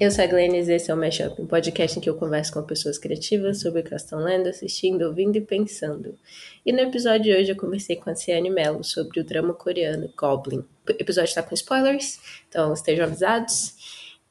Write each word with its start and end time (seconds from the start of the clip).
Eu 0.00 0.10
sou 0.10 0.24
a 0.24 0.26
Glennis 0.26 0.66
e 0.66 0.72
esse 0.72 0.90
é 0.90 0.94
o 0.94 0.96
Mashup, 0.96 1.42
um 1.42 1.46
podcast 1.46 1.98
em 1.98 2.00
que 2.00 2.08
eu 2.08 2.14
converso 2.14 2.54
com 2.54 2.62
pessoas 2.62 2.96
criativas 2.96 3.60
sobre 3.60 3.80
o 3.80 3.84
que 3.84 3.90
elas 3.90 4.02
estão 4.02 4.18
lendo, 4.18 4.48
assistindo, 4.48 5.02
ouvindo 5.02 5.36
e 5.36 5.42
pensando. 5.42 6.18
E 6.64 6.72
no 6.72 6.80
episódio 6.80 7.24
de 7.24 7.34
hoje 7.34 7.52
eu 7.52 7.56
conversei 7.56 7.96
com 7.96 8.08
a 8.08 8.14
Ciane 8.14 8.48
Mello 8.48 8.82
sobre 8.82 9.20
o 9.20 9.24
drama 9.24 9.52
coreano 9.52 10.10
Goblin. 10.16 10.60
O 10.88 10.92
episódio 10.98 11.28
está 11.28 11.42
com 11.42 11.54
spoilers, 11.54 12.18
então 12.48 12.72
estejam 12.72 13.04
avisados. 13.04 13.74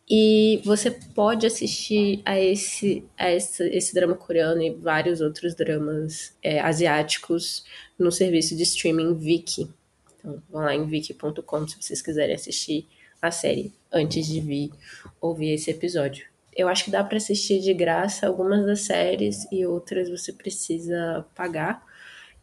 E 0.09 0.59
você 0.65 0.89
pode 0.89 1.45
assistir 1.45 2.23
a 2.25 2.39
esse, 2.39 3.05
a 3.15 3.31
esse, 3.31 3.63
esse 3.69 3.93
drama 3.93 4.15
coreano 4.15 4.63
e 4.63 4.71
vários 4.71 5.21
outros 5.21 5.53
dramas 5.53 6.35
é, 6.41 6.59
asiáticos 6.59 7.63
no 7.95 8.11
serviço 8.11 8.57
de 8.57 8.63
streaming 8.63 9.13
Viki. 9.13 9.69
Então, 10.17 10.41
vão 10.49 10.63
lá 10.63 10.73
em 10.73 10.87
viki.com 10.87 11.67
se 11.67 11.77
vocês 11.79 12.01
quiserem 12.01 12.33
assistir 12.33 12.87
a 13.21 13.31
série 13.31 13.73
antes 13.91 14.25
de 14.27 14.39
vir 14.39 14.71
ouvir 15.19 15.53
esse 15.53 15.69
episódio. 15.71 16.25
Eu 16.55 16.67
acho 16.67 16.83
que 16.83 16.91
dá 16.91 17.03
para 17.03 17.17
assistir 17.17 17.61
de 17.61 17.73
graça 17.73 18.27
algumas 18.27 18.65
das 18.65 18.81
séries 18.81 19.47
e 19.51 19.65
outras 19.65 20.09
você 20.09 20.33
precisa 20.33 21.25
pagar. 21.35 21.87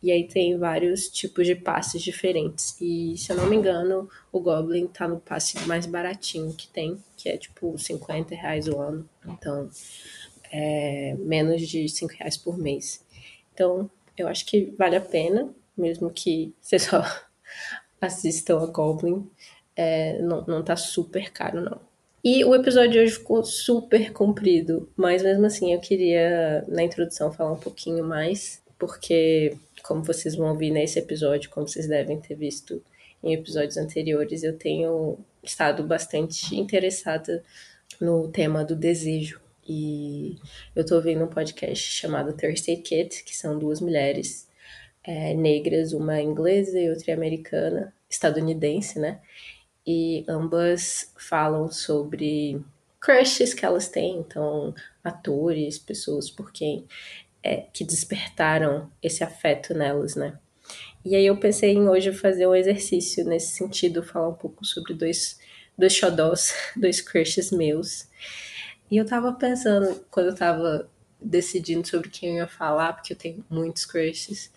E 0.02 0.12
aí 0.12 0.26
tem 0.26 0.56
vários 0.56 1.08
tipos 1.08 1.46
de 1.46 1.54
passes 1.54 2.02
diferentes. 2.02 2.76
E 2.80 3.16
se 3.16 3.32
eu 3.32 3.36
não 3.36 3.46
me 3.46 3.56
engano, 3.56 4.08
o 4.30 4.40
Goblin 4.40 4.86
tá 4.86 5.08
no 5.08 5.18
passe 5.18 5.58
mais 5.66 5.86
baratinho 5.86 6.52
que 6.52 6.68
tem, 6.68 7.02
que 7.16 7.28
é 7.28 7.36
tipo 7.36 7.76
50 7.76 8.34
reais 8.34 8.68
o 8.68 8.78
ano. 8.80 9.08
Então, 9.26 9.68
é 10.52 11.14
menos 11.18 11.66
de 11.66 11.88
5 11.88 12.14
reais 12.14 12.36
por 12.36 12.56
mês. 12.56 13.04
Então, 13.52 13.90
eu 14.16 14.28
acho 14.28 14.46
que 14.46 14.72
vale 14.78 14.96
a 14.96 15.00
pena, 15.00 15.48
mesmo 15.76 16.10
que 16.10 16.54
você 16.60 16.78
só 16.78 17.02
assistam 18.00 18.62
a 18.62 18.66
Goblin. 18.66 19.28
É, 19.76 20.18
não, 20.22 20.44
não 20.46 20.64
tá 20.64 20.74
super 20.74 21.30
caro, 21.30 21.60
não. 21.60 21.80
E 22.24 22.44
o 22.44 22.54
episódio 22.54 22.90
de 22.92 22.98
hoje 22.98 23.12
ficou 23.12 23.44
super 23.44 24.12
comprido, 24.12 24.90
mas 24.96 25.22
mesmo 25.22 25.46
assim 25.46 25.72
eu 25.72 25.78
queria, 25.78 26.64
na 26.66 26.82
introdução, 26.82 27.32
falar 27.32 27.52
um 27.52 27.60
pouquinho 27.60 28.04
mais, 28.04 28.60
porque, 28.78 29.56
como 29.84 30.02
vocês 30.02 30.34
vão 30.34 30.48
ouvir 30.48 30.70
nesse 30.70 30.98
episódio, 30.98 31.50
como 31.50 31.68
vocês 31.68 31.86
devem 31.86 32.20
ter 32.20 32.34
visto 32.34 32.82
em 33.22 33.34
episódios 33.34 33.76
anteriores, 33.76 34.42
eu 34.42 34.58
tenho 34.58 35.18
estado 35.42 35.84
bastante 35.84 36.56
interessada 36.56 37.44
no 38.00 38.28
tema 38.28 38.64
do 38.64 38.74
desejo. 38.74 39.40
E 39.68 40.36
eu 40.74 40.84
tô 40.84 40.96
ouvindo 40.96 41.24
um 41.24 41.28
podcast 41.28 41.92
chamado 41.92 42.36
Thursday 42.36 42.76
Kid, 42.76 43.22
que 43.24 43.36
são 43.36 43.58
duas 43.58 43.80
mulheres 43.80 44.48
é, 45.02 45.34
negras, 45.34 45.92
uma 45.92 46.20
inglesa 46.20 46.78
e 46.78 46.90
outra 46.90 47.14
americana, 47.14 47.92
estadunidense, 48.08 48.98
né? 48.98 49.20
E 49.86 50.24
ambas 50.28 51.12
falam 51.16 51.70
sobre 51.70 52.60
crushes 53.00 53.54
que 53.54 53.64
elas 53.64 53.88
têm, 53.88 54.18
então 54.18 54.74
atores, 55.04 55.78
pessoas 55.78 56.28
por 56.28 56.50
quem 56.50 56.84
é, 57.42 57.58
que 57.72 57.84
despertaram 57.84 58.90
esse 59.00 59.22
afeto 59.22 59.72
nelas, 59.72 60.16
né? 60.16 60.38
E 61.04 61.14
aí 61.14 61.24
eu 61.24 61.36
pensei 61.36 61.72
em 61.72 61.88
hoje 61.88 62.12
fazer 62.12 62.48
um 62.48 62.54
exercício 62.54 63.24
nesse 63.24 63.54
sentido, 63.54 64.02
falar 64.02 64.30
um 64.30 64.34
pouco 64.34 64.64
sobre 64.64 64.92
dois, 64.92 65.38
dois 65.78 65.94
xodós, 65.94 66.52
dois 66.76 67.00
crushes 67.00 67.52
meus. 67.52 68.08
E 68.90 68.96
eu 68.96 69.04
tava 69.04 69.32
pensando, 69.32 70.04
quando 70.10 70.30
eu 70.30 70.34
tava 70.34 70.90
decidindo 71.20 71.86
sobre 71.86 72.08
quem 72.10 72.30
eu 72.30 72.36
ia 72.38 72.48
falar, 72.48 72.92
porque 72.92 73.12
eu 73.12 73.16
tenho 73.16 73.44
muitos 73.48 73.84
crushes, 73.84 74.50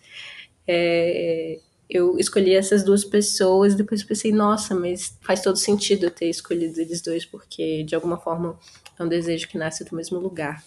é, 0.66 1.60
eu 1.90 2.16
escolhi 2.18 2.54
essas 2.54 2.84
duas 2.84 3.04
pessoas, 3.04 3.74
depois 3.74 4.04
pensei, 4.04 4.30
nossa, 4.30 4.74
mas 4.76 5.18
faz 5.20 5.42
todo 5.42 5.56
sentido 5.56 6.06
eu 6.06 6.10
ter 6.10 6.30
escolhido 6.30 6.80
eles 6.80 7.00
dois, 7.00 7.26
porque 7.26 7.82
de 7.82 7.96
alguma 7.96 8.16
forma 8.16 8.56
é 8.96 9.02
um 9.02 9.08
desejo 9.08 9.48
que 9.48 9.58
nasce 9.58 9.84
do 9.84 9.96
mesmo 9.96 10.20
lugar. 10.20 10.64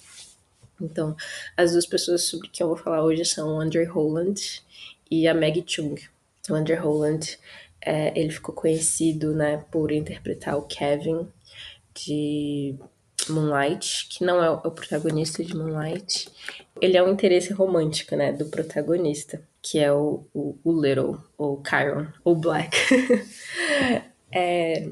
Então, 0.81 1.16
as 1.56 1.72
duas 1.72 1.85
pessoas 1.85 2.25
sobre 2.25 2.50
que 2.50 2.62
eu 2.62 2.67
vou 2.67 2.75
falar 2.75 3.03
hoje 3.03 3.23
são 3.23 3.56
o 3.56 3.62
Andrew 3.62 3.89
Holland 3.89 4.62
e 5.09 5.25
a 5.25 5.33
Maggie 5.33 5.63
Chung. 5.66 5.95
O 6.50 6.53
Andrew 6.53 6.81
Holland, 6.81 7.39
é, 7.79 8.19
ele 8.19 8.31
ficou 8.31 8.53
conhecido, 8.53 9.33
né, 9.33 9.63
por 9.72 9.94
interpretar 9.94 10.57
o 10.57 10.63
Kevin 10.63 11.28
de 11.95 12.75
Moonlight, 13.29 14.09
que 14.09 14.25
não 14.25 14.44
é 14.44 14.50
o 14.50 14.72
protagonista 14.72 15.41
de 15.41 15.56
Moonlight. 15.56 16.29
Ele 16.83 16.97
é 16.97 17.03
um 17.03 17.11
interesse 17.11 17.53
romântico, 17.53 18.16
né, 18.16 18.31
do 18.31 18.45
protagonista 18.45 19.41
que 19.63 19.79
é 19.79 19.91
o, 19.91 20.27
o, 20.33 20.59
o 20.61 20.81
Little, 20.81 21.17
ou 21.38 21.63
Chiron, 21.66 22.07
ou 22.25 22.35
Black. 22.35 22.77
é, 24.29 24.89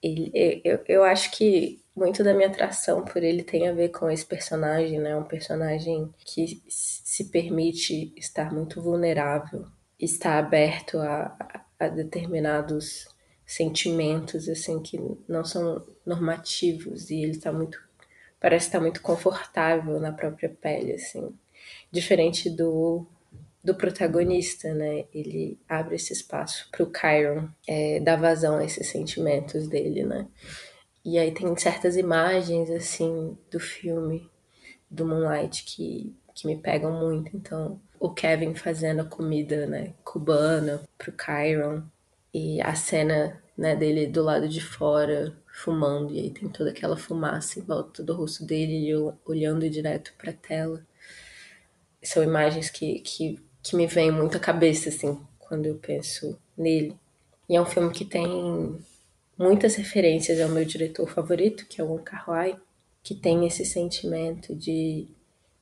ele, 0.00 0.62
eu, 0.64 0.78
eu 0.86 1.02
acho 1.02 1.32
que 1.32 1.82
muito 1.94 2.22
da 2.22 2.32
minha 2.32 2.46
atração 2.46 3.04
por 3.04 3.22
ele 3.22 3.42
tem 3.42 3.68
a 3.68 3.72
ver 3.72 3.88
com 3.88 4.08
esse 4.08 4.24
personagem, 4.24 5.00
né? 5.00 5.16
Um 5.16 5.24
personagem 5.24 6.08
que 6.24 6.62
se 6.68 7.24
permite 7.30 8.14
estar 8.16 8.54
muito 8.54 8.80
vulnerável, 8.80 9.66
está 9.98 10.38
aberto 10.38 10.98
a, 10.98 11.66
a 11.78 11.88
determinados 11.88 13.08
sentimentos, 13.44 14.48
assim, 14.48 14.80
que 14.80 14.98
não 15.28 15.44
são 15.44 15.84
normativos, 16.06 17.10
e 17.10 17.22
ele 17.22 17.32
está 17.32 17.52
muito, 17.52 17.76
parece 18.42 18.66
estar 18.66 18.80
muito 18.80 19.00
confortável 19.00 20.00
na 20.00 20.12
própria 20.12 20.48
pele, 20.50 20.94
assim. 20.94 21.32
Diferente 21.90 22.50
do 22.50 23.06
do 23.62 23.76
protagonista, 23.76 24.74
né? 24.74 25.04
Ele 25.14 25.56
abre 25.68 25.94
esse 25.94 26.12
espaço 26.12 26.68
para 26.72 26.82
o 26.82 26.90
Chiron 26.92 27.48
é, 27.66 28.00
dar 28.00 28.16
vazão 28.16 28.56
a 28.56 28.64
esses 28.64 28.88
sentimentos 28.88 29.68
dele, 29.68 30.02
né? 30.02 30.26
E 31.04 31.18
aí 31.18 31.32
tem 31.32 31.56
certas 31.56 31.96
imagens, 31.96 32.70
assim, 32.70 33.36
do 33.50 33.60
filme, 33.60 34.28
do 34.90 35.06
Moonlight, 35.06 35.64
que, 35.64 36.12
que 36.34 36.46
me 36.46 36.56
pegam 36.56 36.92
muito. 36.92 37.36
Então, 37.36 37.80
o 38.00 38.10
Kevin 38.10 38.54
fazendo 38.54 39.02
a 39.02 39.04
comida, 39.04 39.66
né, 39.66 39.94
cubana 40.04 40.82
pro 40.98 41.12
Chiron. 41.12 41.84
E 42.34 42.60
a 42.62 42.74
cena, 42.74 43.40
né, 43.56 43.76
dele 43.76 44.06
do 44.06 44.22
lado 44.22 44.48
de 44.48 44.60
fora, 44.60 45.36
fumando. 45.52 46.12
E 46.12 46.20
aí 46.20 46.30
tem 46.30 46.48
toda 46.48 46.70
aquela 46.70 46.96
fumaça 46.96 47.58
em 47.60 47.62
volta 47.62 48.02
do 48.02 48.14
rosto 48.14 48.44
dele, 48.44 48.92
olhando 49.24 49.68
direto 49.70 50.12
pra 50.18 50.32
tela. 50.32 50.84
São 52.02 52.22
imagens 52.22 52.70
que, 52.70 52.98
que 53.00 53.38
que 53.62 53.76
me 53.76 53.86
vem 53.86 54.10
muito 54.10 54.36
à 54.36 54.40
cabeça, 54.40 54.88
assim, 54.88 55.18
quando 55.38 55.66
eu 55.66 55.76
penso 55.76 56.36
nele. 56.56 56.96
E 57.48 57.54
é 57.54 57.60
um 57.60 57.66
filme 57.66 57.92
que 57.92 58.04
tem 58.04 58.76
muitas 59.38 59.76
referências 59.76 60.40
ao 60.40 60.48
meu 60.48 60.64
diretor 60.64 61.08
favorito, 61.08 61.66
que 61.66 61.80
é 61.80 61.84
o 61.84 61.88
Wong 61.88 62.02
Kar-wai, 62.02 62.58
que 63.02 63.14
tem 63.14 63.46
esse 63.46 63.64
sentimento 63.64 64.54
de 64.54 65.06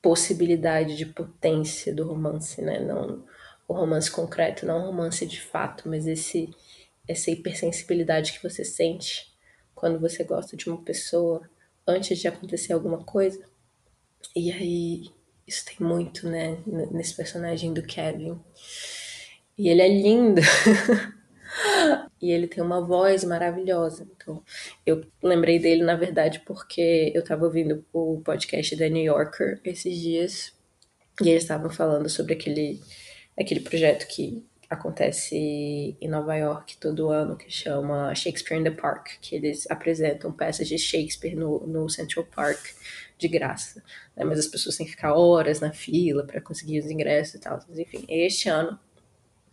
possibilidade, 0.01 0.97
de 0.97 1.05
potência 1.05 1.93
do 1.93 2.07
romance, 2.07 2.61
né? 2.61 2.79
Não 2.79 3.23
o 3.67 3.73
romance 3.73 4.09
concreto, 4.09 4.65
não 4.65 4.81
o 4.81 4.85
romance 4.87 5.25
de 5.25 5.39
fato, 5.39 5.87
mas 5.87 6.07
esse 6.07 6.49
essa 7.07 7.31
hipersensibilidade 7.31 8.33
que 8.33 8.43
você 8.43 8.63
sente 8.63 9.30
quando 9.81 9.99
você 9.99 10.23
gosta 10.23 10.55
de 10.55 10.69
uma 10.69 10.79
pessoa 10.79 11.41
antes 11.87 12.19
de 12.19 12.27
acontecer 12.27 12.71
alguma 12.71 13.03
coisa. 13.03 13.43
E 14.35 14.51
aí 14.51 15.09
isso 15.47 15.65
tem 15.65 15.75
muito, 15.79 16.29
né, 16.29 16.59
nesse 16.91 17.15
personagem 17.15 17.73
do 17.73 17.81
Kevin. 17.81 18.39
E 19.57 19.69
ele 19.69 19.81
é 19.81 19.87
lindo. 19.87 20.39
e 22.21 22.31
ele 22.31 22.47
tem 22.47 22.63
uma 22.63 22.79
voz 22.79 23.23
maravilhosa. 23.23 24.07
Então, 24.15 24.43
eu 24.85 25.03
lembrei 25.21 25.57
dele, 25.57 25.83
na 25.83 25.95
verdade, 25.95 26.41
porque 26.45 27.11
eu 27.15 27.23
tava 27.23 27.45
ouvindo 27.45 27.83
o 27.91 28.21
podcast 28.21 28.75
da 28.75 28.87
New 28.87 29.03
Yorker 29.03 29.59
esses 29.63 29.97
dias. 29.97 30.53
E 31.19 31.27
eles 31.27 31.41
estavam 31.41 31.71
falando 31.71 32.07
sobre 32.07 32.33
aquele, 32.33 32.79
aquele 33.35 33.61
projeto 33.61 34.07
que 34.07 34.45
acontece 34.71 35.35
em 35.99 36.07
Nova 36.07 36.33
York 36.35 36.77
todo 36.77 37.09
ano, 37.09 37.35
que 37.35 37.51
chama 37.51 38.15
Shakespeare 38.15 38.57
in 38.57 38.63
the 38.63 38.71
Park, 38.71 39.17
que 39.21 39.35
eles 39.35 39.69
apresentam 39.69 40.31
peças 40.31 40.65
de 40.65 40.77
Shakespeare 40.77 41.35
no, 41.35 41.67
no 41.67 41.89
Central 41.89 42.25
Park 42.33 42.59
de 43.17 43.27
graça. 43.27 43.83
Né? 44.15 44.23
Mas 44.23 44.39
as 44.39 44.47
pessoas 44.47 44.77
têm 44.77 44.85
que 44.85 44.93
ficar 44.93 45.13
horas 45.13 45.59
na 45.59 45.73
fila 45.73 46.25
para 46.25 46.39
conseguir 46.39 46.79
os 46.79 46.89
ingressos 46.89 47.35
e 47.35 47.39
tal. 47.39 47.59
Mas, 47.67 47.77
enfim, 47.77 48.05
este 48.07 48.47
ano 48.47 48.79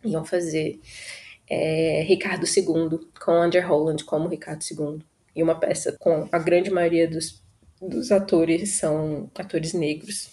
iam 0.05 0.23
fazer 0.23 0.79
é, 1.49 2.01
Ricardo 2.03 2.45
II 2.45 3.09
com 3.19 3.31
Andrew 3.31 3.67
Holland 3.67 4.05
como 4.05 4.29
Ricardo 4.29 4.63
II. 4.63 5.01
E 5.35 5.43
uma 5.43 5.59
peça 5.59 5.97
com 5.99 6.29
a 6.31 6.39
grande 6.39 6.69
maioria 6.69 7.09
dos, 7.09 7.43
dos 7.81 8.09
atores 8.09 8.69
são 8.69 9.29
atores 9.35 9.73
negros. 9.73 10.29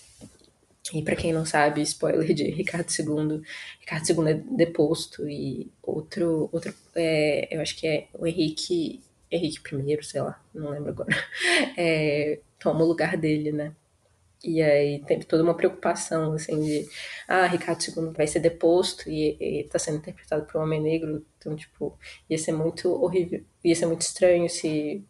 E 0.94 1.02
para 1.02 1.16
quem 1.16 1.32
não 1.32 1.44
sabe, 1.44 1.82
spoiler 1.82 2.32
de 2.32 2.44
Ricardo 2.50 2.88
II, 2.90 3.42
Ricardo 3.80 4.08
II 4.08 4.30
é 4.30 4.34
deposto 4.34 5.28
e 5.28 5.70
outro, 5.82 6.48
outro 6.52 6.72
é, 6.94 7.48
eu 7.54 7.60
acho 7.60 7.76
que 7.76 7.86
é 7.86 8.08
o 8.14 8.26
Henrique, 8.26 9.02
Henrique 9.30 9.74
I, 9.74 10.04
sei 10.04 10.20
lá, 10.22 10.40
não 10.54 10.70
lembro 10.70 10.90
agora, 10.90 11.10
é, 11.76 12.38
toma 12.58 12.84
o 12.84 12.88
lugar 12.88 13.16
dele, 13.16 13.50
né? 13.50 13.72
E 14.44 14.62
aí 14.62 15.00
teve 15.00 15.24
toda 15.24 15.42
uma 15.42 15.56
preocupação, 15.56 16.34
assim, 16.34 16.60
de, 16.62 16.88
ah, 17.26 17.46
Ricardo 17.46 17.82
II 17.82 18.12
vai 18.12 18.26
ser 18.28 18.38
deposto 18.38 19.10
e, 19.10 19.36
está 19.62 19.78
sendo 19.78 19.96
interpretado 19.96 20.44
por 20.46 20.60
um 20.60 20.62
homem 20.62 20.80
negro, 20.80 21.26
então, 21.38 21.56
tipo, 21.56 21.98
ia 22.30 22.38
ser 22.38 22.52
muito 22.52 22.92
horrível, 22.92 23.42
ia 23.64 23.74
ser 23.74 23.86
muito 23.86 24.02
estranho 24.02 24.48
se 24.48 25.04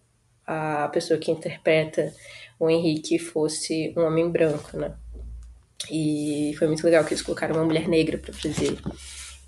a 0.46 0.88
pessoa 0.88 1.18
que 1.18 1.30
interpreta 1.30 2.14
o 2.58 2.70
Henrique 2.70 3.18
fosse 3.18 3.92
um 3.96 4.02
homem 4.02 4.30
branco, 4.30 4.76
né? 4.76 4.96
E 5.90 6.54
foi 6.58 6.66
muito 6.66 6.84
legal 6.84 7.04
que 7.04 7.14
eles 7.14 7.22
colocaram 7.22 7.54
uma 7.54 7.64
mulher 7.64 7.88
negra 7.88 8.18
para 8.18 8.32
fazer 8.32 8.76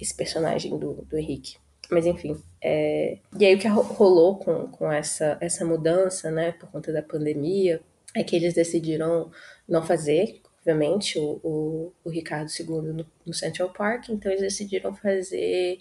esse 0.01 0.15
personagem 0.15 0.79
do, 0.79 1.07
do 1.09 1.19
Henrique. 1.19 1.57
Mas 1.91 2.07
enfim. 2.07 2.41
É... 2.63 3.19
E 3.39 3.47
aí 3.47 3.55
o 3.55 3.59
que 3.59 3.69
rolou 3.69 4.39
com, 4.39 4.69
com 4.69 4.93
essa, 4.93 5.39
essa 5.41 5.65
mudança, 5.65 6.31
né, 6.31 6.53
por 6.53 6.71
conta 6.71 6.93
da 6.93 7.03
pandemia, 7.03 7.81
é 8.15 8.23
que 8.23 8.37
eles 8.37 8.55
decidiram 8.55 9.31
não 9.69 9.85
fazer, 9.85 10.41
obviamente, 10.59 11.19
o, 11.19 11.41
o, 11.43 11.93
o 12.05 12.11
Ricardo 12.11 12.51
II 12.51 12.93
no, 12.93 13.07
no 13.27 13.35
Central 13.35 13.73
Park, 13.73 14.09
então 14.09 14.31
eles 14.31 14.43
decidiram 14.43 14.95
fazer 14.95 15.81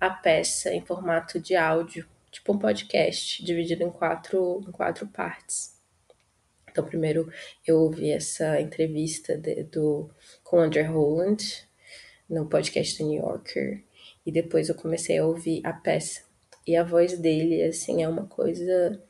a 0.00 0.10
peça 0.10 0.72
em 0.72 0.84
formato 0.84 1.40
de 1.40 1.56
áudio, 1.56 2.06
tipo 2.30 2.52
um 2.52 2.58
podcast, 2.58 3.44
dividido 3.44 3.82
em 3.82 3.90
quatro, 3.90 4.64
em 4.66 4.70
quatro 4.70 5.06
partes. 5.06 5.77
Então, 6.78 6.86
primeiro 6.86 7.28
eu 7.66 7.80
ouvi 7.80 8.12
essa 8.12 8.60
entrevista 8.60 9.36
de, 9.36 9.64
do, 9.64 10.08
com 10.44 10.60
Andrew 10.60 10.92
Holland 10.92 11.44
no 12.30 12.46
podcast 12.46 13.02
do 13.02 13.08
New 13.08 13.20
Yorker, 13.20 13.82
e 14.24 14.30
depois 14.30 14.68
eu 14.68 14.76
comecei 14.76 15.18
a 15.18 15.26
ouvir 15.26 15.60
a 15.64 15.72
peça. 15.72 16.22
E 16.64 16.76
a 16.76 16.84
voz 16.84 17.18
dele, 17.18 17.64
assim, 17.64 18.04
é 18.04 18.08
uma 18.08 18.26
coisa 18.26 19.02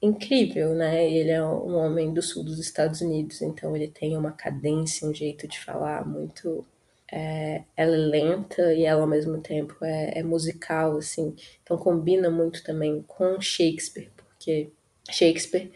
incrível, 0.00 0.74
né? 0.74 1.12
Ele 1.12 1.30
é 1.30 1.44
um 1.44 1.74
homem 1.74 2.14
do 2.14 2.22
sul 2.22 2.42
dos 2.42 2.58
Estados 2.58 3.02
Unidos, 3.02 3.42
então 3.42 3.76
ele 3.76 3.88
tem 3.88 4.16
uma 4.16 4.32
cadência, 4.32 5.06
um 5.06 5.12
jeito 5.12 5.46
de 5.46 5.60
falar 5.60 6.08
muito. 6.08 6.64
É, 7.12 7.64
ela 7.76 7.96
é 7.96 7.98
lenta 7.98 8.72
e 8.72 8.84
ela 8.84 9.02
ao 9.02 9.06
mesmo 9.06 9.42
tempo 9.42 9.76
é, 9.84 10.20
é 10.20 10.22
musical, 10.22 10.96
assim. 10.96 11.36
Então 11.62 11.76
combina 11.76 12.30
muito 12.30 12.64
também 12.64 13.04
com 13.06 13.38
Shakespeare, 13.38 14.08
porque 14.16 14.70
Shakespeare 15.10 15.70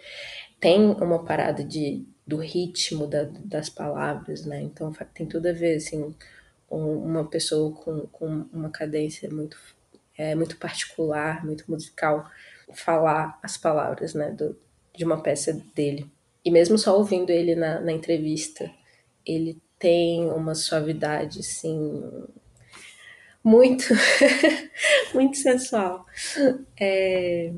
tem 0.64 0.80
uma 0.80 1.22
parada 1.22 1.62
de, 1.62 2.06
do 2.26 2.38
ritmo 2.38 3.06
da, 3.06 3.24
das 3.44 3.68
palavras, 3.68 4.46
né? 4.46 4.62
Então 4.62 4.90
tem 5.12 5.26
tudo 5.26 5.46
a 5.46 5.52
ver, 5.52 5.76
assim, 5.76 6.14
uma 6.70 7.26
pessoa 7.26 7.70
com, 7.70 8.06
com 8.06 8.46
uma 8.50 8.70
cadência 8.70 9.28
muito, 9.28 9.58
é, 10.16 10.34
muito 10.34 10.56
particular, 10.56 11.44
muito 11.44 11.70
musical, 11.70 12.26
falar 12.72 13.38
as 13.42 13.58
palavras, 13.58 14.14
né, 14.14 14.30
do, 14.30 14.58
de 14.96 15.04
uma 15.04 15.22
peça 15.22 15.52
dele. 15.74 16.10
E 16.42 16.50
mesmo 16.50 16.78
só 16.78 16.96
ouvindo 16.96 17.28
ele 17.28 17.54
na, 17.54 17.78
na 17.80 17.92
entrevista, 17.92 18.70
ele 19.26 19.60
tem 19.78 20.30
uma 20.30 20.54
suavidade, 20.54 21.40
assim, 21.40 22.02
muito, 23.44 23.84
muito 25.12 25.36
sensual. 25.36 26.06
É, 26.80 27.52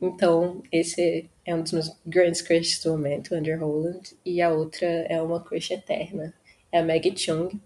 então, 0.00 0.62
esse 0.70 1.28
é 1.44 1.54
um 1.54 1.62
dos 1.62 1.72
meus 1.72 1.90
grandes 2.04 2.42
crushes 2.42 2.82
do 2.82 2.90
momento, 2.92 3.34
Under 3.34 3.58
Holland, 3.60 4.16
e 4.24 4.42
a 4.42 4.50
outra 4.50 4.86
é 4.86 5.20
uma 5.22 5.40
crush 5.40 5.72
eterna, 5.72 6.34
é 6.70 6.78
a 6.78 6.84
Maggie 6.84 7.16
Chung, 7.16 7.60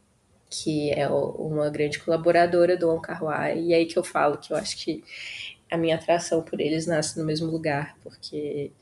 que 0.49 0.91
é 0.91 1.09
uma 1.09 1.71
grande 1.71 1.99
colaboradora 1.99 2.77
do 2.77 2.91
On 2.91 3.01
Kar 3.01 3.25
Wai, 3.25 3.59
e 3.59 3.73
é 3.73 3.77
aí 3.77 3.87
que 3.87 3.99
eu 3.99 4.05
falo 4.05 4.39
que 4.39 4.53
eu 4.53 4.57
acho 4.57 4.77
que 4.77 5.03
a 5.71 5.77
minha 5.77 5.95
atração 5.95 6.43
por 6.43 6.61
eles 6.61 6.87
nasce 6.87 7.19
no 7.19 7.25
mesmo 7.25 7.51
lugar, 7.51 7.97
porque 8.03 8.73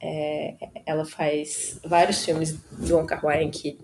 é, 0.00 0.54
ela 0.84 1.04
faz 1.04 1.80
vários 1.84 2.24
filmes 2.24 2.52
do 2.52 2.98
On 2.98 3.06
Kar 3.06 3.24
Wai 3.24 3.42
em 3.42 3.50
que 3.50 3.78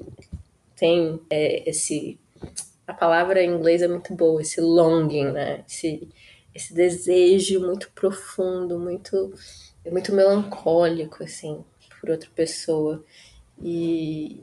tem 0.76 1.20
é, 1.30 1.68
esse 1.68 2.18
a 2.86 2.94
palavra 2.94 3.42
em 3.42 3.50
inglês 3.50 3.82
é 3.82 3.88
muito 3.88 4.12
boa, 4.14 4.42
esse 4.42 4.60
longing, 4.60 5.30
né? 5.30 5.64
Esse, 5.68 6.08
esse 6.54 6.74
desejo 6.74 7.60
muito 7.60 7.90
profundo, 7.92 8.78
muito 8.78 9.32
muito 9.90 10.12
melancólico 10.14 11.22
assim 11.22 11.64
por 12.00 12.10
outra 12.10 12.28
pessoa. 12.34 13.04
E 13.62 14.42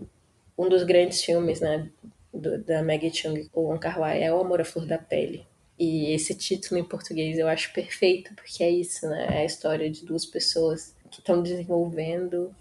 um 0.58 0.70
dos 0.70 0.84
grandes 0.84 1.24
filmes, 1.24 1.60
né, 1.60 1.90
do, 2.34 2.58
da 2.64 2.84
Maggie 2.84 3.14
Chung, 3.14 3.50
o 3.54 3.62
Wong 3.62 3.80
Kar 3.80 4.00
é 4.16 4.32
O 4.32 4.40
Amor 4.40 4.62
à 4.62 4.66
Flor 4.66 4.86
da 4.86 4.98
Pele. 4.98 5.46
E 5.80 6.12
esse 6.14 6.34
título 6.34 6.80
em 6.80 6.84
português 6.84 7.38
eu 7.38 7.48
acho 7.48 7.74
perfeito, 7.74 8.34
porque 8.36 8.64
é 8.64 8.70
isso, 8.70 9.08
né? 9.08 9.28
É 9.30 9.38
a 9.40 9.46
história 9.46 9.90
de 9.90 10.06
duas 10.06 10.26
pessoas 10.26 10.96
que 11.12 11.20
estão 11.20 11.42
desenvolvendo 11.42 12.56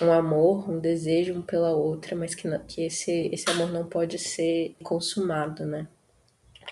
um 0.00 0.12
amor, 0.12 0.70
um 0.70 0.78
desejo 0.78 1.34
um 1.34 1.42
pela 1.42 1.72
outra, 1.72 2.16
mas 2.16 2.34
que, 2.34 2.46
não, 2.48 2.58
que 2.60 2.82
esse, 2.82 3.28
esse 3.32 3.48
amor 3.50 3.70
não 3.70 3.84
pode 3.86 4.18
ser 4.18 4.76
consumado, 4.82 5.66
né? 5.66 5.88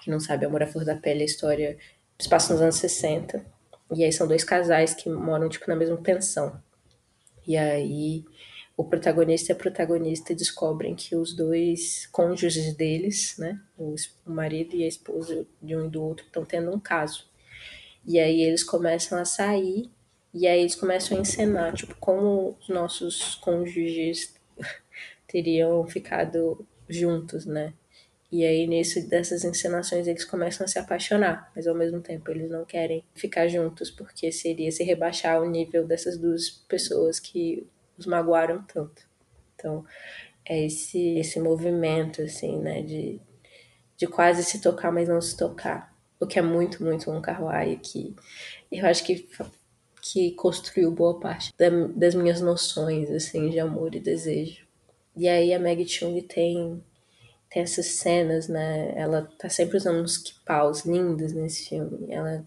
Quem 0.02 0.12
não 0.12 0.20
sabe, 0.20 0.46
Amor 0.46 0.62
à 0.62 0.66
Flor 0.66 0.84
da 0.84 0.96
Pele 0.96 1.20
é 1.20 1.22
a 1.22 1.26
história 1.26 1.78
se 2.22 2.28
passa 2.28 2.52
nos 2.52 2.62
anos 2.62 2.76
60. 2.76 3.44
E 3.92 4.04
aí 4.04 4.12
são 4.12 4.26
dois 4.26 4.44
casais 4.44 4.94
que 4.94 5.08
moram, 5.08 5.48
tipo, 5.48 5.68
na 5.68 5.76
mesma 5.76 5.96
pensão. 5.96 6.62
E 7.46 7.56
aí 7.56 8.24
o 8.76 8.84
protagonista 8.84 9.52
e 9.52 9.54
a 9.54 9.56
protagonista 9.56 10.34
descobrem 10.34 10.94
que 10.94 11.14
os 11.14 11.34
dois 11.34 12.06
cônjuges 12.06 12.74
deles, 12.74 13.36
né, 13.36 13.60
o 13.76 13.94
marido 14.24 14.74
e 14.74 14.84
a 14.84 14.88
esposa 14.88 15.46
de 15.60 15.76
um 15.76 15.86
e 15.86 15.88
do 15.90 16.02
outro, 16.02 16.24
estão 16.24 16.46
tendo 16.46 16.74
um 16.74 16.80
caso. 16.80 17.28
E 18.06 18.18
aí 18.18 18.40
eles 18.40 18.64
começam 18.64 19.18
a 19.18 19.24
sair 19.26 19.90
e 20.32 20.46
aí 20.46 20.60
eles 20.60 20.74
começam 20.74 21.18
a 21.18 21.20
encenar, 21.20 21.74
tipo, 21.74 21.94
como 21.96 22.56
os 22.60 22.68
nossos 22.68 23.34
cônjuges 23.34 24.34
teriam 25.28 25.86
ficado 25.86 26.66
juntos, 26.88 27.44
né? 27.44 27.74
E 28.32 28.44
aí, 28.44 28.66
nisso 28.66 29.08
dessas 29.08 29.44
encenações, 29.44 30.06
eles 30.06 30.24
começam 30.24 30.64
a 30.64 30.68
se 30.68 30.78
apaixonar, 30.78 31.50
mas 31.54 31.66
ao 31.66 31.74
mesmo 31.74 32.00
tempo 32.00 32.30
eles 32.30 32.48
não 32.48 32.64
querem 32.64 33.04
ficar 33.14 33.48
juntos, 33.48 33.90
porque 33.90 34.30
seria 34.30 34.70
se 34.70 34.84
rebaixar 34.84 35.42
o 35.42 35.50
nível 35.50 35.84
dessas 35.84 36.16
duas 36.16 36.48
pessoas 36.48 37.18
que 37.18 37.66
os 37.98 38.06
magoaram 38.06 38.62
tanto. 38.62 39.02
Então, 39.54 39.84
é 40.44 40.64
esse, 40.64 41.18
esse 41.18 41.40
movimento, 41.40 42.22
assim, 42.22 42.58
né, 42.58 42.82
de, 42.82 43.20
de 43.96 44.06
quase 44.06 44.44
se 44.44 44.60
tocar, 44.60 44.92
mas 44.92 45.08
não 45.08 45.20
se 45.20 45.36
tocar. 45.36 45.94
O 46.18 46.26
que 46.26 46.38
é 46.38 46.42
muito, 46.42 46.84
muito 46.84 47.10
um 47.10 47.20
Kawaii 47.20 47.76
que 47.76 48.14
eu 48.70 48.86
acho 48.86 49.04
que, 49.04 49.26
que 50.00 50.32
construiu 50.32 50.90
boa 50.90 51.18
parte 51.18 51.52
da, 51.58 51.68
das 51.94 52.14
minhas 52.14 52.40
noções, 52.40 53.10
assim, 53.10 53.50
de 53.50 53.58
amor 53.58 53.94
e 53.94 54.00
desejo. 54.00 54.66
E 55.16 55.28
aí 55.28 55.52
a 55.52 55.58
Maggie 55.58 55.88
Chung 55.88 56.20
tem, 56.22 56.82
tem 57.50 57.62
essas 57.62 57.86
cenas, 57.86 58.48
né, 58.48 58.92
ela 58.96 59.28
tá 59.38 59.48
sempre 59.48 59.76
usando 59.76 60.02
uns 60.02 60.18
kipaus 60.18 60.84
lindos 60.84 61.32
nesse 61.32 61.68
filme. 61.68 62.12
Ela, 62.12 62.44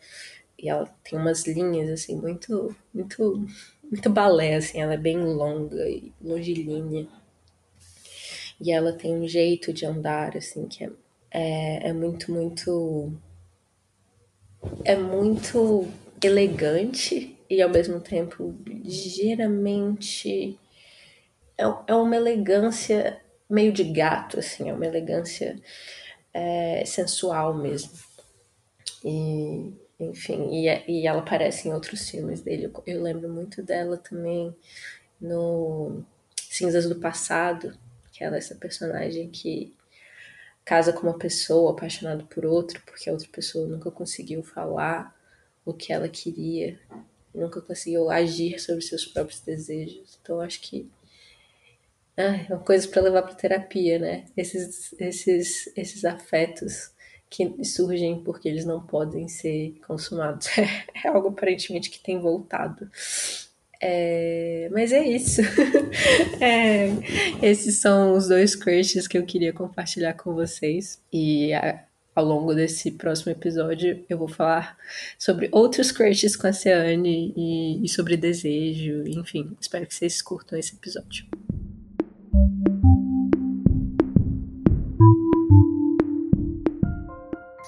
e 0.58 0.70
ela 0.70 0.86
tem 1.04 1.20
umas 1.20 1.46
linhas, 1.46 1.90
assim, 1.90 2.16
muito, 2.16 2.76
muito 2.94 3.46
muito 3.94 4.10
balé, 4.10 4.56
assim, 4.56 4.82
ela 4.82 4.96
é 4.96 4.98
bem 4.98 5.20
longa 5.20 5.88
e 5.88 6.12
longilínea. 6.20 7.08
E 8.60 8.72
ela 8.72 8.92
tem 8.92 9.16
um 9.16 9.28
jeito 9.28 9.72
de 9.72 9.86
andar, 9.86 10.36
assim, 10.36 10.68
que 10.68 10.84
é, 10.84 10.90
é, 11.30 11.90
é 11.90 11.94
muito, 11.94 12.32
muito. 12.32 13.14
É 14.84 14.96
muito 14.96 15.88
elegante 16.24 17.38
e 17.48 17.62
ao 17.62 17.70
mesmo 17.70 18.00
tempo 18.00 18.56
ligeiramente. 18.66 20.58
É, 21.56 21.64
é 21.88 21.94
uma 21.94 22.16
elegância 22.16 23.22
meio 23.54 23.72
de 23.72 23.84
gato, 23.84 24.40
assim, 24.40 24.70
é 24.70 24.74
uma 24.74 24.86
elegância 24.86 25.60
é, 26.34 26.84
sensual 26.86 27.54
mesmo. 27.54 27.92
E 29.06 29.74
enfim, 30.00 30.50
e, 30.52 30.92
e 30.92 31.08
ela 31.08 31.20
aparece 31.20 31.68
em 31.68 31.74
outros 31.74 32.10
filmes 32.10 32.42
dele. 32.42 32.66
Eu, 32.66 32.84
eu 32.86 33.02
lembro 33.02 33.30
muito 33.30 33.62
dela 33.62 33.98
também 33.98 34.56
no 35.22 36.04
Cinzas 36.36 36.90
do 36.90 36.96
Passado, 36.96 37.78
que 38.12 38.24
ela 38.24 38.36
é 38.36 38.40
essa 38.40 38.56
personagem 38.56 39.30
que 39.30 39.74
casa 40.66 40.94
com 40.94 41.08
uma 41.08 41.18
pessoa 41.18 41.72
apaixonada 41.72 42.24
por 42.24 42.46
outra, 42.46 42.80
porque 42.86 43.10
a 43.10 43.14
outra 43.14 43.28
pessoa 43.30 43.68
nunca 43.68 43.92
conseguiu 43.92 44.44
falar 44.44 45.16
o 45.66 45.74
que 45.74 45.94
ela 45.94 46.10
queria, 46.10 46.80
nunca 47.34 47.62
conseguiu 47.62 48.10
agir 48.10 48.60
sobre 48.60 48.82
seus 48.82 49.06
próprios 49.06 49.40
desejos. 49.42 50.18
Então 50.22 50.42
acho 50.42 50.62
que 50.62 50.90
ah, 52.18 52.46
é 52.50 52.54
uma 52.54 52.64
coisa 52.64 52.88
para 52.88 53.02
levar 53.02 53.24
para 53.24 53.34
terapia, 53.34 53.98
né? 53.98 54.26
Esses, 54.38 54.94
esses, 55.00 55.72
esses 55.76 56.06
afetos 56.06 56.92
que 57.30 57.64
surgem 57.64 58.24
porque 58.24 58.48
eles 58.48 58.66
não 58.66 58.80
podem 58.86 59.28
ser 59.28 59.76
consumados. 59.88 60.48
É 61.04 61.08
algo 61.10 61.30
aparentemente 61.30 61.90
que 61.90 62.00
tem 62.00 62.20
voltado. 62.20 62.90
É, 63.82 64.70
mas 64.72 64.94
é 64.94 65.06
isso. 65.06 65.42
é, 66.40 66.88
esses 67.42 67.82
são 67.82 68.14
os 68.14 68.28
dois 68.30 68.56
crushes 68.56 69.08
que 69.08 69.18
eu 69.18 69.26
queria 69.26 69.52
compartilhar 69.52 70.14
com 70.14 70.34
vocês. 70.34 71.02
E 71.12 71.52
a, 71.54 71.84
ao 72.16 72.24
longo 72.24 72.54
desse 72.54 72.92
próximo 72.92 73.32
episódio 73.32 74.06
eu 74.08 74.18
vou 74.18 74.28
falar 74.28 74.78
sobre 75.18 75.50
outros 75.52 75.92
crushes 75.92 76.36
com 76.36 76.48
a 76.48 76.54
Ciane 76.54 77.34
e, 77.36 77.84
e 77.84 77.90
sobre 77.90 78.16
desejo. 78.16 79.04
Enfim, 79.08 79.58
espero 79.60 79.86
que 79.88 79.96
vocês 79.96 80.22
curtam 80.22 80.58
esse 80.58 80.76
episódio. 80.76 81.26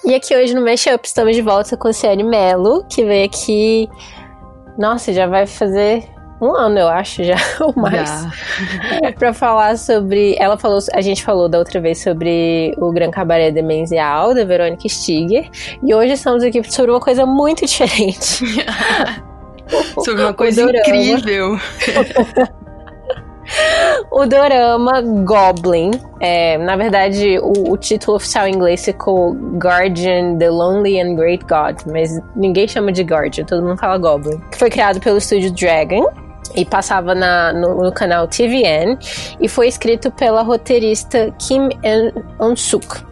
E 0.04 0.14
aqui 0.14 0.36
hoje 0.36 0.54
no 0.54 0.64
Mashup 0.64 1.04
estamos 1.04 1.34
de 1.34 1.42
volta 1.42 1.76
com 1.76 1.88
a 1.88 1.92
Ciane 1.92 2.22
Mello, 2.22 2.84
que 2.88 3.04
veio 3.04 3.26
aqui 3.26 3.88
Nossa, 4.78 5.12
já 5.12 5.26
vai 5.26 5.46
fazer 5.46 6.04
um 6.40 6.54
ano, 6.54 6.78
eu 6.78 6.88
acho, 6.88 7.24
já, 7.24 7.36
ou 7.60 7.72
mais. 7.74 8.26
pra 9.18 9.32
falar 9.32 9.76
sobre. 9.78 10.36
Ela 10.38 10.56
falou. 10.56 10.78
A 10.92 11.00
gente 11.00 11.24
falou 11.24 11.48
da 11.48 11.58
outra 11.58 11.80
vez 11.80 12.02
sobre 12.02 12.74
o 12.78 12.92
Gran 12.92 13.10
Cabaré 13.10 13.50
Demencial, 13.50 14.34
da 14.34 14.44
Verônica 14.44 14.88
Stiger. 14.88 15.48
E 15.82 15.94
hoje 15.94 16.12
estamos 16.12 16.44
aqui 16.44 16.62
sobre 16.70 16.90
uma 16.90 17.00
coisa 17.00 17.24
muito 17.24 17.64
diferente. 17.66 18.44
sobre 20.04 20.22
uma 20.22 20.34
coisa 20.34 20.62
incrível. 20.62 21.58
O 24.10 24.26
dorama 24.26 25.00
Goblin. 25.02 25.90
É, 26.20 26.58
na 26.58 26.76
verdade, 26.76 27.38
o, 27.40 27.72
o, 27.72 27.76
título 27.76 28.16
oficial 28.16 28.46
em 28.46 28.54
inglês 28.54 28.84
ficou 28.84 29.32
Guardian, 29.58 30.36
The 30.38 30.50
Lonely 30.50 31.00
and 31.00 31.14
Great 31.14 31.44
God, 31.44 31.80
mas 31.92 32.20
ninguém 32.34 32.66
chama 32.66 32.92
de 32.92 33.02
Guardian, 33.02 33.44
todo 33.44 33.62
mundo 33.62 33.78
fala 33.78 33.98
Goblin. 33.98 34.40
Foi 34.56 34.70
criado 34.70 35.00
pelo 35.00 35.18
estúdio 35.18 35.52
Dragon 35.52 36.08
e 36.54 36.64
passava 36.64 37.14
na, 37.14 37.52
no, 37.52 37.82
no, 37.82 37.92
canal 37.92 38.26
TVN 38.26 38.98
e 39.40 39.48
foi 39.48 39.68
escrito 39.68 40.10
pela 40.10 40.42
roteirista 40.42 41.34
Kim 41.38 41.68
Eun-suk. 42.40 43.04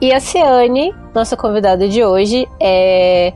E 0.00 0.12
a 0.12 0.20
Ciane, 0.20 0.94
nossa 1.14 1.36
convidada 1.36 1.88
de 1.88 2.04
hoje, 2.04 2.46
é 2.60 3.32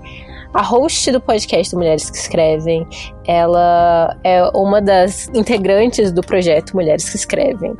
a 0.52 0.62
host 0.62 1.10
do 1.12 1.20
podcast 1.20 1.74
Mulheres 1.74 2.10
que 2.10 2.16
Escrevem. 2.16 2.86
Ela 3.28 4.16
é 4.24 4.42
uma 4.54 4.80
das 4.80 5.28
integrantes 5.34 6.10
do 6.10 6.22
projeto 6.22 6.74
Mulheres 6.74 7.08
que 7.10 7.16
Escrevem. 7.16 7.76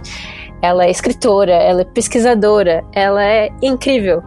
Ela 0.61 0.85
é 0.85 0.91
escritora, 0.91 1.53
ela 1.53 1.81
é 1.81 1.85
pesquisadora, 1.85 2.85
ela 2.93 3.25
é 3.25 3.49
incrível. 3.63 4.23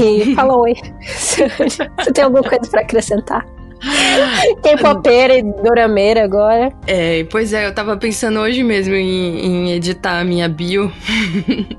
E 0.00 0.34
fala 0.34 0.56
oi. 0.56 0.74
Você 1.04 2.12
tem 2.14 2.24
alguma 2.24 2.42
coisa 2.42 2.70
para 2.70 2.80
acrescentar? 2.80 3.44
K-popera 4.62 5.38
e 5.38 5.42
dorameira 5.42 6.24
agora. 6.24 6.72
É, 6.86 7.24
pois 7.24 7.52
é, 7.52 7.66
eu 7.66 7.74
tava 7.74 7.96
pensando 7.96 8.38
hoje 8.40 8.62
mesmo 8.62 8.94
em, 8.94 9.40
em 9.40 9.72
editar 9.72 10.20
a 10.20 10.24
minha 10.24 10.48
bio. 10.48 10.92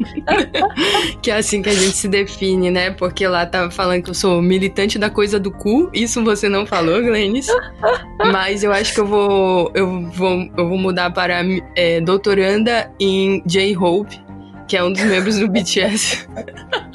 que 1.22 1.32
é 1.32 1.38
assim 1.38 1.62
que 1.62 1.70
a 1.70 1.74
gente 1.74 1.96
se 1.96 2.08
define, 2.08 2.70
né? 2.70 2.92
Porque 2.92 3.28
lá 3.28 3.46
tava 3.46 3.72
falando 3.72 4.04
que 4.04 4.10
eu 4.10 4.14
sou 4.14 4.42
militante 4.42 5.00
da 5.00 5.10
coisa 5.10 5.40
do 5.40 5.52
cu. 5.52 5.90
Isso 5.94 6.24
você 6.24 6.50
não 6.50 6.66
falou, 6.66 7.02
Glennis. 7.02 7.48
Mas 8.32 8.64
eu 8.64 8.72
acho 8.72 8.94
que 8.94 9.00
eu 9.00 9.08
vou, 9.08 9.72
eu 9.74 10.02
vou, 10.12 10.50
eu 10.58 10.68
vou 10.68 10.78
mudar 10.78 11.12
para 11.12 11.42
é, 11.76 12.02
doutoranda 12.02 12.92
em 13.00 13.42
J-Hope 13.46 14.24
que 14.66 14.78
é 14.78 14.84
um 14.84 14.92
dos 14.92 15.04
membros 15.04 15.38
do 15.38 15.48
BTS. 15.48 16.28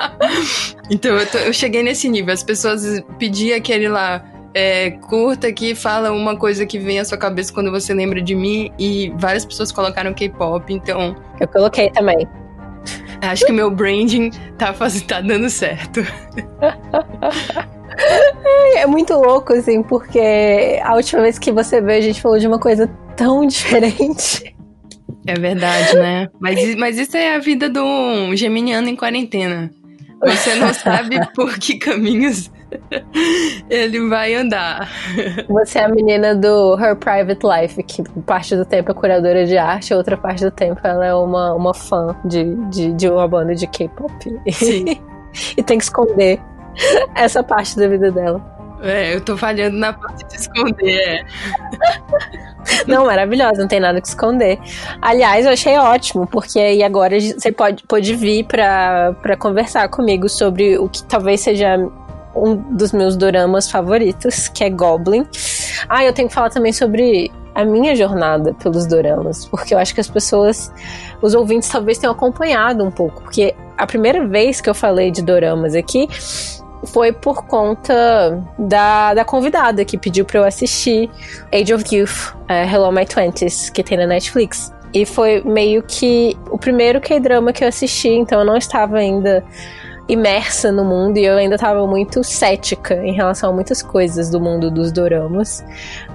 então 0.90 1.16
eu, 1.16 1.26
tô, 1.26 1.38
eu, 1.38 1.52
cheguei 1.52 1.82
nesse 1.82 2.08
nível. 2.08 2.32
As 2.32 2.42
pessoas 2.42 2.82
pediam 3.18 3.56
aquele 3.56 3.88
lá 3.88 4.24
é, 4.58 4.90
curta 4.90 5.52
que 5.52 5.72
fala 5.72 6.10
uma 6.10 6.36
coisa 6.36 6.66
que 6.66 6.80
vem 6.80 6.98
à 6.98 7.04
sua 7.04 7.16
cabeça 7.16 7.52
quando 7.52 7.70
você 7.70 7.94
lembra 7.94 8.20
de 8.20 8.34
mim 8.34 8.72
e 8.76 9.12
várias 9.16 9.44
pessoas 9.44 9.70
colocaram 9.70 10.12
K-pop, 10.12 10.72
então. 10.72 11.14
Eu 11.40 11.46
coloquei 11.46 11.90
também. 11.90 12.26
Acho 13.20 13.46
que 13.46 13.52
meu 13.52 13.70
branding 13.70 14.30
tá, 14.58 14.74
tá 15.06 15.20
dando 15.20 15.48
certo. 15.48 16.00
É 18.76 18.86
muito 18.86 19.12
louco, 19.14 19.52
assim, 19.52 19.82
porque 19.82 20.80
a 20.84 20.94
última 20.94 21.22
vez 21.22 21.38
que 21.38 21.50
você 21.50 21.80
veio, 21.80 21.98
a 21.98 22.02
gente 22.02 22.20
falou 22.20 22.38
de 22.38 22.46
uma 22.46 22.58
coisa 22.58 22.86
tão 23.16 23.46
diferente. 23.46 24.54
É 25.26 25.34
verdade, 25.34 25.94
né? 25.96 26.28
Mas, 26.40 26.76
mas 26.76 26.98
isso 26.98 27.16
é 27.16 27.34
a 27.34 27.38
vida 27.38 27.68
do 27.68 28.34
geminiano 28.34 28.88
em 28.88 28.96
quarentena. 28.96 29.70
Você 30.20 30.54
não 30.56 30.72
sabe 30.74 31.18
por 31.34 31.58
que 31.58 31.78
caminhos 31.78 32.50
Ele 33.68 34.08
vai 34.08 34.34
andar. 34.34 34.88
Você 35.48 35.78
é 35.78 35.84
a 35.84 35.88
menina 35.88 36.34
do 36.34 36.78
Her 36.78 36.96
Private 36.96 37.40
Life, 37.46 37.82
que 37.82 38.02
parte 38.22 38.56
do 38.56 38.64
tempo 38.64 38.90
é 38.90 38.94
curadora 38.94 39.46
de 39.46 39.56
arte, 39.56 39.94
outra 39.94 40.16
parte 40.16 40.44
do 40.44 40.50
tempo 40.50 40.80
ela 40.84 41.06
é 41.06 41.14
uma, 41.14 41.54
uma 41.54 41.74
fã 41.74 42.16
de, 42.24 42.54
de, 42.68 42.92
de 42.92 43.08
uma 43.08 43.26
banda 43.26 43.54
de 43.54 43.66
K-pop. 43.66 44.12
Sim. 44.52 45.00
e 45.56 45.62
tem 45.62 45.78
que 45.78 45.84
esconder 45.84 46.40
essa 47.14 47.42
parte 47.42 47.76
da 47.76 47.88
vida 47.88 48.10
dela. 48.10 48.58
É, 48.80 49.14
eu 49.14 49.20
tô 49.20 49.36
falhando 49.36 49.76
na 49.76 49.92
parte 49.92 50.24
de 50.26 50.34
esconder. 50.34 50.98
É. 50.98 51.24
Não, 52.86 53.06
maravilhosa, 53.06 53.62
não 53.62 53.68
tem 53.68 53.80
nada 53.80 54.00
que 54.00 54.08
esconder. 54.08 54.58
Aliás, 55.00 55.46
eu 55.46 55.52
achei 55.52 55.78
ótimo, 55.78 56.26
porque 56.26 56.58
aí 56.58 56.82
agora 56.82 57.18
você 57.18 57.50
pode, 57.50 57.82
pode 57.84 58.14
vir 58.14 58.44
pra, 58.44 59.14
pra 59.22 59.36
conversar 59.36 59.88
comigo 59.88 60.28
sobre 60.28 60.76
o 60.78 60.86
que 60.88 61.02
talvez 61.04 61.40
seja 61.40 61.78
um 62.46 62.56
dos 62.76 62.92
meus 62.92 63.16
doramas 63.16 63.70
favoritos, 63.70 64.48
que 64.48 64.64
é 64.64 64.70
Goblin. 64.70 65.26
Ah, 65.88 66.04
eu 66.04 66.12
tenho 66.12 66.28
que 66.28 66.34
falar 66.34 66.50
também 66.50 66.72
sobre 66.72 67.30
a 67.54 67.64
minha 67.64 67.96
jornada 67.96 68.54
pelos 68.54 68.86
doramas, 68.86 69.44
porque 69.46 69.74
eu 69.74 69.78
acho 69.78 69.92
que 69.92 70.00
as 70.00 70.08
pessoas, 70.08 70.72
os 71.20 71.34
ouvintes 71.34 71.68
talvez 71.68 71.98
tenham 71.98 72.12
acompanhado 72.12 72.84
um 72.84 72.90
pouco, 72.90 73.22
porque 73.22 73.54
a 73.76 73.86
primeira 73.86 74.26
vez 74.26 74.60
que 74.60 74.70
eu 74.70 74.74
falei 74.74 75.10
de 75.10 75.22
doramas 75.22 75.74
aqui 75.74 76.08
foi 76.86 77.12
por 77.12 77.44
conta 77.46 78.40
da, 78.58 79.14
da 79.14 79.24
convidada 79.24 79.84
que 79.84 79.98
pediu 79.98 80.24
para 80.24 80.38
eu 80.38 80.44
assistir 80.44 81.10
Age 81.52 81.74
of 81.74 81.84
Youth, 81.92 82.34
uh, 82.48 82.72
Hello 82.72 82.92
My 82.92 83.04
Twenties, 83.04 83.70
que 83.70 83.82
tem 83.82 83.98
na 83.98 84.06
Netflix. 84.06 84.72
E 84.94 85.04
foi 85.04 85.42
meio 85.42 85.82
que 85.82 86.36
o 86.50 86.56
primeiro 86.56 87.00
K-drama 87.00 87.52
que 87.52 87.62
eu 87.62 87.68
assisti, 87.68 88.08
então 88.08 88.40
eu 88.40 88.44
não 88.44 88.56
estava 88.56 88.98
ainda 88.98 89.44
imersa 90.08 90.72
no 90.72 90.84
mundo 90.84 91.18
e 91.18 91.24
eu 91.24 91.36
ainda 91.36 91.56
estava 91.56 91.86
muito 91.86 92.24
cética 92.24 92.94
em 93.04 93.12
relação 93.12 93.50
a 93.50 93.52
muitas 93.52 93.82
coisas 93.82 94.30
do 94.30 94.40
mundo 94.40 94.70
dos 94.70 94.90
doramas, 94.90 95.62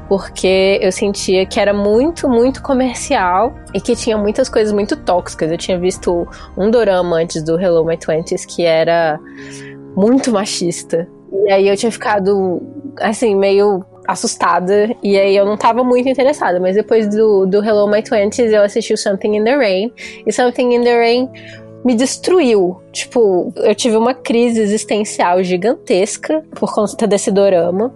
porque 0.10 0.80
eu 0.82 0.92
sentia 0.92 1.46
que 1.46 1.60
era 1.60 1.74
muito, 1.74 2.28
muito 2.28 2.62
comercial 2.64 3.54
e 3.74 3.80
que 3.80 3.96
tinha 3.96 4.18
muitas 4.18 4.50
coisas 4.50 4.74
muito 4.74 4.96
tóxicas. 4.96 5.52
Eu 5.52 5.58
tinha 5.58 5.78
visto 5.78 6.28
um 6.58 6.72
dorama 6.72 7.18
antes 7.18 7.44
do 7.44 7.60
Hello 7.60 7.86
My 7.86 7.96
Twenties 7.96 8.46
que 8.46 8.64
era 8.66 9.20
muito 9.96 10.32
machista. 10.32 11.08
E 11.46 11.52
aí 11.52 11.68
eu 11.68 11.78
tinha 11.78 11.92
ficado, 11.92 12.62
assim, 13.00 13.36
meio 13.36 13.86
assustada. 14.08 14.96
E 15.02 15.18
aí 15.18 15.36
eu 15.36 15.46
não 15.46 15.58
tava 15.58 15.84
muito 15.84 16.08
interessada. 16.08 16.60
Mas 16.60 16.76
depois 16.76 17.08
do, 17.08 17.46
do 17.46 17.64
Hello 17.64 17.90
My 17.90 18.02
Twenties 18.02 18.52
eu 18.52 18.62
assisti 18.62 18.94
o 18.94 18.98
Something 18.98 19.38
in 19.38 19.44
the 19.44 19.56
Rain. 19.56 19.94
E 20.26 20.32
Something 20.32 20.76
in 20.76 20.84
the 20.84 20.98
Rain 20.98 21.30
me 21.84 21.96
destruiu. 21.96 22.82
Tipo, 22.92 23.54
eu 23.58 23.76
tive 23.76 23.96
uma 23.96 24.14
crise 24.14 24.62
existencial 24.62 25.44
gigantesca 25.44 26.44
por 26.52 26.74
conta 26.74 27.06
desse 27.06 27.32
dorama. 27.32 27.94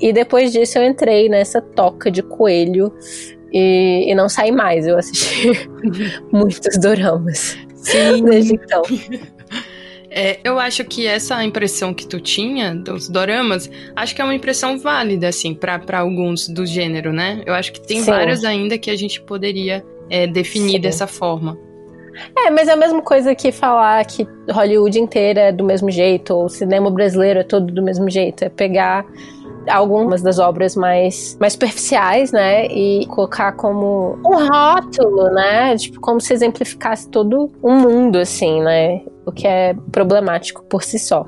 E 0.00 0.12
depois 0.12 0.52
disso 0.52 0.78
eu 0.78 0.84
entrei 0.84 1.28
nessa 1.28 1.60
toca 1.60 2.10
de 2.10 2.22
coelho 2.22 2.92
e, 3.52 4.10
e 4.10 4.14
não 4.14 4.28
saí 4.28 4.50
mais. 4.50 4.86
Eu 4.86 4.98
assisti 4.98 5.68
muitos 6.32 6.76
doramas. 6.78 7.56
Sim. 7.74 8.24
Desde 8.24 8.54
então. 8.54 8.82
É, 10.12 10.40
eu 10.42 10.58
acho 10.58 10.84
que 10.84 11.06
essa 11.06 11.42
impressão 11.44 11.94
que 11.94 12.04
tu 12.04 12.18
tinha 12.18 12.74
dos 12.74 13.08
doramas, 13.08 13.70
acho 13.94 14.12
que 14.12 14.20
é 14.20 14.24
uma 14.24 14.34
impressão 14.34 14.76
válida, 14.76 15.28
assim, 15.28 15.54
para 15.54 16.00
alguns 16.00 16.48
do 16.48 16.66
gênero, 16.66 17.12
né? 17.12 17.42
Eu 17.46 17.54
acho 17.54 17.72
que 17.72 17.80
tem 17.80 18.00
Sim. 18.00 18.10
vários 18.10 18.44
ainda 18.44 18.76
que 18.76 18.90
a 18.90 18.96
gente 18.96 19.20
poderia 19.20 19.84
é, 20.10 20.26
definir 20.26 20.72
Sim. 20.72 20.80
dessa 20.80 21.06
forma. 21.06 21.56
É, 22.36 22.50
mas 22.50 22.68
é 22.68 22.72
a 22.72 22.76
mesma 22.76 23.02
coisa 23.02 23.34
que 23.34 23.52
falar 23.52 24.04
que 24.04 24.26
Hollywood 24.50 24.98
inteira 24.98 25.40
é 25.40 25.52
do 25.52 25.64
mesmo 25.64 25.90
jeito, 25.90 26.34
ou 26.34 26.44
o 26.44 26.48
cinema 26.48 26.90
brasileiro 26.90 27.40
é 27.40 27.44
todo 27.44 27.72
do 27.72 27.82
mesmo 27.82 28.08
jeito. 28.10 28.44
É 28.44 28.48
pegar 28.48 29.04
algumas 29.68 30.22
das 30.22 30.38
obras 30.38 30.74
mais, 30.74 31.36
mais 31.40 31.52
superficiais, 31.54 32.32
né? 32.32 32.66
E 32.66 33.06
colocar 33.06 33.52
como 33.52 34.18
um 34.24 34.48
rótulo, 34.48 35.30
né? 35.30 35.76
Tipo, 35.76 36.00
como 36.00 36.20
se 36.20 36.32
exemplificasse 36.32 37.08
todo 37.08 37.50
um 37.62 37.74
mundo, 37.76 38.18
assim, 38.18 38.60
né? 38.62 39.02
O 39.26 39.32
que 39.32 39.46
é 39.46 39.74
problemático 39.92 40.64
por 40.64 40.82
si 40.82 40.98
só. 40.98 41.26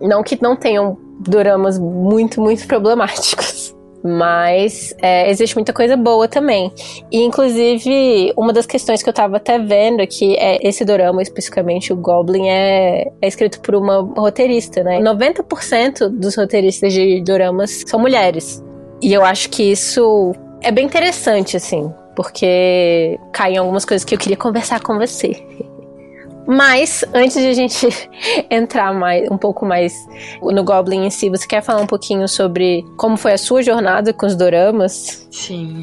Não 0.00 0.22
que 0.22 0.40
não 0.42 0.54
tenham 0.54 0.96
dramas 1.20 1.78
muito, 1.78 2.40
muito 2.40 2.66
problemáticos. 2.66 3.55
Mas 4.06 4.94
é, 5.02 5.28
existe 5.30 5.56
muita 5.56 5.72
coisa 5.72 5.96
boa 5.96 6.28
também. 6.28 6.72
E, 7.10 7.22
inclusive, 7.22 8.32
uma 8.36 8.52
das 8.52 8.66
questões 8.66 9.02
que 9.02 9.08
eu 9.08 9.12
tava 9.12 9.38
até 9.38 9.58
vendo 9.58 10.00
é 10.00 10.06
que 10.06 10.36
é, 10.36 10.58
esse 10.66 10.84
dorama, 10.84 11.22
especificamente 11.22 11.92
o 11.92 11.96
Goblin, 11.96 12.48
é, 12.48 13.10
é 13.20 13.28
escrito 13.28 13.60
por 13.60 13.74
uma 13.74 14.00
roteirista, 14.16 14.82
né? 14.82 15.00
90% 15.00 16.08
dos 16.08 16.36
roteiristas 16.36 16.92
de 16.92 17.20
doramas 17.22 17.82
são 17.86 17.98
mulheres. 17.98 18.62
E 19.02 19.12
eu 19.12 19.24
acho 19.24 19.50
que 19.50 19.62
isso 19.62 20.32
é 20.62 20.70
bem 20.70 20.86
interessante, 20.86 21.56
assim, 21.56 21.92
porque 22.14 23.18
cai 23.32 23.54
em 23.54 23.58
algumas 23.58 23.84
coisas 23.84 24.04
que 24.04 24.14
eu 24.14 24.18
queria 24.18 24.36
conversar 24.36 24.80
com 24.80 24.96
você. 24.98 25.32
Mas, 26.46 27.04
antes 27.12 27.36
de 27.36 27.48
a 27.48 27.52
gente 27.52 27.88
entrar 28.50 28.94
mais, 28.94 29.28
um 29.30 29.36
pouco 29.36 29.66
mais 29.66 30.06
no 30.40 30.62
Goblin 30.62 31.06
em 31.06 31.10
si, 31.10 31.28
você 31.28 31.46
quer 31.46 31.62
falar 31.62 31.80
um 31.80 31.86
pouquinho 31.86 32.28
sobre 32.28 32.84
como 32.96 33.16
foi 33.16 33.32
a 33.32 33.38
sua 33.38 33.62
jornada 33.62 34.12
com 34.12 34.26
os 34.26 34.36
doramas? 34.36 35.26
Sim. 35.30 35.82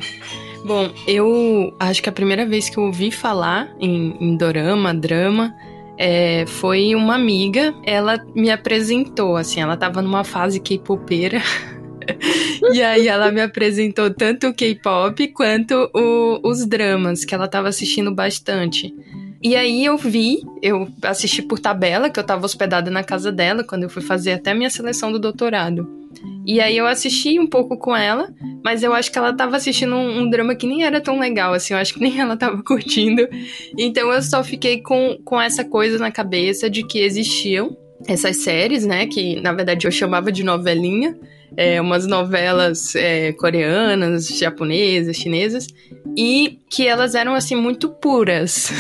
Bom, 0.66 0.90
eu 1.06 1.76
acho 1.80 2.02
que 2.02 2.08
a 2.08 2.12
primeira 2.12 2.46
vez 2.46 2.70
que 2.70 2.78
eu 2.78 2.86
ouvi 2.86 3.12
falar 3.12 3.70
em, 3.80 4.16
em 4.20 4.38
dorama, 4.38 4.94
drama, 4.94 5.54
é, 5.98 6.46
foi 6.46 6.96
uma 6.96 7.16
amiga. 7.16 7.74
Ela 7.84 8.24
me 8.34 8.50
apresentou, 8.50 9.36
assim, 9.36 9.60
ela 9.60 9.76
tava 9.76 10.02
numa 10.02 10.24
fase 10.24 10.62
K-popeira. 10.62 11.42
e 12.74 12.82
aí 12.82 13.10
ela 13.10 13.30
me 13.30 13.42
apresentou 13.42 14.14
tanto 14.14 14.48
o 14.48 14.54
K-pop 14.54 15.28
quanto 15.30 15.90
o, 15.94 16.40
os 16.48 16.66
dramas, 16.66 17.26
que 17.26 17.36
ela 17.36 17.48
tava 17.48 17.68
assistindo 17.68 18.14
bastante. 18.14 18.94
E 19.44 19.58
aí 19.58 19.84
eu 19.84 19.98
vi, 19.98 20.42
eu 20.62 20.88
assisti 21.02 21.42
por 21.42 21.60
tabela, 21.60 22.10
que 22.10 22.18
eu 22.18 22.24
tava 22.24 22.46
hospedada 22.46 22.90
na 22.90 23.04
casa 23.04 23.30
dela 23.30 23.62
quando 23.62 23.84
eu 23.84 23.90
fui 23.90 24.02
fazer 24.02 24.32
até 24.32 24.52
a 24.52 24.56
minha 24.56 24.70
seleção 24.70 25.12
do 25.12 25.20
doutorado. 25.20 25.86
E 26.46 26.62
aí 26.62 26.78
eu 26.78 26.88
assisti 26.88 27.38
um 27.38 27.48
pouco 27.48 27.78
com 27.78 27.94
ela, 27.94 28.34
mas 28.64 28.84
eu 28.84 28.94
acho 28.94 29.12
que 29.12 29.18
ela 29.18 29.34
tava 29.34 29.58
assistindo 29.58 29.96
um, 29.96 30.22
um, 30.22 30.30
drama 30.30 30.56
que 30.56 30.66
nem 30.66 30.84
era 30.84 31.02
tão 31.02 31.20
legal, 31.20 31.54
assim, 31.54 31.74
eu 31.74 31.80
acho 31.80 31.94
que 31.94 32.00
nem 32.00 32.20
ela 32.22 32.38
tava 32.38 32.64
curtindo. 32.64 33.28
Então 33.78 34.10
eu 34.14 34.22
só 34.22 34.42
fiquei 34.46 34.82
com, 34.82 35.18
com 35.26 35.42
essa 35.42 35.66
coisa 35.66 35.98
na 36.00 36.10
cabeça 36.10 36.70
de 36.70 36.86
que 36.86 37.00
existiam 37.00 37.76
essas 38.08 38.38
séries, 38.38 38.86
né, 38.86 39.08
que 39.08 39.42
na 39.42 39.52
verdade 39.52 39.86
eu 39.86 39.92
chamava 39.92 40.32
de 40.32 40.44
novelinha, 40.44 41.18
é, 41.56 41.80
umas 41.80 42.08
novelas 42.08 42.96
é, 42.96 43.32
coreanas, 43.34 44.28
japonesas, 44.28 45.16
chinesas, 45.16 45.68
e 46.18 46.60
que 46.70 46.88
elas 46.88 47.16
eram 47.16 47.34
assim 47.34 47.56
muito 47.56 47.90
puras, 47.90 48.72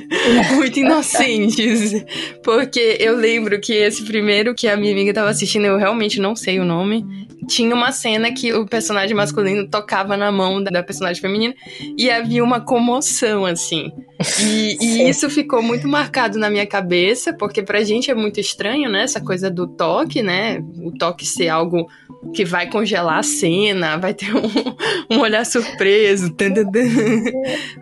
muito 0.54 0.78
inocentes, 0.78 2.04
porque 2.42 2.96
eu 3.00 3.16
lembro 3.16 3.60
que 3.60 3.72
esse 3.72 4.04
primeiro 4.04 4.54
que 4.54 4.68
a 4.68 4.76
minha 4.76 4.92
amiga 4.92 5.10
estava 5.10 5.30
assistindo, 5.30 5.66
eu 5.66 5.76
realmente 5.76 6.20
não 6.20 6.34
sei 6.34 6.58
o 6.58 6.64
nome, 6.64 7.04
tinha 7.46 7.74
uma 7.74 7.92
cena 7.92 8.32
que 8.32 8.52
o 8.52 8.66
personagem 8.66 9.14
masculino 9.14 9.68
tocava 9.68 10.16
na 10.16 10.30
mão 10.30 10.62
da 10.62 10.82
personagem 10.82 11.20
feminina 11.20 11.54
e 11.96 12.10
havia 12.10 12.42
uma 12.42 12.60
comoção 12.60 13.44
assim. 13.44 13.92
E, 14.40 14.76
e 14.80 15.08
isso 15.08 15.28
ficou 15.28 15.62
muito 15.62 15.88
marcado 15.88 16.38
na 16.38 16.48
minha 16.48 16.66
cabeça, 16.66 17.32
porque 17.32 17.62
pra 17.62 17.82
gente 17.82 18.10
é 18.10 18.14
muito 18.14 18.38
estranho, 18.38 18.88
né, 18.88 19.02
essa 19.02 19.20
coisa 19.20 19.50
do 19.50 19.66
toque, 19.66 20.22
né, 20.22 20.62
o 20.80 20.92
toque 20.92 21.26
ser 21.26 21.48
algo 21.48 21.88
que 22.34 22.44
vai 22.44 22.70
congelar 22.70 23.18
a 23.18 23.22
cena, 23.22 23.96
vai 23.96 24.14
ter 24.14 24.32
um, 24.34 25.16
um 25.16 25.20
olhar 25.20 25.44
surpreso. 25.44 26.34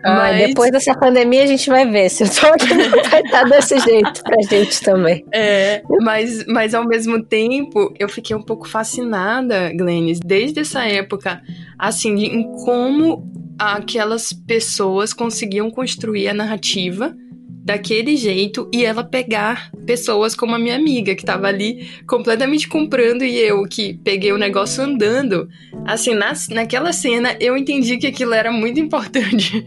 Ah, 0.03 0.15
Mas... 0.15 0.47
Depois 0.47 0.71
dessa 0.71 0.95
pandemia 0.95 1.43
a 1.43 1.47
gente 1.47 1.69
vai 1.69 1.89
ver 1.89 2.09
se 2.09 2.23
o 2.23 2.29
toque 2.29 2.65
vai 3.09 3.21
estar 3.21 3.43
desse 3.43 3.79
jeito 3.79 4.23
pra 4.23 4.41
gente 4.41 4.81
também. 4.81 5.23
É, 5.31 5.83
mas, 6.01 6.45
mas 6.47 6.73
ao 6.73 6.87
mesmo 6.87 7.23
tempo 7.23 7.93
eu 7.99 8.09
fiquei 8.09 8.35
um 8.35 8.41
pouco 8.41 8.67
fascinada, 8.67 9.50
Glennis, 9.73 10.19
desde 10.19 10.61
essa 10.61 10.85
época, 10.85 11.41
assim, 11.77 12.15
em 12.23 12.43
como 12.63 13.29
aquelas 13.57 14.33
pessoas 14.33 15.13
conseguiam 15.13 15.69
construir 15.69 16.27
a 16.27 16.33
narrativa 16.33 17.15
daquele 17.63 18.17
jeito 18.17 18.67
e 18.73 18.83
ela 18.83 19.03
pegar 19.03 19.69
pessoas 19.85 20.33
como 20.35 20.55
a 20.55 20.59
minha 20.59 20.75
amiga, 20.75 21.13
que 21.13 21.23
tava 21.23 21.47
ali 21.47 21.87
completamente 22.07 22.67
comprando 22.67 23.23
e 23.23 23.37
eu 23.37 23.63
que 23.67 23.93
peguei 24.03 24.31
o 24.31 24.37
negócio 24.37 24.83
andando. 24.83 25.47
Assim, 25.85 26.15
na, 26.15 26.33
naquela 26.49 26.91
cena 26.91 27.35
eu 27.39 27.55
entendi 27.55 27.97
que 27.97 28.07
aquilo 28.07 28.33
era 28.33 28.51
muito 28.51 28.79
importante. 28.79 29.63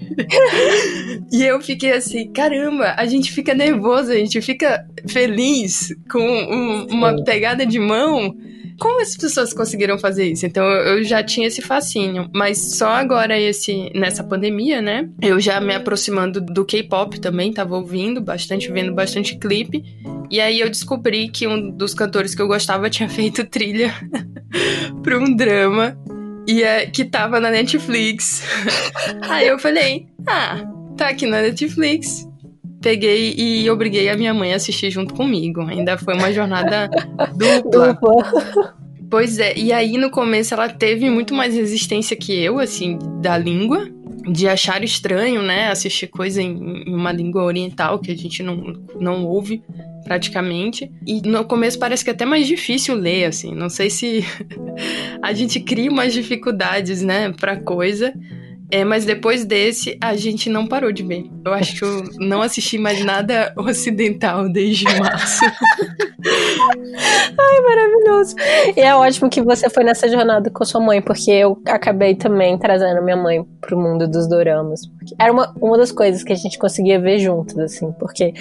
e 1.32 1.44
eu 1.44 1.60
fiquei 1.60 1.92
assim, 1.92 2.32
caramba, 2.32 2.94
a 2.96 3.06
gente 3.06 3.30
fica 3.32 3.54
nervoso, 3.54 4.10
a 4.10 4.16
gente 4.16 4.40
fica 4.40 4.84
feliz 5.08 5.94
com 6.10 6.18
um, 6.18 6.86
uma 6.86 7.22
pegada 7.24 7.64
de 7.64 7.78
mão 7.78 8.36
como 8.78 9.00
as 9.00 9.16
pessoas 9.16 9.52
conseguiram 9.52 9.98
fazer 9.98 10.26
isso? 10.26 10.46
Então 10.46 10.64
eu 10.64 11.02
já 11.04 11.22
tinha 11.22 11.46
esse 11.46 11.62
fascínio, 11.62 12.28
mas 12.34 12.76
só 12.76 12.88
agora 12.88 13.38
esse 13.38 13.90
nessa 13.94 14.24
pandemia, 14.24 14.82
né? 14.82 15.08
Eu 15.20 15.40
já 15.40 15.60
me 15.60 15.74
aproximando 15.74 16.40
do 16.40 16.64
K-pop 16.64 17.20
também, 17.20 17.52
tava 17.52 17.76
ouvindo 17.76 18.20
bastante, 18.20 18.70
vendo 18.70 18.92
bastante 18.92 19.38
clipe. 19.38 19.84
E 20.30 20.40
aí 20.40 20.60
eu 20.60 20.68
descobri 20.68 21.28
que 21.28 21.46
um 21.46 21.70
dos 21.70 21.94
cantores 21.94 22.34
que 22.34 22.42
eu 22.42 22.48
gostava 22.48 22.88
tinha 22.90 23.08
feito 23.08 23.44
trilha 23.44 23.94
para 25.02 25.18
um 25.18 25.34
drama 25.34 25.96
e 26.46 26.62
é, 26.62 26.86
que 26.86 27.04
tava 27.04 27.40
na 27.40 27.50
Netflix. 27.50 28.42
aí 29.28 29.46
eu 29.46 29.58
falei: 29.58 30.06
"Ah, 30.26 30.64
tá 30.96 31.08
aqui 31.08 31.26
na 31.26 31.42
Netflix, 31.42 32.26
peguei 32.84 33.34
e 33.38 33.70
obriguei 33.70 34.10
a 34.10 34.16
minha 34.16 34.34
mãe 34.34 34.52
a 34.52 34.56
assistir 34.56 34.90
junto 34.90 35.14
comigo. 35.14 35.62
Ainda 35.62 35.96
foi 35.96 36.14
uma 36.14 36.30
jornada 36.30 36.90
dupla. 37.34 37.98
Pois 39.10 39.38
é, 39.38 39.56
e 39.56 39.72
aí 39.72 39.96
no 39.96 40.10
começo 40.10 40.52
ela 40.52 40.68
teve 40.68 41.08
muito 41.08 41.32
mais 41.32 41.54
resistência 41.54 42.14
que 42.14 42.32
eu, 42.32 42.58
assim, 42.58 42.98
da 43.22 43.38
língua, 43.38 43.88
de 44.30 44.46
achar 44.46 44.84
estranho, 44.84 45.40
né, 45.40 45.70
assistir 45.70 46.08
coisa 46.08 46.42
em, 46.42 46.84
em 46.86 46.94
uma 46.94 47.10
língua 47.10 47.44
oriental 47.44 47.98
que 47.98 48.10
a 48.10 48.16
gente 48.16 48.42
não, 48.42 48.74
não 49.00 49.24
ouve 49.24 49.62
praticamente. 50.04 50.90
E 51.06 51.22
no 51.22 51.42
começo 51.44 51.78
parece 51.78 52.04
que 52.04 52.10
é 52.10 52.12
até 52.12 52.26
mais 52.26 52.46
difícil 52.46 52.94
ler, 52.94 53.24
assim. 53.24 53.54
Não 53.54 53.70
sei 53.70 53.88
se 53.88 54.22
a 55.22 55.32
gente 55.32 55.58
cria 55.60 55.90
umas 55.90 56.12
dificuldades, 56.12 57.00
né, 57.00 57.32
pra 57.32 57.56
coisa. 57.56 58.12
É, 58.74 58.84
mas 58.84 59.04
depois 59.04 59.44
desse, 59.44 59.96
a 60.00 60.16
gente 60.16 60.50
não 60.50 60.66
parou 60.66 60.90
de 60.90 61.04
ver. 61.04 61.30
Eu 61.46 61.54
acho 61.54 61.78
que 61.78 61.84
eu 61.84 62.02
não 62.18 62.42
assisti 62.42 62.76
mais 62.76 63.04
nada 63.04 63.54
ocidental 63.56 64.48
desde 64.48 64.84
março. 64.98 65.44
Ai, 67.38 67.60
maravilhoso. 67.62 68.34
E 68.76 68.80
é 68.80 68.92
ótimo 68.96 69.30
que 69.30 69.40
você 69.40 69.70
foi 69.70 69.84
nessa 69.84 70.08
jornada 70.08 70.50
com 70.50 70.64
sua 70.64 70.80
mãe, 70.80 71.00
porque 71.00 71.30
eu 71.30 71.56
acabei 71.68 72.16
também 72.16 72.58
trazendo 72.58 73.00
minha 73.00 73.16
mãe 73.16 73.44
pro 73.60 73.78
mundo 73.78 74.08
dos 74.08 74.28
doramas. 74.28 74.80
Era 75.20 75.32
uma, 75.32 75.54
uma 75.62 75.78
das 75.78 75.92
coisas 75.92 76.24
que 76.24 76.32
a 76.32 76.36
gente 76.36 76.58
conseguia 76.58 76.98
ver 76.98 77.20
juntos, 77.20 77.56
assim, 77.56 77.92
porque 77.92 78.34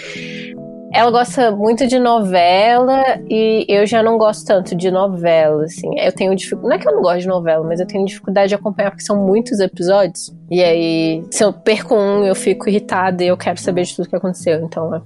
ela 0.93 1.09
gosta 1.09 1.51
muito 1.51 1.87
de 1.87 1.97
novela 1.97 3.01
e 3.27 3.65
eu 3.67 3.85
já 3.87 4.03
não 4.03 4.15
gosto 4.15 4.45
tanto 4.45 4.75
de 4.75 4.91
novela, 4.91 5.63
assim. 5.63 5.99
Eu 5.99 6.11
tenho 6.11 6.35
dificuldade. 6.35 6.69
Não 6.69 6.75
é 6.75 6.79
que 6.79 6.87
eu 6.87 6.95
não 6.95 7.01
gosto 7.01 7.21
de 7.21 7.27
novela, 7.27 7.65
mas 7.65 7.79
eu 7.79 7.87
tenho 7.87 8.05
dificuldade 8.05 8.49
de 8.49 8.55
acompanhar 8.55 8.91
porque 8.91 9.03
são 9.03 9.17
muitos 9.17 9.59
episódios. 9.59 10.31
E 10.53 10.63
aí, 10.63 11.23
se 11.31 11.43
eu 11.43 11.51
perco 11.51 11.95
um, 11.95 12.23
eu 12.23 12.35
fico 12.35 12.69
irritada 12.69 13.23
e 13.23 13.27
eu 13.27 13.35
quero 13.35 13.59
saber 13.59 13.85
de 13.85 13.95
tudo 13.95 14.07
que 14.07 14.15
aconteceu. 14.15 14.63
Então, 14.63 14.93
é. 14.93 15.01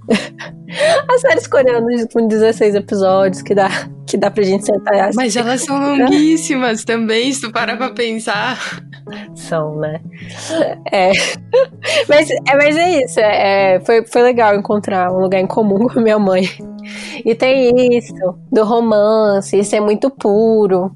as 1.07 1.21
séries 1.21 1.47
coreanas 1.47 2.05
com 2.11 2.27
16 2.27 2.75
episódios 2.75 3.41
que 3.41 3.55
dá, 3.55 3.69
que 4.05 4.17
dá 4.17 4.29
pra 4.29 4.43
gente 4.43 4.65
sentar 4.65 4.93
e. 4.93 5.15
Mas 5.15 5.37
elas 5.37 5.61
são 5.61 5.79
longuíssimas 5.79 6.83
também, 6.83 7.31
se 7.31 7.39
tu 7.39 7.51
parar 7.53 7.77
pra 7.77 7.91
pensar. 7.91 8.59
São, 9.35 9.77
né? 9.77 10.01
É. 10.91 11.11
Mas 12.09 12.29
é, 12.29 12.55
mas 12.57 12.75
é 12.75 13.03
isso. 13.05 13.19
É, 13.21 13.79
foi, 13.85 14.05
foi 14.05 14.21
legal 14.21 14.53
encontrar 14.53 15.13
um 15.13 15.19
lugar 15.19 15.39
em 15.39 15.47
comum 15.47 15.87
com 15.87 15.99
a 15.99 16.03
minha 16.03 16.19
mãe. 16.19 16.43
E 17.23 17.33
tem 17.33 17.97
isso, 17.97 18.13
do 18.51 18.65
romance, 18.65 19.57
isso 19.57 19.73
é 19.77 19.79
muito 19.79 20.09
puro. 20.09 20.93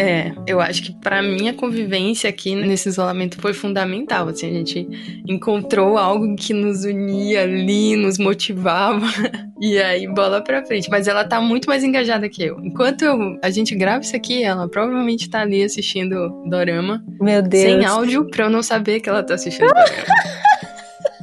É, 0.00 0.32
eu 0.46 0.62
acho 0.62 0.82
que 0.82 0.94
para 0.94 1.20
mim 1.20 1.50
a 1.50 1.52
convivência 1.52 2.30
aqui 2.30 2.54
nesse 2.54 2.88
isolamento 2.88 3.38
foi 3.38 3.52
fundamental. 3.52 4.28
Assim, 4.28 4.48
a 4.48 4.52
gente 4.54 4.88
encontrou 5.28 5.98
algo 5.98 6.34
que 6.36 6.54
nos 6.54 6.84
unia 6.84 7.42
ali, 7.42 7.96
nos 7.96 8.18
motivava. 8.18 9.06
E 9.62 9.78
aí, 9.78 10.06
bola 10.06 10.40
pra 10.40 10.64
frente. 10.64 10.88
Mas 10.88 11.06
ela 11.06 11.22
tá 11.22 11.38
muito 11.38 11.68
mais 11.68 11.84
engajada 11.84 12.26
que 12.30 12.42
eu. 12.42 12.58
Enquanto 12.64 13.02
eu, 13.02 13.38
a 13.42 13.50
gente 13.50 13.74
grava 13.74 14.00
isso 14.00 14.16
aqui, 14.16 14.42
ela 14.42 14.66
provavelmente 14.66 15.28
tá 15.28 15.42
ali 15.42 15.62
assistindo 15.62 16.16
Dorama. 16.48 17.04
Meu 17.20 17.42
Deus. 17.42 17.64
Sem 17.64 17.84
áudio, 17.84 18.26
pra 18.30 18.46
eu 18.46 18.50
não 18.50 18.62
saber 18.62 19.00
que 19.00 19.10
ela 19.10 19.22
tá 19.22 19.34
assistindo 19.34 19.68
Dorama. 19.68 20.06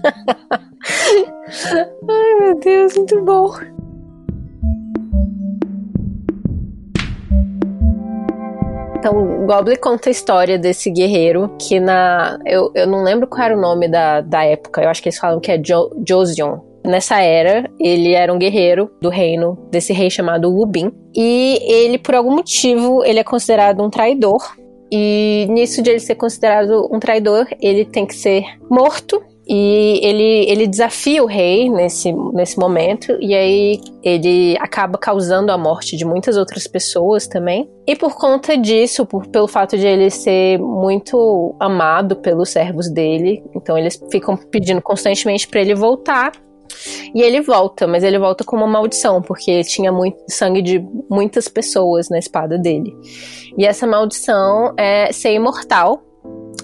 Ai, 2.07 2.39
meu 2.39 2.59
Deus, 2.59 2.95
muito 2.95 3.25
bom. 3.25 3.55
Então, 8.97 9.45
Goblin 9.45 9.75
conta 9.75 10.09
a 10.09 10.11
história 10.11 10.57
desse 10.57 10.89
guerreiro 10.89 11.55
que 11.59 11.79
na. 11.79 12.39
Eu, 12.45 12.71
eu 12.73 12.87
não 12.87 13.03
lembro 13.03 13.27
qual 13.27 13.43
era 13.43 13.55
o 13.55 13.61
nome 13.61 13.87
da, 13.87 14.21
da 14.21 14.43
época, 14.43 14.81
eu 14.81 14.89
acho 14.89 15.03
que 15.03 15.09
eles 15.09 15.19
falam 15.19 15.39
que 15.39 15.51
é 15.51 15.57
jo. 15.57 15.89
Nessa 16.83 17.21
era, 17.21 17.69
ele 17.79 18.13
era 18.13 18.33
um 18.33 18.39
guerreiro 18.39 18.89
do 19.01 19.09
reino 19.09 19.57
desse 19.69 19.93
rei 19.93 20.09
chamado 20.09 20.49
Wubin. 20.49 20.91
E 21.15 21.59
ele, 21.61 21.97
por 21.97 22.15
algum 22.15 22.31
motivo, 22.31 23.03
ele 23.03 23.19
é 23.19 23.23
considerado 23.23 23.83
um 23.83 23.89
traidor. 23.89 24.55
E 24.91 25.45
nisso 25.49 25.81
de 25.81 25.89
ele 25.89 25.99
ser 25.99 26.15
considerado 26.15 26.87
um 26.91 26.97
traidor, 26.97 27.45
ele 27.61 27.83
tem 27.83 28.05
que 28.05 28.15
ser 28.15 28.45
morto 28.69 29.21
e 29.49 29.99
ele, 30.03 30.49
ele 30.49 30.67
desafia 30.67 31.23
o 31.23 31.25
rei 31.25 31.69
nesse, 31.69 32.11
nesse 32.33 32.59
momento, 32.59 33.17
e 33.21 33.33
aí 33.33 33.79
ele 34.03 34.57
acaba 34.59 34.97
causando 34.97 35.51
a 35.51 35.57
morte 35.57 35.95
de 35.95 36.03
muitas 36.03 36.35
outras 36.35 36.67
pessoas 36.67 37.27
também. 37.27 37.69
E 37.87 37.95
por 37.95 38.15
conta 38.15 38.57
disso, 38.57 39.05
por, 39.05 39.27
pelo 39.27 39.47
fato 39.47 39.77
de 39.77 39.87
ele 39.87 40.09
ser 40.09 40.59
muito 40.59 41.55
amado 41.59 42.17
pelos 42.17 42.49
servos 42.49 42.89
dele, 42.89 43.41
então 43.55 43.77
eles 43.77 43.97
ficam 44.11 44.35
pedindo 44.35 44.81
constantemente 44.81 45.47
para 45.47 45.61
ele 45.61 45.73
voltar. 45.75 46.33
E 47.15 47.21
ele 47.21 47.41
volta, 47.41 47.87
mas 47.87 48.03
ele 48.03 48.19
volta 48.19 48.43
com 48.43 48.55
uma 48.57 48.67
maldição, 48.67 49.21
porque 49.21 49.63
tinha 49.63 49.91
muito 49.91 50.17
sangue 50.29 50.61
de 50.61 50.85
muitas 51.09 51.47
pessoas 51.47 52.09
na 52.09 52.19
espada 52.19 52.57
dele. 52.57 52.93
E 53.57 53.65
essa 53.65 53.87
maldição 53.87 54.73
é 54.77 55.11
ser 55.11 55.33
imortal, 55.33 56.03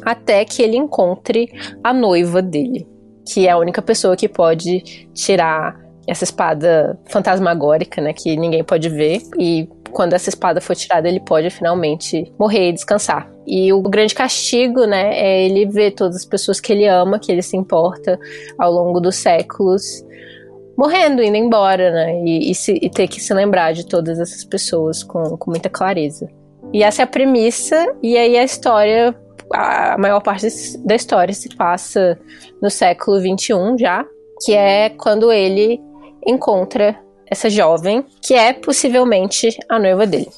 até 0.01 0.43
que 0.45 0.61
ele 0.61 0.77
encontre 0.77 1.49
a 1.83 1.93
noiva 1.93 2.41
dele, 2.41 2.87
que 3.27 3.47
é 3.47 3.51
a 3.51 3.57
única 3.57 3.81
pessoa 3.81 4.15
que 4.15 4.27
pode 4.27 5.07
tirar 5.13 5.81
essa 6.07 6.23
espada 6.23 6.99
fantasmagórica, 7.05 8.01
né, 8.01 8.11
que 8.13 8.35
ninguém 8.35 8.63
pode 8.63 8.89
ver 8.89 9.21
e 9.39 9.69
quando 9.93 10.13
essa 10.13 10.27
espada 10.27 10.59
for 10.59 10.75
tirada, 10.75 11.07
ele 11.07 11.19
pode 11.19 11.49
finalmente 11.49 12.33
morrer 12.37 12.69
e 12.69 12.73
descansar. 12.73 13.31
E 13.45 13.71
o 13.71 13.81
grande 13.81 14.15
castigo, 14.15 14.85
né, 14.85 15.17
é 15.17 15.45
ele 15.45 15.65
ver 15.65 15.91
todas 15.91 16.17
as 16.17 16.25
pessoas 16.25 16.59
que 16.59 16.73
ele 16.73 16.87
ama, 16.87 17.19
que 17.19 17.31
ele 17.31 17.43
se 17.43 17.55
importa 17.55 18.19
ao 18.57 18.71
longo 18.71 18.99
dos 18.99 19.15
séculos, 19.15 20.03
morrendo, 20.75 21.21
indo 21.21 21.37
embora, 21.37 21.91
né? 21.91 22.21
E, 22.25 22.51
e, 22.51 22.55
se, 22.55 22.77
e, 22.81 22.89
ter 22.89 23.07
que 23.07 23.21
se 23.21 23.33
lembrar 23.33 23.73
de 23.73 23.85
todas 23.85 24.19
essas 24.19 24.43
pessoas 24.43 25.03
com, 25.03 25.37
com 25.37 25.51
muita 25.51 25.69
clareza. 25.69 26.27
E 26.73 26.81
essa 26.83 27.03
é 27.03 27.05
a 27.05 27.07
premissa, 27.07 27.95
e 28.01 28.17
aí 28.17 28.35
a 28.35 28.43
história, 28.43 29.15
a 29.51 29.97
maior 29.97 30.21
parte 30.21 30.47
da 30.79 30.95
história 30.95 31.33
se 31.33 31.49
passa 31.55 32.19
no 32.61 32.69
século 32.69 33.19
XXI 33.19 33.77
já, 33.79 34.05
que 34.43 34.53
é 34.53 34.89
quando 34.89 35.31
ele 35.31 35.79
encontra 36.25 36.99
essa 37.25 37.49
jovem, 37.49 38.05
que 38.21 38.33
é 38.33 38.53
possivelmente 38.53 39.49
a 39.69 39.79
noiva 39.79 40.05
dele. 40.05 40.29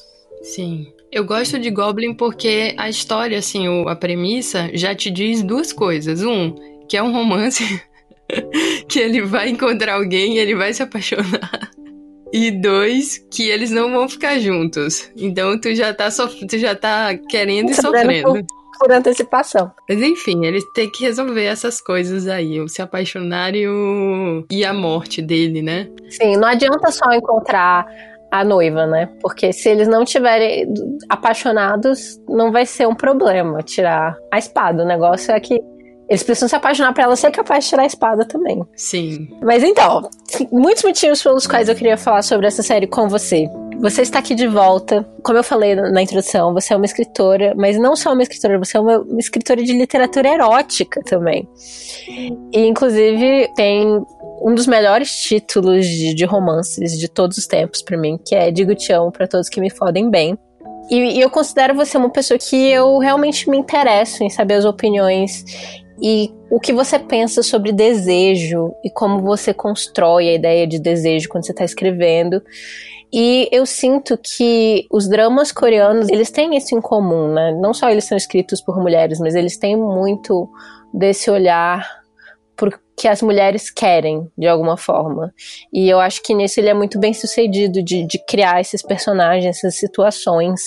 Sim. 0.42 0.86
Eu 1.12 1.24
gosto 1.24 1.58
de 1.58 1.70
Goblin 1.70 2.14
porque 2.14 2.74
a 2.76 2.88
história, 2.88 3.38
assim, 3.38 3.66
a 3.86 3.94
premissa 3.94 4.70
já 4.74 4.94
te 4.94 5.10
diz 5.10 5.42
duas 5.42 5.72
coisas. 5.72 6.22
Um, 6.22 6.54
que 6.88 6.96
é 6.96 7.02
um 7.02 7.12
romance 7.12 7.82
que 8.88 8.98
ele 8.98 9.22
vai 9.22 9.48
encontrar 9.48 9.94
alguém 9.94 10.36
e 10.36 10.38
ele 10.38 10.54
vai 10.54 10.72
se 10.72 10.82
apaixonar. 10.82 11.70
E 12.32 12.50
dois, 12.50 13.24
que 13.30 13.48
eles 13.48 13.70
não 13.70 13.90
vão 13.92 14.08
ficar 14.08 14.38
juntos. 14.38 15.10
Então 15.16 15.58
tu 15.60 15.74
já 15.74 15.94
tá, 15.94 16.10
sof 16.10 16.44
tu 16.46 16.58
já 16.58 16.74
tá 16.74 17.16
querendo 17.28 17.70
e 17.70 17.74
sofrendo. 17.74 18.44
Por, 18.78 18.92
antecipação. 18.92 19.70
Mas 19.88 20.00
enfim, 20.00 20.44
eles 20.44 20.64
têm 20.72 20.90
que 20.90 21.04
resolver 21.04 21.44
essas 21.44 21.80
coisas 21.80 22.26
aí. 22.26 22.60
O 22.60 22.68
se 22.68 22.82
apaixonar 22.82 23.54
e, 23.54 23.66
o... 23.68 24.44
e 24.50 24.64
a 24.64 24.72
morte 24.72 25.20
dele, 25.22 25.62
né? 25.62 25.88
Sim, 26.10 26.36
não 26.36 26.48
adianta 26.48 26.90
só 26.90 27.12
encontrar 27.12 27.86
a 28.30 28.44
noiva, 28.44 28.86
né? 28.86 29.08
Porque 29.20 29.52
se 29.52 29.68
eles 29.68 29.88
não 29.88 30.04
tiverem 30.04 30.66
apaixonados, 31.08 32.20
não 32.28 32.50
vai 32.50 32.66
ser 32.66 32.86
um 32.86 32.94
problema 32.94 33.62
tirar 33.62 34.16
a 34.32 34.38
espada. 34.38 34.82
O 34.82 34.86
negócio 34.86 35.32
é 35.32 35.40
que 35.40 35.60
eles 36.08 36.22
precisam 36.22 36.48
se 36.48 36.56
apaixonar 36.56 36.92
para 36.92 37.04
ela 37.04 37.16
ser 37.16 37.30
capaz 37.30 37.64
de 37.64 37.70
tirar 37.70 37.82
a 37.82 37.86
espada 37.86 38.24
também. 38.24 38.62
Sim. 38.76 39.28
Mas 39.42 39.62
então, 39.62 40.08
muitos 40.52 40.84
motivos 40.84 41.22
pelos 41.22 41.46
quais 41.46 41.68
eu 41.68 41.74
queria 41.74 41.96
falar 41.96 42.22
sobre 42.22 42.46
essa 42.46 42.62
série 42.62 42.86
com 42.86 43.08
você. 43.08 43.48
Você 43.80 44.02
está 44.02 44.20
aqui 44.20 44.34
de 44.34 44.46
volta. 44.46 45.06
Como 45.22 45.38
eu 45.38 45.44
falei 45.44 45.74
na 45.74 46.00
introdução, 46.00 46.54
você 46.54 46.72
é 46.72 46.76
uma 46.76 46.86
escritora, 46.86 47.54
mas 47.56 47.78
não 47.78 47.94
só 47.94 48.12
uma 48.12 48.22
escritora, 48.22 48.58
você 48.58 48.76
é 48.76 48.80
uma, 48.80 49.04
escritora 49.18 49.62
de 49.62 49.72
literatura 49.72 50.28
erótica 50.28 51.02
também. 51.04 51.46
E, 52.52 52.66
inclusive, 52.66 53.52
tem 53.54 53.86
um 54.40 54.54
dos 54.54 54.66
melhores 54.66 55.10
títulos 55.10 55.86
de, 55.86 56.14
de 56.14 56.24
romances 56.24 56.98
de 56.98 57.08
todos 57.08 57.36
os 57.36 57.46
tempos 57.46 57.82
para 57.82 57.98
mim, 57.98 58.18
que 58.24 58.34
é 58.34 58.50
Digo 58.50 58.74
Te 58.74 58.92
Amo 58.92 59.12
para 59.12 59.26
Todos 59.26 59.48
que 59.48 59.60
Me 59.60 59.70
Fodem 59.70 60.08
Bem. 60.08 60.38
E, 60.88 61.18
e, 61.18 61.20
eu 61.20 61.28
considero 61.28 61.74
você 61.74 61.98
uma 61.98 62.10
pessoa 62.10 62.38
que 62.38 62.70
eu 62.70 62.98
realmente 62.98 63.50
me 63.50 63.58
interesso 63.58 64.22
em 64.22 64.30
saber 64.30 64.54
as 64.54 64.64
opiniões 64.64 65.44
e 66.00 66.32
o 66.50 66.60
que 66.60 66.72
você 66.72 66.98
pensa 66.98 67.42
sobre 67.42 67.72
desejo 67.72 68.72
e 68.84 68.90
como 68.90 69.20
você 69.20 69.54
constrói 69.54 70.28
a 70.28 70.34
ideia 70.34 70.66
de 70.66 70.78
desejo 70.78 71.28
quando 71.28 71.46
você 71.46 71.52
está 71.52 71.64
escrevendo. 71.64 72.42
E 73.12 73.48
eu 73.52 73.64
sinto 73.64 74.18
que 74.18 74.86
os 74.90 75.08
dramas 75.08 75.52
coreanos, 75.52 76.08
eles 76.08 76.30
têm 76.30 76.56
isso 76.56 76.74
em 76.74 76.80
comum, 76.80 77.32
né? 77.32 77.52
Não 77.52 77.72
só 77.72 77.88
eles 77.88 78.04
são 78.04 78.16
escritos 78.16 78.60
por 78.60 78.78
mulheres, 78.78 79.18
mas 79.20 79.34
eles 79.34 79.56
têm 79.56 79.76
muito 79.76 80.48
desse 80.92 81.30
olhar 81.30 81.86
porque 82.56 83.06
as 83.06 83.20
mulheres 83.20 83.70
querem, 83.70 84.30
de 84.36 84.46
alguma 84.46 84.76
forma. 84.76 85.32
E 85.72 85.88
eu 85.88 86.00
acho 86.00 86.22
que 86.22 86.34
nisso 86.34 86.58
ele 86.58 86.70
é 86.70 86.74
muito 86.74 86.98
bem 86.98 87.12
sucedido 87.12 87.82
de, 87.82 88.06
de 88.06 88.18
criar 88.26 88.60
esses 88.60 88.82
personagens, 88.82 89.58
essas 89.58 89.76
situações 89.76 90.60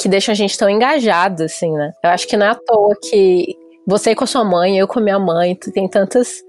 que 0.00 0.08
deixam 0.08 0.32
a 0.32 0.36
gente 0.36 0.58
tão 0.58 0.68
engajado, 0.68 1.44
assim, 1.44 1.72
né? 1.72 1.92
Eu 2.02 2.10
acho 2.10 2.26
que 2.26 2.36
não 2.36 2.46
é 2.46 2.50
à 2.50 2.54
toa 2.54 2.96
que 3.00 3.56
você 3.86 4.14
com 4.14 4.24
a 4.24 4.26
sua 4.26 4.44
mãe, 4.44 4.78
eu 4.78 4.86
com 4.86 4.98
a 4.98 5.02
minha 5.02 5.18
mãe, 5.18 5.54
tem 5.54 5.88
tantas 5.88 6.42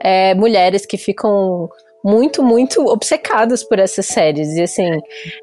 é, 0.00 0.34
mulheres 0.34 0.84
que 0.84 0.98
ficam 0.98 1.68
muito, 2.04 2.42
muito 2.42 2.84
obcecadas 2.86 3.62
por 3.62 3.78
essas 3.78 4.06
séries. 4.06 4.56
E 4.56 4.62
assim. 4.62 5.00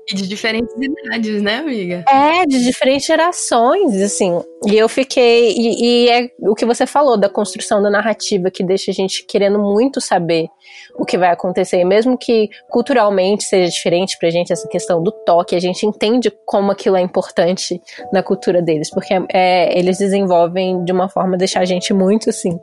E 0.09 0.15
de 0.15 0.27
diferentes 0.27 0.73
idades, 0.75 1.41
né, 1.41 1.57
amiga? 1.57 2.03
É, 2.09 2.45
de 2.45 2.63
diferentes 2.63 3.05
gerações, 3.05 4.01
assim. 4.01 4.41
E 4.65 4.75
eu 4.75 4.89
fiquei. 4.89 5.51
E, 5.51 6.05
e, 6.05 6.09
é 6.09 6.29
o 6.41 6.55
que 6.55 6.65
você 6.65 6.85
falou 6.85 7.17
da 7.17 7.29
construção 7.29 7.81
da 7.81 7.89
narrativa 7.89 8.49
que 8.49 8.63
deixa 8.63 8.91
a 8.91 8.93
gente 8.93 9.23
querendo 9.23 9.59
muito 9.59 10.01
saber 10.01 10.47
o 10.95 11.05
que 11.05 11.17
vai 11.17 11.29
acontecer. 11.29 11.79
E 11.79 11.85
mesmo 11.85 12.17
que 12.17 12.49
culturalmente 12.69 13.43
seja 13.43 13.71
diferente 13.71 14.17
pra 14.19 14.29
gente 14.29 14.51
essa 14.51 14.67
questão 14.67 15.01
do 15.01 15.11
toque, 15.11 15.55
a 15.55 15.59
gente 15.59 15.85
entende 15.85 16.31
como 16.45 16.71
aquilo 16.71 16.97
é 16.97 17.01
importante 17.01 17.79
na 18.11 18.23
cultura 18.23 18.61
deles. 18.61 18.89
Porque 18.89 19.13
é, 19.31 19.77
eles 19.77 19.97
desenvolvem 19.99 20.83
de 20.83 20.91
uma 20.91 21.07
forma 21.07 21.35
a 21.35 21.37
deixar 21.37 21.61
a 21.61 21.65
gente 21.65 21.93
muito, 21.93 22.29
assim, 22.29 22.59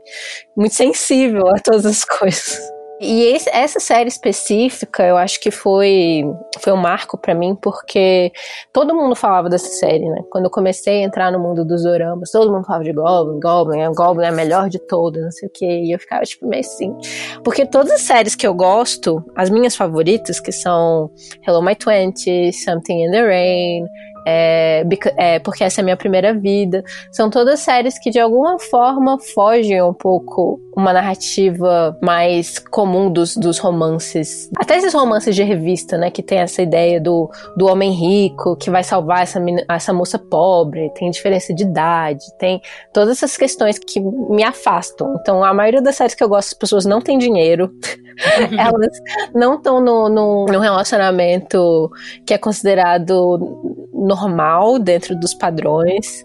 muito 0.56 0.74
sensível 0.74 1.46
a 1.48 1.60
todas 1.60 1.86
as 1.86 2.04
coisas. 2.04 2.73
E 3.00 3.24
esse, 3.24 3.50
essa 3.50 3.80
série 3.80 4.08
específica, 4.08 5.02
eu 5.02 5.16
acho 5.16 5.40
que 5.40 5.50
foi, 5.50 6.22
foi 6.60 6.72
um 6.72 6.76
marco 6.76 7.18
para 7.18 7.34
mim, 7.34 7.56
porque 7.60 8.32
todo 8.72 8.94
mundo 8.94 9.16
falava 9.16 9.48
dessa 9.48 9.66
série, 9.66 10.08
né? 10.08 10.22
Quando 10.30 10.44
eu 10.44 10.50
comecei 10.50 11.02
a 11.02 11.06
entrar 11.06 11.32
no 11.32 11.40
mundo 11.40 11.64
dos 11.64 11.84
oramas, 11.84 12.30
todo 12.30 12.52
mundo 12.52 12.64
falava 12.64 12.84
de 12.84 12.92
Goblin, 12.92 13.40
Goblin, 13.40 13.92
Goblin 13.92 14.26
é 14.26 14.28
a 14.28 14.32
melhor 14.32 14.68
de 14.68 14.78
todas, 14.78 15.22
não 15.22 15.30
sei 15.32 15.48
o 15.48 15.52
quê. 15.52 15.66
E 15.66 15.92
eu 15.92 15.98
ficava, 15.98 16.22
tipo, 16.22 16.46
meio 16.46 16.60
assim. 16.60 16.94
Porque 17.42 17.66
todas 17.66 17.92
as 17.92 18.02
séries 18.02 18.34
que 18.36 18.46
eu 18.46 18.54
gosto, 18.54 19.24
as 19.34 19.50
minhas 19.50 19.74
favoritas, 19.74 20.38
que 20.38 20.52
são 20.52 21.10
Hello 21.46 21.62
My 21.62 21.74
Twenty, 21.74 22.52
Something 22.52 23.06
in 23.06 23.10
the 23.10 23.22
Rain, 23.22 23.86
é, 24.26 24.84
é, 25.18 25.38
porque 25.38 25.64
essa 25.64 25.80
é 25.80 25.82
a 25.82 25.84
minha 25.84 25.96
primeira 25.96 26.32
vida. 26.32 26.82
São 27.12 27.28
todas 27.28 27.60
séries 27.60 27.98
que 27.98 28.10
de 28.10 28.18
alguma 28.18 28.58
forma 28.58 29.18
fogem 29.18 29.82
um 29.82 29.92
pouco 29.92 30.60
uma 30.76 30.92
narrativa 30.92 31.96
mais 32.02 32.58
comum 32.58 33.10
dos, 33.10 33.36
dos 33.36 33.58
romances. 33.58 34.50
Até 34.56 34.76
esses 34.76 34.92
romances 34.92 35.34
de 35.34 35.42
revista, 35.42 35.96
né? 35.96 36.10
Que 36.10 36.22
tem 36.22 36.38
essa 36.38 36.62
ideia 36.62 37.00
do, 37.00 37.30
do 37.56 37.66
homem 37.66 37.92
rico 37.92 38.56
que 38.56 38.70
vai 38.70 38.82
salvar 38.82 39.22
essa, 39.22 39.40
essa 39.68 39.92
moça 39.92 40.18
pobre, 40.18 40.90
tem 40.94 41.10
diferença 41.10 41.54
de 41.54 41.64
idade, 41.64 42.24
tem 42.38 42.60
todas 42.92 43.10
essas 43.10 43.36
questões 43.36 43.78
que 43.78 44.00
me 44.00 44.42
afastam. 44.42 45.16
Então, 45.20 45.44
a 45.44 45.54
maioria 45.54 45.82
das 45.82 45.96
séries 45.96 46.14
que 46.14 46.24
eu 46.24 46.28
gosto, 46.28 46.48
as 46.48 46.58
pessoas 46.58 46.84
não 46.84 47.00
têm 47.00 47.18
dinheiro. 47.18 47.72
Elas 48.58 49.00
não 49.34 49.56
estão 49.56 49.80
no, 49.80 50.08
no, 50.08 50.46
no 50.46 50.58
relacionamento 50.58 51.90
que 52.24 52.32
é 52.32 52.38
considerado 52.38 53.88
normal 53.92 54.78
dentro 54.78 55.16
dos 55.16 55.34
padrões. 55.34 56.24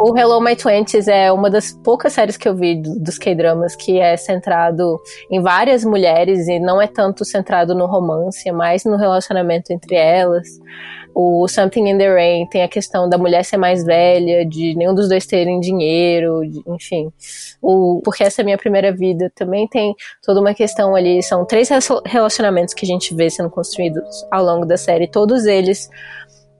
O 0.00 0.16
Hello 0.16 0.40
My 0.40 0.54
Twenties 0.54 1.08
é 1.08 1.32
uma 1.32 1.50
das 1.50 1.72
poucas 1.72 2.12
séries 2.12 2.36
que 2.36 2.48
eu 2.48 2.54
vi 2.54 2.80
dos 2.80 3.18
K-dramas 3.18 3.74
que 3.74 3.98
é 3.98 4.16
centrado 4.16 5.00
em 5.28 5.42
várias 5.42 5.84
mulheres 5.84 6.46
e 6.46 6.60
não 6.60 6.80
é 6.80 6.86
tanto 6.86 7.24
centrado 7.24 7.74
no 7.74 7.84
romance, 7.84 8.48
é 8.48 8.52
mais 8.52 8.84
no 8.84 8.96
relacionamento 8.96 9.72
entre 9.72 9.96
elas. 9.96 10.46
O 11.12 11.48
Something 11.48 11.88
in 11.88 11.98
the 11.98 12.08
Rain 12.08 12.46
tem 12.46 12.62
a 12.62 12.68
questão 12.68 13.08
da 13.08 13.18
mulher 13.18 13.44
ser 13.44 13.56
mais 13.56 13.84
velha, 13.84 14.46
de 14.46 14.76
nenhum 14.76 14.94
dos 14.94 15.08
dois 15.08 15.26
terem 15.26 15.58
dinheiro, 15.58 16.42
de, 16.48 16.62
enfim. 16.68 17.12
O 17.60 18.00
Porque 18.04 18.22
essa 18.22 18.40
é 18.40 18.42
a 18.42 18.44
minha 18.44 18.56
primeira 18.56 18.92
vida 18.92 19.32
também 19.34 19.66
tem 19.66 19.96
toda 20.22 20.40
uma 20.40 20.54
questão 20.54 20.94
ali. 20.94 21.20
São 21.24 21.44
três 21.44 21.68
relacionamentos 22.06 22.72
que 22.72 22.84
a 22.84 22.88
gente 22.88 23.12
vê 23.16 23.28
sendo 23.28 23.50
construídos 23.50 24.24
ao 24.30 24.44
longo 24.44 24.64
da 24.64 24.76
série, 24.76 25.08
todos 25.08 25.44
eles 25.44 25.90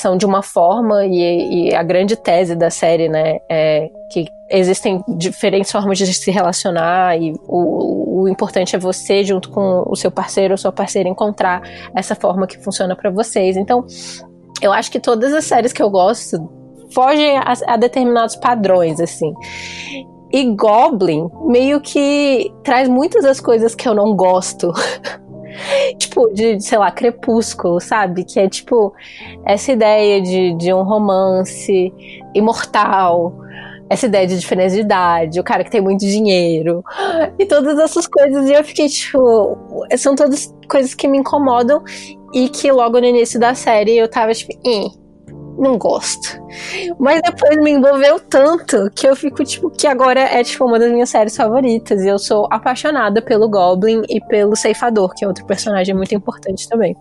são 0.01 0.17
de 0.17 0.25
uma 0.25 0.43
forma 0.43 1.05
e, 1.05 1.71
e, 1.71 1.75
a 1.75 1.83
grande 1.83 2.17
tese 2.17 2.55
da 2.55 2.71
série, 2.71 3.09
né, 3.09 3.39
é 3.49 3.91
que 4.11 4.27
existem 4.51 5.03
diferentes 5.09 5.71
formas 5.71 5.99
de 5.99 6.07
se 6.07 6.31
relacionar 6.31 7.21
e 7.21 7.35
o, 7.47 8.23
o 8.23 8.29
importante 8.29 8.75
é 8.75 8.79
você 8.79 9.25
junto 9.25 9.51
com 9.51 9.85
o 9.87 9.97
seu 9.97 10.11
parceiro 10.11 10.55
ou 10.55 10.59
sua 10.59 10.73
parceira 10.73 11.09
encontrar 11.09 11.63
essa 11.95 12.15
forma 12.15 12.47
que 12.47 12.59
funciona 12.59 12.97
para 12.97 13.11
vocês. 13.11 13.57
Então, 13.57 13.85
eu 14.63 14.73
acho 14.73 14.91
que 14.91 15.01
todas 15.01 15.33
as 15.35 15.45
séries 15.45 15.73
que 15.73 15.83
eu 15.83 15.91
gosto 15.91 16.49
fogem 16.95 17.37
a, 17.37 17.53
a 17.67 17.77
determinados 17.77 18.37
padrões, 18.37 19.01
assim. 19.01 19.35
E 20.33 20.45
Goblin 20.55 21.29
meio 21.47 21.81
que 21.81 22.53
traz 22.63 22.89
muitas 22.89 23.25
das 23.25 23.41
coisas 23.41 23.75
que 23.75 23.89
eu 23.89 23.95
não 23.95 24.15
gosto 24.15 24.73
tipo, 25.99 26.29
de, 26.33 26.61
sei 26.61 26.79
lá, 26.79 26.91
crepúsculo, 26.91 27.81
sabe? 27.81 28.25
Que 28.25 28.41
é 28.41 28.49
tipo 28.49 28.93
essa 29.45 29.73
ideia 29.73 30.21
de, 30.21 30.55
de 30.55 30.73
um 30.73 30.83
romance 30.83 31.93
imortal, 32.35 33.35
essa 33.91 34.07
ideia 34.07 34.27
de 34.27 34.39
diferença 34.39 34.77
de 34.77 34.83
idade, 34.83 35.41
o 35.41 35.45
cara 35.45 35.65
que 35.65 35.71
tem 35.71 35.81
muito 35.81 36.01
dinheiro, 36.01 36.85
e 37.39 37.47
todas 37.47 37.79
essas 37.79 38.07
coisas. 38.07 38.49
E 38.49 38.53
eu 38.53 38.65
fiquei, 38.65 38.89
tipo, 38.89 39.57
são 39.97 40.15
todas 40.15 40.55
coisas 40.69 40.95
que 40.95 41.09
me 41.09 41.19
incomodam 41.19 41.83
e 42.35 42.49
que 42.49 42.71
logo 42.71 43.01
no 43.01 43.07
início 43.07 43.41
da 43.41 43.55
série 43.55 43.97
eu 43.97 44.09
tava, 44.09 44.33
tipo, 44.33 44.53
eh 44.67 45.08
não 45.59 45.77
gosto. 45.77 46.41
Mas 46.99 47.21
depois 47.23 47.57
me 47.57 47.73
envolveu 47.73 48.21
tanto 48.21 48.91
que 48.95 49.07
eu 49.07 49.17
fico, 49.17 49.45
tipo, 49.45 49.71
que 49.71 49.87
agora 49.87 50.21
é, 50.21 50.43
tipo, 50.43 50.65
uma 50.65 50.79
das 50.79 50.91
minhas 50.91 51.11
séries 51.11 51.37
favoritas. 51.37 52.03
E 52.03 52.09
eu 52.09 52.19
sou 52.19 52.47
apaixonada 52.51 53.21
pelo 53.21 53.49
Goblin 53.49 54.03
e 54.09 54.21
pelo 54.21 54.57
Ceifador, 54.57 55.13
que 55.15 55.25
é 55.25 55.29
outro 55.29 55.45
personagem 55.45 55.95
muito 55.95 56.15
importante 56.15 56.69
também. 56.69 56.97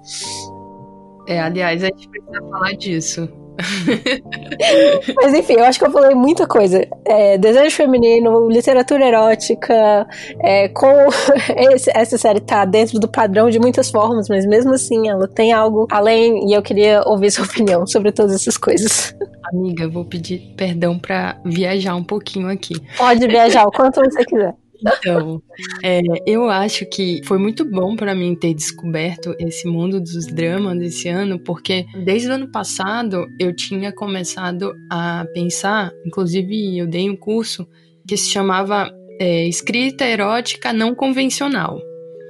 É, 1.28 1.40
aliás, 1.40 1.84
a 1.84 1.88
gente 1.88 2.10
precisa 2.10 2.42
falar 2.50 2.72
disso. 2.74 3.30
Mas 5.16 5.34
enfim, 5.34 5.54
eu 5.54 5.66
acho 5.66 5.80
que 5.80 5.86
eu 5.86 5.92
falei 5.92 6.16
muita 6.16 6.48
coisa. 6.48 6.88
É, 7.06 7.38
desejo 7.38 7.76
feminino, 7.76 8.50
literatura 8.50 9.08
erótica, 9.08 10.08
é, 10.42 10.68
com 10.70 10.88
esse, 11.74 11.92
essa 11.94 12.18
série 12.18 12.40
tá 12.40 12.66
dentro 12.66 13.00
do 13.00 13.08
padrão 13.08 13.50
de 13.50 13.60
muitas 13.60 13.90
formas, 13.90 14.28
mas 14.30 14.46
mesmo 14.46 14.74
assim 14.74 15.10
ela 15.10 15.28
tem 15.28 15.52
algo 15.52 15.88
além 15.92 16.50
e 16.50 16.54
eu 16.54 16.62
queria 16.62 17.02
ouvir 17.06 17.32
sua 17.32 17.46
opinião 17.46 17.86
sobre 17.86 18.12
todas 18.12 18.34
essas 18.34 18.58
coisas. 18.58 19.16
Amiga, 19.54 19.84
eu 19.84 19.92
vou 19.92 20.06
pedir 20.06 20.54
perdão 20.58 21.00
para 21.00 21.38
viajar 21.46 21.96
um 21.96 22.04
pouquinho 22.04 22.50
aqui. 22.50 22.76
Pode 22.98 23.28
viajar 23.28 23.66
o 23.66 23.72
quanto 23.72 24.02
você 24.02 24.24
quiser. 24.26 24.54
Então, 24.82 25.42
é, 25.84 26.02
eu 26.26 26.50
acho 26.50 26.86
que 26.86 27.22
foi 27.26 27.38
muito 27.38 27.66
bom 27.66 27.96
para 27.96 28.14
mim 28.14 28.36
ter 28.36 28.54
descoberto 28.54 29.36
esse 29.40 29.68
mundo 29.68 30.00
dos 30.00 30.28
dramas 30.28 30.80
esse 30.82 31.08
ano, 31.08 31.40
porque 31.40 31.86
desde 32.06 32.30
o 32.30 32.34
ano 32.34 32.52
passado 32.52 33.28
eu 33.40 33.56
tinha 33.56 33.92
começado 33.92 34.74
a 34.92 35.26
pensar, 35.34 35.92
inclusive 36.06 36.78
eu 36.78 36.88
dei 36.88 37.10
um 37.10 37.16
curso 37.16 37.68
que 38.08 38.16
se 38.16 38.30
chamava 38.30 38.92
é, 39.20 39.48
Escrita 39.48 40.06
Erótica 40.06 40.72
Não 40.72 40.94
Convencional. 40.94 41.80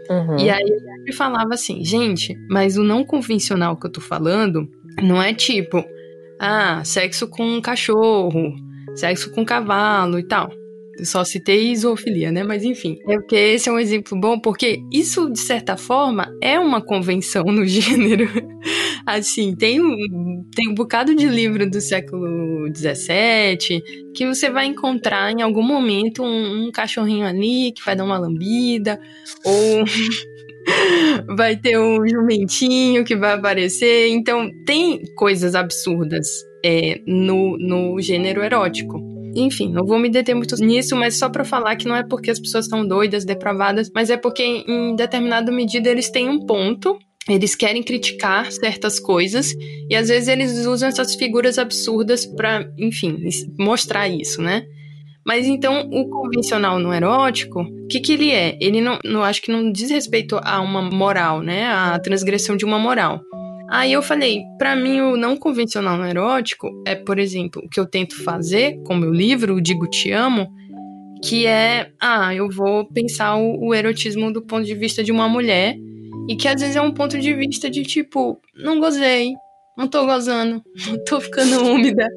Uhum. 0.09 0.39
E 0.39 0.49
aí 0.49 0.63
eu 0.63 1.03
me 1.03 1.13
falava 1.13 1.53
assim, 1.53 1.83
gente, 1.83 2.33
mas 2.49 2.77
o 2.77 2.83
não 2.83 3.03
convencional 3.03 3.75
que 3.75 3.87
eu 3.87 3.91
tô 3.91 3.99
falando 3.99 4.67
não 5.03 5.21
é 5.21 5.33
tipo, 5.33 5.83
ah, 6.39 6.81
sexo 6.85 7.27
com 7.27 7.43
um 7.43 7.61
cachorro, 7.61 8.53
sexo 8.95 9.29
com 9.31 9.41
um 9.41 9.45
cavalo 9.45 10.17
e 10.17 10.23
tal 10.23 10.49
só 11.03 11.23
citei 11.23 11.75
zoofilia, 11.75 12.31
né? 12.31 12.43
Mas 12.43 12.63
enfim, 12.63 12.97
é 13.07 13.15
porque 13.15 13.35
esse 13.35 13.69
é 13.69 13.71
um 13.71 13.79
exemplo 13.79 14.19
bom, 14.19 14.39
porque 14.39 14.79
isso, 14.91 15.29
de 15.31 15.39
certa 15.39 15.77
forma, 15.77 16.27
é 16.41 16.59
uma 16.59 16.81
convenção 16.81 17.43
no 17.45 17.65
gênero. 17.67 18.27
assim, 19.05 19.55
tem 19.55 19.81
um, 19.81 19.95
tem 20.55 20.69
um 20.69 20.73
bocado 20.73 21.15
de 21.15 21.27
livro 21.27 21.69
do 21.69 21.79
século 21.79 22.67
XVII 22.75 23.81
que 24.13 24.25
você 24.25 24.49
vai 24.49 24.65
encontrar 24.65 25.31
em 25.31 25.41
algum 25.41 25.63
momento 25.63 26.23
um, 26.23 26.67
um 26.67 26.71
cachorrinho 26.71 27.25
ali 27.25 27.71
que 27.71 27.83
vai 27.85 27.95
dar 27.95 28.03
uma 28.03 28.17
lambida, 28.17 28.99
ou. 29.43 29.83
vai 31.37 31.55
ter 31.55 31.79
um 31.79 32.05
jumentinho 32.05 33.05
que 33.05 33.15
vai 33.15 33.33
aparecer. 33.33 34.09
Então, 34.09 34.49
tem 34.65 35.01
coisas 35.15 35.55
absurdas 35.55 36.27
é, 36.63 36.99
no, 37.07 37.57
no 37.57 38.01
gênero 38.01 38.43
erótico. 38.43 39.16
Enfim, 39.39 39.71
não 39.71 39.85
vou 39.85 39.99
me 39.99 40.09
deter 40.09 40.35
muito 40.35 40.55
nisso, 40.55 40.95
mas 40.95 41.17
só 41.17 41.29
para 41.29 41.45
falar 41.45 41.75
que 41.75 41.87
não 41.87 41.95
é 41.95 42.03
porque 42.03 42.31
as 42.31 42.39
pessoas 42.39 42.65
estão 42.65 42.85
doidas, 42.85 43.25
depravadas, 43.25 43.89
mas 43.93 44.09
é 44.09 44.17
porque 44.17 44.43
em 44.43 44.95
determinada 44.95 45.51
medida 45.51 45.89
eles 45.89 46.09
têm 46.09 46.29
um 46.29 46.45
ponto 46.45 46.97
eles 47.29 47.55
querem 47.55 47.83
criticar 47.83 48.49
certas 48.51 48.99
coisas 48.99 49.53
e 49.89 49.95
às 49.95 50.07
vezes 50.07 50.29
eles 50.29 50.65
usam 50.65 50.87
essas 50.87 51.15
figuras 51.15 51.57
absurdas 51.57 52.25
para, 52.25 52.71
enfim, 52.77 53.19
mostrar 53.59 54.07
isso, 54.07 54.41
né? 54.41 54.63
Mas 55.25 55.45
então 55.45 55.89
o 55.91 56.09
convencional 56.09 56.79
no 56.79 56.93
erótico, 56.93 57.59
o 57.61 57.87
que, 57.87 57.99
que 57.99 58.13
ele 58.13 58.31
é? 58.31 58.57
Ele 58.61 58.79
não, 58.79 58.97
não 59.03 59.23
acho 59.23 59.41
que 59.41 59.51
não 59.51 59.69
diz 59.69 59.91
respeito 59.91 60.39
a 60.41 60.61
uma 60.61 60.81
moral, 60.81 61.41
né? 61.41 61.65
A 61.65 61.99
transgressão 61.99 62.55
de 62.55 62.63
uma 62.63 62.79
moral. 62.79 63.19
Aí 63.69 63.91
eu 63.91 64.01
falei, 64.01 64.43
para 64.57 64.75
mim 64.75 65.01
o 65.01 65.17
não 65.17 65.35
convencional 65.35 65.97
no 65.97 66.05
erótico 66.05 66.69
é, 66.85 66.95
por 66.95 67.19
exemplo, 67.19 67.61
o 67.65 67.69
que 67.69 67.79
eu 67.79 67.85
tento 67.85 68.23
fazer 68.23 68.81
com 68.83 68.95
meu 68.95 69.11
livro, 69.11 69.55
o 69.55 69.61
Digo 69.61 69.87
Te 69.89 70.11
Amo, 70.11 70.47
que 71.23 71.45
é, 71.45 71.91
ah, 71.99 72.33
eu 72.33 72.49
vou 72.49 72.85
pensar 72.85 73.35
o, 73.35 73.67
o 73.67 73.75
erotismo 73.75 74.31
do 74.31 74.41
ponto 74.41 74.65
de 74.65 74.75
vista 74.75 75.03
de 75.03 75.11
uma 75.11 75.27
mulher 75.27 75.75
e 76.29 76.35
que 76.35 76.47
às 76.47 76.61
vezes 76.61 76.75
é 76.75 76.81
um 76.81 76.93
ponto 76.93 77.17
de 77.17 77.33
vista 77.33 77.69
de 77.69 77.83
tipo, 77.83 78.39
não 78.55 78.79
gozei, 78.79 79.33
não 79.77 79.87
tô 79.87 80.05
gozando, 80.05 80.61
não 80.87 81.03
tô 81.05 81.21
ficando 81.21 81.63
úmida. 81.63 82.07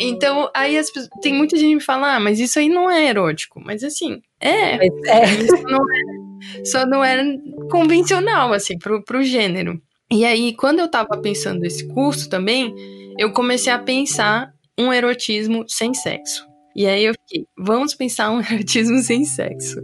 Então, 0.00 0.50
aí 0.54 0.78
as, 0.78 0.90
tem 1.20 1.34
muita 1.34 1.56
gente 1.56 1.68
que 1.68 1.74
me 1.76 1.82
fala, 1.82 2.16
ah, 2.16 2.20
mas 2.20 2.40
isso 2.40 2.58
aí 2.58 2.68
não 2.68 2.90
é 2.90 3.08
erótico. 3.08 3.60
Mas 3.64 3.84
assim, 3.84 4.20
é. 4.40 4.78
Mas 4.78 4.90
é. 5.06 5.24
Isso 5.44 5.62
não 5.62 5.80
é, 5.80 6.64
só 6.64 6.86
não 6.86 7.04
é 7.04 7.22
convencional, 7.70 8.52
assim, 8.52 8.78
pro, 8.78 9.04
pro 9.04 9.22
gênero. 9.22 9.80
E 10.12 10.26
aí, 10.26 10.54
quando 10.54 10.80
eu 10.80 10.90
tava 10.90 11.16
pensando 11.22 11.60
nesse 11.60 11.88
curso 11.88 12.28
também, 12.28 12.74
eu 13.18 13.32
comecei 13.32 13.72
a 13.72 13.78
pensar 13.78 14.52
um 14.78 14.92
erotismo 14.92 15.64
sem 15.66 15.94
sexo. 15.94 16.46
E 16.76 16.86
aí 16.86 17.04
eu 17.04 17.14
fiquei, 17.14 17.46
vamos 17.58 17.94
pensar 17.94 18.30
um 18.30 18.40
erotismo 18.44 18.98
sem 18.98 19.24
sexo. 19.24 19.80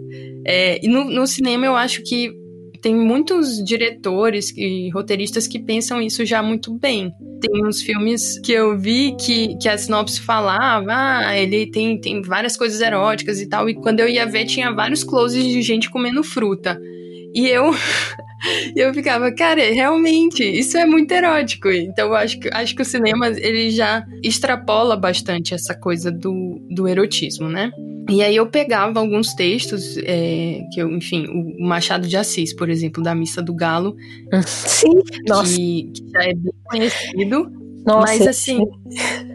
É, 0.47 0.85
e 0.85 0.89
no, 0.89 1.05
no 1.05 1.27
cinema 1.27 1.65
eu 1.65 1.75
acho 1.75 2.03
que 2.03 2.31
tem 2.83 2.95
muitos 2.95 3.65
diretores 3.65 4.53
e 4.57 4.91
roteiristas 4.91 5.49
que 5.49 5.59
pensam 5.59 6.01
isso 6.01 6.25
já 6.27 6.43
muito 6.43 6.75
bem. 6.75 7.11
Tem 7.41 7.67
uns 7.67 7.81
filmes 7.81 8.39
que 8.41 8.53
eu 8.53 8.79
vi 8.79 9.17
que, 9.17 9.57
que 9.59 9.69
a 9.69 9.79
sinopse 9.79 10.21
falava, 10.21 10.93
ah, 10.93 11.37
ele 11.37 11.71
tem, 11.71 11.99
tem 12.01 12.21
várias 12.21 12.57
coisas 12.57 12.81
eróticas 12.81 13.41
e 13.41 13.49
tal, 13.49 13.69
e 13.69 13.75
quando 13.75 14.01
eu 14.01 14.09
ia 14.09 14.27
ver 14.27 14.45
tinha 14.45 14.71
vários 14.73 15.03
closes 15.03 15.43
de 15.45 15.63
gente 15.63 15.91
comendo 15.91 16.23
fruta. 16.23 16.79
E 17.35 17.49
eu 17.49 17.71
E 18.77 18.81
eu 18.81 18.93
ficava, 18.95 19.33
cara, 19.33 19.63
realmente, 19.73 20.43
isso 20.43 20.77
é 20.77 20.87
muito 20.87 21.13
erótico. 21.13 21.69
Então 21.69 22.09
eu 22.09 22.15
acho 22.15 22.39
que, 22.39 22.49
acho 22.53 22.75
que 22.75 22.83
o 22.83 22.85
cinema 22.85 23.29
ele 23.29 23.71
já 23.71 24.05
extrapola 24.23 24.97
bastante 24.97 25.55
essa 25.55 25.75
coisa 25.75 26.11
do, 26.11 26.61
do 26.71 26.87
erotismo, 26.87 27.49
né? 27.49 27.71
E 28.09 28.23
aí 28.23 28.37
eu 28.37 28.47
pegava 28.47 29.01
alguns 29.01 29.35
textos, 29.35 29.99
é, 29.99 30.61
que 30.73 30.81
eu, 30.81 30.91
enfim, 30.91 31.27
o 31.27 31.67
Machado 31.67 32.09
de 32.09 32.17
Assis, 32.17 32.55
por 32.55 32.71
exemplo, 32.71 33.03
da 33.03 33.15
Missa 33.15 33.43
do 33.43 33.55
Galo. 33.55 33.95
Sim, 34.47 35.03
nossa. 35.27 35.55
Que, 35.55 35.91
que 35.93 36.11
já 36.11 36.23
é 36.23 36.35
bem 36.35 36.53
conhecido. 36.65 37.53
Nossa, 37.85 38.13
mas 38.13 38.27
assim. 38.27 38.63
Esse, 38.91 39.27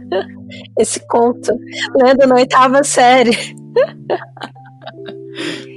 esse 1.00 1.08
conto, 1.08 1.52
lendo 1.96 2.26
na 2.28 2.36
oitava 2.36 2.84
série. 2.84 3.38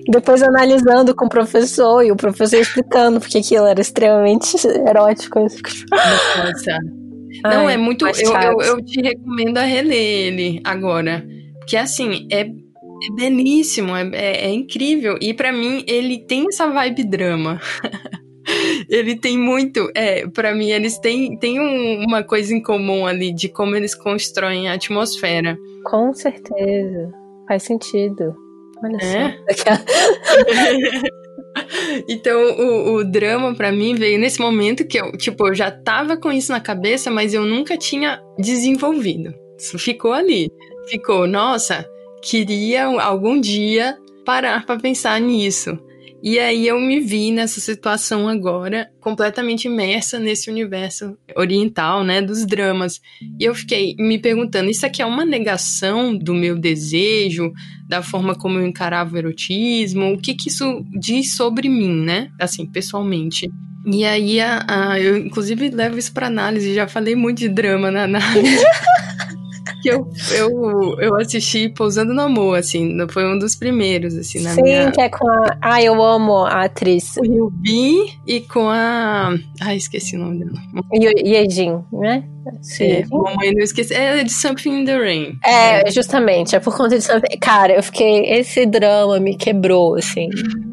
Depois 0.09 0.43
analisando 0.43 1.15
com 1.15 1.27
o 1.27 1.29
professor 1.29 2.05
e 2.05 2.13
o 2.13 2.17
professor 2.17 2.61
explicando 2.61 3.21
porque 3.21 3.39
aquilo 3.39 3.67
era 3.67 3.81
extremamente 3.81 4.57
erótico. 4.89 5.41
Nossa. 5.41 6.79
Não, 7.43 7.67
Ai, 7.67 7.75
é 7.75 7.77
muito. 7.77 8.07
Eu, 8.07 8.13
eu, 8.15 8.61
eu, 8.61 8.85
te 8.85 9.01
recomendo 9.01 9.59
a 9.59 9.63
reler 9.63 9.99
ele 9.99 10.61
agora. 10.65 11.27
Porque 11.59 11.77
assim, 11.77 12.29
é, 12.31 12.43
é 12.43 13.15
belíssimo, 13.15 13.95
é, 13.95 14.09
é, 14.13 14.47
é 14.47 14.51
incrível. 14.53 15.19
E 15.21 15.35
para 15.35 15.53
mim, 15.53 15.85
ele 15.87 16.19
tem 16.19 16.47
essa 16.49 16.69
vibe 16.69 17.05
drama. 17.05 17.61
ele 18.89 19.17
tem 19.17 19.37
muito. 19.37 19.91
É, 19.95 20.27
para 20.29 20.55
mim, 20.55 20.71
eles 20.71 20.99
têm, 20.99 21.37
têm 21.39 21.61
um, 21.61 22.05
uma 22.05 22.23
coisa 22.23 22.55
em 22.55 22.63
comum 22.63 23.07
ali 23.07 23.35
de 23.35 23.49
como 23.49 23.75
eles 23.75 23.95
constroem 23.95 24.69
a 24.69 24.75
atmosfera. 24.75 25.59
Com 25.85 26.13
certeza. 26.15 27.13
Faz 27.49 27.65
sentido. 27.65 28.46
Olha 28.87 29.05
é? 29.05 29.39
só. 29.55 29.71
então, 32.09 32.41
o, 32.41 32.95
o 32.97 33.05
drama 33.05 33.55
para 33.55 33.73
mim 33.73 33.95
veio 33.95 34.19
nesse 34.19 34.41
momento 34.41 34.87
que 34.87 34.99
eu, 34.99 35.13
tipo, 35.13 35.49
eu 35.49 35.55
já 35.55 35.71
tava 35.71 36.17
com 36.17 36.31
isso 36.31 36.53
na 36.53 36.61
cabeça, 36.61 37.11
mas 37.11 37.35
eu 37.35 37.45
nunca 37.45 37.77
tinha 37.77 38.21
desenvolvido. 38.39 39.35
Isso 39.59 39.79
ficou 39.79 40.13
ali. 40.13 40.51
Ficou, 40.89 41.27
nossa, 41.27 41.85
queria 42.23 42.85
algum 42.85 43.41
dia 43.41 43.97
parar 44.25 44.65
para 44.65 44.79
pensar 44.79 45.21
nisso. 45.21 45.79
E 46.29 46.41
aí 46.41 46.67
eu 46.67 46.81
me 46.81 46.99
vi 46.99 47.31
nessa 47.31 47.61
situação 47.61 48.29
agora, 48.29 48.91
completamente 49.01 49.67
imersa 49.67 50.19
nesse 50.19 50.51
universo 50.51 51.17
oriental, 51.37 52.03
né, 52.03 52.21
dos 52.21 52.45
dramas. 52.45 53.01
E 53.39 53.45
eu 53.45 53.55
fiquei 53.55 53.95
me 53.97 54.19
perguntando, 54.19 54.69
isso 54.69 54.85
aqui 54.85 55.01
é 55.01 55.07
uma 55.07 55.25
negação 55.25 56.19
do 56.19 56.35
meu 56.35 56.59
desejo, 56.59 57.53
da 57.89 58.03
forma 58.03 58.35
como 58.35 58.59
eu 58.59 58.67
encarava 58.67 59.15
o 59.15 59.19
erotismo? 59.19 60.15
O 60.15 60.19
que 60.19 60.35
que 60.35 60.49
isso 60.49 60.85
diz 60.99 61.37
sobre 61.37 61.69
mim, 61.69 61.95
né? 62.03 62.29
Assim, 62.41 62.67
pessoalmente. 62.67 63.49
E 63.87 64.05
aí, 64.05 64.41
a, 64.41 64.65
a, 64.67 65.01
eu 65.01 65.17
inclusive 65.17 65.69
levo 65.69 65.97
isso 65.97 66.13
para 66.13 66.27
análise, 66.27 66.75
já 66.75 66.89
falei 66.89 67.15
muito 67.15 67.39
de 67.39 67.49
drama 67.49 67.89
na 67.93 68.03
análise. 68.03 68.65
que 69.87 69.91
eu, 69.91 70.09
eu, 70.33 71.01
eu 71.01 71.17
assisti 71.17 71.69
Pousando 71.69 72.13
no 72.13 72.23
Amor, 72.23 72.59
assim, 72.59 72.97
foi 73.09 73.25
um 73.25 73.39
dos 73.39 73.55
primeiros, 73.55 74.17
assim, 74.17 74.43
na 74.43 74.51
Sim, 74.51 74.63
minha... 74.63 74.91
que 74.91 75.01
é 75.01 75.09
com 75.09 75.29
a... 75.29 75.57
Ah, 75.61 75.83
eu 75.83 76.03
amo 76.03 76.45
a 76.45 76.65
atriz. 76.65 77.17
O 77.17 77.23
Ryubi 77.23 78.19
e 78.27 78.41
com 78.41 78.69
a... 78.69 79.33
Ai, 79.61 79.77
esqueci 79.77 80.17
o 80.17 80.19
nome 80.19 80.45
dela. 80.45 80.59
Yejin, 80.93 81.85
né? 81.93 82.25
Sim. 82.63 82.85
É, 82.85 83.07
mamãe 83.11 83.53
não 83.53 83.63
esqueci. 83.63 83.95
É 83.95 84.23
de 84.23 84.33
Something 84.33 84.81
in 84.81 84.85
the 84.85 84.97
Rain. 84.97 85.39
É, 85.45 85.91
justamente, 85.91 86.57
é 86.57 86.61
por 86.61 86.77
conta 86.77 86.99
de 86.99 87.05
Something... 87.05 87.39
Cara, 87.41 87.75
eu 87.75 87.83
fiquei... 87.83 88.25
Esse 88.27 88.67
drama 88.67 89.21
me 89.21 89.37
quebrou, 89.37 89.95
assim. 89.95 90.29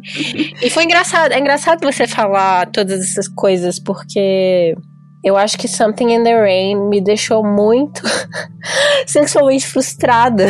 e 0.62 0.70
foi 0.72 0.86
engraçado, 0.86 1.34
é 1.34 1.40
engraçado 1.40 1.84
você 1.84 2.08
falar 2.08 2.72
todas 2.72 3.00
essas 3.00 3.28
coisas, 3.28 3.80
porque... 3.80 4.76
Eu 5.24 5.38
acho 5.38 5.58
que 5.58 5.68
Something 5.68 6.14
in 6.14 6.24
the 6.24 6.38
Rain 6.38 6.90
me 6.90 7.00
deixou 7.00 7.44
muito 7.44 8.02
sexualmente 9.08 9.66
frustrada. 9.66 10.48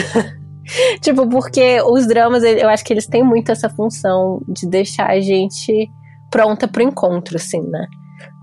tipo, 1.02 1.30
porque 1.30 1.82
os 1.82 2.08
dramas, 2.08 2.44
eu 2.44 2.68
acho 2.68 2.84
que 2.84 2.92
eles 2.92 3.06
têm 3.06 3.24
muito 3.24 3.52
essa 3.52 3.70
função 3.70 4.42
de 4.48 4.68
deixar 4.68 5.10
a 5.10 5.20
gente 5.20 5.88
pronta 6.32 6.68
pro 6.68 6.82
encontro, 6.82 7.36
assim, 7.36 7.62
né? 7.62 7.86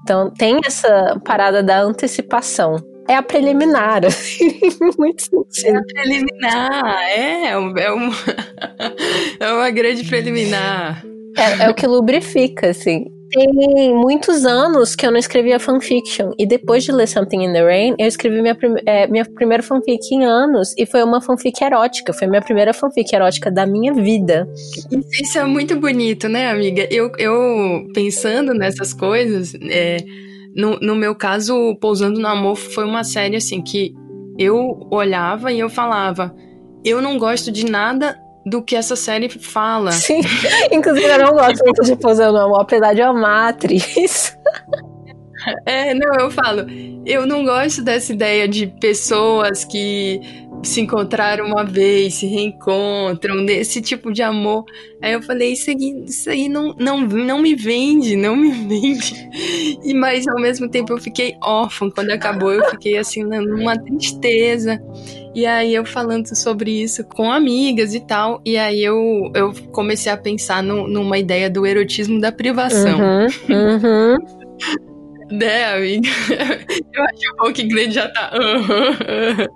Então 0.02 0.30
tem 0.30 0.60
essa 0.64 1.20
parada 1.24 1.62
da 1.62 1.80
antecipação. 1.80 2.76
É 3.08 3.16
a 3.16 3.22
preliminar, 3.22 4.04
assim, 4.06 4.60
muito 4.96 5.22
sentido. 5.22 5.76
É 5.76 5.78
a 5.78 5.82
preliminar, 5.82 7.02
é, 7.08 7.46
é, 7.48 7.58
um, 7.58 7.74
é 9.40 9.52
uma 9.52 9.70
grande 9.70 10.04
preliminar. 10.04 11.02
É, 11.36 11.64
é 11.64 11.70
o 11.70 11.74
que 11.74 11.86
lubrifica, 11.86 12.70
assim. 12.70 13.04
Tem 13.30 13.94
muitos 13.94 14.44
anos 14.44 14.96
que 14.96 15.06
eu 15.06 15.10
não 15.10 15.18
escrevia 15.18 15.60
fanfiction. 15.60 16.32
E 16.36 16.44
depois 16.44 16.82
de 16.82 16.90
ler 16.90 17.06
Something 17.06 17.44
in 17.44 17.52
the 17.52 17.62
Rain, 17.62 17.94
eu 17.98 18.06
escrevi 18.06 18.42
minha, 18.42 18.54
prim 18.54 18.74
é, 18.84 19.06
minha 19.06 19.24
primeira 19.24 19.62
fanfic 19.62 20.12
em 20.12 20.24
anos. 20.24 20.74
E 20.76 20.84
foi 20.84 21.02
uma 21.02 21.20
fanfic 21.20 21.62
erótica. 21.62 22.12
Foi 22.12 22.26
minha 22.26 22.42
primeira 22.42 22.74
fanfic 22.74 23.14
erótica 23.14 23.50
da 23.50 23.66
minha 23.66 23.94
vida. 23.94 24.48
Isso 25.12 25.38
é 25.38 25.44
muito 25.44 25.78
bonito, 25.78 26.28
né, 26.28 26.50
amiga? 26.50 26.88
Eu, 26.90 27.12
eu 27.18 27.86
pensando 27.94 28.52
nessas 28.52 28.92
coisas, 28.92 29.54
é, 29.62 29.98
no, 30.54 30.80
no 30.80 30.96
meu 30.96 31.14
caso, 31.14 31.76
Pousando 31.80 32.18
no 32.18 32.26
Amor 32.26 32.56
foi 32.56 32.84
uma 32.84 33.04
série 33.04 33.36
assim 33.36 33.62
que 33.62 33.94
eu 34.38 34.88
olhava 34.90 35.52
e 35.52 35.60
eu 35.60 35.70
falava. 35.70 36.34
Eu 36.84 37.00
não 37.00 37.18
gosto 37.18 37.52
de 37.52 37.70
nada 37.70 38.18
do 38.44 38.62
que 38.62 38.76
essa 38.76 38.96
série 38.96 39.29
fala. 39.29 39.92
Sim, 39.92 40.20
inclusive 40.72 41.07
eu 41.07 41.18
não 41.18 41.33
gosto 41.33 41.64
muito 41.64 41.83
de 41.83 41.96
Pousando 41.96 42.33
no 42.33 42.44
Amor, 42.44 42.62
apesar 42.62 42.94
de 42.94 43.03
amar 43.03 43.46
a 43.46 43.48
atriz. 43.48 44.37
É, 45.64 45.94
não, 45.94 46.14
eu 46.20 46.31
falo, 46.31 46.66
eu 47.07 47.26
não 47.26 47.44
gosto 47.44 47.83
dessa 47.83 48.12
ideia 48.12 48.46
de 48.46 48.66
pessoas 48.66 49.64
que 49.64 50.20
se 50.62 50.81
encontraram 50.81 51.46
uma 51.46 51.64
vez, 51.64 52.14
se 52.14 52.27
reencontram, 52.27 53.44
desse 53.44 53.81
tipo 53.81 54.12
de 54.12 54.23
amor. 54.23 54.64
Aí 55.01 55.12
eu 55.12 55.23
falei, 55.23 55.53
isso 55.53 55.70
aí, 55.70 56.05
isso 56.07 56.31
aí 56.31 56.49
não, 56.49 56.75
não, 56.79 57.01
não 57.01 57.40
me 57.40 57.55
vende, 57.55 58.16
não 58.16 58.37
me 58.37 58.51
vende. 58.68 59.14
E 59.83 59.94
mas 59.94 60.27
ao 60.29 60.40
mesmo 60.40 60.68
tempo 60.68 60.92
eu 60.92 60.99
fiquei 60.99 61.35
órfã. 61.42 61.90
Quando 61.90 62.11
acabou, 62.11 62.53
eu 62.53 62.64
fiquei 62.70 62.99
assim, 62.99 63.25
numa 63.25 63.77
tristeza. 63.77 64.81
E 65.35 65.46
aí 65.46 65.75
eu 65.75 65.85
falando 65.85 66.35
sobre 66.37 66.83
isso 66.83 67.05
com 67.05 67.31
amigas 67.31 67.94
e 67.94 68.01
tal, 68.01 68.42
e 68.44 68.59
aí 68.59 68.83
eu, 68.83 69.31
eu 69.35 69.55
comecei 69.70 70.11
a 70.11 70.16
pensar 70.16 70.61
no, 70.61 70.88
numa 70.88 71.18
ideia 71.18 71.49
do 71.49 71.64
erotismo 71.64 72.20
da 72.20 72.33
privação. 72.33 72.99
Uhum, 72.99 73.27
uhum. 73.49 74.16
né, 75.31 75.64
amiga? 75.73 76.09
Eu 76.92 77.05
acho 77.05 77.37
bom 77.38 77.53
que 77.53 77.62
Glenn 77.62 77.90
já 77.90 78.09
tá. 78.09 78.33
Uhum, 78.35 79.46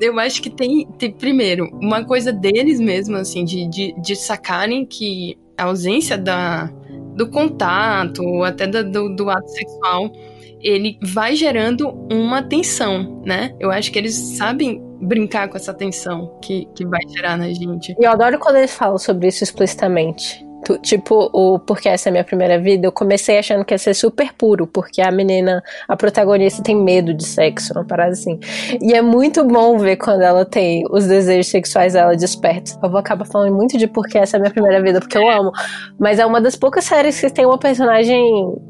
Eu 0.00 0.18
acho 0.18 0.40
que 0.40 0.50
tem, 0.50 0.86
tem, 0.98 1.10
primeiro, 1.10 1.68
uma 1.80 2.04
coisa 2.04 2.32
deles 2.32 2.78
mesmo, 2.78 3.16
assim, 3.16 3.44
de, 3.44 3.68
de, 3.68 3.94
de 4.00 4.16
sacarem 4.16 4.86
que 4.86 5.36
a 5.56 5.64
ausência 5.64 6.16
da, 6.16 6.70
do 7.16 7.28
contato, 7.28 8.22
ou 8.22 8.44
até 8.44 8.66
do, 8.66 9.14
do 9.14 9.28
ato 9.28 9.48
sexual, 9.48 10.12
ele 10.60 10.98
vai 11.02 11.34
gerando 11.34 11.88
uma 12.12 12.42
tensão, 12.42 13.22
né? 13.24 13.54
Eu 13.58 13.70
acho 13.70 13.90
que 13.90 13.98
eles 13.98 14.14
sabem 14.14 14.80
brincar 15.00 15.48
com 15.48 15.56
essa 15.56 15.72
tensão 15.72 16.38
que, 16.42 16.66
que 16.74 16.84
vai 16.86 17.00
gerar 17.08 17.36
na 17.36 17.48
gente. 17.52 17.94
E 17.98 18.04
eu 18.04 18.10
adoro 18.10 18.38
quando 18.38 18.56
eles 18.56 18.74
falam 18.74 18.98
sobre 18.98 19.28
isso 19.28 19.44
explicitamente. 19.44 20.47
Tipo, 20.76 21.30
o 21.32 21.58
Porque 21.58 21.88
Essa 21.88 22.08
é 22.08 22.12
Minha 22.12 22.24
Primeira 22.24 22.58
Vida, 22.58 22.86
eu 22.86 22.92
comecei 22.92 23.38
achando 23.38 23.64
que 23.64 23.72
ia 23.72 23.78
ser 23.78 23.94
super 23.94 24.32
puro, 24.34 24.66
porque 24.66 25.00
a 25.00 25.10
menina, 25.10 25.62
a 25.88 25.96
protagonista, 25.96 26.62
tem 26.62 26.76
medo 26.76 27.14
de 27.14 27.24
sexo, 27.24 27.72
uma 27.74 27.84
parada 27.84 28.12
assim. 28.12 28.38
E 28.80 28.92
é 28.92 29.00
muito 29.00 29.44
bom 29.44 29.78
ver 29.78 29.96
quando 29.96 30.22
ela 30.22 30.44
tem 30.44 30.84
os 30.90 31.06
desejos 31.06 31.46
sexuais 31.46 31.94
dela 31.94 32.16
despertos. 32.16 32.76
Eu 32.82 32.90
vou 32.90 32.98
acabar 32.98 33.24
falando 33.24 33.54
muito 33.54 33.78
de 33.78 33.86
Porque 33.86 34.18
Essa 34.18 34.36
é 34.36 34.40
Minha 34.40 34.52
Primeira 34.52 34.82
Vida, 34.82 35.00
porque 35.00 35.16
eu 35.16 35.28
amo. 35.28 35.52
Mas 35.98 36.18
é 36.18 36.26
uma 36.26 36.40
das 36.40 36.56
poucas 36.56 36.84
séries 36.84 37.20
que 37.20 37.30
tem 37.30 37.46
uma 37.46 37.58
personagem 37.58 38.20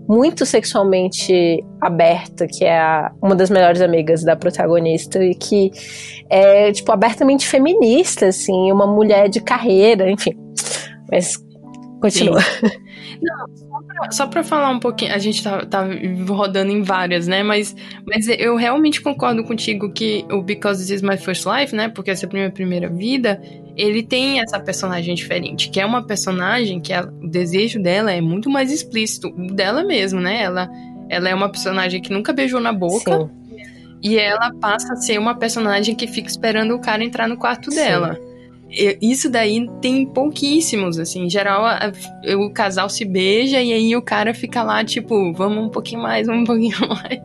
muito 0.09 0.45
sexualmente 0.47 1.65
aberta, 1.81 2.47
que 2.47 2.65
é 2.65 2.79
a, 2.79 3.11
uma 3.23 3.35
das 3.35 3.51
melhores 3.51 3.81
amigas 3.81 4.23
da 4.23 4.37
protagonista, 4.37 5.23
e 5.23 5.35
que 5.35 5.71
é, 6.29 6.73
tipo, 6.73 6.91
abertamente 6.93 7.47
feminista, 7.47 8.27
assim, 8.27 8.71
uma 8.71 8.87
mulher 8.87 9.29
de 9.29 9.41
carreira, 9.41 10.11
enfim. 10.11 10.37
Mas 11.11 11.37
Continua. 12.01 12.41
Não, 13.21 14.11
só 14.13 14.27
pra, 14.27 14.45
falar 14.45 14.71
um 14.71 14.79
pouquinho, 14.79 15.13
a 15.13 15.19
gente 15.19 15.43
tá, 15.43 15.65
tá, 15.65 15.87
rodando 16.29 16.71
em 16.71 16.83
várias, 16.83 17.27
né? 17.27 17.43
Mas, 17.43 17.75
mas 18.07 18.29
eu 18.29 18.57
realmente 18.57 19.01
concordo 19.01 19.43
contigo 19.45 19.93
que 19.93 20.25
o 20.31 20.41
Because 20.41 20.81
This 20.81 20.91
Is 20.91 21.03
My 21.03 21.17
First 21.17 21.45
Life, 21.45 21.75
né? 21.75 21.89
Porque 21.89 22.11
essa 22.11 22.27
é 22.27 22.29
a 22.29 22.33
minha 22.33 22.51
primeira 22.51 22.89
vida, 22.89 23.43
ele 23.77 24.03
tem 24.03 24.41
essa 24.41 24.61
personagem 24.61 25.15
diferente, 25.15 25.71
que 25.71 25.81
é 25.81 25.87
uma 25.87 26.07
personagem 26.07 26.81
que 26.81 26.93
ela, 26.93 27.13
o 27.21 27.29
desejo 27.29 27.83
dela 27.83 28.13
é 28.13 28.21
muito 28.21 28.49
mais 28.49 28.71
explícito, 28.71 29.31
dela 29.53 29.83
mesmo, 29.83 30.21
né? 30.21 30.43
Ela, 30.43 30.69
ela 31.09 31.29
é 31.29 31.35
uma 31.35 31.49
personagem 31.49 32.01
que 32.01 32.13
nunca 32.13 32.33
beijou 32.33 32.61
na 32.61 32.73
boca. 32.73 33.19
Sim. 33.19 33.31
E 34.01 34.17
ela 34.17 34.53
passa 34.61 34.93
a 34.93 34.97
ser 34.97 35.19
uma 35.19 35.37
personagem 35.37 35.93
que 35.93 36.07
fica 36.07 36.29
esperando 36.29 36.73
o 36.73 36.81
cara 36.81 37.03
entrar 37.03 37.27
no 37.27 37.37
quarto 37.37 37.73
Sim. 37.73 37.79
dela 37.79 38.28
isso 38.71 39.31
daí 39.31 39.67
tem 39.81 40.05
pouquíssimos, 40.07 40.99
assim. 40.99 41.25
Em 41.25 41.31
geral, 41.31 41.65
a, 41.65 41.91
o 42.37 42.51
casal 42.53 42.89
se 42.89 43.05
beija 43.05 43.61
e 43.63 43.73
aí 43.73 43.97
o 43.97 44.03
cara 44.03 44.35
fica 44.35 44.63
lá, 44.63 44.85
tipo, 44.85 45.33
vamos 45.33 45.65
um 45.65 45.69
pouquinho 45.69 46.03
mais, 46.03 46.27
vamos 46.27 46.43
um 46.43 46.45
pouquinho 46.45 46.77
mais. 46.89 47.21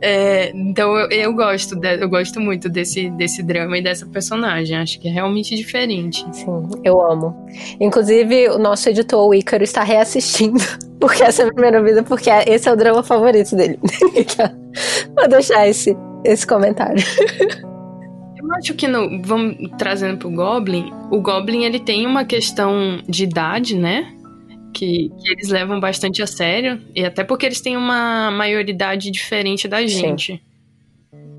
É, 0.00 0.50
então 0.54 0.96
eu, 0.96 1.08
eu 1.10 1.32
gosto, 1.34 1.74
de, 1.74 1.96
eu 1.96 2.08
gosto 2.08 2.40
muito 2.40 2.68
desse, 2.68 3.08
desse 3.10 3.42
drama 3.42 3.78
e 3.78 3.82
dessa 3.82 4.06
personagem. 4.06 4.76
Acho 4.76 5.00
que 5.00 5.08
é 5.08 5.12
realmente 5.12 5.56
diferente. 5.56 6.24
Sim, 6.32 6.68
eu 6.84 7.00
amo. 7.00 7.34
Inclusive, 7.80 8.48
o 8.50 8.58
nosso 8.58 8.88
editor, 8.88 9.26
o 9.26 9.34
Ícaro, 9.34 9.64
está 9.64 9.82
reassistindo. 9.82 10.60
Porque 11.00 11.22
essa 11.22 11.42
é 11.42 11.46
a 11.46 11.52
primeira 11.52 11.82
vida, 11.82 12.02
porque 12.02 12.30
esse 12.30 12.66
é 12.66 12.72
o 12.72 12.76
drama 12.76 13.02
favorito 13.02 13.54
dele. 13.54 13.78
Vou 15.14 15.28
deixar 15.28 15.68
esse, 15.68 15.94
esse 16.24 16.46
comentário. 16.46 17.02
Eu 18.44 18.54
acho 18.56 18.74
que 18.74 18.86
no, 18.86 19.22
vamos 19.22 19.56
trazendo 19.78 20.18
pro 20.18 20.30
Goblin, 20.30 20.92
o 21.10 21.20
Goblin 21.20 21.64
ele 21.64 21.80
tem 21.80 22.06
uma 22.06 22.24
questão 22.24 23.00
de 23.08 23.24
idade, 23.24 23.76
né? 23.76 24.12
Que, 24.72 25.08
que, 25.08 25.32
eles 25.32 25.48
levam 25.48 25.80
bastante 25.80 26.20
a 26.20 26.26
sério, 26.26 26.80
e 26.94 27.04
até 27.04 27.24
porque 27.24 27.46
eles 27.46 27.60
têm 27.60 27.76
uma 27.76 28.30
maioridade 28.30 29.10
diferente 29.10 29.66
da 29.68 29.86
gente. 29.86 30.32
Sim. 30.32 30.40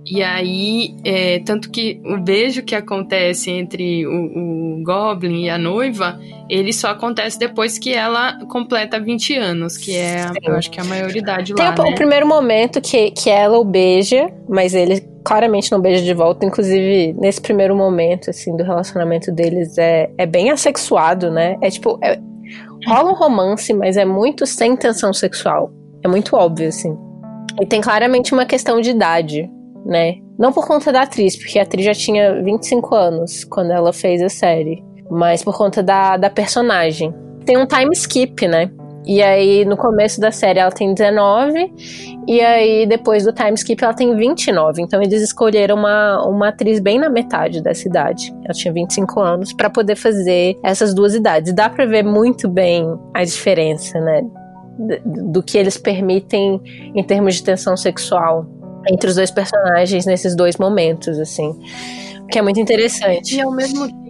E 0.05 0.21
aí, 0.21 0.95
é, 1.03 1.39
tanto 1.39 1.71
que 1.71 1.99
o 2.05 2.17
beijo 2.17 2.61
que 2.61 2.75
acontece 2.75 3.49
entre 3.49 4.05
o, 4.05 4.79
o, 4.79 4.83
Goblin 4.83 5.45
e 5.45 5.49
a 5.49 5.57
noiva, 5.57 6.19
ele 6.47 6.71
só 6.71 6.89
acontece 6.89 7.39
depois 7.39 7.79
que 7.79 7.91
ela 7.91 8.37
completa 8.45 8.99
20 8.99 9.35
anos, 9.35 9.77
que 9.77 9.95
é, 9.95 10.25
eu 10.43 10.55
acho 10.55 10.69
que 10.69 10.79
é 10.79 10.83
a 10.83 10.85
maioridade 10.85 11.55
Tem 11.55 11.65
lá. 11.65 11.73
Tem 11.73 11.85
o, 11.85 11.87
né? 11.87 11.93
o 11.93 11.95
primeiro 11.95 12.27
momento 12.27 12.79
que, 12.79 13.09
que 13.11 13.31
ela 13.31 13.57
o 13.57 13.63
beija, 13.63 14.31
mas 14.47 14.75
ele 14.75 15.01
claramente 15.23 15.71
não 15.71 15.81
beija 15.81 16.03
de 16.03 16.13
volta. 16.13 16.45
Inclusive, 16.45 17.13
nesse 17.13 17.41
primeiro 17.41 17.75
momento, 17.75 18.29
assim, 18.29 18.55
do 18.55 18.63
relacionamento 18.63 19.31
deles 19.31 19.75
é, 19.79 20.11
é 20.19 20.25
bem 20.27 20.51
assexuado, 20.51 21.31
né? 21.31 21.57
É 21.61 21.69
tipo. 21.69 21.97
É, 22.03 22.19
rola 22.87 23.11
um 23.11 23.15
romance, 23.15 23.73
mas 23.73 23.97
é 23.97 24.05
muito 24.05 24.45
sem 24.45 24.75
tensão 24.75 25.11
sexual. 25.11 25.71
É 26.03 26.07
muito 26.07 26.35
óbvio, 26.35 26.67
assim. 26.67 26.95
E 27.59 27.65
tem 27.65 27.81
claramente 27.81 28.33
uma 28.33 28.45
questão 28.45 28.79
de 28.79 28.91
idade, 28.91 29.49
né? 29.85 30.15
Não 30.37 30.51
por 30.51 30.67
conta 30.67 30.91
da 30.91 31.03
atriz, 31.03 31.37
porque 31.37 31.59
a 31.59 31.63
atriz 31.63 31.85
já 31.85 31.93
tinha 31.93 32.41
25 32.41 32.95
anos 32.95 33.43
quando 33.43 33.71
ela 33.71 33.93
fez 33.93 34.21
a 34.21 34.29
série. 34.29 34.83
Mas 35.09 35.43
por 35.43 35.55
conta 35.55 35.83
da, 35.83 36.17
da 36.17 36.29
personagem. 36.29 37.13
Tem 37.45 37.57
um 37.57 37.67
time 37.67 37.91
skip, 37.93 38.47
né? 38.47 38.71
E 39.07 39.21
aí, 39.21 39.63
no 39.65 39.77
começo 39.77 40.19
da 40.19 40.31
série, 40.31 40.59
ela 40.59 40.71
tem 40.71 40.91
19, 40.91 41.71
e 42.27 42.41
aí, 42.41 42.87
depois 42.87 43.23
do 43.23 43.31
time 43.31 43.53
skip, 43.53 43.83
ela 43.83 43.93
tem 43.93 44.15
29. 44.15 44.81
Então, 44.81 44.99
eles 44.99 45.21
escolheram 45.21 45.75
uma, 45.75 46.27
uma 46.27 46.47
atriz 46.47 46.79
bem 46.79 46.97
na 46.97 47.07
metade 47.07 47.61
dessa 47.61 47.87
idade. 47.87 48.33
Ela 48.43 48.53
tinha 48.53 48.73
25 48.73 49.19
anos, 49.19 49.53
para 49.53 49.69
poder 49.69 49.95
fazer 49.95 50.57
essas 50.63 50.93
duas 50.93 51.13
idades. 51.13 51.53
Dá 51.53 51.69
pra 51.69 51.85
ver 51.85 52.03
muito 52.03 52.49
bem 52.49 52.97
a 53.13 53.23
diferença, 53.23 53.99
né? 53.99 54.23
Do 55.05 55.41
que 55.43 55.57
eles 55.57 55.77
permitem 55.77 56.59
em 56.95 57.03
termos 57.03 57.35
de 57.35 57.43
tensão 57.43 57.77
sexual 57.77 58.45
entre 58.89 59.09
os 59.09 59.15
dois 59.15 59.31
personagens 59.31 60.05
nesses 60.05 60.35
dois 60.35 60.57
momentos, 60.57 61.19
assim. 61.19 61.49
O 62.21 62.27
que 62.27 62.39
é 62.39 62.41
muito 62.41 62.59
interessante. 62.59 63.35
E 63.35 63.41
ao 63.41 63.51
mesmo 63.51 63.87
tempo 63.87 64.05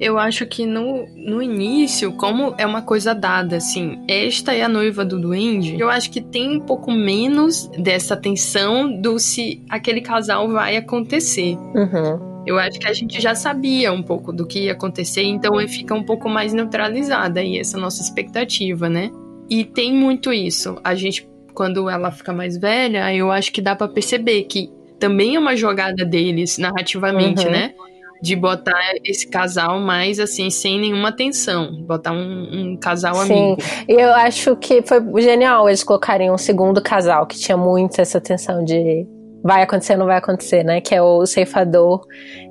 eu 0.00 0.18
acho 0.18 0.46
que 0.46 0.64
no, 0.64 1.06
no 1.14 1.42
início, 1.42 2.10
como 2.12 2.54
é 2.56 2.64
uma 2.64 2.80
coisa 2.80 3.14
dada, 3.14 3.58
assim, 3.58 4.02
esta 4.08 4.54
é 4.54 4.62
a 4.62 4.68
noiva 4.68 5.04
do 5.04 5.20
duende, 5.20 5.78
eu 5.78 5.90
acho 5.90 6.10
que 6.10 6.22
tem 6.22 6.56
um 6.56 6.60
pouco 6.60 6.90
menos 6.90 7.68
dessa 7.78 8.16
tensão 8.16 8.90
do 8.98 9.18
se 9.18 9.62
aquele 9.68 10.00
casal 10.00 10.48
vai 10.48 10.78
acontecer. 10.78 11.54
Uhum. 11.74 12.30
Eu 12.46 12.58
acho 12.58 12.80
que 12.80 12.88
a 12.88 12.94
gente 12.94 13.20
já 13.20 13.34
sabia 13.34 13.92
um 13.92 14.02
pouco 14.02 14.32
do 14.32 14.46
que 14.46 14.60
ia 14.60 14.72
acontecer, 14.72 15.22
então 15.22 15.52
fica 15.68 15.94
um 15.94 16.02
pouco 16.02 16.30
mais 16.30 16.54
neutralizada 16.54 17.40
aí 17.40 17.58
essa 17.58 17.76
nossa 17.76 18.00
expectativa, 18.00 18.88
né? 18.88 19.10
E 19.50 19.64
tem 19.64 19.92
muito 19.92 20.32
isso. 20.32 20.78
A 20.82 20.94
gente, 20.94 21.28
quando 21.54 21.88
ela 21.88 22.10
fica 22.10 22.32
mais 22.32 22.56
velha, 22.56 23.14
eu 23.14 23.30
acho 23.30 23.52
que 23.52 23.60
dá 23.60 23.74
para 23.74 23.88
perceber 23.88 24.44
que 24.44 24.70
também 24.98 25.36
é 25.36 25.38
uma 25.38 25.56
jogada 25.56 26.04
deles 26.04 26.58
narrativamente, 26.58 27.44
uhum. 27.46 27.50
né? 27.50 27.74
de 28.22 28.36
botar 28.36 28.78
esse 29.02 29.28
casal 29.28 29.80
mais 29.80 30.20
assim, 30.20 30.50
sem 30.50 30.78
nenhuma 30.78 31.10
tensão. 31.10 31.82
Botar 31.82 32.12
um, 32.12 32.72
um 32.72 32.76
casal 32.76 33.14
Sim. 33.14 33.32
amigo. 33.32 33.62
E 33.88 33.92
eu 33.92 34.12
acho 34.12 34.56
que 34.56 34.82
foi 34.82 35.00
genial 35.22 35.68
eles 35.68 35.82
colocarem 35.82 36.30
um 36.30 36.38
segundo 36.38 36.82
casal, 36.82 37.26
que 37.26 37.38
tinha 37.38 37.56
muito 37.56 38.00
essa 38.00 38.20
tensão 38.20 38.64
de 38.64 39.06
vai 39.42 39.62
acontecer 39.62 39.94
ou 39.94 40.00
não 40.00 40.06
vai 40.06 40.18
acontecer, 40.18 40.62
né? 40.62 40.80
Que 40.80 40.94
é 40.94 41.02
o 41.02 41.24
ceifador 41.24 42.02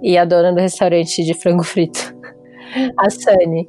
e 0.02 0.18
a 0.18 0.26
dona 0.26 0.52
do 0.52 0.60
restaurante 0.60 1.24
de 1.24 1.34
frango 1.36 1.64
frito. 1.64 2.18
A 2.97 3.10
Sunny. 3.10 3.68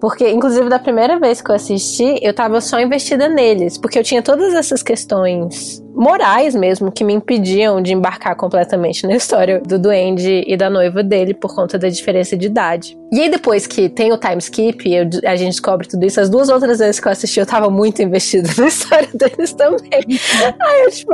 Porque, 0.00 0.30
inclusive, 0.30 0.68
da 0.68 0.78
primeira 0.78 1.18
vez 1.18 1.40
que 1.40 1.50
eu 1.50 1.54
assisti, 1.54 2.18
eu 2.22 2.32
tava 2.32 2.60
só 2.60 2.78
investida 2.80 3.28
neles. 3.28 3.76
Porque 3.76 3.98
eu 3.98 4.04
tinha 4.04 4.22
todas 4.22 4.54
essas 4.54 4.82
questões 4.82 5.82
morais 5.98 6.54
mesmo 6.54 6.92
que 6.92 7.02
me 7.02 7.12
impediam 7.12 7.82
de 7.82 7.92
embarcar 7.92 8.36
completamente 8.36 9.04
na 9.04 9.16
história 9.16 9.60
do 9.60 9.78
duende 9.78 10.44
e 10.46 10.56
da 10.56 10.70
noiva 10.70 11.02
dele 11.02 11.34
por 11.34 11.52
conta 11.52 11.76
da 11.76 11.88
diferença 11.88 12.36
de 12.36 12.46
idade. 12.46 12.96
E 13.10 13.20
aí 13.20 13.28
depois 13.30 13.66
que 13.66 13.88
tem 13.88 14.12
o 14.12 14.18
time 14.18 14.38
skip 14.38 14.88
eu, 14.88 15.08
a 15.24 15.34
gente 15.34 15.50
descobre 15.50 15.88
tudo 15.88 16.04
isso, 16.04 16.20
as 16.20 16.30
duas 16.30 16.48
outras 16.48 16.78
vezes 16.78 17.00
que 17.00 17.08
eu 17.08 17.12
assisti 17.12 17.40
eu 17.40 17.46
tava 17.46 17.68
muito 17.68 18.00
investida 18.00 18.48
na 18.56 18.68
história 18.68 19.08
deles 19.12 19.52
também. 19.54 20.04
aí 20.60 20.84
eu, 20.84 20.90
tipo, 20.90 21.12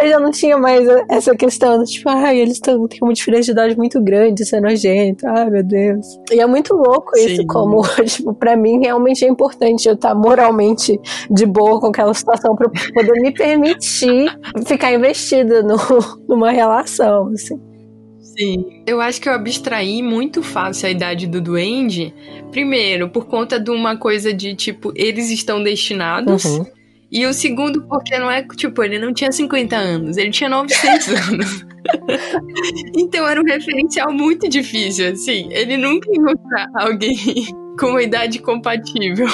eu 0.00 0.08
já 0.08 0.18
não 0.18 0.30
tinha 0.30 0.56
mais 0.56 0.88
essa 1.10 1.36
questão, 1.36 1.84
tipo, 1.84 2.08
ai, 2.08 2.38
eles 2.38 2.58
tão, 2.58 2.88
têm 2.88 3.00
uma 3.02 3.12
diferença 3.12 3.44
de 3.44 3.50
idade 3.50 3.76
muito 3.76 4.00
grande, 4.00 4.44
isso 4.44 4.56
é 4.56 4.60
nojento, 4.60 5.26
ai 5.26 5.50
meu 5.50 5.62
Deus. 5.62 6.06
E 6.32 6.40
é 6.40 6.46
muito 6.46 6.74
louco 6.74 7.18
isso, 7.18 7.42
Sim. 7.42 7.46
como, 7.46 7.82
tipo, 8.06 8.32
pra 8.32 8.56
mim 8.56 8.80
realmente 8.80 9.26
é 9.26 9.28
importante 9.28 9.86
eu 9.86 9.94
estar 9.94 10.14
moralmente 10.14 10.98
de 11.30 11.44
boa 11.44 11.78
com 11.78 11.88
aquela 11.88 12.14
situação 12.14 12.56
pra 12.56 12.70
poder 12.94 13.20
me 13.20 13.30
permitir 13.32 14.21
ficar 14.66 14.92
investida 14.92 15.62
no, 15.62 15.76
numa 16.28 16.50
relação, 16.50 17.28
assim. 17.28 17.60
Sim. 18.20 18.82
Eu 18.86 19.00
acho 19.00 19.20
que 19.20 19.28
eu 19.28 19.34
abstraí 19.34 20.02
muito 20.02 20.42
fácil 20.42 20.88
a 20.88 20.90
idade 20.90 21.26
do 21.26 21.40
duende. 21.40 22.14
Primeiro, 22.50 23.08
por 23.08 23.26
conta 23.26 23.60
de 23.60 23.70
uma 23.70 23.96
coisa 23.96 24.32
de 24.32 24.54
tipo, 24.54 24.92
eles 24.96 25.30
estão 25.30 25.62
destinados. 25.62 26.44
Uhum. 26.44 26.64
E 27.10 27.26
o 27.26 27.34
segundo, 27.34 27.82
porque 27.82 28.18
não 28.18 28.30
é 28.30 28.42
tipo, 28.56 28.82
ele 28.82 28.98
não 28.98 29.12
tinha 29.12 29.30
50 29.30 29.76
anos, 29.76 30.16
ele 30.16 30.30
tinha 30.30 30.48
900 30.48 31.08
anos. 31.28 31.66
então 32.96 33.28
era 33.28 33.38
um 33.38 33.44
referencial 33.44 34.10
muito 34.10 34.48
difícil, 34.48 35.10
assim. 35.10 35.48
Ele 35.50 35.76
nunca 35.76 36.08
ia 36.10 36.16
encontrar 36.16 36.70
alguém 36.74 37.16
com 37.78 37.88
uma 37.88 38.02
idade 38.02 38.38
compatível. 38.38 39.26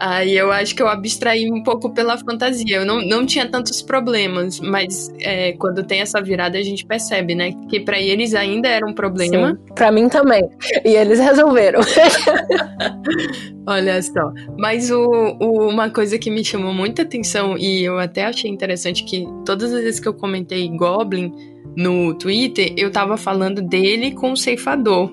Aí 0.00 0.36
eu 0.36 0.52
acho 0.52 0.74
que 0.74 0.82
eu 0.82 0.88
abstraí 0.88 1.50
um 1.50 1.62
pouco 1.62 1.92
pela 1.92 2.16
fantasia. 2.18 2.76
Eu 2.76 2.86
não, 2.86 3.00
não 3.00 3.26
tinha 3.26 3.48
tantos 3.48 3.82
problemas, 3.82 4.60
mas 4.60 5.12
é, 5.20 5.52
quando 5.52 5.82
tem 5.84 6.00
essa 6.00 6.20
virada 6.20 6.58
a 6.58 6.62
gente 6.62 6.86
percebe, 6.86 7.34
né? 7.34 7.52
Que 7.68 7.80
para 7.80 8.00
eles 8.00 8.34
ainda 8.34 8.68
era 8.68 8.86
um 8.86 8.92
problema. 8.92 9.58
Para 9.74 9.90
mim 9.90 10.08
também. 10.08 10.48
E 10.84 10.94
eles 10.94 11.18
resolveram. 11.18 11.80
Olha 13.66 14.00
só. 14.00 14.32
Mas 14.56 14.90
o, 14.90 15.36
o, 15.40 15.68
uma 15.68 15.90
coisa 15.90 16.18
que 16.18 16.30
me 16.30 16.44
chamou 16.44 16.72
muita 16.72 17.02
atenção 17.02 17.56
e 17.58 17.84
eu 17.84 17.98
até 17.98 18.24
achei 18.24 18.50
interessante 18.50 19.04
que 19.04 19.26
todas 19.44 19.72
as 19.72 19.82
vezes 19.82 20.00
que 20.00 20.08
eu 20.08 20.14
comentei 20.14 20.68
Goblin 20.68 21.32
no 21.76 22.14
Twitter, 22.14 22.72
eu 22.76 22.90
tava 22.90 23.16
falando 23.16 23.60
dele 23.62 24.12
com 24.12 24.32
o 24.32 24.36
ceifador. 24.36 25.12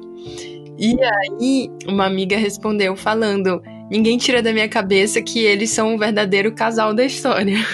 E 0.77 0.97
aí, 1.01 1.69
uma 1.87 2.05
amiga 2.05 2.37
respondeu 2.37 2.95
falando: 2.95 3.61
ninguém 3.89 4.17
tira 4.17 4.41
da 4.41 4.51
minha 4.51 4.67
cabeça 4.67 5.21
que 5.21 5.43
eles 5.43 5.69
são 5.69 5.95
o 5.95 5.97
verdadeiro 5.97 6.51
casal 6.53 6.93
da 6.93 7.05
história. 7.05 7.57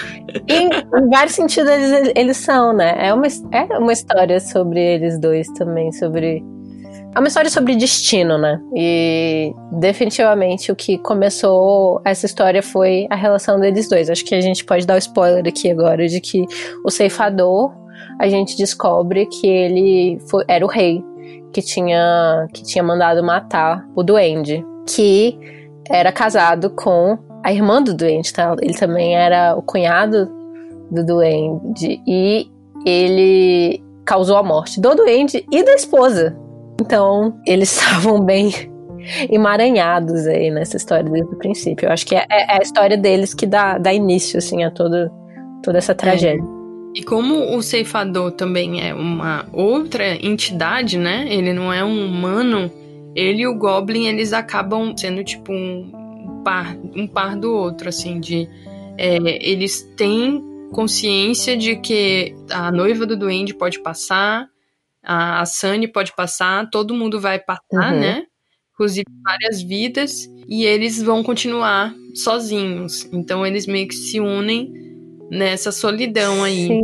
Em, 0.48 0.68
em 0.70 1.08
vários 1.10 1.34
sentidos, 1.34 1.70
eles, 1.70 2.12
eles 2.16 2.36
são, 2.38 2.72
né? 2.72 2.94
É 2.96 3.12
uma, 3.12 3.26
é 3.52 3.78
uma 3.78 3.92
história 3.92 4.40
sobre 4.40 4.80
eles 4.80 5.20
dois 5.20 5.46
também, 5.48 5.92
sobre. 5.92 6.42
É 7.14 7.18
uma 7.18 7.28
história 7.28 7.50
sobre 7.50 7.76
destino, 7.76 8.38
né? 8.38 8.58
E 8.74 9.52
definitivamente 9.72 10.72
o 10.72 10.76
que 10.76 10.96
começou 10.96 12.00
essa 12.02 12.24
história 12.24 12.62
foi 12.62 13.06
a 13.10 13.14
relação 13.14 13.60
deles 13.60 13.90
dois. 13.90 14.08
Acho 14.08 14.24
que 14.24 14.34
a 14.34 14.40
gente 14.40 14.64
pode 14.64 14.86
dar 14.86 14.94
o 14.94 14.98
spoiler 14.98 15.46
aqui 15.46 15.70
agora 15.70 16.08
de 16.08 16.18
que 16.18 16.46
o 16.82 16.90
ceifador, 16.90 17.70
a 18.18 18.26
gente 18.26 18.56
descobre 18.56 19.26
que 19.26 19.46
ele 19.46 20.18
foi, 20.30 20.44
era 20.48 20.64
o 20.64 20.68
rei 20.68 21.04
que 21.52 21.60
tinha, 21.60 22.48
que 22.54 22.62
tinha 22.62 22.82
mandado 22.82 23.22
matar 23.22 23.86
o 23.94 24.02
duende. 24.02 24.64
Que 24.86 25.38
era 25.92 26.10
casado 26.10 26.70
com 26.70 27.18
a 27.44 27.52
irmã 27.52 27.82
do 27.82 27.94
doente, 27.94 28.32
tá? 28.32 28.56
Ele 28.62 28.72
também 28.72 29.14
era 29.14 29.54
o 29.54 29.62
cunhado 29.62 30.26
do 30.90 31.04
duende 31.04 32.00
e 32.06 32.48
ele 32.86 33.82
causou 34.04 34.38
a 34.38 34.42
morte 34.42 34.80
do 34.80 34.94
doente 34.94 35.44
e 35.52 35.62
da 35.62 35.74
esposa. 35.74 36.36
Então, 36.80 37.38
eles 37.46 37.70
estavam 37.78 38.20
bem 38.24 38.50
emaranhados 39.30 40.26
aí 40.26 40.50
nessa 40.50 40.78
história 40.78 41.10
desde 41.10 41.34
o 41.34 41.38
princípio. 41.38 41.86
Eu 41.86 41.92
acho 41.92 42.06
que 42.06 42.14
é, 42.14 42.24
é, 42.30 42.56
a 42.56 42.62
história 42.62 42.96
deles 42.96 43.34
que 43.34 43.46
dá, 43.46 43.76
dá 43.76 43.92
início, 43.92 44.38
assim, 44.38 44.64
a 44.64 44.70
toda, 44.70 45.12
toda 45.62 45.76
essa 45.76 45.94
tragédia. 45.94 46.42
É. 46.42 46.62
E 46.94 47.02
como 47.02 47.56
o 47.56 47.62
ceifador 47.62 48.32
também 48.32 48.86
é 48.86 48.94
uma 48.94 49.46
outra 49.52 50.14
entidade, 50.24 50.98
né? 50.98 51.26
Ele 51.28 51.52
não 51.52 51.72
é 51.72 51.82
um 51.82 52.06
humano 52.06 52.70
ele 53.14 53.42
e 53.42 53.46
o 53.46 53.56
Goblin, 53.56 54.06
eles 54.06 54.32
acabam 54.32 54.96
sendo 54.96 55.22
tipo 55.22 55.52
um 55.52 56.42
par, 56.44 56.76
um 56.94 57.06
par 57.06 57.36
do 57.36 57.52
outro, 57.52 57.88
assim, 57.88 58.20
de 58.20 58.48
é, 58.98 59.16
eles 59.48 59.82
têm 59.96 60.42
consciência 60.72 61.56
de 61.56 61.76
que 61.76 62.34
a 62.50 62.70
noiva 62.72 63.06
do 63.06 63.16
duende 63.16 63.54
pode 63.54 63.80
passar, 63.82 64.48
a, 65.02 65.44
Sunny 65.44 65.88
pode 65.88 66.14
passar, 66.14 66.68
todo 66.70 66.94
mundo 66.94 67.20
vai 67.20 67.38
passar, 67.38 67.92
uhum. 67.92 68.00
né? 68.00 68.24
Inclusive 68.74 69.06
várias 69.22 69.62
vidas, 69.62 70.28
e 70.48 70.64
eles 70.64 71.02
vão 71.02 71.22
continuar 71.22 71.94
sozinhos. 72.14 73.08
Então 73.12 73.46
eles 73.46 73.66
meio 73.66 73.86
que 73.86 73.94
se 73.94 74.18
unem 74.20 74.72
nessa 75.30 75.70
solidão 75.70 76.42
aí. 76.42 76.68
Sim. 76.68 76.80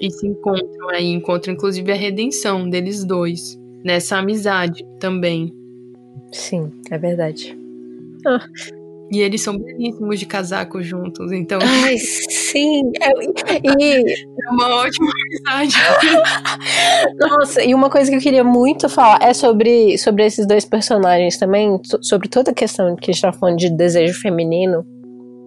E 0.00 0.10
se 0.10 0.26
encontram 0.26 0.88
aí, 0.90 1.06
encontram 1.06 1.54
inclusive 1.54 1.90
a 1.90 1.96
redenção 1.96 2.68
deles 2.68 3.04
dois. 3.04 3.58
Nessa 3.84 4.18
amizade 4.18 4.84
também. 4.98 5.52
Sim, 6.32 6.72
é 6.90 6.98
verdade. 6.98 7.56
Ah. 8.26 8.40
E 9.10 9.20
eles 9.20 9.40
são 9.40 9.56
belíssimos 9.56 10.20
de 10.20 10.26
casaco 10.26 10.82
juntos, 10.82 11.32
então. 11.32 11.58
Ai, 11.62 11.96
sim! 11.96 12.82
É, 13.00 13.08
e... 13.64 14.12
é 14.12 14.50
uma 14.50 14.68
ótima 14.76 15.10
amizade. 15.48 15.74
Nossa, 17.18 17.64
e 17.64 17.74
uma 17.74 17.88
coisa 17.88 18.10
que 18.10 18.16
eu 18.16 18.20
queria 18.20 18.44
muito 18.44 18.88
falar 18.88 19.18
é 19.22 19.32
sobre, 19.32 19.96
sobre 19.96 20.26
esses 20.26 20.46
dois 20.46 20.66
personagens 20.66 21.38
também, 21.38 21.80
sobre 22.02 22.28
toda 22.28 22.50
a 22.50 22.54
questão 22.54 22.94
que 22.96 23.10
a 23.10 23.14
gente 23.14 23.22
tá 23.22 23.32
falando 23.32 23.56
de 23.56 23.70
desejo 23.70 24.20
feminino 24.20 24.84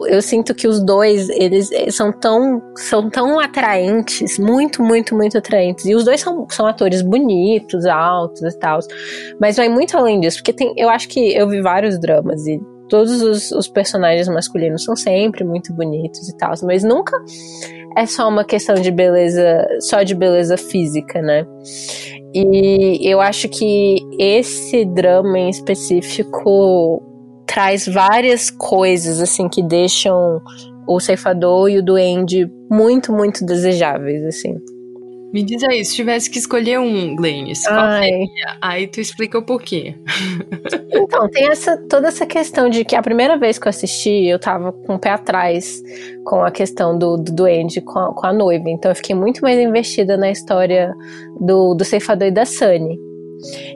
eu 0.08 0.22
sinto 0.22 0.54
que 0.54 0.68
os 0.68 0.84
dois, 0.84 1.30
eles 1.30 1.70
são 1.92 2.12
tão, 2.12 2.62
são 2.78 3.10
tão 3.10 3.40
atraentes, 3.40 4.38
muito, 4.38 4.82
muito, 4.84 5.16
muito 5.16 5.38
atraentes. 5.38 5.86
E 5.86 5.96
os 5.96 6.04
dois 6.04 6.22
são, 6.22 6.48
são 6.50 6.66
atores 6.68 7.02
bonitos, 7.02 7.86
altos 7.86 8.42
e 8.42 8.60
tal. 8.60 8.80
Mas 9.40 9.58
vai 9.58 9.70
muito 9.70 9.98
além 9.98 10.20
disso, 10.20 10.38
porque 10.38 10.54
tem, 10.54 10.74
eu 10.78 10.90
acho 10.90 11.08
que 11.08 11.34
eu 11.36 11.48
vi 11.48 11.62
vários 11.62 12.00
dramas 12.00 12.46
e 12.48 12.60
todos 12.90 13.22
os, 13.22 13.52
os 13.52 13.68
personagens 13.70 14.28
masculinos 14.28 14.84
são 14.84 14.96
sempre 14.96 15.46
muito 15.46 15.74
bonitos 15.74 16.28
e 16.28 16.36
tal, 16.36 16.54
mas 16.64 16.84
nunca 16.84 17.18
é 17.98 18.06
só 18.06 18.28
uma 18.28 18.44
questão 18.44 18.76
de 18.76 18.92
beleza, 18.92 19.66
só 19.80 20.04
de 20.04 20.14
beleza 20.14 20.58
física, 20.58 21.22
né? 21.22 21.46
E 22.34 23.00
eu 23.02 23.20
acho 23.20 23.50
que 23.50 23.98
esse 24.18 24.86
drama 24.86 25.38
em 25.38 25.50
específico 25.50 27.02
traz 27.52 27.86
várias 27.86 28.50
coisas 28.50 29.20
assim 29.20 29.50
que 29.50 29.62
deixam 29.62 30.42
o 30.88 31.00
ceifador 31.02 31.70
e 31.70 31.80
o 31.80 31.84
duende 31.84 32.50
muito, 32.70 33.12
muito 33.12 33.46
desejáveis, 33.46 34.24
assim. 34.24 34.56
Me 35.34 35.44
diz 35.44 35.62
aí, 35.64 35.84
se 35.84 35.96
tivesse 35.96 36.30
que 36.30 36.40
escolher 36.40 36.80
um, 36.80 37.16
Glennis? 37.16 37.66
Aí 38.62 38.88
tu 38.88 39.02
explica 39.02 39.38
o 39.38 39.46
porquê. 39.46 39.96
Então, 40.94 41.30
tem 41.30 41.48
essa, 41.48 41.78
toda 41.90 42.10
essa 42.10 42.26
questão 42.26 42.70
de 42.70 42.86
que 42.86 42.96
a 42.96 43.02
primeira 43.02 43.38
vez 43.38 43.58
que 43.58 43.68
eu 43.68 43.70
assisti, 43.70 44.28
eu 44.28 44.38
tava 44.38 44.72
com 44.72 44.96
o 44.96 45.00
pé 45.00 45.10
atrás 45.10 45.82
com 46.24 46.44
a 46.44 46.52
questão 46.52 46.98
do, 46.98 47.18
do 47.18 47.34
duende 47.34 47.82
com 47.82 47.98
a, 48.00 48.14
com 48.14 48.28
a 48.28 48.32
noiva. 48.32 48.70
Então, 48.70 48.92
eu 48.92 48.96
fiquei 48.96 49.16
muito 49.16 49.42
mais 49.42 49.58
investida 49.60 50.16
na 50.16 50.30
história 50.30 50.94
do, 51.40 51.74
do 51.74 51.84
ceifador 51.84 52.28
e 52.28 52.32
da 52.32 52.46
Sunny. 52.46 52.98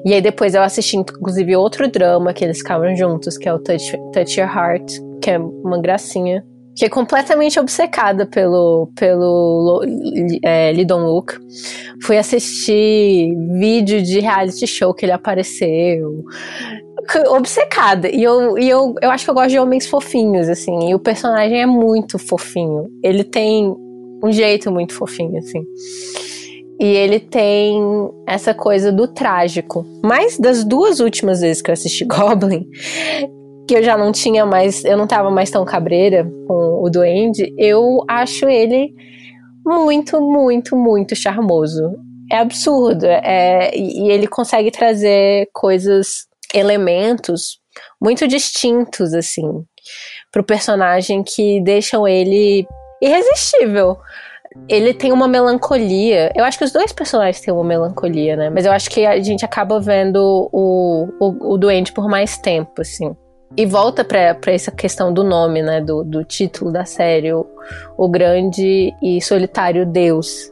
E 0.05 0.13
aí 0.13 0.21
depois 0.21 0.53
eu 0.53 0.61
assisti, 0.61 0.97
inclusive, 0.97 1.55
outro 1.55 1.89
drama 1.89 2.33
que 2.33 2.43
eles 2.43 2.59
ficavam 2.59 2.95
juntos, 2.95 3.37
que 3.37 3.47
é 3.47 3.53
o 3.53 3.59
Touch, 3.59 3.91
Touch 4.13 4.39
Your 4.39 4.49
Heart, 4.49 4.99
que 5.21 5.31
é 5.31 5.39
uma 5.39 5.81
gracinha. 5.81 6.43
Que 6.77 6.85
é 6.85 6.89
completamente 6.89 7.57
obcecada 7.57 8.25
pelo, 8.25 8.91
pelo 8.97 9.81
é, 10.43 10.73
Lidon 10.73 11.05
Luke. 11.05 11.35
Fui 12.03 12.17
assistir 12.17 13.33
vídeo 13.57 14.01
de 14.03 14.19
reality 14.19 14.67
show 14.67 14.93
que 14.93 15.05
ele 15.05 15.13
apareceu. 15.13 16.25
Obcecada. 17.29 18.09
E 18.09 18.21
eu, 18.21 18.57
e 18.57 18.69
eu, 18.69 18.93
eu 19.01 19.09
acho 19.09 19.23
que 19.23 19.29
eu 19.29 19.35
gosto 19.35 19.51
de 19.51 19.59
homens 19.59 19.87
fofinhos, 19.87 20.49
assim. 20.49 20.89
E 20.89 20.93
o 20.93 20.99
personagem 20.99 21.61
é 21.61 21.65
muito 21.65 22.19
fofinho. 22.19 22.89
Ele 23.01 23.23
tem 23.23 23.73
um 24.21 24.31
jeito 24.31 24.69
muito 24.69 24.93
fofinho, 24.93 25.37
assim. 25.37 25.65
E 26.79 26.85
ele 26.85 27.19
tem 27.19 27.81
essa 28.27 28.53
coisa 28.53 28.91
do 28.91 29.07
trágico. 29.07 29.85
Mas 30.03 30.37
das 30.37 30.63
duas 30.63 30.99
últimas 30.99 31.41
vezes 31.41 31.61
que 31.61 31.69
eu 31.69 31.73
assisti 31.73 32.03
Goblin, 32.05 32.67
que 33.67 33.75
eu 33.75 33.83
já 33.83 33.97
não 33.97 34.11
tinha 34.11 34.45
mais, 34.45 34.83
eu 34.83 34.97
não 34.97 35.07
tava 35.07 35.31
mais 35.31 35.49
tão 35.49 35.63
cabreira 35.65 36.29
com 36.47 36.83
o 36.83 36.89
Duende, 36.89 37.53
eu 37.57 38.03
acho 38.07 38.47
ele 38.47 38.93
muito, 39.65 40.21
muito, 40.21 40.75
muito 40.75 41.15
charmoso. 41.15 41.95
É 42.31 42.37
absurdo. 42.37 43.05
É, 43.05 43.75
e 43.75 44.09
ele 44.11 44.27
consegue 44.27 44.69
trazer 44.71 45.47
coisas, 45.53 46.27
elementos 46.53 47.59
muito 48.01 48.27
distintos, 48.27 49.13
assim, 49.13 49.63
pro 50.31 50.43
personagem 50.43 51.23
que 51.23 51.61
deixam 51.61 52.07
ele 52.07 52.65
irresistível 53.01 53.97
ele 54.67 54.93
tem 54.93 55.11
uma 55.11 55.27
melancolia. 55.27 56.31
Eu 56.35 56.43
acho 56.43 56.57
que 56.57 56.63
os 56.63 56.71
dois 56.71 56.91
personagens 56.91 57.41
têm 57.41 57.53
uma 57.53 57.63
melancolia, 57.63 58.35
né? 58.35 58.49
Mas 58.49 58.65
eu 58.65 58.71
acho 58.71 58.89
que 58.89 59.05
a 59.05 59.19
gente 59.21 59.45
acaba 59.45 59.79
vendo 59.79 60.49
o, 60.51 61.07
o, 61.19 61.53
o 61.53 61.57
doente 61.57 61.91
por 61.91 62.07
mais 62.07 62.37
tempo, 62.37 62.81
assim. 62.81 63.15
E 63.57 63.65
volta 63.65 64.03
para 64.03 64.37
essa 64.47 64.71
questão 64.71 65.13
do 65.13 65.23
nome, 65.23 65.61
né? 65.61 65.81
Do, 65.81 66.03
do 66.03 66.23
título 66.23 66.71
da 66.71 66.83
série, 66.83 67.31
o, 67.33 67.45
o 67.97 68.09
Grande 68.09 68.93
e 69.01 69.21
Solitário 69.21 69.85
Deus. 69.85 70.51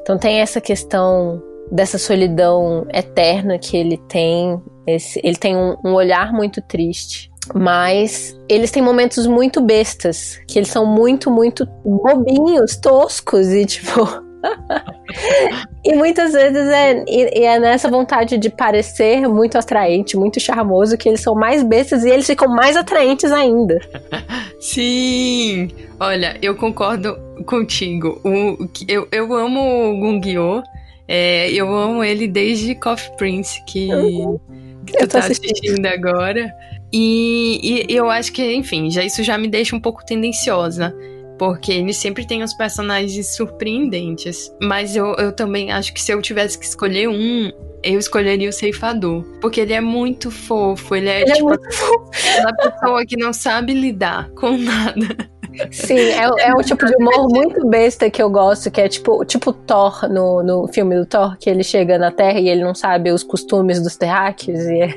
Então 0.00 0.18
tem 0.18 0.40
essa 0.40 0.60
questão 0.60 1.42
dessa 1.70 1.98
solidão 1.98 2.86
eterna 2.92 3.58
que 3.58 3.76
ele 3.76 3.96
tem. 4.08 4.60
Esse, 4.86 5.20
ele 5.24 5.36
tem 5.36 5.56
um, 5.56 5.76
um 5.84 5.94
olhar 5.94 6.32
muito 6.32 6.60
triste. 6.60 7.30
Mas 7.54 8.38
eles 8.48 8.70
têm 8.70 8.82
momentos 8.82 9.26
muito 9.26 9.60
bestas, 9.60 10.40
que 10.46 10.58
eles 10.58 10.68
são 10.68 10.86
muito, 10.86 11.30
muito 11.30 11.66
bobinhos, 11.84 12.76
toscos 12.76 13.48
e 13.48 13.64
tipo. 13.64 14.24
e 15.84 15.94
muitas 15.94 16.32
vezes 16.32 16.68
é, 16.68 17.04
e, 17.08 17.44
é 17.44 17.58
nessa 17.58 17.90
vontade 17.90 18.38
de 18.38 18.50
parecer 18.50 19.26
muito 19.28 19.58
atraente, 19.58 20.16
muito 20.16 20.38
charmoso, 20.40 20.96
que 20.96 21.08
eles 21.08 21.20
são 21.20 21.34
mais 21.34 21.62
bestas 21.62 22.04
e 22.04 22.10
eles 22.10 22.26
ficam 22.26 22.48
mais 22.48 22.76
atraentes 22.76 23.32
ainda. 23.32 23.80
Sim! 24.60 25.70
Olha, 25.98 26.36
eu 26.42 26.54
concordo 26.54 27.16
contigo. 27.44 28.20
O, 28.24 28.68
eu, 28.88 29.08
eu 29.10 29.32
amo 29.34 29.60
o 29.90 30.00
Gungyo. 30.00 30.62
É, 31.08 31.50
eu 31.52 31.72
amo 31.74 32.02
ele 32.02 32.26
desde 32.26 32.74
Coffee 32.74 33.16
Prince, 33.16 33.64
que, 33.64 33.92
uhum. 33.94 34.40
que 34.84 34.98
tu 34.98 35.06
tá 35.06 35.20
assistindo. 35.20 35.52
assistindo 35.52 35.86
agora. 35.86 36.52
E, 36.92 37.84
e, 37.88 37.94
eu 37.94 38.10
acho 38.10 38.32
que, 38.32 38.54
enfim, 38.54 38.90
já 38.90 39.04
isso 39.04 39.22
já 39.22 39.36
me 39.36 39.48
deixa 39.48 39.74
um 39.74 39.80
pouco 39.80 40.04
tendenciosa. 40.04 40.94
Porque 41.38 41.70
ele 41.70 41.92
sempre 41.92 42.26
tem 42.26 42.42
uns 42.42 42.54
personagens 42.54 43.36
surpreendentes. 43.36 44.50
Mas 44.60 44.96
eu, 44.96 45.14
eu 45.16 45.32
também 45.32 45.70
acho 45.70 45.92
que 45.92 46.00
se 46.00 46.12
eu 46.12 46.22
tivesse 46.22 46.58
que 46.58 46.64
escolher 46.64 47.08
um, 47.08 47.50
eu 47.82 47.98
escolheria 47.98 48.48
o 48.48 48.52
ceifador. 48.52 49.22
Porque 49.40 49.60
ele 49.60 49.74
é 49.74 49.80
muito 49.80 50.30
fofo. 50.30 50.94
Ele 50.94 51.10
é, 51.10 51.22
ele 51.22 51.32
é 51.32 51.34
tipo, 51.34 51.52
é 51.52 51.54
aquela 51.54 52.52
pessoa 52.54 53.06
que 53.06 53.16
não 53.16 53.32
sabe 53.34 53.74
lidar 53.74 54.30
com 54.30 54.56
nada. 54.56 55.28
Sim, 55.70 55.98
é, 55.98 56.48
é 56.48 56.54
um 56.54 56.62
tipo 56.62 56.84
de 56.84 56.94
humor 56.96 57.28
muito 57.28 57.66
besta 57.66 58.10
que 58.10 58.22
eu 58.22 58.28
gosto, 58.28 58.70
que 58.70 58.80
é 58.80 58.88
tipo, 58.88 59.24
tipo 59.24 59.52
Thor 59.52 60.08
no, 60.08 60.42
no 60.42 60.68
filme 60.68 60.96
do 60.96 61.06
Thor, 61.06 61.36
que 61.38 61.48
ele 61.48 61.62
chega 61.62 61.98
na 61.98 62.10
Terra 62.10 62.38
e 62.38 62.48
ele 62.48 62.62
não 62.62 62.74
sabe 62.74 63.10
os 63.10 63.22
costumes 63.22 63.82
dos 63.82 63.96
terráqueos. 63.96 64.60
E 64.60 64.80
é, 64.80 64.88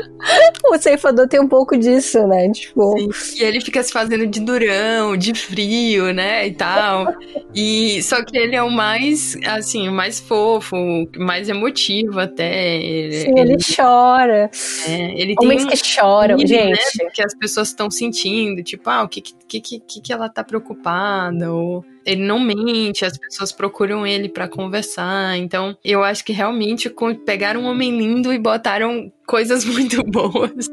o 0.72 0.78
ceifador 0.78 1.28
tem 1.28 1.40
um 1.40 1.48
pouco 1.48 1.76
disso, 1.76 2.26
né? 2.26 2.50
Tipo... 2.50 2.96
Sim. 3.12 3.40
E 3.40 3.44
ele 3.44 3.60
fica 3.60 3.82
se 3.82 3.92
fazendo 3.92 4.26
de 4.26 4.40
durão, 4.40 5.16
de 5.16 5.34
frio, 5.34 6.12
né? 6.12 6.46
E 6.46 6.52
tal. 6.52 7.06
E 7.54 8.02
só 8.02 8.22
que 8.24 8.36
ele 8.36 8.56
é 8.56 8.62
o 8.62 8.70
mais, 8.70 9.36
assim, 9.46 9.88
o 9.88 9.92
mais 9.92 10.20
fofo, 10.20 10.76
mais 11.16 11.48
emotivo 11.48 12.20
até. 12.20 12.80
Sim, 13.10 13.38
ele, 13.38 13.52
ele 13.52 13.56
chora. 13.76 14.50
É, 14.86 15.20
ele 15.20 15.34
tem 15.34 15.48
Homens 15.48 15.64
um... 15.64 15.68
que 15.68 15.76
choram, 15.76 16.36
né, 16.36 16.46
gente. 16.46 17.02
Né, 17.02 17.10
que 17.12 17.22
as 17.22 17.34
pessoas 17.34 17.68
estão 17.68 17.90
sentindo, 17.90 18.62
tipo, 18.62 18.88
ah, 18.90 19.02
o 19.02 19.08
que, 19.08 19.20
que, 19.20 19.60
que, 19.60 20.00
que 20.00 20.12
ela 20.12 20.28
tá 20.28 20.44
preocupada, 20.44 21.52
ou 21.52 21.84
ele 22.08 22.22
não 22.22 22.40
mente, 22.40 23.04
as 23.04 23.18
pessoas 23.18 23.52
procuram 23.52 24.06
ele 24.06 24.30
para 24.30 24.48
conversar. 24.48 25.36
Então, 25.36 25.76
eu 25.84 26.02
acho 26.02 26.24
que 26.24 26.32
realmente 26.32 26.90
pegaram 27.26 27.60
um 27.60 27.66
homem 27.66 27.96
lindo 27.96 28.32
e 28.32 28.38
botaram 28.38 29.12
coisas 29.26 29.62
muito 29.66 30.02
boas. 30.04 30.68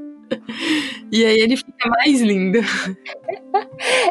E 1.12 1.26
aí 1.26 1.38
ele 1.38 1.58
fica 1.58 1.90
mais 1.90 2.22
lindo. 2.22 2.60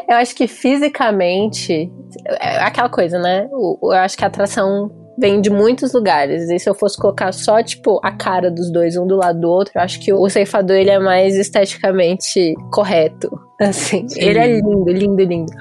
Eu 0.07 0.17
acho 0.17 0.35
que 0.35 0.47
fisicamente, 0.47 1.91
é 2.39 2.59
aquela 2.59 2.89
coisa, 2.89 3.17
né? 3.17 3.49
Eu 3.51 3.91
acho 3.91 4.15
que 4.15 4.23
a 4.23 4.27
atração 4.27 5.04
vem 5.17 5.41
de 5.41 5.49
muitos 5.49 5.93
lugares. 5.93 6.49
E 6.49 6.59
se 6.59 6.69
eu 6.69 6.75
fosse 6.75 6.97
colocar 6.97 7.31
só, 7.31 7.61
tipo, 7.63 7.99
a 8.03 8.11
cara 8.11 8.51
dos 8.51 8.71
dois, 8.71 8.95
um 8.97 9.07
do 9.07 9.15
lado 9.15 9.39
do 9.39 9.49
outro, 9.49 9.73
eu 9.75 9.81
acho 9.81 9.99
que 9.99 10.13
o 10.13 10.29
ceifador 10.29 10.75
ele 10.75 10.89
é 10.89 10.99
mais 10.99 11.35
esteticamente 11.35 12.53
correto. 12.71 13.29
Assim, 13.57 14.05
Sim. 14.09 14.19
ele 14.19 14.37
é 14.37 14.47
lindo, 14.47 14.91
lindo, 14.91 15.23
lindo. 15.23 15.53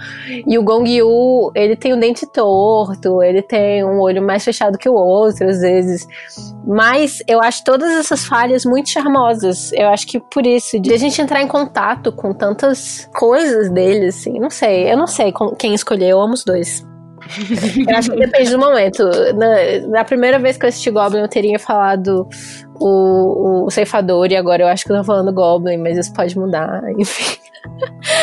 E 0.48 0.58
o 0.58 0.64
Gong 0.64 0.90
Yu, 0.90 1.52
ele 1.54 1.76
tem 1.76 1.92
o 1.92 1.96
um 1.96 2.00
dente 2.00 2.26
torto, 2.26 3.22
ele 3.22 3.40
tem 3.40 3.84
um 3.84 4.00
olho 4.00 4.20
mais 4.20 4.44
fechado 4.44 4.76
que 4.76 4.88
o 4.88 4.94
outro, 4.94 5.48
às 5.48 5.60
vezes. 5.60 6.04
Mas 6.66 7.22
eu 7.28 7.40
acho 7.40 7.62
todas 7.62 7.92
essas 7.92 8.24
falhas 8.24 8.64
muito 8.64 8.90
charmosas. 8.90 9.72
Eu 9.72 9.88
acho 9.90 10.08
que 10.08 10.18
por 10.18 10.44
isso, 10.44 10.80
de 10.80 10.92
a 10.92 10.96
gente 10.96 11.22
entrar 11.22 11.40
em 11.40 11.46
contato 11.46 12.10
com 12.10 12.32
tantas 12.32 13.08
coisas 13.14 13.70
dele, 13.70 14.06
assim, 14.06 14.40
não 14.40 14.50
sei. 14.50 14.90
Eu 14.90 14.96
não 14.96 15.06
sei 15.06 15.32
quem 15.56 15.72
escolher, 15.72 16.08
eu 16.08 16.20
amo 16.20 16.34
os 16.34 16.44
dois. 16.44 16.84
Eu 17.88 17.96
acho 17.96 18.10
que 18.10 18.18
depende 18.18 18.50
do 18.50 18.58
momento. 18.58 19.04
Na, 19.34 19.88
na, 19.88 20.04
primeira 20.04 20.38
vez 20.38 20.56
que 20.56 20.64
eu 20.64 20.68
assisti 20.68 20.90
Goblin, 20.90 21.20
eu 21.20 21.28
teria 21.28 21.58
falado 21.58 22.28
o, 22.74 23.64
o 23.64 23.70
ceifador, 23.70 24.30
e 24.30 24.36
agora 24.36 24.62
eu 24.62 24.68
acho 24.68 24.84
que 24.84 24.92
eu 24.92 24.96
tô 24.98 25.04
falando 25.04 25.32
Goblin, 25.32 25.78
mas 25.78 25.98
isso 25.98 26.12
pode 26.12 26.38
mudar, 26.38 26.82
enfim. 26.98 27.38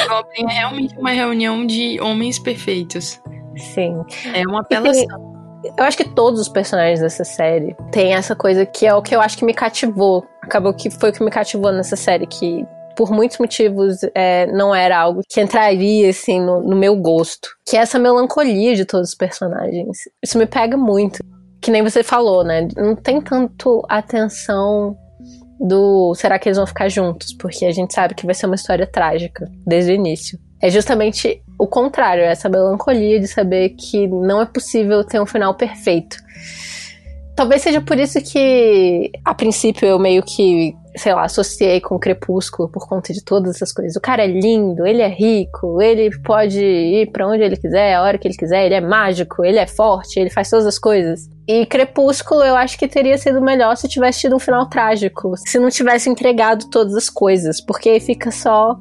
Goblin 0.08 0.52
é 0.52 0.60
realmente 0.60 0.98
uma 0.98 1.12
reunião 1.12 1.66
de 1.66 2.00
homens 2.00 2.38
perfeitos. 2.38 3.22
Sim. 3.58 4.04
É 4.34 4.48
uma 4.48 4.62
apelação. 4.62 5.32
Eu 5.78 5.84
acho 5.84 5.98
que 5.98 6.10
todos 6.10 6.40
os 6.40 6.50
personagens 6.50 7.00
dessa 7.00 7.24
série 7.24 7.76
têm 7.92 8.14
essa 8.14 8.36
coisa 8.36 8.66
que 8.66 8.86
é 8.86 8.96
o 8.96 9.02
que 9.02 9.16
eu 9.16 9.22
acho 9.22 9.38
que 9.38 9.46
me 9.46 9.54
cativou. 9.54 10.26
Acabou 10.42 10.74
que 10.74 10.90
foi 10.90 11.12
o 11.12 11.14
que 11.14 11.24
me 11.24 11.30
cativou 11.30 11.72
nessa 11.72 11.96
série, 11.96 12.26
que 12.26 12.66
por 12.96 13.12
muitos 13.12 13.38
motivos, 13.38 13.98
é, 14.16 14.46
não 14.48 14.74
era 14.74 14.98
algo 14.98 15.22
que 15.28 15.42
entraria, 15.42 16.10
assim, 16.10 16.40
no, 16.40 16.62
no 16.62 16.76
meu 16.76 16.96
gosto. 16.96 17.50
Que 17.66 17.78
é 17.78 17.82
essa 17.82 18.00
melancolia 18.00 18.76
de 18.76 18.86
todos 18.86 19.10
os 19.10 19.16
personagens. 19.16 19.98
Isso 20.24 20.38
me 20.38 20.46
pega 20.46 20.78
muito. 20.78 21.24
Que 21.62 21.72
nem 21.72 21.84
você 21.84 22.04
falou, 22.04 22.44
né? 22.44 22.68
Não 22.76 22.96
tem 22.96 23.22
tanto 23.22 23.84
atenção 23.88 24.98
do 25.60 26.16
será 26.16 26.40
que 26.40 26.50
eles 26.50 26.58
vão 26.58 26.66
ficar 26.66 26.90
juntos? 26.90 27.34
Porque 27.34 27.66
a 27.66 27.72
gente 27.72 27.94
sabe 27.94 28.16
que 28.16 28.26
vai 28.26 28.34
ser 28.34 28.48
uma 28.48 28.56
história 28.56 28.88
trágica 28.88 29.48
desde 29.66 29.92
o 29.92 29.96
início. 29.96 30.40
É 30.60 30.70
justamente 30.70 31.42
o 31.60 31.68
contrário, 31.68 32.24
essa 32.24 32.50
melancolia 32.50 33.20
de 33.20 33.28
saber 33.28 33.70
que 33.70 34.08
não 34.08 34.42
é 34.42 34.46
possível 34.46 35.04
ter 35.04 35.20
um 35.22 35.26
final 35.26 35.54
perfeito. 35.56 36.18
Talvez 37.36 37.62
seja 37.62 37.82
por 37.82 37.98
isso 37.98 38.22
que, 38.22 39.12
a 39.24 39.34
princípio, 39.34 39.88
eu 39.88 39.98
meio 39.98 40.22
que 40.22 40.76
sei 40.96 41.14
lá, 41.14 41.24
associei 41.24 41.80
com 41.80 41.96
o 41.96 42.00
Crepúsculo 42.00 42.70
por 42.70 42.88
conta 42.88 43.14
de 43.14 43.24
todas 43.24 43.56
essas 43.56 43.72
coisas. 43.72 43.96
O 43.96 44.02
cara 44.02 44.24
é 44.24 44.28
lindo, 44.28 44.86
ele 44.86 45.02
é 45.02 45.08
rico, 45.08 45.82
ele 45.82 46.10
pode 46.20 46.60
ir 46.60 47.12
para 47.12 47.28
onde 47.28 47.44
ele 47.44 47.56
quiser, 47.58 47.94
a 47.94 48.02
hora 48.02 48.18
que 48.18 48.28
ele 48.28 48.36
quiser, 48.36 48.66
ele 48.66 48.76
é 48.76 48.82
mágico, 48.82 49.44
ele 49.46 49.58
é 49.58 49.68
forte, 49.68 50.20
ele 50.20 50.30
faz 50.30 50.50
todas 50.50 50.66
as 50.66 50.78
coisas. 50.78 51.30
E 51.48 51.66
Crepúsculo 51.66 52.44
eu 52.44 52.56
acho 52.56 52.78
que 52.78 52.88
teria 52.88 53.18
sido 53.18 53.42
melhor 53.42 53.76
se 53.76 53.88
tivesse 53.88 54.22
tido 54.22 54.36
um 54.36 54.40
final 54.40 54.68
trágico, 54.68 55.34
se 55.38 55.60
não 55.60 55.70
tivesse 55.70 56.10
entregado 56.10 56.70
todas 56.70 56.96
as 56.96 57.10
coisas, 57.10 57.62
porque 57.62 57.90
aí 57.90 58.00
fica 58.00 58.32
só. 58.32 58.80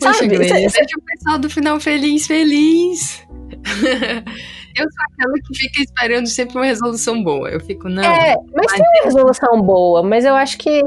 Poxa, 0.00 0.18
Sabe? 0.18 0.28
Glenn, 0.28 0.48
Deixa 0.48 0.96
o 0.96 1.02
pessoal 1.02 1.38
do 1.38 1.50
final 1.50 1.80
feliz, 1.80 2.26
feliz. 2.26 3.22
Eu 4.76 4.84
sou 4.90 5.04
aquela 5.12 5.32
que 5.34 5.56
fica 5.56 5.82
esperando 5.82 6.26
sempre 6.26 6.56
uma 6.56 6.64
resolução 6.66 7.22
boa. 7.22 7.48
Eu 7.48 7.60
fico, 7.60 7.88
não. 7.88 8.02
É, 8.02 8.36
mas, 8.54 8.72
tem 8.72 8.82
uma 8.82 9.04
resolução 9.04 9.62
boa, 9.62 10.02
mas 10.02 10.24
eu 10.24 10.34
acho 10.34 10.58
que. 10.58 10.82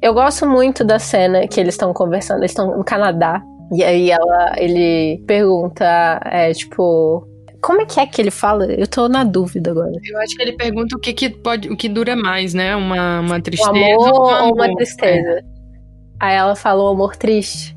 Eu 0.00 0.14
gosto 0.14 0.46
muito 0.46 0.84
da 0.84 0.98
cena 0.98 1.48
que 1.48 1.58
eles 1.58 1.74
estão 1.74 1.92
conversando. 1.92 2.38
Eles 2.40 2.52
estão 2.52 2.76
no 2.76 2.84
Canadá. 2.84 3.42
E 3.72 3.82
aí 3.82 4.10
ela, 4.10 4.54
ele 4.56 5.22
pergunta, 5.26 6.20
é, 6.24 6.52
tipo, 6.54 7.26
como 7.60 7.82
é 7.82 7.86
que 7.86 8.00
é 8.00 8.06
que 8.06 8.22
ele 8.22 8.30
fala? 8.30 8.64
Eu 8.66 8.86
tô 8.86 9.08
na 9.08 9.24
dúvida 9.24 9.72
agora. 9.72 9.92
Eu 10.04 10.18
acho 10.20 10.36
que 10.36 10.42
ele 10.42 10.52
pergunta 10.52 10.96
o 10.96 11.00
que, 11.00 11.12
que 11.12 11.28
pode, 11.28 11.68
o 11.68 11.76
que 11.76 11.88
dura 11.88 12.14
mais, 12.14 12.54
né? 12.54 12.76
Uma, 12.76 13.20
uma 13.20 13.40
tristeza. 13.40 13.72
Um 13.72 13.84
amor 13.84 14.12
ou, 14.14 14.46
ou 14.46 14.54
uma 14.54 14.74
tristeza. 14.74 15.30
É. 15.30 15.42
Aí 16.20 16.36
ela 16.36 16.54
falou 16.54 16.88
amor 16.88 17.16
triste. 17.16 17.76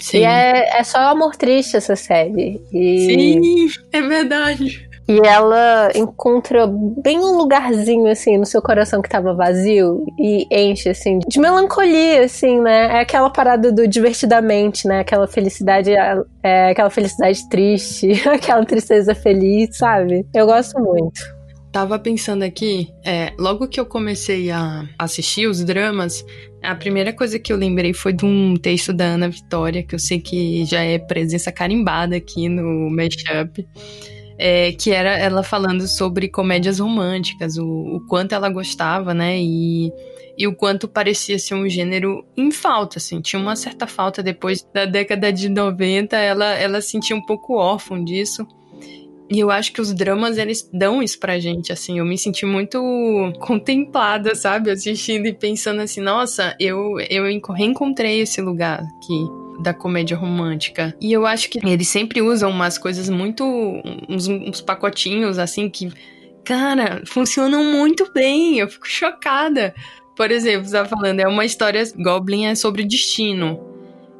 Sim. 0.00 0.18
E 0.18 0.24
é, 0.24 0.80
é 0.80 0.84
só 0.84 0.98
amor 0.98 1.36
triste 1.36 1.76
essa 1.76 1.94
série. 1.94 2.60
E... 2.72 3.06
Sim, 3.06 3.68
é 3.92 4.00
verdade. 4.00 4.90
E 5.10 5.26
ela 5.26 5.90
encontra 5.96 6.68
bem 6.68 7.18
um 7.18 7.36
lugarzinho, 7.36 8.06
assim, 8.06 8.38
no 8.38 8.46
seu 8.46 8.62
coração 8.62 9.02
que 9.02 9.08
tava 9.08 9.34
vazio 9.34 10.04
e 10.16 10.46
enche, 10.52 10.88
assim, 10.88 11.18
de 11.26 11.40
melancolia, 11.40 12.24
assim, 12.24 12.60
né? 12.60 12.98
É 12.98 13.00
aquela 13.00 13.28
parada 13.28 13.72
do 13.72 13.88
divertidamente, 13.88 14.86
né? 14.86 15.00
Aquela 15.00 15.26
felicidade, 15.26 15.90
é, 16.44 16.70
aquela 16.70 16.90
felicidade 16.90 17.48
triste, 17.48 18.12
aquela 18.32 18.64
tristeza 18.64 19.12
feliz, 19.12 19.76
sabe? 19.76 20.24
Eu 20.32 20.46
gosto 20.46 20.78
muito. 20.78 21.20
Tava 21.72 21.98
pensando 21.98 22.44
aqui, 22.44 22.88
é, 23.04 23.32
logo 23.36 23.66
que 23.66 23.80
eu 23.80 23.86
comecei 23.86 24.50
a 24.52 24.84
assistir 24.96 25.48
os 25.48 25.64
dramas, 25.64 26.24
a 26.62 26.74
primeira 26.74 27.12
coisa 27.12 27.38
que 27.38 27.52
eu 27.52 27.56
lembrei 27.56 27.92
foi 27.92 28.12
de 28.12 28.24
um 28.24 28.54
texto 28.56 28.92
da 28.92 29.04
Ana 29.04 29.28
Vitória, 29.28 29.82
que 29.82 29.94
eu 29.94 29.98
sei 29.98 30.20
que 30.20 30.64
já 30.64 30.82
é 30.82 30.98
presença 30.98 31.50
carimbada 31.50 32.16
aqui 32.16 32.48
no 32.48 32.90
Mashup, 32.90 33.66
é, 34.38 34.72
que 34.72 34.90
era 34.90 35.18
ela 35.18 35.42
falando 35.42 35.86
sobre 35.86 36.28
comédias 36.28 36.78
românticas, 36.78 37.56
o, 37.56 37.66
o 37.66 38.06
quanto 38.06 38.34
ela 38.34 38.48
gostava, 38.48 39.12
né? 39.14 39.38
E, 39.38 39.92
e 40.36 40.46
o 40.46 40.54
quanto 40.54 40.88
parecia 40.88 41.38
ser 41.38 41.54
um 41.54 41.68
gênero 41.68 42.24
em 42.36 42.50
falta, 42.50 42.98
assim. 42.98 43.20
Tinha 43.20 43.40
uma 43.40 43.56
certa 43.56 43.86
falta 43.86 44.22
depois 44.22 44.66
da 44.72 44.86
década 44.86 45.32
de 45.32 45.48
90, 45.48 46.16
ela, 46.16 46.54
ela 46.54 46.80
sentia 46.80 47.14
um 47.14 47.24
pouco 47.24 47.56
órfã 47.56 48.02
disso. 48.02 48.46
E 49.30 49.38
eu 49.38 49.48
acho 49.48 49.72
que 49.72 49.80
os 49.80 49.94
dramas, 49.94 50.36
eles 50.38 50.68
dão 50.72 51.00
isso 51.00 51.18
pra 51.20 51.38
gente, 51.38 51.72
assim. 51.72 51.98
Eu 52.00 52.04
me 52.04 52.18
senti 52.18 52.44
muito 52.44 52.82
contemplada, 53.38 54.34
sabe? 54.34 54.70
Assistindo 54.70 55.26
e 55.26 55.32
pensando 55.32 55.80
assim, 55.80 56.00
nossa, 56.00 56.56
eu, 56.58 56.98
eu 57.08 57.24
reencontrei 57.54 58.20
esse 58.20 58.40
lugar 58.40 58.80
aqui 58.80 59.62
da 59.62 59.72
comédia 59.72 60.16
romântica. 60.16 60.96
E 61.00 61.12
eu 61.12 61.26
acho 61.26 61.48
que 61.48 61.60
eles 61.64 61.86
sempre 61.86 62.20
usam 62.20 62.50
umas 62.50 62.76
coisas 62.76 63.08
muito. 63.08 63.44
uns, 64.08 64.26
uns 64.26 64.60
pacotinhos, 64.60 65.38
assim, 65.38 65.70
que. 65.70 65.92
Cara, 66.44 67.02
funcionam 67.06 67.62
muito 67.62 68.10
bem. 68.12 68.58
Eu 68.58 68.68
fico 68.68 68.88
chocada. 68.88 69.72
Por 70.16 70.32
exemplo, 70.32 70.66
você 70.66 70.76
tá 70.76 70.84
falando, 70.86 71.20
é 71.20 71.28
uma 71.28 71.44
história. 71.44 71.84
Goblin 71.96 72.46
é 72.46 72.56
sobre 72.56 72.84
destino. 72.84 73.69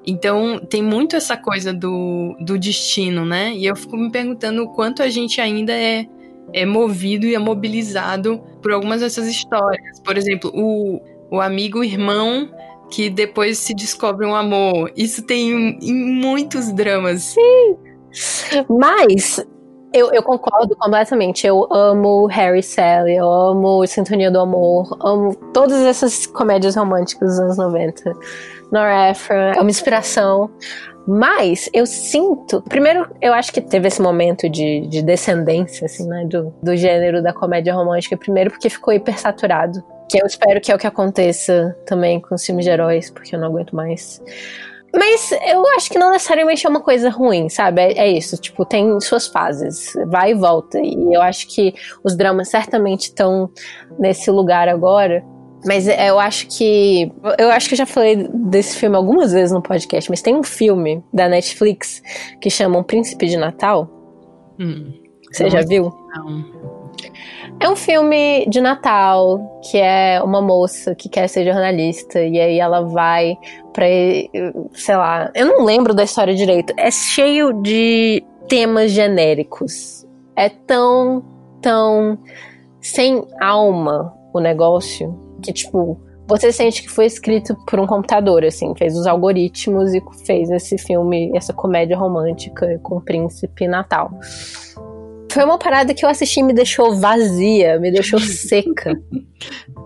Então, 0.06 0.58
tem 0.58 0.82
muito 0.82 1.14
essa 1.14 1.36
coisa 1.36 1.72
do, 1.72 2.36
do 2.40 2.58
destino, 2.58 3.24
né? 3.24 3.52
E 3.54 3.66
eu 3.66 3.76
fico 3.76 3.96
me 3.96 4.10
perguntando 4.10 4.62
o 4.62 4.68
quanto 4.68 5.02
a 5.02 5.08
gente 5.08 5.40
ainda 5.40 5.72
é, 5.72 6.06
é 6.52 6.64
movido 6.64 7.26
e 7.26 7.34
é 7.34 7.38
mobilizado 7.38 8.40
por 8.62 8.72
algumas 8.72 9.00
dessas 9.00 9.26
histórias. 9.26 10.00
Por 10.00 10.16
exemplo, 10.16 10.50
o, 10.54 11.00
o 11.30 11.40
amigo 11.40 11.84
irmão 11.84 12.48
que 12.90 13.08
depois 13.08 13.58
se 13.58 13.74
descobre 13.74 14.26
um 14.26 14.34
amor. 14.34 14.90
Isso 14.96 15.22
tem 15.22 15.78
em 15.80 15.94
muitos 15.94 16.72
dramas. 16.72 17.22
Sim. 17.22 17.76
Mas 18.68 19.44
eu, 19.92 20.12
eu, 20.12 20.22
concordo 20.22 20.76
completamente. 20.76 21.46
Eu 21.46 21.66
amo 21.72 22.26
Harry 22.26 22.62
Sally, 22.62 23.16
eu 23.16 23.30
amo 23.30 23.86
Sintonia 23.86 24.30
do 24.30 24.40
Amor, 24.40 24.96
amo 25.00 25.34
todas 25.52 25.82
essas 25.82 26.26
comédias 26.26 26.74
românticas 26.76 27.30
dos 27.30 27.38
anos 27.38 27.56
90. 27.56 28.12
Nora 28.70 29.10
Ephron 29.10 29.52
é 29.56 29.60
uma 29.60 29.70
inspiração. 29.70 30.50
Mas 31.06 31.68
eu 31.72 31.86
sinto. 31.86 32.62
Primeiro, 32.62 33.08
eu 33.20 33.32
acho 33.32 33.52
que 33.52 33.60
teve 33.60 33.88
esse 33.88 34.00
momento 34.00 34.48
de, 34.48 34.86
de 34.86 35.02
descendência, 35.02 35.86
assim, 35.86 36.06
né? 36.06 36.24
Do, 36.26 36.54
do 36.62 36.76
gênero 36.76 37.22
da 37.22 37.32
comédia 37.32 37.74
romântica. 37.74 38.16
Primeiro, 38.16 38.50
porque 38.50 38.68
ficou 38.68 38.92
hipersaturado. 38.92 39.82
Que 40.08 40.22
eu 40.22 40.26
espero 40.26 40.60
que 40.60 40.70
é 40.70 40.74
o 40.74 40.78
que 40.78 40.86
aconteça 40.86 41.76
também 41.86 42.20
com 42.20 42.34
os 42.34 42.44
filmes 42.44 42.64
de 42.64 42.70
heróis, 42.70 43.10
porque 43.10 43.34
eu 43.34 43.40
não 43.40 43.48
aguento 43.48 43.74
mais. 43.74 44.20
Mas 44.94 45.32
eu 45.46 45.64
acho 45.76 45.88
que 45.88 45.98
não 45.98 46.10
necessariamente 46.10 46.66
é 46.66 46.68
uma 46.68 46.80
coisa 46.80 47.08
ruim, 47.10 47.48
sabe? 47.48 47.80
É, 47.80 47.98
é, 47.98 48.08
isso, 48.08 48.36
tipo, 48.36 48.64
tem 48.64 49.00
suas 49.00 49.28
fases, 49.28 49.92
vai 50.06 50.32
e 50.32 50.34
volta. 50.34 50.78
E 50.80 51.14
eu 51.14 51.22
acho 51.22 51.46
que 51.48 51.74
os 52.02 52.16
dramas 52.16 52.48
certamente 52.48 53.02
estão 53.02 53.50
nesse 53.98 54.30
lugar 54.30 54.68
agora. 54.68 55.24
Mas 55.64 55.86
eu 55.86 56.18
acho 56.18 56.46
que. 56.48 57.12
Eu 57.38 57.50
acho 57.50 57.68
que 57.68 57.74
eu 57.74 57.78
já 57.78 57.86
falei 57.86 58.28
desse 58.32 58.76
filme 58.76 58.96
algumas 58.96 59.32
vezes 59.32 59.52
no 59.52 59.60
podcast, 59.62 60.08
mas 60.10 60.22
tem 60.22 60.34
um 60.34 60.42
filme 60.42 61.02
da 61.12 61.28
Netflix 61.28 62.02
que 62.40 62.48
chama 62.50 62.78
Um 62.78 62.82
Príncipe 62.82 63.26
de 63.26 63.36
Natal. 63.36 63.88
Hum, 64.58 64.92
Você 65.30 65.50
já 65.50 65.60
viu? 65.60 65.92
Não. 66.14 66.60
É 67.58 67.68
um 67.68 67.76
filme 67.76 68.46
de 68.48 68.60
Natal 68.60 69.60
que 69.70 69.76
é 69.76 70.22
uma 70.22 70.40
moça 70.40 70.94
que 70.94 71.08
quer 71.10 71.28
ser 71.28 71.44
jornalista 71.44 72.20
e 72.20 72.40
aí 72.40 72.58
ela 72.58 72.80
vai 72.82 73.36
pra, 73.72 73.84
sei 74.72 74.96
lá, 74.96 75.30
eu 75.34 75.46
não 75.46 75.64
lembro 75.64 75.92
da 75.94 76.04
história 76.04 76.34
direito. 76.34 76.72
É 76.76 76.90
cheio 76.90 77.52
de 77.62 78.22
temas 78.48 78.90
genéricos. 78.92 80.06
É 80.34 80.48
tão, 80.48 81.22
tão 81.60 82.18
sem 82.80 83.22
alma 83.40 84.14
o 84.32 84.40
negócio 84.40 85.29
que, 85.40 85.52
tipo, 85.52 86.00
você 86.26 86.52
sente 86.52 86.82
que 86.82 86.90
foi 86.90 87.06
escrito 87.06 87.56
por 87.66 87.80
um 87.80 87.86
computador, 87.86 88.44
assim, 88.44 88.72
fez 88.76 88.96
os 88.96 89.06
algoritmos 89.06 89.92
e 89.94 90.02
fez 90.24 90.50
esse 90.50 90.78
filme, 90.78 91.30
essa 91.34 91.52
comédia 91.52 91.96
romântica 91.96 92.78
com 92.82 92.96
o 92.96 93.00
príncipe 93.00 93.66
Natal. 93.66 94.10
Foi 95.32 95.44
uma 95.44 95.58
parada 95.58 95.94
que 95.94 96.04
eu 96.04 96.08
assisti 96.08 96.40
e 96.40 96.42
me 96.42 96.52
deixou 96.52 96.96
vazia, 96.96 97.78
me 97.78 97.90
deixou 97.90 98.18
seca. 98.20 99.00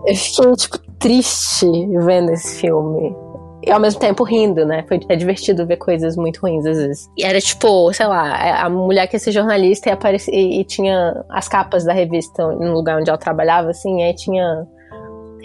Eu 0.05 0.15
fiquei, 0.15 0.51
tipo, 0.53 0.79
triste 0.99 1.67
vendo 2.03 2.31
esse 2.31 2.61
filme. 2.61 3.15
E 3.65 3.71
ao 3.71 3.79
mesmo 3.79 3.99
tempo 3.99 4.23
rindo, 4.23 4.65
né? 4.65 4.83
Foi, 4.87 4.99
é 5.09 5.15
divertido 5.15 5.65
ver 5.65 5.77
coisas 5.77 6.15
muito 6.15 6.39
ruins 6.39 6.65
às 6.65 6.77
vezes. 6.77 7.09
E 7.17 7.23
era 7.23 7.39
tipo, 7.39 7.91
sei 7.93 8.05
lá, 8.05 8.45
é, 8.45 8.51
a 8.51 8.69
mulher 8.69 9.07
que 9.07 9.15
ia 9.15 9.19
ser 9.19 9.31
jornalista 9.31 9.89
e, 9.89 9.91
aparecia, 9.91 10.33
e, 10.33 10.61
e 10.61 10.63
tinha 10.63 11.23
as 11.29 11.47
capas 11.47 11.83
da 11.83 11.93
revista 11.93 12.45
no 12.45 12.73
lugar 12.73 12.99
onde 12.99 13.09
ela 13.09 13.17
trabalhava, 13.17 13.69
assim, 13.69 14.01
e 14.01 14.03
aí 14.03 14.13
tinha. 14.13 14.67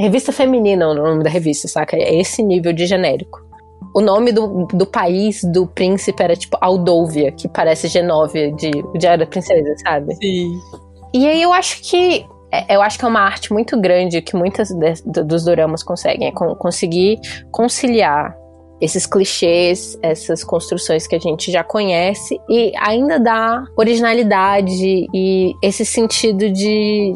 Revista 0.01 0.33
feminina 0.33 0.89
o 0.89 0.95
nome 0.95 1.23
da 1.23 1.31
revista, 1.31 1.69
saca? 1.69 1.97
É 1.97 2.15
esse 2.19 2.43
nível 2.43 2.73
de 2.73 2.87
genérico 2.87 3.51
o 3.95 4.01
nome 4.01 4.33
do, 4.33 4.67
do 4.67 4.87
país 4.87 5.43
do 5.43 5.67
príncipe 5.67 6.23
era 6.23 6.37
tipo 6.37 6.57
Aldovia, 6.61 7.33
que 7.33 7.49
parece 7.49 7.89
Genóvia 7.89 8.53
de 8.53 8.71
Diário 8.97 9.25
da 9.25 9.27
Princesa, 9.27 9.75
sabe? 9.83 10.15
Sim. 10.17 10.53
E 11.13 11.27
aí 11.27 11.43
eu 11.43 11.53
acho 11.53 11.83
que 11.83 12.25
é, 12.53 12.77
eu 12.77 12.83
acho 12.83 12.99
que 12.99 13.05
é 13.05 13.09
uma 13.09 13.21
arte 13.21 13.53
muito 13.53 13.81
grande 13.81 14.21
que 14.23 14.37
muitas 14.37 14.69
de, 14.69 15.23
dos 15.25 15.45
doramas 15.45 15.83
conseguem, 15.83 16.29
é 16.29 16.33
conseguir 16.33 17.21
conciliar 17.51 18.37
esses 18.81 19.07
clichês, 19.07 19.99
essas 20.03 20.43
construções 20.43 21.07
que 21.07 21.15
a 21.15 21.19
gente 21.19 21.53
já 21.53 21.63
conhece 21.63 22.41
e 22.49 22.73
ainda 22.79 23.19
dar 23.21 23.65
originalidade 23.77 25.07
e 25.13 25.53
esse 25.63 25.85
sentido 25.85 26.51
de 26.51 27.15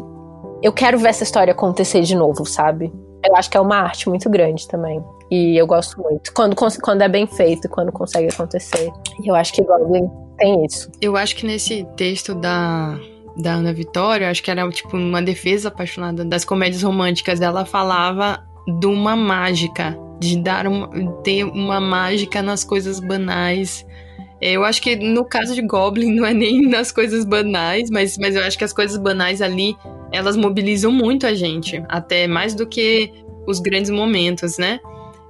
eu 0.61 0.73
quero 0.73 0.97
ver 0.97 1.09
essa 1.09 1.23
história 1.23 1.51
acontecer 1.51 2.01
de 2.01 2.15
novo, 2.15 2.45
sabe? 2.45 2.91
Eu 3.23 3.35
acho 3.35 3.49
que 3.49 3.57
é 3.57 3.59
uma 3.59 3.77
arte 3.77 4.07
muito 4.07 4.29
grande 4.29 4.67
também. 4.67 5.03
E 5.29 5.59
eu 5.59 5.65
gosto 5.65 5.99
muito. 6.01 6.31
Quando, 6.33 6.55
quando 6.55 7.01
é 7.01 7.09
bem 7.09 7.25
feito, 7.25 7.67
quando 7.67 7.91
consegue 7.91 8.27
acontecer. 8.31 8.91
E 9.23 9.27
eu 9.27 9.35
acho 9.35 9.53
que 9.53 9.63
Goblin 9.63 10.09
tem 10.37 10.63
isso. 10.65 10.91
Eu 11.01 11.17
acho 11.17 11.35
que 11.35 11.45
nesse 11.45 11.83
texto 11.95 12.35
da, 12.35 12.97
da 13.35 13.53
Ana 13.53 13.73
Vitória, 13.73 14.29
acho 14.29 14.43
que 14.43 14.51
era 14.51 14.67
tipo 14.69 14.95
uma 14.95 15.21
defesa 15.21 15.69
apaixonada 15.69 16.23
das 16.23 16.45
comédias 16.45 16.83
românticas. 16.83 17.41
Ela 17.41 17.65
falava 17.65 18.43
de 18.79 18.85
uma 18.85 19.15
mágica, 19.15 19.97
de 20.19 20.37
dar 20.37 20.67
uma, 20.67 20.89
ter 21.23 21.43
uma 21.43 21.79
mágica 21.79 22.41
nas 22.41 22.63
coisas 22.63 22.99
banais. 22.99 23.85
Eu 24.41 24.63
acho 24.63 24.81
que 24.81 24.95
no 24.95 25.23
caso 25.23 25.55
de 25.55 25.61
Goblin 25.61 26.13
não 26.13 26.25
é 26.25 26.33
nem 26.33 26.61
nas 26.67 26.91
coisas 26.91 27.25
banais, 27.25 27.89
mas, 27.89 28.17
mas 28.17 28.35
eu 28.35 28.43
acho 28.43 28.57
que 28.57 28.63
as 28.63 28.73
coisas 28.73 28.97
banais 28.97 29.41
ali, 29.41 29.75
elas 30.11 30.35
mobilizam 30.35 30.91
muito 30.91 31.25
a 31.25 31.33
gente, 31.33 31.83
até 31.87 32.27
mais 32.27 32.53
do 32.53 32.67
que 32.67 33.11
os 33.47 33.59
grandes 33.59 33.91
momentos, 33.91 34.57
né? 34.57 34.79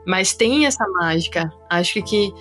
Mas 0.06 0.36
tem 0.36 0.66
essa 0.66 0.88
mágica. 0.88 1.52
Acho 1.70 2.02
que 2.04 2.32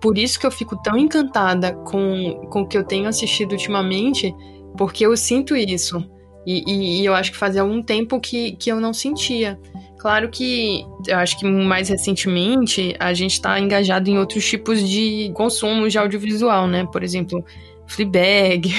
por 0.00 0.16
isso 0.16 0.38
que 0.38 0.46
eu 0.46 0.50
fico 0.50 0.76
tão 0.82 0.96
encantada 0.96 1.72
com, 1.72 2.46
com 2.50 2.62
o 2.62 2.66
que 2.66 2.76
eu 2.76 2.84
tenho 2.84 3.08
assistido 3.08 3.52
ultimamente, 3.52 4.34
porque 4.76 5.04
eu 5.04 5.16
sinto 5.16 5.56
isso. 5.56 6.04
E, 6.46 6.62
e, 6.66 7.00
e, 7.00 7.04
eu 7.04 7.14
acho 7.14 7.32
que 7.32 7.36
fazia 7.36 7.62
algum 7.62 7.82
tempo 7.82 8.20
que, 8.20 8.52
que 8.52 8.70
eu 8.70 8.80
não 8.80 8.94
sentia. 8.94 9.58
Claro 10.06 10.28
que 10.28 10.86
eu 11.08 11.16
acho 11.16 11.36
que 11.36 11.44
mais 11.44 11.88
recentemente 11.88 12.94
a 12.96 13.12
gente 13.12 13.32
está 13.32 13.58
engajado 13.58 14.08
em 14.08 14.16
outros 14.16 14.48
tipos 14.48 14.88
de 14.88 15.32
consumo 15.34 15.88
de 15.88 15.98
audiovisual, 15.98 16.68
né? 16.68 16.86
Por 16.92 17.02
exemplo, 17.02 17.44
Fleabag, 17.88 18.72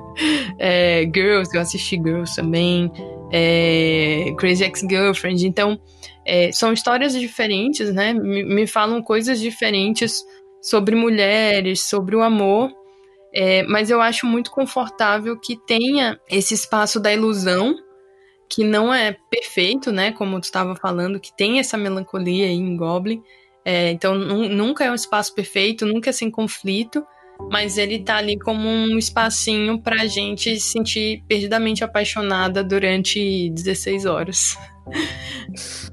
é, 0.58 1.02
Girls, 1.14 1.54
eu 1.54 1.60
assisti 1.60 1.96
Girls 1.96 2.34
também, 2.34 2.90
é, 3.30 4.32
Crazy 4.38 4.64
Ex-Girlfriend. 4.64 5.46
Então, 5.46 5.78
é, 6.24 6.50
são 6.50 6.72
histórias 6.72 7.12
diferentes, 7.12 7.92
né? 7.92 8.14
Me, 8.14 8.42
me, 8.42 8.66
falam 8.66 9.02
coisas 9.02 9.38
diferentes 9.38 10.24
sobre 10.62 10.96
mulheres, 10.96 11.82
sobre 11.82 12.16
o 12.16 12.22
amor. 12.22 12.70
É, 13.34 13.64
mas 13.64 13.90
eu 13.90 14.00
acho 14.00 14.24
muito 14.24 14.50
confortável 14.50 15.38
que 15.38 15.58
tenha 15.66 16.18
esse 16.30 16.54
espaço 16.54 16.98
da 16.98 17.12
ilusão, 17.12 17.74
que 18.50 18.64
não 18.64 18.92
é 18.92 19.16
perfeito, 19.30 19.92
né? 19.92 20.10
Como 20.10 20.40
tu 20.40 20.44
estava 20.44 20.74
falando, 20.74 21.20
que 21.20 21.34
tem 21.34 21.60
essa 21.60 21.78
melancolia 21.78 22.46
aí 22.46 22.54
em 22.54 22.76
Goblin. 22.76 23.22
É, 23.64 23.90
então 23.90 24.14
nunca 24.14 24.84
é 24.84 24.90
um 24.90 24.94
espaço 24.94 25.34
perfeito, 25.34 25.86
nunca 25.86 26.10
é 26.10 26.12
sem 26.12 26.30
conflito, 26.30 27.06
mas 27.50 27.78
ele 27.78 28.00
tá 28.00 28.16
ali 28.16 28.38
como 28.38 28.68
um 28.68 28.98
espacinho 28.98 29.80
pra 29.80 30.06
gente 30.06 30.58
se 30.58 30.72
sentir 30.72 31.22
perdidamente 31.28 31.84
apaixonada 31.84 32.64
durante 32.64 33.50
16 33.50 34.06
horas. 34.06 34.58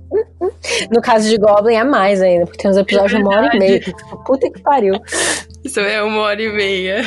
No 0.92 1.02
caso 1.02 1.30
de 1.30 1.38
Goblin 1.38 1.76
é 1.76 1.84
mais 1.84 2.22
ainda, 2.22 2.46
porque 2.46 2.62
tem 2.62 2.72
uns 2.72 2.78
episódios 2.78 3.14
é 3.14 3.18
de 3.18 3.24
uma 3.24 3.36
hora 3.36 3.56
e 3.56 3.60
meia. 3.60 3.82
Puta 4.26 4.50
que 4.50 4.62
pariu. 4.62 4.96
Isso 5.64 5.80
é 5.80 6.02
uma 6.02 6.22
hora 6.22 6.42
e 6.42 6.52
meia. 6.52 7.04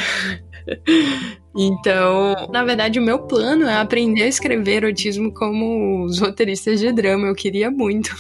Então, 1.57 2.47
na 2.51 2.65
verdade, 2.65 2.99
o 3.01 3.03
meu 3.03 3.21
plano 3.21 3.67
é 3.67 3.75
aprender 3.75 4.23
a 4.23 4.29
escrever 4.29 4.85
erotismo 4.85 5.33
como 5.35 6.05
os 6.05 6.21
roteiristas 6.21 6.79
de 6.79 6.93
drama. 6.93 7.27
Eu 7.27 7.35
queria 7.35 7.71
muito. 7.71 8.15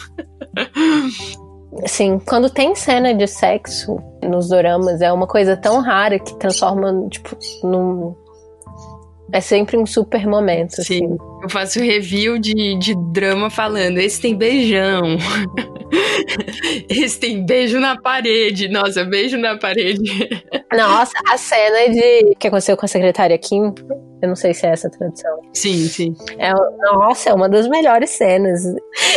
Sim, 1.86 2.18
quando 2.26 2.50
tem 2.50 2.74
cena 2.74 3.14
de 3.14 3.26
sexo 3.28 3.96
nos 4.22 4.48
doramas, 4.48 5.00
é 5.00 5.12
uma 5.12 5.26
coisa 5.26 5.56
tão 5.56 5.80
rara 5.80 6.18
que 6.18 6.34
transforma, 6.38 7.06
tipo, 7.08 7.36
num. 7.62 8.14
É 9.32 9.40
sempre 9.40 9.76
um 9.76 9.86
super 9.86 10.26
momento. 10.26 10.82
Sim. 10.82 11.04
Assim. 11.04 11.18
Eu 11.42 11.48
faço 11.48 11.80
review 11.80 12.38
de, 12.38 12.76
de 12.78 12.94
drama 13.12 13.48
falando: 13.48 13.98
esse 13.98 14.20
tem 14.20 14.36
beijão. 14.36 15.16
esse 16.88 17.18
tem 17.18 17.44
beijo 17.44 17.80
na 17.80 18.00
parede. 18.00 18.68
Nossa, 18.68 19.04
beijo 19.04 19.38
na 19.38 19.56
parede. 19.56 20.28
Nossa, 20.72 21.12
a 21.28 21.36
cena 21.36 21.92
de. 21.92 22.34
que 22.38 22.48
aconteceu 22.48 22.76
com 22.76 22.84
a 22.84 22.88
secretária 22.88 23.38
Kim. 23.38 23.72
Eu 24.22 24.28
não 24.28 24.36
sei 24.36 24.52
se 24.52 24.66
é 24.66 24.70
essa 24.70 24.88
a 24.88 24.90
tradução. 24.90 25.40
Sim, 25.54 25.88
sim. 25.88 26.14
É, 26.38 26.52
nossa, 26.92 27.30
é 27.30 27.32
uma 27.32 27.48
das 27.48 27.66
melhores 27.66 28.10
cenas. 28.10 28.60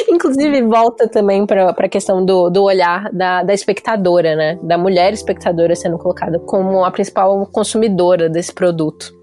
Inclusive, 0.08 0.62
volta 0.62 1.10
também 1.10 1.46
para 1.46 1.72
a 1.72 1.90
questão 1.90 2.24
do, 2.24 2.50
do 2.50 2.64
olhar 2.64 3.12
da, 3.12 3.44
da 3.44 3.54
espectadora, 3.54 4.34
né? 4.34 4.58
Da 4.64 4.78
mulher 4.78 5.12
espectadora 5.12 5.76
sendo 5.76 5.98
colocada 5.98 6.40
como 6.40 6.86
a 6.86 6.92
principal 6.92 7.46
consumidora 7.48 8.30
desse 8.30 8.54
produto. 8.54 9.14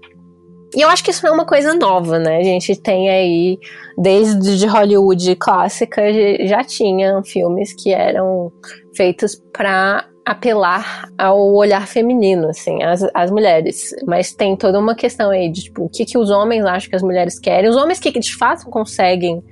E 0.75 0.81
eu 0.81 0.89
acho 0.89 1.03
que 1.03 1.11
isso 1.11 1.23
não 1.25 1.33
é 1.33 1.35
uma 1.35 1.45
coisa 1.45 1.73
nova, 1.73 2.17
né? 2.17 2.37
A 2.37 2.43
gente 2.43 2.75
tem 2.75 3.09
aí, 3.09 3.59
desde 3.97 4.65
Hollywood 4.65 5.35
clássica, 5.35 6.01
já 6.45 6.63
tinha 6.63 7.21
filmes 7.23 7.73
que 7.73 7.93
eram 7.93 8.51
feitos 8.95 9.35
para 9.51 10.05
apelar 10.25 11.09
ao 11.17 11.53
olhar 11.53 11.87
feminino, 11.87 12.47
assim, 12.49 12.81
as, 12.83 13.05
as 13.13 13.31
mulheres. 13.31 13.93
Mas 14.05 14.33
tem 14.33 14.55
toda 14.55 14.79
uma 14.79 14.95
questão 14.95 15.29
aí 15.29 15.49
de, 15.49 15.63
tipo, 15.63 15.85
o 15.85 15.89
que, 15.89 16.05
que 16.05 16.17
os 16.17 16.29
homens 16.29 16.65
acham 16.65 16.89
que 16.89 16.95
as 16.95 17.03
mulheres 17.03 17.37
querem. 17.37 17.69
Os 17.69 17.75
homens 17.75 17.99
que 17.99 18.11
de 18.11 18.35
fato 18.35 18.69
conseguem 18.69 19.43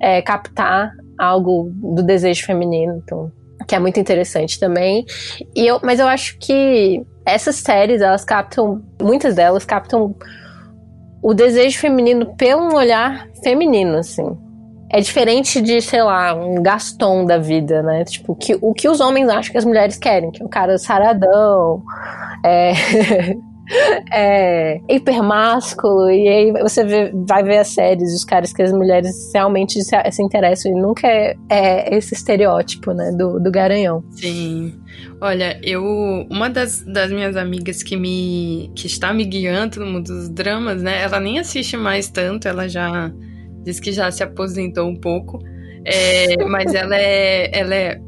é, 0.00 0.22
captar 0.22 0.92
algo 1.18 1.70
do 1.74 2.02
desejo 2.02 2.46
feminino, 2.46 3.02
então, 3.04 3.30
que 3.66 3.74
é 3.74 3.78
muito 3.78 3.98
interessante 3.98 4.58
também. 4.58 5.04
E 5.54 5.66
eu, 5.66 5.80
mas 5.82 5.98
eu 5.98 6.06
acho 6.06 6.38
que 6.38 7.04
essas 7.26 7.56
séries, 7.56 8.00
elas 8.00 8.24
captam, 8.24 8.82
muitas 9.00 9.34
delas 9.34 9.64
captam 9.64 10.14
o 11.22 11.34
desejo 11.34 11.78
feminino 11.78 12.34
pelo 12.36 12.74
olhar 12.74 13.28
feminino, 13.42 13.98
assim. 13.98 14.36
É 14.92 15.00
diferente 15.00 15.60
de, 15.60 15.80
sei 15.80 16.02
lá, 16.02 16.34
um 16.34 16.60
Gaston 16.62 17.24
da 17.24 17.38
vida, 17.38 17.82
né? 17.82 18.04
Tipo, 18.04 18.34
que, 18.34 18.58
o 18.60 18.74
que 18.74 18.88
os 18.88 19.00
homens 19.00 19.28
acham 19.28 19.52
que 19.52 19.58
as 19.58 19.64
mulheres 19.64 19.96
querem, 19.96 20.30
que 20.32 20.42
é 20.42 20.44
um 20.44 20.48
cara 20.48 20.76
saradão, 20.78 21.82
é, 22.44 22.72
é 24.12 24.80
hipermásculo, 24.88 26.10
e 26.10 26.28
aí 26.28 26.52
você 26.52 26.84
vê, 26.84 27.12
vai 27.26 27.42
ver 27.42 27.58
as 27.58 27.68
séries, 27.68 28.14
os 28.14 28.24
caras 28.24 28.52
que 28.52 28.62
as 28.62 28.72
mulheres 28.72 29.30
realmente 29.32 29.82
se, 29.82 30.10
se 30.10 30.22
interessam, 30.22 30.72
e 30.72 30.74
nunca 30.80 31.06
é, 31.06 31.36
é, 31.48 31.96
esse 31.96 32.14
estereótipo, 32.14 32.92
né, 32.92 33.12
do, 33.12 33.38
do 33.38 33.50
garanhão. 33.50 34.04
Sim. 34.10 34.74
Olha, 35.20 35.58
eu. 35.62 35.84
Uma 36.30 36.48
das, 36.48 36.82
das 36.82 37.10
minhas 37.10 37.36
amigas 37.36 37.82
que 37.82 37.96
me. 37.96 38.70
que 38.74 38.86
está 38.86 39.12
me 39.12 39.24
guiando 39.24 39.80
no 39.80 39.86
mundo 39.86 40.06
dos 40.06 40.28
dramas, 40.30 40.82
né? 40.82 41.02
Ela 41.02 41.20
nem 41.20 41.38
assiste 41.38 41.76
mais 41.76 42.08
tanto, 42.08 42.48
ela 42.48 42.68
já 42.68 43.12
diz 43.62 43.78
que 43.78 43.92
já 43.92 44.10
se 44.10 44.22
aposentou 44.22 44.88
um 44.88 44.96
pouco. 44.96 45.38
É, 45.84 46.42
mas 46.48 46.74
ela 46.74 46.96
é, 46.96 47.50
ela 47.58 47.74
é 47.74 48.00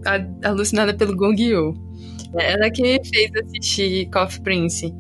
alucinada 0.43 0.95
pelo 0.95 1.15
Gong 1.17 1.41
Yoo. 1.41 1.75
Ela 2.39 2.71
que 2.71 2.83
me 2.83 2.99
fez 3.05 3.31
assistir 3.45 4.09
Coffee 4.11 4.43
Prince. 4.43 4.95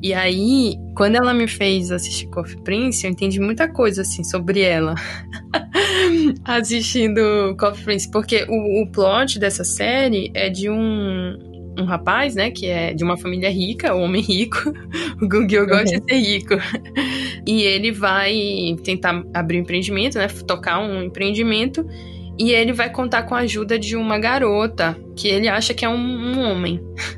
E 0.00 0.14
aí, 0.14 0.76
quando 0.96 1.16
ela 1.16 1.34
me 1.34 1.48
fez 1.48 1.90
assistir 1.90 2.28
Coffee 2.28 2.60
Prince, 2.62 3.04
eu 3.04 3.10
entendi 3.10 3.40
muita 3.40 3.68
coisa, 3.68 4.02
assim, 4.02 4.22
sobre 4.22 4.60
ela. 4.60 4.94
Assistindo 6.44 7.56
Coffee 7.58 7.84
Prince. 7.84 8.10
Porque 8.10 8.46
o, 8.48 8.82
o 8.82 8.92
plot 8.92 9.40
dessa 9.40 9.64
série 9.64 10.30
é 10.34 10.48
de 10.48 10.70
um, 10.70 11.36
um 11.78 11.84
rapaz, 11.84 12.36
né, 12.36 12.50
que 12.50 12.66
é 12.66 12.94
de 12.94 13.02
uma 13.02 13.16
família 13.16 13.50
rica, 13.50 13.94
um 13.94 14.02
homem 14.02 14.22
rico. 14.22 14.72
o 15.20 15.28
Gungyo 15.28 15.66
gosta 15.66 15.96
uhum. 15.96 16.04
de 16.06 16.12
ser 16.12 16.20
rico. 16.20 16.54
e 17.44 17.62
ele 17.62 17.90
vai 17.90 18.76
tentar 18.84 19.24
abrir 19.34 19.58
um 19.58 19.62
empreendimento, 19.62 20.16
né, 20.16 20.28
tocar 20.46 20.78
um 20.78 21.02
empreendimento. 21.02 21.84
E 22.38 22.52
ele 22.52 22.72
vai 22.72 22.88
contar 22.88 23.24
com 23.24 23.34
a 23.34 23.38
ajuda 23.38 23.76
de 23.76 23.96
uma 23.96 24.16
garota 24.16 24.96
que 25.16 25.26
ele 25.26 25.48
acha 25.48 25.74
que 25.74 25.84
é 25.84 25.88
um, 25.88 25.96
um 25.96 26.40
homem. 26.40 26.80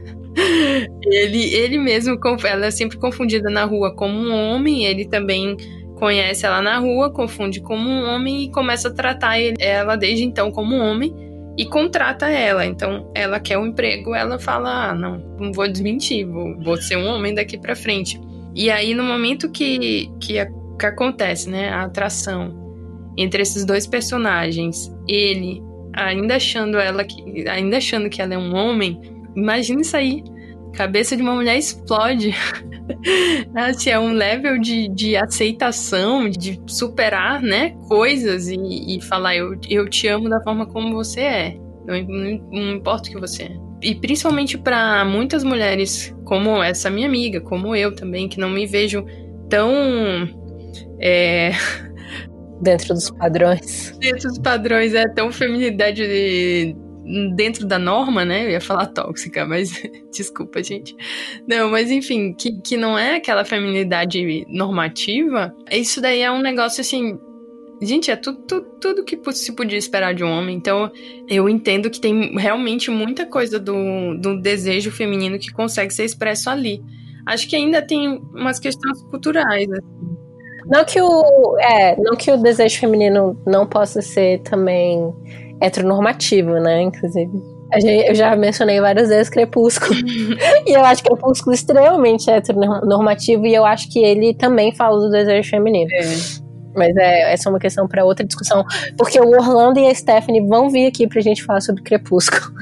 ele, 1.04 1.54
ele 1.54 1.78
mesmo, 1.78 2.18
ela 2.44 2.66
é 2.66 2.70
sempre 2.70 2.98
confundida 2.98 3.50
na 3.50 3.64
rua 3.64 3.94
como 3.94 4.18
um 4.18 4.32
homem, 4.32 4.84
ele 4.84 5.06
também 5.06 5.56
conhece 5.96 6.46
ela 6.46 6.62
na 6.62 6.78
rua, 6.78 7.12
confunde 7.12 7.60
como 7.60 7.88
um 7.88 8.08
homem 8.08 8.44
e 8.44 8.50
começa 8.50 8.88
a 8.88 8.94
tratar 8.94 9.38
ela 9.58 9.96
desde 9.96 10.24
então 10.24 10.50
como 10.50 10.74
um 10.74 10.80
homem 10.80 11.14
e 11.56 11.66
contrata 11.66 12.28
ela. 12.28 12.64
Então, 12.64 13.10
ela 13.14 13.38
quer 13.38 13.58
um 13.58 13.66
emprego, 13.66 14.14
ela 14.14 14.38
fala: 14.38 14.90
ah, 14.90 14.94
não, 14.94 15.18
não 15.38 15.52
vou 15.52 15.68
desmentir, 15.68 16.26
vou, 16.26 16.58
vou 16.58 16.76
ser 16.78 16.96
um 16.96 17.06
homem 17.06 17.34
daqui 17.34 17.58
para 17.58 17.76
frente. 17.76 18.18
E 18.54 18.70
aí, 18.70 18.94
no 18.94 19.04
momento 19.04 19.50
que, 19.50 20.10
que, 20.20 20.38
a, 20.38 20.46
que 20.78 20.86
acontece, 20.86 21.48
né, 21.48 21.68
a 21.68 21.82
atração 21.82 22.58
entre 23.16 23.42
esses 23.42 23.64
dois 23.64 23.86
personagens, 23.86 24.90
ele 25.06 25.62
ainda 25.92 26.36
achando 26.36 26.78
ela 26.78 27.04
que, 27.04 27.48
ainda 27.48 27.76
achando 27.76 28.08
que 28.08 28.22
ela 28.22 28.34
é 28.34 28.38
um 28.38 28.54
homem, 28.54 28.98
Imagina 29.40 29.80
isso 29.80 29.96
aí. 29.96 30.22
Cabeça 30.74 31.16
de 31.16 31.22
uma 31.22 31.34
mulher 31.34 31.56
explode. 31.56 32.34
assim, 33.54 33.90
é 33.90 33.98
um 33.98 34.12
level 34.12 34.58
de, 34.58 34.88
de 34.88 35.16
aceitação, 35.16 36.28
de 36.28 36.60
superar, 36.66 37.42
né, 37.42 37.70
coisas 37.88 38.48
e, 38.48 38.56
e 38.96 39.00
falar 39.02 39.36
eu, 39.36 39.58
eu 39.68 39.88
te 39.88 40.08
amo 40.08 40.28
da 40.28 40.40
forma 40.42 40.66
como 40.66 40.94
você 40.94 41.20
é. 41.20 41.56
Não, 41.86 42.00
não, 42.02 42.48
não 42.50 42.72
importa 42.72 43.08
o 43.08 43.12
que 43.12 43.20
você 43.20 43.44
é. 43.44 43.56
E 43.82 43.94
principalmente 43.94 44.58
para 44.58 45.04
muitas 45.04 45.42
mulheres, 45.42 46.14
como 46.24 46.62
essa 46.62 46.90
minha 46.90 47.08
amiga, 47.08 47.40
como 47.40 47.74
eu 47.74 47.94
também, 47.94 48.28
que 48.28 48.38
não 48.38 48.50
me 48.50 48.66
vejo 48.66 49.04
tão. 49.48 49.72
É... 51.00 51.52
Dentro 52.60 52.92
dos 52.92 53.10
padrões. 53.10 53.96
Dentro 53.98 54.28
dos 54.28 54.38
padrões, 54.38 54.92
é 54.94 55.08
tão 55.08 55.32
feminidade 55.32 56.76
dentro 57.34 57.66
da 57.66 57.78
norma, 57.78 58.24
né? 58.24 58.44
Eu 58.44 58.50
ia 58.50 58.60
falar 58.60 58.86
tóxica, 58.86 59.44
mas 59.44 59.70
desculpa, 60.12 60.62
gente. 60.62 60.96
Não, 61.46 61.70
mas 61.70 61.90
enfim, 61.90 62.32
que, 62.32 62.60
que 62.60 62.76
não 62.76 62.98
é 62.98 63.16
aquela 63.16 63.44
feminilidade 63.44 64.46
normativa. 64.48 65.54
Isso 65.70 66.00
daí 66.00 66.20
é 66.20 66.30
um 66.30 66.40
negócio 66.40 66.80
assim. 66.80 67.18
Gente, 67.82 68.10
é 68.10 68.16
tudo, 68.16 68.42
tudo, 68.46 68.66
tudo 68.78 69.04
que 69.04 69.18
se 69.32 69.52
podia 69.52 69.78
esperar 69.78 70.14
de 70.14 70.22
um 70.22 70.30
homem. 70.30 70.54
Então, 70.54 70.90
eu 71.26 71.48
entendo 71.48 71.88
que 71.88 71.98
tem 71.98 72.36
realmente 72.36 72.90
muita 72.90 73.24
coisa 73.24 73.58
do, 73.58 74.18
do 74.18 74.38
desejo 74.38 74.90
feminino 74.90 75.38
que 75.38 75.50
consegue 75.50 75.92
ser 75.92 76.04
expresso 76.04 76.50
ali. 76.50 76.82
Acho 77.26 77.48
que 77.48 77.56
ainda 77.56 77.80
tem 77.80 78.20
umas 78.34 78.58
questões 78.58 79.02
culturais. 79.04 79.70
Assim. 79.70 80.10
Não 80.66 80.84
que 80.84 81.00
o, 81.00 81.58
é, 81.58 81.96
não 81.96 82.16
que 82.16 82.30
o 82.30 82.36
desejo 82.36 82.78
feminino 82.78 83.40
não 83.46 83.66
possa 83.66 84.02
ser 84.02 84.40
também 84.42 85.12
heteronormativo, 85.60 86.52
né? 86.54 86.82
Inclusive. 86.82 87.30
Eu 88.06 88.14
já 88.14 88.34
mencionei 88.34 88.80
várias 88.80 89.08
vezes 89.08 89.28
Crepúsculo. 89.28 89.94
e 90.66 90.72
eu 90.72 90.84
acho 90.84 91.04
Crepúsculo 91.04 91.54
extremamente 91.54 92.28
heteronormativo 92.28 93.46
e 93.46 93.54
eu 93.54 93.64
acho 93.64 93.88
que 93.90 94.00
ele 94.00 94.34
também 94.34 94.72
fala 94.74 94.98
do 94.98 95.10
desejo 95.10 95.48
feminino. 95.48 95.90
É. 95.92 96.50
Mas 96.74 96.96
é, 96.96 97.32
essa 97.32 97.48
é 97.48 97.50
uma 97.50 97.58
questão 97.58 97.86
para 97.86 98.04
outra 98.04 98.24
discussão. 98.24 98.64
Porque 98.96 99.20
o 99.20 99.28
Orlando 99.28 99.78
e 99.78 99.86
a 99.86 99.94
Stephanie 99.94 100.46
vão 100.46 100.70
vir 100.70 100.86
aqui 100.86 101.06
pra 101.06 101.20
gente 101.20 101.42
falar 101.44 101.60
sobre 101.60 101.82
Crepúsculo. 101.82 102.52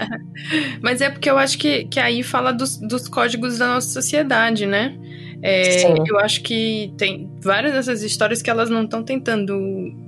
Mas 0.80 1.00
é 1.00 1.10
porque 1.10 1.30
eu 1.30 1.38
acho 1.38 1.58
que, 1.58 1.84
que 1.86 2.00
aí 2.00 2.22
fala 2.22 2.52
dos, 2.52 2.78
dos 2.78 3.08
códigos 3.08 3.58
da 3.58 3.74
nossa 3.74 3.88
sociedade, 3.88 4.66
né? 4.66 4.96
É, 5.42 5.84
eu 6.08 6.18
acho 6.18 6.42
que 6.42 6.94
tem 6.96 7.30
várias 7.42 7.74
dessas 7.74 8.02
histórias 8.02 8.40
que 8.40 8.48
elas 8.48 8.70
não 8.70 8.84
estão 8.84 9.02
tentando 9.02 9.54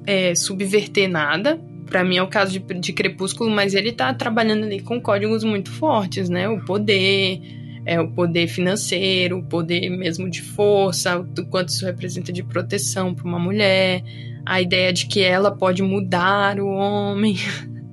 é, 0.06 0.34
subverter 0.34 1.08
nada, 1.08 1.60
para 1.88 2.04
mim 2.04 2.16
é 2.16 2.22
o 2.22 2.28
caso 2.28 2.58
de, 2.58 2.58
de 2.58 2.92
Crepúsculo, 2.92 3.50
mas 3.50 3.74
ele 3.74 3.92
tá 3.92 4.12
trabalhando 4.14 4.64
ali 4.64 4.80
com 4.80 5.00
códigos 5.00 5.44
muito 5.44 5.70
fortes, 5.70 6.28
né? 6.28 6.48
O 6.48 6.64
poder, 6.64 7.40
é 7.84 8.00
o 8.00 8.08
poder 8.08 8.46
financeiro, 8.48 9.38
o 9.38 9.42
poder 9.42 9.88
mesmo 9.90 10.30
de 10.30 10.42
força, 10.42 11.18
o 11.18 11.46
quanto 11.46 11.70
isso 11.70 11.84
representa 11.84 12.32
de 12.32 12.42
proteção 12.42 13.14
para 13.14 13.26
uma 13.26 13.38
mulher, 13.38 14.02
a 14.46 14.60
ideia 14.60 14.92
de 14.92 15.06
que 15.06 15.22
ela 15.22 15.50
pode 15.50 15.82
mudar 15.82 16.60
o 16.60 16.68
homem. 16.68 17.36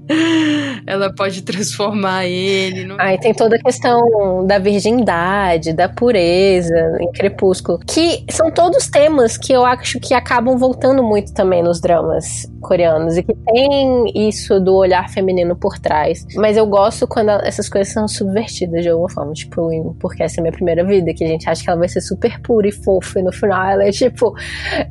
ela 0.85 1.13
pode 1.13 1.41
transformar 1.41 2.25
ele. 2.25 2.85
Não... 2.85 2.95
Aí 2.99 3.19
tem 3.19 3.33
toda 3.33 3.55
a 3.55 3.59
questão 3.59 4.45
da 4.45 4.59
virgindade, 4.59 5.73
da 5.73 5.89
pureza 5.89 6.97
em 6.99 7.11
Crepúsculo, 7.11 7.79
que 7.79 8.23
são 8.29 8.51
todos 8.51 8.87
temas 8.87 9.37
que 9.37 9.51
eu 9.51 9.65
acho 9.65 9.99
que 9.99 10.13
acabam 10.13 10.57
voltando 10.57 11.03
muito 11.03 11.33
também 11.33 11.63
nos 11.63 11.81
dramas 11.81 12.45
coreanos 12.65 13.17
e 13.17 13.23
que 13.23 13.33
tem 13.33 14.27
isso 14.27 14.59
do 14.59 14.75
olhar 14.75 15.07
feminino 15.09 15.55
por 15.55 15.77
trás. 15.77 16.25
Mas 16.35 16.57
eu 16.57 16.65
gosto 16.65 17.07
quando 17.07 17.29
essas 17.29 17.69
coisas 17.69 17.93
são 17.93 18.07
subvertidas 18.07 18.81
de 18.81 18.89
alguma 18.89 19.09
forma, 19.09 19.33
tipo, 19.33 19.95
porque 19.99 20.23
essa 20.23 20.39
é 20.39 20.41
a 20.41 20.43
minha 20.43 20.51
primeira 20.51 20.83
vida, 20.83 21.13
que 21.13 21.23
a 21.23 21.27
gente 21.27 21.47
acha 21.47 21.63
que 21.63 21.69
ela 21.69 21.79
vai 21.79 21.87
ser 21.87 22.01
super 22.01 22.41
pura 22.41 22.67
e 22.67 22.71
fofa 22.71 23.19
e 23.19 23.23
no 23.23 23.31
final 23.31 23.69
ela 23.69 23.83
é 23.83 23.91
tipo, 23.91 24.35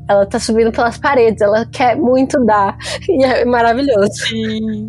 ela 0.09 0.25
tá 0.25 0.39
subindo 0.39 0.71
pelas 0.71 0.99
paredes, 0.99 1.41
ela 1.41 1.67
quer 1.67 1.97
muito 1.97 2.43
dar 2.45 2.79
e 3.09 3.25
é 3.25 3.45
maravilhoso. 3.45 4.13
Sim. 4.13 4.87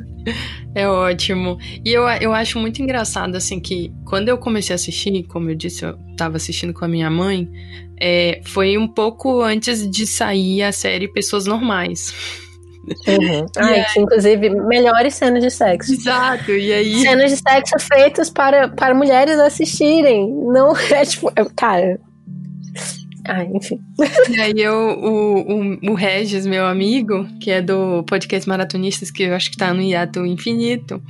É 0.73 0.87
ótimo. 0.89 1.57
E 1.85 1.93
eu, 1.93 2.03
eu 2.19 2.33
acho 2.33 2.59
muito 2.59 2.81
engraçado, 2.81 3.35
assim, 3.35 3.59
que 3.59 3.93
quando 4.05 4.27
eu 4.27 4.37
comecei 4.37 4.73
a 4.73 4.75
assistir, 4.75 5.23
como 5.23 5.49
eu 5.49 5.55
disse, 5.55 5.85
eu 5.85 5.97
tava 6.17 6.35
assistindo 6.35 6.73
com 6.73 6.83
a 6.83 6.87
minha 6.87 7.09
mãe, 7.09 7.47
é, 7.99 8.41
foi 8.43 8.77
um 8.77 8.87
pouco 8.87 9.41
antes 9.41 9.89
de 9.89 10.05
sair 10.05 10.63
a 10.63 10.71
série 10.71 11.07
Pessoas 11.07 11.45
Normais. 11.45 12.13
Uhum. 13.07 13.45
Ai, 13.57 13.79
aí... 13.79 13.85
inclusive, 13.97 14.49
melhores 14.49 15.15
cenas 15.15 15.43
de 15.43 15.49
sexo. 15.49 15.93
Exato, 15.93 16.51
e 16.51 16.71
aí. 16.71 17.01
Cenas 17.01 17.31
de 17.31 17.37
sexo 17.37 17.75
feitas 17.79 18.29
para, 18.29 18.69
para 18.69 18.93
mulheres 18.93 19.39
assistirem. 19.39 20.31
Não 20.31 20.75
é 20.91 21.05
tipo. 21.05 21.31
É, 21.35 21.45
cara, 21.55 21.99
ah, 23.27 23.43
enfim. 23.43 23.79
E 24.29 24.39
aí 24.39 24.53
eu, 24.57 24.73
o, 24.73 25.39
o, 25.39 25.91
o 25.91 25.93
Regis, 25.95 26.45
meu 26.45 26.65
amigo, 26.65 27.27
que 27.39 27.49
é 27.49 27.61
do 27.61 28.03
podcast 28.03 28.47
Maratonistas, 28.47 29.09
que 29.09 29.23
eu 29.23 29.33
acho 29.33 29.49
que 29.49 29.57
tá 29.57 29.73
no 29.73 29.81
hiato 29.81 30.25
infinito, 30.25 31.01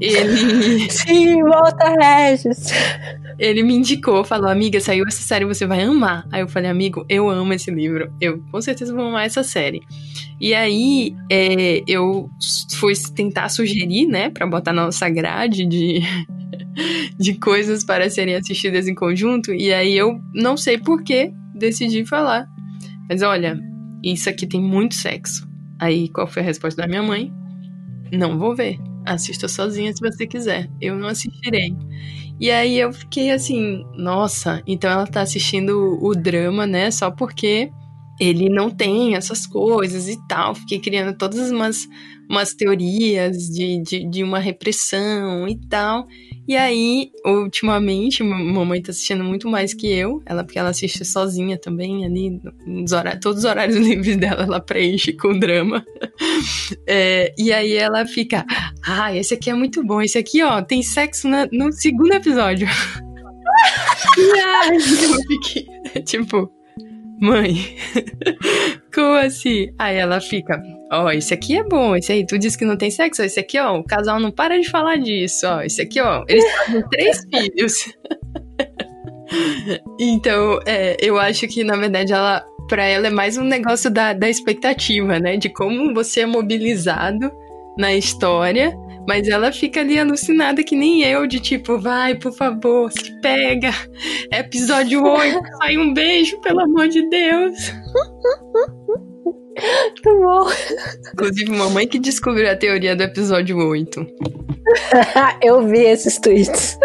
ele... 0.00 0.88
Sim, 0.90 1.42
volta 1.42 1.94
Regis! 1.98 2.70
Ele 3.38 3.62
me 3.62 3.74
indicou, 3.74 4.24
falou, 4.24 4.48
amiga, 4.48 4.80
saiu 4.80 5.04
essa 5.06 5.22
série, 5.22 5.44
você 5.44 5.66
vai 5.66 5.82
amar. 5.82 6.26
Aí 6.30 6.40
eu 6.40 6.48
falei, 6.48 6.70
amigo, 6.70 7.04
eu 7.08 7.28
amo 7.28 7.52
esse 7.52 7.70
livro, 7.70 8.12
eu 8.20 8.42
com 8.50 8.60
certeza 8.60 8.94
vou 8.94 9.06
amar 9.06 9.26
essa 9.26 9.42
série. 9.42 9.80
E 10.40 10.54
aí 10.54 11.14
é, 11.30 11.82
eu 11.88 12.30
fui 12.76 12.92
tentar 13.14 13.48
sugerir, 13.48 14.06
né, 14.06 14.30
pra 14.30 14.46
botar 14.46 14.72
na 14.72 14.84
nossa 14.84 15.08
grade 15.08 15.66
de 15.66 16.02
de 17.18 17.34
coisas 17.34 17.84
para 17.84 18.08
serem 18.08 18.36
assistidas 18.36 18.86
em 18.86 18.94
conjunto, 18.94 19.52
e 19.52 19.72
aí 19.72 19.96
eu 19.96 20.20
não 20.32 20.56
sei 20.56 20.78
porquê 20.78 21.32
decidi 21.58 22.04
falar. 22.04 22.46
Mas 23.08 23.22
olha, 23.22 23.58
isso 24.02 24.28
aqui 24.28 24.46
tem 24.46 24.60
muito 24.60 24.94
sexo. 24.94 25.48
Aí 25.78 26.08
qual 26.08 26.26
foi 26.26 26.42
a 26.42 26.44
resposta 26.44 26.82
da 26.82 26.88
minha 26.88 27.02
mãe? 27.02 27.32
Não 28.12 28.38
vou 28.38 28.54
ver. 28.54 28.78
Assista 29.04 29.48
sozinha 29.48 29.92
se 29.92 30.00
você 30.00 30.26
quiser. 30.26 30.68
Eu 30.80 30.96
não 30.96 31.08
assistirei. 31.08 31.74
E 32.40 32.50
aí 32.50 32.78
eu 32.78 32.92
fiquei 32.92 33.30
assim, 33.30 33.84
nossa, 33.96 34.62
então 34.66 34.90
ela 34.90 35.06
tá 35.06 35.22
assistindo 35.22 35.98
o 36.00 36.14
drama, 36.14 36.66
né? 36.66 36.90
Só 36.90 37.10
porque 37.10 37.70
ele 38.20 38.48
não 38.48 38.70
tem 38.70 39.14
essas 39.14 39.46
coisas 39.46 40.08
e 40.08 40.16
tal. 40.28 40.54
Fiquei 40.54 40.78
criando 40.78 41.16
todas 41.16 41.50
umas, 41.50 41.86
umas 42.30 42.54
teorias 42.54 43.36
de, 43.48 43.82
de, 43.82 44.08
de 44.08 44.22
uma 44.22 44.38
repressão 44.38 45.48
e 45.48 45.56
tal. 45.68 46.06
E 46.48 46.56
aí, 46.56 47.12
ultimamente, 47.26 48.22
mamãe 48.22 48.80
tá 48.80 48.90
assistindo 48.90 49.22
muito 49.22 49.46
mais 49.50 49.74
que 49.74 49.86
eu. 49.86 50.22
Ela, 50.24 50.42
porque 50.42 50.58
ela 50.58 50.70
assiste 50.70 51.04
sozinha 51.04 51.58
também, 51.58 52.06
ali, 52.06 52.40
horários, 52.90 53.20
todos 53.20 53.40
os 53.40 53.44
horários 53.44 53.76
livres 53.86 54.16
dela, 54.16 54.44
ela 54.44 54.58
preenche 54.58 55.12
com 55.12 55.38
drama. 55.38 55.84
É, 56.86 57.34
e 57.38 57.52
aí 57.52 57.74
ela 57.74 58.06
fica, 58.06 58.44
ah, 58.86 59.14
esse 59.14 59.34
aqui 59.34 59.50
é 59.50 59.54
muito 59.54 59.84
bom. 59.84 60.00
Esse 60.00 60.18
aqui, 60.18 60.42
ó, 60.42 60.62
tem 60.62 60.82
sexo 60.82 61.28
na, 61.28 61.46
no 61.52 61.72
segundo 61.72 62.12
episódio. 62.12 62.66
e 64.16 64.40
aí 64.40 64.76
eu 64.76 65.16
fiquei, 65.26 66.02
tipo, 66.02 66.50
mãe, 67.20 67.76
assim? 69.14 69.68
Aí 69.78 69.96
ela 69.96 70.20
fica, 70.20 70.60
ó, 70.92 71.04
oh, 71.04 71.10
esse 71.10 71.32
aqui 71.34 71.58
é 71.58 71.64
bom, 71.64 71.96
esse 71.96 72.12
aí, 72.12 72.26
tu 72.26 72.38
disse 72.38 72.56
que 72.56 72.64
não 72.64 72.76
tem 72.76 72.90
sexo, 72.90 73.22
esse 73.22 73.40
aqui, 73.40 73.58
ó, 73.58 73.78
o 73.78 73.84
casal 73.84 74.18
não 74.18 74.30
para 74.30 74.60
de 74.60 74.68
falar 74.68 74.96
disso, 74.96 75.46
ó, 75.46 75.62
esse 75.62 75.82
aqui, 75.82 76.00
ó, 76.00 76.24
eles 76.28 76.44
fazem 76.56 76.82
três 76.90 77.20
filhos. 77.32 77.92
então, 79.98 80.60
é, 80.66 80.96
eu 81.00 81.18
acho 81.18 81.46
que, 81.48 81.64
na 81.64 81.76
verdade, 81.76 82.12
ela, 82.12 82.44
pra 82.68 82.84
ela 82.84 83.06
é 83.06 83.10
mais 83.10 83.36
um 83.36 83.44
negócio 83.44 83.90
da, 83.90 84.12
da 84.12 84.28
expectativa, 84.28 85.18
né, 85.18 85.36
de 85.36 85.48
como 85.48 85.94
você 85.94 86.20
é 86.20 86.26
mobilizado 86.26 87.30
na 87.76 87.94
história 87.94 88.74
mas 89.08 89.26
ela 89.26 89.50
fica 89.50 89.80
ali 89.80 89.98
alucinada 89.98 90.62
que 90.62 90.76
nem 90.76 91.02
eu, 91.02 91.26
de 91.26 91.40
tipo, 91.40 91.78
vai, 91.78 92.14
por 92.14 92.30
favor, 92.30 92.92
se 92.92 93.18
pega. 93.22 93.70
Episódio 94.30 95.02
8, 95.02 95.40
sai 95.62 95.78
um 95.78 95.94
beijo, 95.94 96.38
pelo 96.42 96.60
amor 96.60 96.88
de 96.88 97.08
Deus. 97.08 97.72
Muito 99.82 100.20
bom. 100.20 100.46
Inclusive, 101.14 101.50
mamãe 101.50 101.88
que 101.88 101.98
descobriu 101.98 102.50
a 102.50 102.54
teoria 102.54 102.94
do 102.94 103.02
episódio 103.02 103.56
8. 103.56 104.06
eu 105.42 105.66
vi 105.66 105.86
esses 105.86 106.18
tweets. 106.18 106.78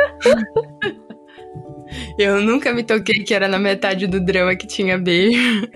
eu 2.18 2.40
nunca 2.40 2.72
me 2.72 2.84
toquei 2.84 3.22
que 3.22 3.34
era 3.34 3.50
na 3.50 3.60
metade 3.60 4.08
do 4.08 4.24
drama 4.24 4.56
que 4.56 4.66
tinha 4.66 4.98
beijo. 4.98 5.68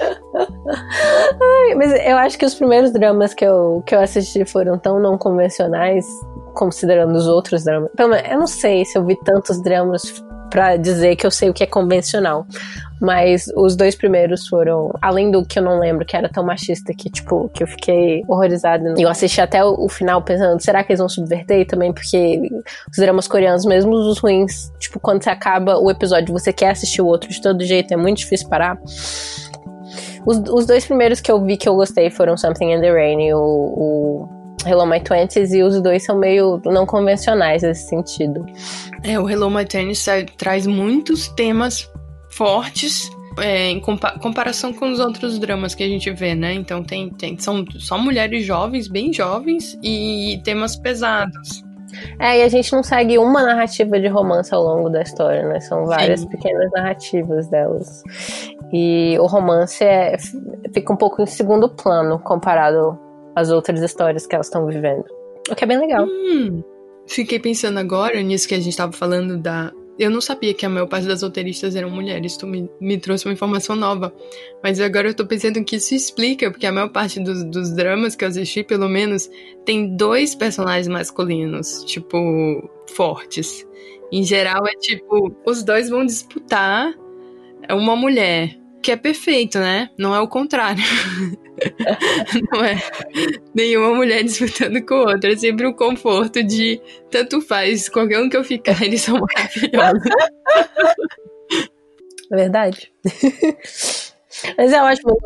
Ai, 0.00 1.74
mas 1.76 1.92
eu 2.06 2.16
acho 2.18 2.38
que 2.38 2.46
os 2.46 2.54
primeiros 2.54 2.92
dramas 2.92 3.34
que 3.34 3.44
eu, 3.44 3.82
que 3.86 3.94
eu 3.94 4.00
assisti 4.00 4.44
foram 4.44 4.78
tão 4.78 4.98
não 4.98 5.18
convencionais, 5.18 6.06
considerando 6.54 7.14
os 7.14 7.26
outros 7.26 7.64
dramas. 7.64 7.90
Eu 7.98 8.38
não 8.38 8.46
sei 8.46 8.84
se 8.84 8.96
eu 8.96 9.04
vi 9.04 9.16
tantos 9.16 9.62
dramas 9.62 10.02
para 10.52 10.76
dizer 10.76 11.16
que 11.16 11.26
eu 11.26 11.30
sei 11.30 11.48
o 11.48 11.54
que 11.54 11.64
é 11.64 11.66
convencional. 11.66 12.46
Mas 13.00 13.50
os 13.56 13.74
dois 13.74 13.96
primeiros 13.96 14.46
foram, 14.46 14.92
além 15.02 15.30
do 15.30 15.44
que 15.44 15.58
eu 15.58 15.62
não 15.62 15.80
lembro, 15.80 16.04
que 16.04 16.16
era 16.16 16.28
tão 16.28 16.44
machista 16.44 16.94
que, 16.94 17.10
tipo, 17.10 17.48
que 17.48 17.64
eu 17.64 17.66
fiquei 17.66 18.22
horrorizada. 18.28 18.94
E 18.96 19.02
eu 19.02 19.08
assisti 19.08 19.40
até 19.40 19.64
o, 19.64 19.88
final 19.88 20.22
pensando, 20.22 20.60
será 20.60 20.84
que 20.84 20.92
eles 20.92 21.00
vão 21.00 21.08
subverter? 21.08 21.66
Também 21.66 21.92
porque 21.92 22.48
os 22.88 22.96
dramas 22.96 23.26
coreanos, 23.26 23.64
mesmo 23.64 23.92
os 23.92 24.18
ruins, 24.20 24.70
tipo, 24.78 25.00
quando 25.00 25.24
você 25.24 25.30
acaba 25.30 25.78
o 25.78 25.90
episódio, 25.90 26.32
você 26.32 26.52
quer 26.52 26.70
assistir 26.70 27.02
o 27.02 27.06
outro 27.06 27.28
de 27.28 27.42
todo 27.42 27.64
jeito, 27.64 27.92
é 27.92 27.96
muito 27.96 28.18
difícil 28.18 28.48
parar. 28.48 28.78
Os, 30.26 30.38
os 30.48 30.66
dois 30.66 30.84
primeiros 30.84 31.20
que 31.20 31.30
eu 31.30 31.42
vi 31.44 31.56
que 31.56 31.68
eu 31.68 31.74
gostei 31.74 32.10
foram 32.10 32.36
Something 32.36 32.72
in 32.72 32.80
the 32.80 32.90
Rain 32.90 33.26
e 33.26 33.34
o, 33.34 33.38
o 33.38 34.28
Hello 34.66 34.86
My 34.86 35.00
Twenties, 35.00 35.52
e 35.52 35.62
os 35.62 35.80
dois 35.80 36.04
são 36.04 36.16
meio 36.16 36.60
não 36.64 36.86
convencionais 36.86 37.62
nesse 37.62 37.88
sentido. 37.88 38.46
É, 39.02 39.18
o 39.18 39.28
Hello 39.28 39.50
My 39.50 39.64
Twenties 39.64 40.06
traz 40.36 40.66
muitos 40.66 41.28
temas 41.28 41.90
fortes 42.30 43.10
é, 43.38 43.70
em 43.70 43.80
compa 43.80 44.18
comparação 44.18 44.72
com 44.72 44.90
os 44.90 45.00
outros 45.00 45.38
dramas 45.38 45.74
que 45.74 45.82
a 45.82 45.88
gente 45.88 46.10
vê, 46.10 46.34
né? 46.34 46.52
Então 46.54 46.82
tem, 46.82 47.10
tem 47.10 47.38
são 47.38 47.64
só 47.78 47.98
mulheres 47.98 48.44
jovens, 48.44 48.88
bem 48.88 49.12
jovens 49.12 49.78
e 49.82 50.40
temas 50.44 50.76
pesados. 50.76 51.64
É, 52.18 52.38
e 52.38 52.42
a 52.42 52.48
gente 52.48 52.72
não 52.72 52.82
segue 52.82 53.18
uma 53.18 53.42
narrativa 53.42 54.00
de 54.00 54.08
romance 54.08 54.54
ao 54.54 54.62
longo 54.62 54.88
da 54.88 55.02
história, 55.02 55.46
né? 55.46 55.60
São 55.60 55.84
várias 55.86 56.20
Sim. 56.20 56.28
pequenas 56.28 56.70
narrativas 56.72 57.48
delas. 57.48 58.02
E 58.72 59.18
o 59.18 59.26
romance 59.26 59.84
é, 59.84 60.16
fica 60.72 60.92
um 60.92 60.96
pouco 60.96 61.20
em 61.20 61.26
segundo 61.26 61.68
plano 61.68 62.18
comparado 62.18 62.98
às 63.36 63.50
outras 63.50 63.80
histórias 63.80 64.26
que 64.26 64.34
elas 64.34 64.46
estão 64.46 64.66
vivendo. 64.66 65.04
O 65.50 65.54
que 65.54 65.64
é 65.64 65.66
bem 65.66 65.78
legal. 65.78 66.06
Hum, 66.06 66.62
fiquei 67.06 67.38
pensando 67.38 67.78
agora 67.78 68.20
nisso 68.22 68.48
que 68.48 68.54
a 68.54 68.58
gente 68.58 68.70
estava 68.70 68.92
falando 68.92 69.36
da. 69.36 69.72
Eu 69.98 70.10
não 70.10 70.22
sabia 70.22 70.54
que 70.54 70.64
a 70.64 70.70
maior 70.70 70.86
parte 70.86 71.06
das 71.06 71.22
roteiristas 71.22 71.76
eram 71.76 71.90
mulheres, 71.90 72.38
tu 72.38 72.46
me, 72.46 72.68
me 72.80 72.96
trouxe 72.96 73.26
uma 73.26 73.34
informação 73.34 73.76
nova. 73.76 74.12
Mas 74.62 74.80
agora 74.80 75.08
eu 75.08 75.14
tô 75.14 75.26
pensando 75.26 75.62
que 75.62 75.76
isso 75.76 75.94
explica, 75.94 76.50
porque 76.50 76.66
a 76.66 76.72
maior 76.72 76.88
parte 76.88 77.20
dos, 77.20 77.44
dos 77.44 77.74
dramas 77.74 78.16
que 78.16 78.24
eu 78.24 78.28
assisti, 78.28 78.64
pelo 78.64 78.88
menos, 78.88 79.28
tem 79.66 79.94
dois 79.94 80.34
personagens 80.34 80.88
masculinos, 80.88 81.84
tipo, 81.84 82.70
fortes. 82.94 83.66
Em 84.10 84.22
geral, 84.22 84.66
é 84.66 84.72
tipo, 84.72 85.30
os 85.46 85.62
dois 85.62 85.90
vão 85.90 86.06
disputar 86.06 86.94
uma 87.70 87.94
mulher 87.94 88.61
que 88.82 88.90
é 88.90 88.96
perfeito, 88.96 89.58
né? 89.58 89.88
Não 89.96 90.14
é 90.14 90.20
o 90.20 90.28
contrário. 90.28 90.82
não 92.52 92.64
é 92.64 92.76
nenhuma 93.54 93.94
mulher 93.94 94.24
disputando 94.24 94.84
com 94.84 94.94
outra. 94.96 95.32
É 95.32 95.36
sempre 95.36 95.66
o 95.66 95.74
conforto 95.74 96.42
de 96.42 96.80
tanto 97.10 97.40
faz, 97.40 97.88
qualquer 97.88 98.20
um 98.20 98.28
que 98.28 98.36
eu 98.36 98.44
ficar, 98.44 98.80
eles 98.82 99.02
são 99.02 99.18
maravilhosos. 99.18 100.02
É 102.32 102.36
verdade. 102.36 102.92
Mas 104.56 104.72
é 104.72 104.82
ótimo, 104.82 105.16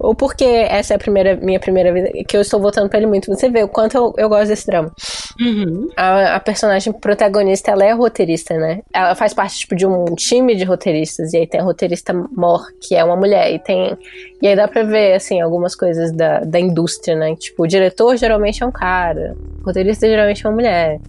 ou 0.00 0.14
porque 0.14 0.44
essa 0.44 0.94
é 0.94 0.96
a 0.96 0.98
primeira, 0.98 1.34
minha 1.36 1.58
primeira 1.58 1.92
vez 1.92 2.10
que 2.28 2.36
eu 2.36 2.40
estou 2.40 2.60
votando 2.60 2.88
pra 2.88 2.98
ele 2.98 3.06
muito. 3.06 3.34
Você 3.34 3.50
vê 3.50 3.62
o 3.62 3.68
quanto 3.68 3.96
eu, 3.96 4.14
eu 4.16 4.28
gosto 4.28 4.48
desse 4.48 4.66
drama. 4.66 4.92
Uhum. 5.38 5.88
A, 5.96 6.36
a, 6.36 6.40
personagem 6.40 6.92
protagonista, 6.92 7.70
ela 7.70 7.84
é 7.84 7.92
roteirista, 7.92 8.56
né? 8.56 8.80
Ela 8.92 9.14
faz 9.14 9.34
parte, 9.34 9.58
tipo, 9.58 9.76
de 9.76 9.86
um 9.86 10.04
time 10.14 10.56
de 10.56 10.64
roteiristas. 10.64 11.32
E 11.32 11.38
aí 11.38 11.46
tem 11.46 11.60
a 11.60 11.64
roteirista 11.64 12.12
Mor, 12.12 12.66
que 12.80 12.94
é 12.94 13.04
uma 13.04 13.16
mulher. 13.16 13.52
E 13.52 13.58
tem... 13.58 13.96
E 14.42 14.46
aí 14.46 14.56
dá 14.56 14.66
pra 14.66 14.82
ver, 14.82 15.14
assim, 15.14 15.40
algumas 15.40 15.74
coisas 15.74 16.12
da, 16.12 16.40
da 16.40 16.58
indústria, 16.58 17.14
né? 17.16 17.36
Tipo, 17.36 17.64
o 17.64 17.66
diretor 17.66 18.16
geralmente 18.16 18.62
é 18.62 18.66
um 18.66 18.72
cara. 18.72 19.36
O 19.60 19.66
roteirista 19.66 20.06
geralmente 20.06 20.44
é 20.44 20.48
uma 20.48 20.54
mulher. 20.54 21.00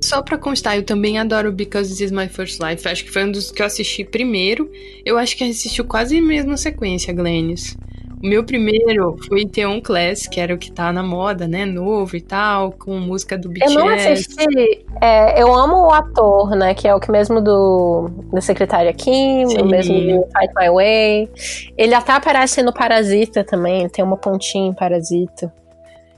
Só 0.00 0.22
pra 0.22 0.38
constar, 0.38 0.76
eu 0.76 0.82
também 0.84 1.18
adoro 1.18 1.50
Because 1.52 1.90
This 1.90 2.00
Is 2.00 2.10
My 2.12 2.28
First 2.28 2.60
Life. 2.62 2.86
Acho 2.86 3.04
que 3.04 3.10
foi 3.10 3.24
um 3.24 3.32
dos 3.32 3.50
que 3.50 3.62
eu 3.62 3.66
assisti 3.66 4.04
primeiro. 4.04 4.70
Eu 5.04 5.18
acho 5.18 5.36
que 5.36 5.44
assistiu 5.44 5.84
quase 5.84 6.18
a 6.18 6.22
mesma 6.22 6.56
sequência, 6.56 7.12
Glennis. 7.12 7.76
O 8.22 8.26
meu 8.26 8.42
primeiro 8.42 9.16
foi 9.28 9.46
Theon 9.46 9.80
Class, 9.80 10.26
que 10.26 10.40
era 10.40 10.52
o 10.52 10.58
que 10.58 10.72
tá 10.72 10.92
na 10.92 11.02
moda, 11.02 11.46
né? 11.46 11.64
Novo 11.64 12.16
e 12.16 12.20
tal, 12.20 12.72
com 12.72 12.98
música 12.98 13.38
do 13.38 13.48
BTS. 13.48 13.74
Eu 13.74 13.80
não 13.80 13.88
assisti. 13.88 14.84
É, 15.00 15.40
eu 15.40 15.54
amo 15.54 15.86
o 15.86 15.92
ator, 15.92 16.50
né? 16.56 16.74
Que 16.74 16.88
é 16.88 16.94
o 16.94 16.98
que 16.98 17.10
mesmo 17.12 17.40
do 17.40 18.10
da 18.32 18.40
Secretária 18.40 18.92
Kim, 18.92 19.46
Sim. 19.46 19.62
o 19.62 19.66
mesmo 19.66 19.94
do 19.94 20.26
Fight 20.36 20.52
My 20.56 20.68
Way. 20.68 21.30
Ele 21.76 21.94
até 21.94 22.12
aparece 22.12 22.60
no 22.62 22.72
Parasita 22.72 23.44
também, 23.44 23.88
tem 23.88 24.04
uma 24.04 24.16
pontinha 24.16 24.68
em 24.68 24.74
Parasita. 24.74 25.52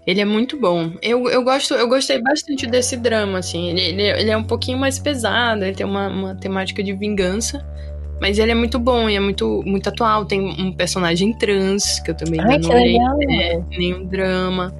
Ele 0.06 0.20
é 0.20 0.24
muito 0.24 0.58
bom. 0.58 0.92
Eu, 1.02 1.28
eu, 1.28 1.44
gosto, 1.44 1.74
eu 1.74 1.86
gostei 1.86 2.20
bastante 2.20 2.66
desse 2.66 2.96
drama, 2.96 3.38
assim. 3.38 3.68
Ele, 3.68 3.80
ele, 3.80 4.02
ele 4.02 4.30
é 4.30 4.36
um 4.36 4.42
pouquinho 4.42 4.78
mais 4.78 4.98
pesado, 4.98 5.64
ele 5.64 5.76
tem 5.76 5.86
uma, 5.86 6.08
uma 6.08 6.34
temática 6.34 6.82
de 6.82 6.94
vingança. 6.94 7.64
Mas 8.20 8.38
ele 8.38 8.52
é 8.52 8.54
muito 8.54 8.78
bom 8.78 9.08
e 9.08 9.16
é 9.16 9.20
muito, 9.20 9.62
muito 9.64 9.88
atual. 9.88 10.26
Tem 10.26 10.40
um 10.40 10.72
personagem 10.72 11.32
trans, 11.38 12.00
que 12.00 12.10
eu 12.10 12.14
também 12.14 12.40
Ai, 12.40 12.58
não 12.58 12.70
olhei. 12.70 12.98
É, 13.40 13.60
nenhum 13.70 14.04
drama. 14.04 14.74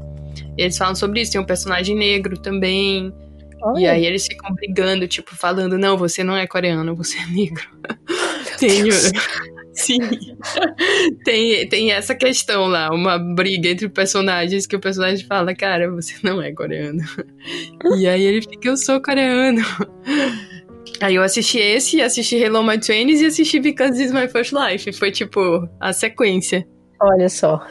eles 0.59 0.76
falam 0.76 0.95
sobre 0.95 1.22
isso. 1.22 1.32
Tem 1.32 1.41
um 1.41 1.47
personagem 1.47 1.97
negro 1.97 2.36
também. 2.38 3.12
Olha. 3.62 3.80
E 3.80 3.86
aí 3.86 4.07
eles 4.07 4.26
ficam 4.26 4.55
brigando, 4.55 5.09
tipo, 5.09 5.34
falando, 5.34 5.78
não, 5.78 5.97
você 5.97 6.22
não 6.22 6.36
é 6.36 6.47
coreano, 6.47 6.95
você 6.95 7.18
é 7.18 7.26
negro. 7.26 7.66
Tenho. 8.59 8.93
Sim. 9.72 10.01
tem, 11.24 11.66
tem 11.68 11.93
essa 11.93 12.14
questão 12.14 12.66
lá, 12.66 12.91
uma 12.93 13.18
briga 13.18 13.68
entre 13.68 13.88
personagens 13.88 14.66
que 14.66 14.76
o 14.76 14.80
personagem 14.80 15.24
fala, 15.24 15.55
cara, 15.55 15.91
você 15.91 16.14
não 16.22 16.43
é 16.43 16.53
coreano. 16.53 17.03
e 17.97 18.07
aí 18.07 18.22
ele 18.22 18.43
fica, 18.43 18.68
eu 18.68 18.76
sou 18.76 19.01
coreano. 19.01 19.62
Aí 21.03 21.14
eu 21.14 21.22
assisti 21.22 21.59
esse, 21.59 22.01
assisti 22.01 22.36
Hello 22.36 22.62
My 22.62 22.78
Twenties 22.78 23.20
e 23.20 23.26
assisti 23.26 23.59
Because 23.59 23.92
This 23.92 24.07
Is 24.07 24.12
My 24.12 24.28
First 24.28 24.53
Life. 24.53 24.92
Foi 24.92 25.11
tipo 25.11 25.68
a 25.80 25.92
sequência. 25.92 26.66
Olha 27.01 27.28
só. 27.28 27.64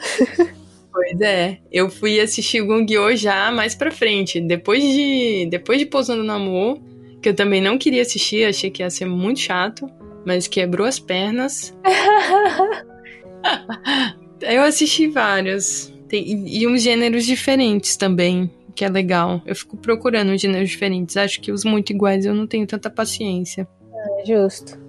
Pois 0.91 1.21
é, 1.21 1.59
eu 1.71 1.89
fui 1.89 2.19
assistir 2.19 2.61
Gongyo 2.61 3.15
já 3.15 3.51
mais 3.51 3.75
pra 3.75 3.91
frente. 3.91 4.41
Depois 4.41 4.81
de, 4.81 5.47
depois 5.49 5.79
de 5.79 5.85
Pousando 5.85 6.23
no 6.23 6.33
Amor, 6.33 6.79
que 7.21 7.29
eu 7.29 7.35
também 7.35 7.61
não 7.61 7.77
queria 7.77 8.01
assistir, 8.01 8.45
achei 8.45 8.69
que 8.69 8.81
ia 8.81 8.89
ser 8.89 9.05
muito 9.05 9.39
chato 9.39 9.89
mas 10.25 10.47
quebrou 10.47 10.85
as 10.85 10.99
pernas. 10.99 11.75
eu 14.41 14.63
assisti 14.63 15.07
vários. 15.07 15.93
Tem, 16.07 16.47
e 16.47 16.67
uns 16.67 16.83
gêneros 16.83 17.25
diferentes 17.25 17.95
também, 17.95 18.49
que 18.79 18.85
é 18.85 18.89
legal. 18.89 19.41
Eu 19.45 19.53
fico 19.53 19.75
procurando 19.75 20.37
gêneros 20.37 20.69
diferentes. 20.69 21.17
Acho 21.17 21.41
que 21.41 21.51
os 21.51 21.65
muito 21.65 21.89
iguais 21.89 22.25
eu 22.25 22.33
não 22.33 22.47
tenho 22.47 22.65
tanta 22.65 22.89
paciência. 22.89 23.67
É, 23.93 24.25
justo. 24.25 24.79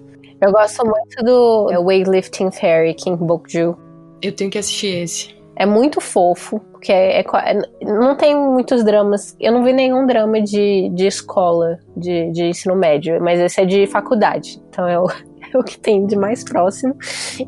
Eu 0.41 0.49
gosto 0.53 0.85
muito 0.85 1.21
do 1.25 1.65
Weightlifting 1.83 2.51
Fairy, 2.51 2.93
King 2.93 3.21
Bokju. 3.21 3.77
Eu 4.21 4.31
tenho 4.31 4.49
que 4.49 4.57
assistir 4.57 5.03
esse. 5.03 5.35
É 5.57 5.65
muito 5.65 5.99
fofo, 5.99 6.61
porque 6.71 6.89
é, 6.89 7.19
é, 7.19 7.61
não 7.83 8.15
tem 8.15 8.33
muitos 8.33 8.81
dramas. 8.81 9.35
Eu 9.37 9.51
não 9.51 9.61
vi 9.61 9.73
nenhum 9.73 10.07
drama 10.07 10.41
de, 10.41 10.89
de 10.93 11.05
escola, 11.05 11.77
de, 11.95 12.31
de 12.31 12.45
ensino 12.45 12.77
médio, 12.77 13.21
mas 13.21 13.41
esse 13.41 13.59
é 13.59 13.65
de 13.65 13.87
faculdade. 13.87 14.57
Então 14.69 14.87
é 14.87 14.97
o, 14.97 15.05
é 15.53 15.57
o 15.57 15.61
que 15.61 15.77
tem 15.77 16.05
de 16.05 16.15
mais 16.15 16.45
próximo. 16.45 16.95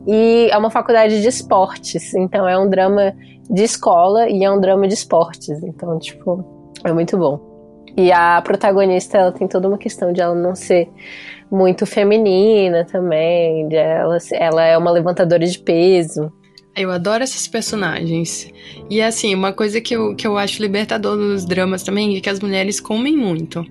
E 0.05 0.49
é 0.51 0.57
uma 0.57 0.69
faculdade 0.69 1.21
de 1.21 1.27
esportes, 1.29 2.13
então 2.13 2.45
é 2.45 2.59
um 2.59 2.69
drama 2.69 3.15
de 3.49 3.63
escola 3.63 4.29
e 4.29 4.43
é 4.43 4.51
um 4.51 4.59
drama 4.59 4.87
de 4.87 4.93
esportes. 4.93 5.61
Então, 5.63 5.97
tipo, 5.99 6.43
é 6.83 6.91
muito 6.91 7.17
bom. 7.17 7.53
E 7.95 8.11
a 8.11 8.41
protagonista, 8.41 9.17
ela 9.17 9.31
tem 9.31 9.47
toda 9.47 9.67
uma 9.67 9.77
questão 9.77 10.11
de 10.11 10.19
ela 10.19 10.33
não 10.33 10.55
ser 10.55 10.89
muito 11.51 11.85
feminina 11.85 12.83
também, 12.85 13.67
de 13.67 13.75
ela, 13.75 14.17
ela 14.33 14.63
é 14.63 14.77
uma 14.77 14.89
levantadora 14.89 15.45
de 15.45 15.59
peso. 15.59 16.31
Eu 16.75 16.89
adoro 16.89 17.23
esses 17.23 17.47
personagens. 17.47 18.49
E 18.89 18.99
assim, 18.99 19.35
uma 19.35 19.53
coisa 19.53 19.79
que 19.79 19.95
eu, 19.95 20.15
que 20.15 20.25
eu 20.25 20.37
acho 20.39 20.59
libertador 20.59 21.15
nos 21.15 21.45
dramas 21.45 21.83
também 21.83 22.17
é 22.17 22.19
que 22.19 22.29
as 22.29 22.39
mulheres 22.39 22.79
comem 22.79 23.15
muito. 23.15 23.63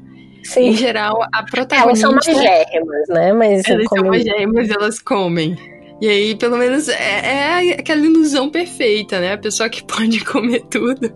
Sim. 0.45 0.68
Em 0.68 0.73
geral, 0.73 1.20
a 1.33 1.43
protagonista. 1.43 2.07
Elas 2.07 2.25
são 2.25 2.35
magérrimas, 2.35 3.09
né? 3.09 3.33
Mas 3.33 3.68
elas 3.68 3.87
comem... 3.87 4.05
são 4.05 4.11
magérrimas, 4.12 4.70
elas 4.70 4.99
comem. 5.01 5.57
E 6.03 6.09
aí, 6.09 6.36
pelo 6.36 6.59
menos, 6.59 6.88
é, 6.88 6.94
é, 6.94 7.72
aquela 7.74 8.05
ilusão 8.05 8.50
perfeita, 8.50 9.20
né? 9.20 9.34
A 9.34 9.38
pessoa 9.38 9.68
que 9.68 9.84
pode 9.86 10.24
comer 10.24 10.62
tudo. 10.62 11.12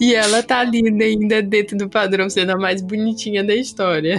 e 0.00 0.12
ela 0.12 0.42
tá 0.42 0.58
ali 0.58 0.82
ainda 1.00 1.40
dentro 1.40 1.78
do 1.78 1.88
padrão, 1.88 2.28
sendo 2.28 2.50
a 2.50 2.58
mais 2.58 2.82
bonitinha 2.82 3.44
da 3.44 3.54
história. 3.54 4.16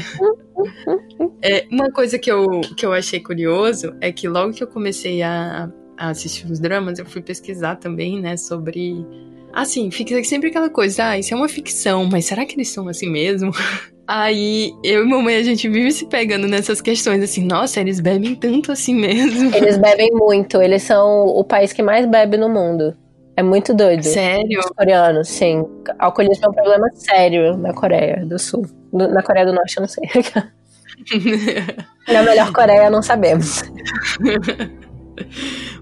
é, 1.43 1.67
uma 1.69 1.91
coisa 1.91 2.17
que 2.17 2.31
eu, 2.31 2.61
que 2.77 2.86
eu 2.86 2.93
achei 2.93 3.19
curioso 3.19 3.93
é 3.99 4.09
que 4.09 4.25
logo 4.25 4.53
que 4.53 4.63
eu 4.63 4.67
comecei 4.67 5.21
a 5.21 5.69
a 5.97 6.09
assistir 6.09 6.45
os 6.51 6.59
dramas, 6.59 6.99
eu 6.99 7.05
fui 7.05 7.21
pesquisar 7.21 7.77
também, 7.77 8.19
né, 8.21 8.38
sobre. 8.38 9.05
Assim, 9.53 9.89
fica 9.89 10.21
sempre 10.23 10.49
aquela 10.49 10.69
coisa, 10.69 11.09
ah, 11.09 11.19
isso 11.19 11.33
é 11.33 11.38
uma 11.38 11.47
ficção, 11.47 12.05
mas 12.05 12.25
será 12.25 12.45
que 12.45 12.55
eles 12.55 12.69
são 12.69 12.88
assim 12.89 13.09
mesmo? 13.09 13.51
Aí 14.08 14.72
eu 14.84 15.03
e 15.03 15.10
mamãe 15.10 15.36
a 15.36 15.43
gente 15.43 15.68
vive 15.68 15.91
se 15.91 16.06
pegando 16.06 16.47
nessas 16.47 16.80
questões 16.80 17.24
assim, 17.24 17.43
nossa, 17.43 17.80
eles 17.80 17.99
bebem 17.99 18.36
tanto 18.36 18.72
assim 18.72 18.93
mesmo. 18.93 19.53
Eles 19.56 19.78
bebem 19.78 20.12
muito, 20.12 20.62
eles 20.62 20.84
são 20.84 21.26
o 21.26 21.43
país 21.43 21.74
que 21.74 21.82
mais 21.82 22.06
bebe 22.06 22.38
no 22.38 22.47
mundo. 22.47 22.95
É 23.38 23.43
muito 23.43 23.74
doido. 23.74 24.03
Sério? 24.03 24.60
Os 24.60 24.68
coreanos, 24.68 25.28
sim. 25.28 25.66
Alcoolismo 25.99 26.45
é 26.45 26.49
um 26.49 26.53
problema 26.53 26.89
sério 26.93 27.58
na 27.58 27.74
Coreia 27.74 28.26
do 28.26 28.39
Sul. 28.39 28.66
Na 28.93 29.22
Coreia 29.22 29.45
do 29.45 29.53
Norte, 29.53 29.76
eu 29.76 29.82
não 29.82 29.89
sei. 29.89 30.08
na 32.08 32.24
melhor 32.24 32.53
Coreia, 32.53 32.89
não 32.89 33.01
sabemos. 33.01 33.62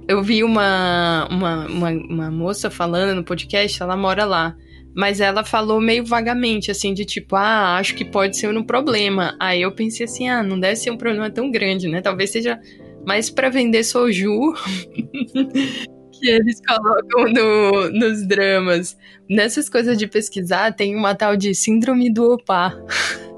Eu 0.08 0.24
vi 0.24 0.44
uma, 0.44 1.28
uma, 1.30 1.68
uma, 1.68 1.90
uma, 1.90 2.32
moça 2.32 2.70
falando 2.70 3.16
no 3.16 3.24
podcast, 3.24 3.82
ela 3.82 3.96
mora 3.96 4.26
lá. 4.26 4.56
Mas 4.96 5.20
ela 5.20 5.44
falou 5.44 5.82
meio 5.82 6.06
vagamente, 6.06 6.70
assim, 6.70 6.94
de 6.94 7.04
tipo, 7.04 7.36
ah, 7.36 7.78
acho 7.78 7.96
que 7.96 8.06
pode 8.06 8.38
ser 8.38 8.56
um 8.56 8.64
problema. 8.64 9.36
Aí 9.40 9.62
eu 9.62 9.72
pensei 9.72 10.06
assim, 10.06 10.30
ah, 10.30 10.44
não 10.44 10.60
deve 10.60 10.76
ser 10.76 10.92
um 10.92 10.98
problema 10.98 11.30
tão 11.30 11.50
grande, 11.50 11.88
né? 11.88 12.02
Talvez 12.02 12.32
seja 12.32 12.60
mais 13.06 13.30
para 13.30 13.50
vender 13.50 13.84
soju 13.84 14.54
que 16.14 16.30
eles 16.30 16.62
colocam 16.66 17.34
no, 17.34 17.90
nos 17.90 18.28
dramas. 18.28 18.98
Nessas 19.30 19.68
coisas 19.68 19.98
de 19.98 20.08
pesquisar, 20.08 20.74
tem 20.74 20.96
uma 20.96 21.16
tal 21.16 21.36
de 21.36 21.54
síndrome 21.56 22.12
do 22.12 22.34
opá. 22.34 22.74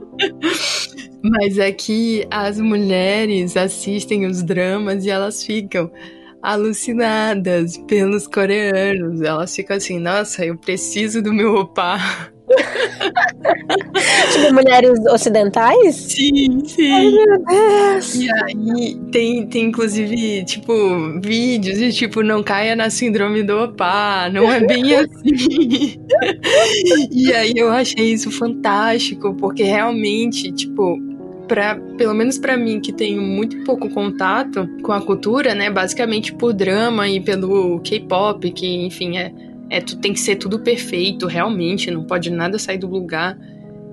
Mas 1.23 1.59
é 1.59 1.71
que 1.71 2.27
as 2.31 2.59
mulheres 2.59 3.57
assistem 3.57 4.27
os 4.27 4.43
dramas 4.43 5.05
e 5.05 5.11
elas 5.11 5.45
ficam 5.45 5.91
alucinadas 6.43 7.79
pelos 7.87 8.27
coreanos. 8.27 9.21
Elas 9.23 9.55
ficam 9.55 9.77
assim, 9.77 9.99
nossa, 9.99 10.45
eu 10.45 10.57
preciso 10.57 11.23
do 11.23 11.33
meu 11.33 11.55
opa. 11.55 11.99
tipo, 14.33 14.55
mulheres 14.55 14.99
ocidentais? 15.07 15.95
Sim, 15.95 16.63
sim. 16.67 16.93
Ai, 16.93 17.11
meu 17.11 17.45
Deus. 17.45 18.15
E 18.15 18.31
aí 18.31 18.97
tem, 19.11 19.47
tem 19.47 19.65
inclusive, 19.67 20.45
tipo, 20.45 20.73
vídeos 21.21 21.79
de 21.79 21.93
tipo, 21.93 22.23
não 22.23 22.43
caia 22.43 22.75
na 22.75 22.91
síndrome 22.91 23.43
do 23.43 23.65
opá, 23.65 24.29
não 24.33 24.51
é 24.51 24.61
bem 24.61 24.95
assim. 24.97 25.97
e 27.11 27.33
aí 27.33 27.53
eu 27.57 27.71
achei 27.71 28.13
isso 28.13 28.31
fantástico, 28.31 29.35
porque 29.35 29.63
realmente, 29.63 30.53
tipo, 30.53 30.99
Pra, 31.49 31.75
pelo 31.99 32.15
menos 32.15 32.39
para 32.39 32.57
mim 32.57 32.81
que 32.81 32.93
tenho 32.93 33.21
muito 33.21 33.65
pouco 33.65 33.89
contato 33.91 34.69
com 34.83 34.93
a 34.93 35.01
cultura, 35.01 35.55
né, 35.55 35.69
basicamente 35.69 36.33
por 36.33 36.53
drama 36.53 37.09
e 37.09 37.21
pelo 37.21 37.81
K-pop, 37.81 38.51
que 38.53 38.87
enfim 38.87 39.19
é 39.19 39.33
é, 39.73 39.81
tem 39.81 40.13
que 40.13 40.21
ser 40.21 40.37
tudo 40.37 40.59
perfeito, 40.59 41.27
realmente, 41.27 41.91
não 41.91 42.05
pode 42.05 42.29
nada 42.29 42.59
sair 42.59 42.77
do 42.77 42.87
lugar. 42.87 43.39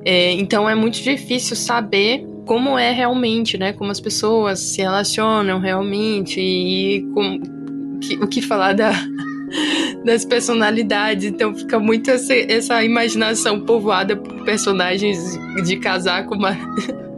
É, 0.04 0.34
então 0.34 0.70
é 0.70 0.76
muito 0.76 1.02
difícil 1.02 1.56
saber 1.56 2.28
como 2.46 2.78
é 2.78 2.92
realmente, 2.92 3.58
né? 3.58 3.72
Como 3.72 3.90
as 3.90 4.02
pessoas 4.02 4.60
se 4.60 4.82
relacionam 4.82 5.58
realmente 5.58 6.42
e 6.42 7.02
com, 7.14 7.40
que, 8.02 8.16
o 8.18 8.28
que 8.28 8.42
falar 8.42 8.74
da, 8.74 8.92
das 10.04 10.26
personalidades. 10.26 11.24
Então 11.24 11.56
fica 11.56 11.80
muito 11.80 12.12
essa, 12.12 12.34
essa 12.34 12.84
imaginação 12.84 13.62
povoada 13.62 14.18
por 14.18 14.44
personagens 14.44 15.40
de 15.64 15.78
casar 15.78 16.26
com 16.26 16.36
uma 16.36 16.58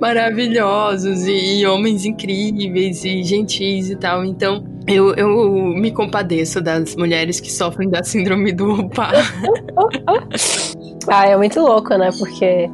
maravilhosos 0.00 1.26
e, 1.26 1.60
e, 1.60 1.66
homens 1.66 2.04
incríveis 2.04 3.04
e 3.04 3.22
gentis 3.22 3.90
e 3.90 3.96
tal. 3.96 4.24
Então, 4.24 4.64
eu, 4.86 5.14
eu 5.14 5.50
me 5.74 5.90
compadeço 5.90 6.60
das 6.60 6.94
mulheres 6.96 7.40
que 7.40 7.50
sofrem 7.50 7.88
da 7.88 8.02
síndrome 8.02 8.52
do 8.52 8.70
opa. 8.70 9.10
ah, 11.08 11.26
é 11.26 11.36
muito 11.36 11.60
louco, 11.60 11.96
né? 11.96 12.10
Porque 12.18 12.68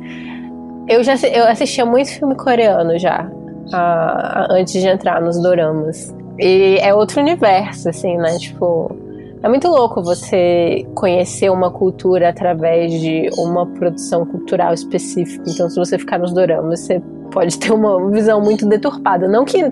eu 0.89 1.03
já 1.03 1.15
eu 1.29 1.45
assistia 1.49 1.87
muito 1.87 2.11
filme 2.11 2.35
coreano 2.37 2.99
já, 2.99 3.25
uh, 3.25 4.53
antes 4.53 4.75
de 4.75 4.89
entrar 4.89 5.21
nos 5.21 5.41
doramas. 5.41 6.15
E 6.39 6.79
é 6.81 6.95
outro 6.95 7.21
universo, 7.21 7.89
assim, 7.89 8.17
né? 8.17 8.37
Tipo, 8.39 8.97
é 9.43 9.49
muito 9.49 9.69
louco 9.69 10.03
você 10.03 10.87
conhecer 10.95 11.51
uma 11.51 11.71
cultura 11.71 12.29
através 12.29 12.93
de 12.93 13.29
uma 13.37 13.67
produção 13.67 14.25
cultural 14.25 14.73
específica. 14.73 15.45
Então, 15.49 15.69
se 15.69 15.77
você 15.77 15.99
ficar 15.99 16.19
nos 16.19 16.33
doramas, 16.33 16.81
você 16.81 17.03
pode 17.33 17.59
ter 17.59 17.73
uma 17.73 18.09
visão 18.11 18.41
muito 18.41 18.67
deturpada. 18.67 19.27
Não 19.27 19.45
que 19.45 19.65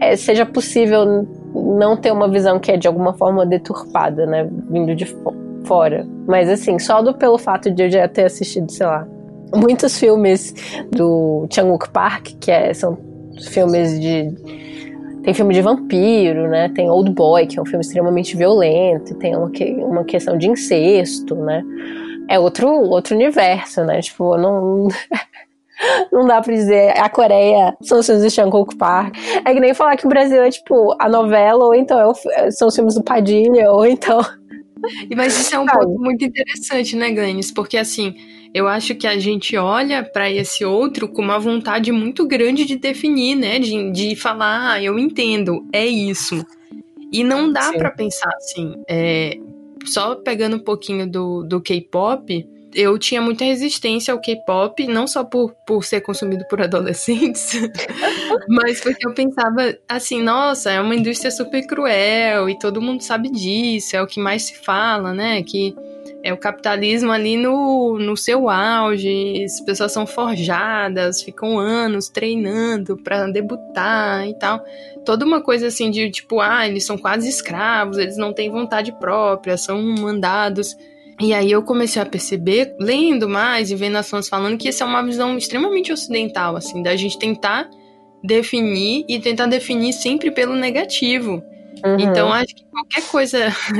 é, 0.00 0.14
seja 0.16 0.46
possível 0.46 1.26
não 1.54 1.96
ter 1.96 2.12
uma 2.12 2.28
visão 2.28 2.60
que 2.60 2.70
é 2.70 2.76
de 2.76 2.86
alguma 2.86 3.14
forma 3.14 3.44
deturpada, 3.44 4.26
né? 4.26 4.48
Vindo 4.70 4.94
de 4.94 5.06
fora. 5.64 6.06
Mas, 6.28 6.48
assim, 6.48 6.78
só 6.78 7.02
do, 7.02 7.14
pelo 7.14 7.36
fato 7.36 7.70
de 7.70 7.82
eu 7.82 7.90
já 7.90 8.06
ter 8.06 8.26
assistido, 8.26 8.70
sei 8.70 8.86
lá, 8.86 9.08
muitos 9.54 9.98
filmes 9.98 10.54
do 10.92 11.46
Chang-wook 11.50 11.90
Park, 11.90 12.28
que 12.40 12.50
é, 12.50 12.72
são 12.72 12.96
filmes 13.50 13.98
de 14.00 14.32
tem 15.24 15.32
filme 15.32 15.54
de 15.54 15.62
vampiro, 15.62 16.48
né? 16.48 16.68
Tem 16.68 16.88
Old 16.90 17.10
Boy, 17.10 17.46
que 17.46 17.58
é 17.58 17.62
um 17.62 17.64
filme 17.64 17.80
extremamente 17.80 18.36
violento, 18.36 19.14
tem 19.14 19.34
uma, 19.34 19.50
uma 19.78 20.04
questão 20.04 20.36
de 20.36 20.48
incesto, 20.48 21.34
né? 21.34 21.62
É 22.28 22.38
outro, 22.38 22.68
outro 22.68 23.14
universo, 23.14 23.82
né? 23.84 24.00
Tipo, 24.00 24.36
não. 24.36 24.88
não 26.12 26.26
dá 26.26 26.40
pra 26.40 26.54
dizer 26.54 26.96
a 26.96 27.08
Coreia 27.08 27.76
são 27.82 27.98
os 27.98 28.06
filmes 28.06 28.22
do 28.22 28.30
Shang-Kuk 28.30 28.76
Park. 28.76 29.16
É 29.44 29.52
que 29.52 29.60
nem 29.60 29.74
falar 29.74 29.96
que 29.96 30.06
o 30.06 30.08
Brasil 30.08 30.42
é 30.42 30.50
tipo 30.50 30.94
a 31.00 31.08
novela, 31.08 31.64
ou 31.64 31.74
então 31.74 32.12
é 32.32 32.50
são 32.50 32.68
os 32.68 32.74
filmes 32.74 32.94
do 32.94 33.02
Padilha, 33.02 33.72
ou 33.72 33.86
então. 33.86 34.20
Mas 35.16 35.38
isso 35.38 35.54
é 35.54 35.58
um 35.58 35.66
ponto 35.66 35.98
muito 35.98 36.22
interessante, 36.24 36.94
né, 36.96 37.10
Glennis? 37.10 37.50
Porque 37.50 37.78
assim, 37.78 38.14
eu 38.54 38.68
acho 38.68 38.94
que 38.94 39.04
a 39.04 39.18
gente 39.18 39.56
olha 39.56 40.04
para 40.04 40.30
esse 40.30 40.64
outro 40.64 41.08
com 41.08 41.20
uma 41.20 41.40
vontade 41.40 41.90
muito 41.90 42.24
grande 42.24 42.64
de 42.64 42.76
definir, 42.76 43.34
né? 43.34 43.58
De, 43.58 43.90
de 43.90 44.14
falar, 44.14 44.74
ah, 44.74 44.82
eu 44.82 44.96
entendo, 44.96 45.66
é 45.72 45.84
isso. 45.84 46.46
E 47.10 47.24
não 47.24 47.52
dá 47.52 47.72
para 47.72 47.90
pensar 47.90 48.30
assim. 48.36 48.80
É, 48.88 49.36
só 49.84 50.14
pegando 50.14 50.54
um 50.54 50.60
pouquinho 50.60 51.04
do, 51.04 51.42
do 51.42 51.60
K-pop, 51.60 52.48
eu 52.72 52.96
tinha 52.96 53.20
muita 53.20 53.44
resistência 53.44 54.14
ao 54.14 54.20
K-pop, 54.20 54.86
não 54.86 55.08
só 55.08 55.24
por, 55.24 55.52
por 55.66 55.84
ser 55.84 56.00
consumido 56.00 56.44
por 56.48 56.62
adolescentes, 56.62 57.60
mas 58.48 58.80
porque 58.80 59.04
eu 59.04 59.12
pensava 59.14 59.76
assim, 59.88 60.22
nossa, 60.22 60.70
é 60.70 60.80
uma 60.80 60.94
indústria 60.94 61.32
super 61.32 61.66
cruel 61.66 62.48
e 62.48 62.56
todo 62.56 62.80
mundo 62.80 63.02
sabe 63.02 63.28
disso, 63.30 63.96
é 63.96 64.02
o 64.02 64.06
que 64.06 64.20
mais 64.20 64.42
se 64.42 64.56
fala, 64.58 65.12
né? 65.12 65.42
Que 65.42 65.74
é 66.24 66.32
o 66.32 66.38
capitalismo 66.38 67.12
ali 67.12 67.36
no, 67.36 67.98
no 67.98 68.16
seu 68.16 68.48
auge, 68.48 69.44
as 69.44 69.60
pessoas 69.60 69.92
são 69.92 70.06
forjadas, 70.06 71.22
ficam 71.22 71.58
anos 71.58 72.08
treinando 72.08 72.96
para 72.96 73.26
debutar 73.26 74.26
e 74.26 74.32
tal. 74.38 74.64
Toda 75.04 75.26
uma 75.26 75.42
coisa 75.42 75.66
assim 75.66 75.90
de 75.90 76.10
tipo, 76.10 76.40
ah, 76.40 76.66
eles 76.66 76.86
são 76.86 76.96
quase 76.96 77.28
escravos, 77.28 77.98
eles 77.98 78.16
não 78.16 78.32
têm 78.32 78.50
vontade 78.50 78.90
própria, 78.98 79.58
são 79.58 79.82
mandados. 79.82 80.74
E 81.20 81.34
aí 81.34 81.52
eu 81.52 81.62
comecei 81.62 82.00
a 82.00 82.06
perceber, 82.06 82.74
lendo 82.80 83.28
mais 83.28 83.70
e 83.70 83.76
vendo 83.76 83.96
as 83.96 84.06
pessoas 84.06 84.26
falando 84.26 84.56
que 84.56 84.68
essa 84.68 84.82
é 84.82 84.86
uma 84.86 85.04
visão 85.04 85.36
extremamente 85.36 85.92
ocidental, 85.92 86.56
assim, 86.56 86.82
da 86.82 86.96
gente 86.96 87.18
tentar 87.18 87.68
definir 88.22 89.04
e 89.06 89.20
tentar 89.20 89.44
definir 89.44 89.92
sempre 89.92 90.30
pelo 90.30 90.56
negativo. 90.56 91.42
Uhum. 91.84 91.98
Então, 91.98 92.32
acho 92.32 92.54
que 92.54 92.64
qualquer 92.64 93.02
coisa, 93.08 93.38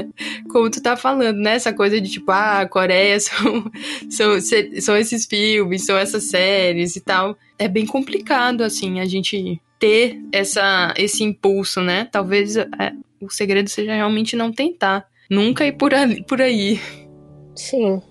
como 0.51 0.71
tu 0.71 0.83
tá 0.83 0.97
falando, 0.97 1.37
né? 1.39 1.55
Essa 1.55 1.73
coisa 1.73 2.01
de 2.01 2.11
tipo, 2.11 2.31
ah, 2.31 2.61
a 2.61 2.69
Coreia 2.69 3.19
são, 3.21 3.71
são, 4.11 4.41
são 4.81 4.97
esses 4.97 5.27
filmes, 5.27 5.85
são 5.85 5.97
essas 5.97 6.25
séries 6.25 6.97
e 6.97 7.01
tal. 7.01 7.37
É 7.59 7.69
bem 7.69 7.87
complicado, 7.87 8.63
assim, 8.63 9.01
a 9.01 9.05
gente 9.05 9.61
ter 9.79 10.19
essa, 10.33 10.95
esse 10.97 11.23
impulso, 11.23 11.81
né? 11.81 12.09
Talvez 12.11 12.57
é, 12.57 12.67
o 13.21 13.31
segredo 13.31 13.69
seja 13.69 13.95
realmente 13.95 14.37
não 14.37 14.53
tentar. 14.53 15.07
Nunca 15.31 15.67
ir 15.67 15.73
por, 15.73 15.95
ali, 15.95 16.23
por 16.25 16.41
aí. 16.41 16.81
Sim. 17.55 18.03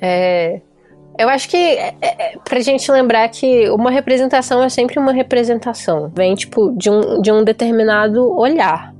É, 0.00 0.60
eu 1.18 1.28
acho 1.28 1.48
que 1.48 1.56
é, 1.56 1.94
é, 2.00 2.38
pra 2.44 2.60
gente 2.60 2.90
lembrar 2.90 3.28
que 3.28 3.68
uma 3.70 3.90
representação 3.90 4.62
é 4.62 4.68
sempre 4.68 4.98
uma 4.98 5.12
representação. 5.12 6.10
Vem, 6.14 6.34
tipo, 6.34 6.72
de 6.76 6.90
um, 6.90 7.20
de 7.20 7.32
um 7.32 7.44
determinado 7.44 8.32
olhar. 8.36 8.94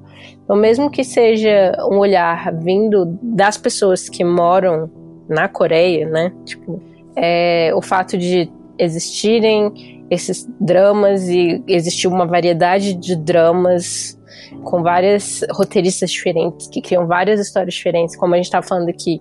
Então, 0.44 0.56
mesmo 0.56 0.90
que 0.90 1.02
seja 1.02 1.76
um 1.90 1.98
olhar 1.98 2.52
vindo 2.54 3.18
das 3.20 3.56
pessoas 3.56 4.08
que 4.08 4.24
moram 4.24 4.90
na 5.28 5.48
Coreia, 5.48 6.06
né? 6.08 6.32
Tipo, 6.44 6.80
é, 7.16 7.72
o 7.74 7.82
fato 7.82 8.16
de 8.16 8.50
existirem 8.78 10.06
esses 10.10 10.48
dramas 10.60 11.28
e 11.28 11.62
existir 11.66 12.06
uma 12.06 12.26
variedade 12.26 12.94
de 12.94 13.16
dramas 13.16 14.15
com 14.64 14.82
várias 14.82 15.44
roteiristas 15.50 16.10
diferentes, 16.10 16.66
que 16.68 16.80
criam 16.80 17.06
várias 17.06 17.40
histórias 17.40 17.74
diferentes, 17.74 18.16
como 18.16 18.34
a 18.34 18.36
gente 18.36 18.46
estava 18.46 18.66
falando 18.66 18.88
aqui. 18.88 19.20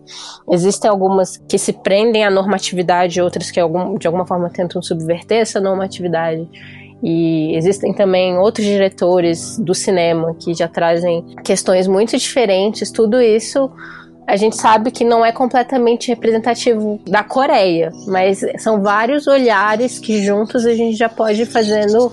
Existem 0.51 0.89
algumas 0.89 1.37
que 1.37 1.57
se 1.57 1.73
prendem 1.73 2.23
à 2.23 2.29
normatividade, 2.29 3.21
outras 3.21 3.51
que 3.51 3.59
de 3.99 4.07
alguma 4.07 4.25
forma 4.25 4.49
tentam 4.49 4.81
subverter 4.81 5.39
essa 5.39 5.59
normatividade. 5.59 6.47
E 7.03 7.55
existem 7.55 7.93
também 7.93 8.37
outros 8.37 8.65
diretores 8.65 9.59
do 9.59 9.75
cinema 9.75 10.35
que 10.35 10.53
já 10.53 10.67
trazem 10.67 11.23
questões 11.43 11.87
muito 11.87 12.17
diferentes. 12.17 12.89
Tudo 12.89 13.21
isso 13.21 13.69
a 14.27 14.35
gente 14.35 14.55
sabe 14.55 14.89
que 14.89 15.03
não 15.03 15.23
é 15.23 15.31
completamente 15.31 16.07
representativo 16.07 16.99
da 17.05 17.23
Coreia, 17.23 17.91
mas 18.07 18.41
são 18.57 18.81
vários 18.81 19.27
olhares 19.27 19.99
que 19.99 20.23
juntos 20.23 20.65
a 20.65 20.73
gente 20.73 20.97
já 20.97 21.07
pode 21.07 21.43
ir 21.43 21.45
fazendo 21.45 22.11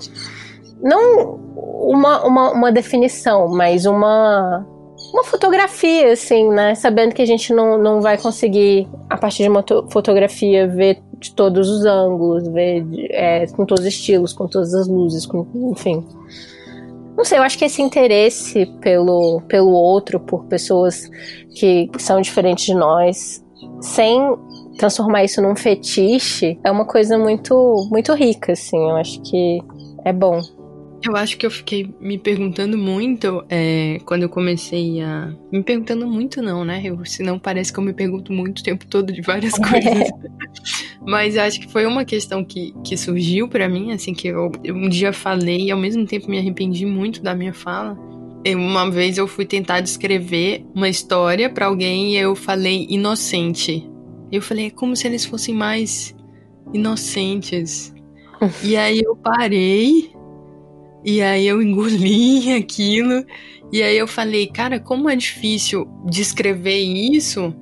não 0.83 1.39
uma, 1.55 2.25
uma, 2.25 2.51
uma 2.51 2.71
definição, 2.71 3.47
mas 3.47 3.85
uma 3.85 4.65
uma 5.11 5.23
fotografia, 5.23 6.11
assim, 6.11 6.49
né? 6.49 6.75
Sabendo 6.75 7.13
que 7.13 7.21
a 7.21 7.25
gente 7.25 7.53
não, 7.53 7.77
não 7.77 8.01
vai 8.01 8.17
conseguir, 8.17 8.87
a 9.09 9.17
partir 9.17 9.43
de 9.43 9.49
uma 9.49 9.63
fotografia, 9.91 10.67
ver 10.67 11.01
de 11.19 11.33
todos 11.33 11.69
os 11.69 11.85
ângulos, 11.85 12.47
ver 12.47 12.83
é, 13.11 13.45
com 13.47 13.65
todos 13.65 13.85
os 13.85 13.93
estilos, 13.93 14.33
com 14.33 14.47
todas 14.47 14.73
as 14.73 14.87
luzes, 14.87 15.25
com, 15.25 15.45
enfim. 15.71 16.03
Não 17.15 17.23
sei, 17.23 17.37
eu 17.37 17.43
acho 17.43 17.57
que 17.57 17.65
esse 17.65 17.81
interesse 17.81 18.65
pelo, 18.81 19.41
pelo 19.47 19.71
outro, 19.71 20.19
por 20.19 20.45
pessoas 20.45 21.09
que 21.55 21.89
são 21.99 22.19
diferentes 22.19 22.65
de 22.65 22.73
nós, 22.73 23.43
sem 23.81 24.19
transformar 24.77 25.23
isso 25.23 25.41
num 25.41 25.55
fetiche, 25.55 26.59
é 26.63 26.71
uma 26.71 26.85
coisa 26.85 27.17
muito, 27.17 27.87
muito 27.91 28.13
rica, 28.13 28.53
assim. 28.53 28.89
Eu 28.89 28.95
acho 28.95 29.21
que 29.21 29.61
é 30.03 30.11
bom. 30.11 30.41
Eu 31.05 31.17
acho 31.17 31.37
que 31.37 31.45
eu 31.45 31.51
fiquei 31.51 31.93
me 31.99 32.17
perguntando 32.17 32.77
muito 32.77 33.43
é, 33.49 33.99
quando 34.05 34.23
eu 34.23 34.29
comecei 34.29 35.01
a. 35.01 35.33
Me 35.51 35.61
perguntando 35.61 36.07
muito, 36.07 36.41
não, 36.41 36.63
né? 36.63 36.81
Eu, 36.83 37.03
senão 37.03 37.37
parece 37.37 37.73
que 37.73 37.79
eu 37.79 37.83
me 37.83 37.93
pergunto 37.93 38.31
muito 38.31 38.59
o 38.59 38.63
tempo 38.63 38.85
todo 38.87 39.11
de 39.11 39.21
várias 39.21 39.53
coisas. 39.59 40.09
Mas 41.05 41.35
acho 41.35 41.59
que 41.59 41.69
foi 41.69 41.85
uma 41.85 42.05
questão 42.05 42.43
que, 42.43 42.73
que 42.85 42.95
surgiu 42.95 43.49
para 43.49 43.67
mim, 43.67 43.91
assim, 43.91 44.13
que 44.13 44.29
eu, 44.29 44.49
eu 44.63 44.73
um 44.73 44.87
dia 44.87 45.11
falei 45.11 45.65
e 45.65 45.71
ao 45.71 45.77
mesmo 45.77 46.05
tempo 46.05 46.31
me 46.31 46.39
arrependi 46.39 46.85
muito 46.85 47.21
da 47.21 47.35
minha 47.35 47.53
fala. 47.53 47.97
Uma 48.47 48.89
vez 48.89 49.17
eu 49.17 49.27
fui 49.27 49.45
tentar 49.45 49.81
descrever 49.81 50.65
uma 50.73 50.87
história 50.87 51.49
para 51.49 51.65
alguém 51.65 52.13
e 52.13 52.17
eu 52.17 52.33
falei 52.33 52.87
inocente. 52.89 53.89
Eu 54.31 54.41
falei, 54.41 54.67
é 54.67 54.69
como 54.69 54.95
se 54.95 55.05
eles 55.05 55.25
fossem 55.25 55.53
mais 55.53 56.15
inocentes. 56.73 57.93
e 58.63 58.77
aí 58.77 59.01
eu 59.01 59.15
parei 59.17 60.13
e 61.03 61.21
aí 61.21 61.47
eu 61.47 61.61
engoli 61.63 62.53
aquilo. 62.53 63.25
E 63.71 63.81
aí 63.81 63.97
eu 63.97 64.07
falei, 64.07 64.47
cara, 64.47 64.79
como 64.79 65.09
é 65.09 65.15
difícil 65.15 65.87
descrever 66.05 66.79
isso 66.79 67.53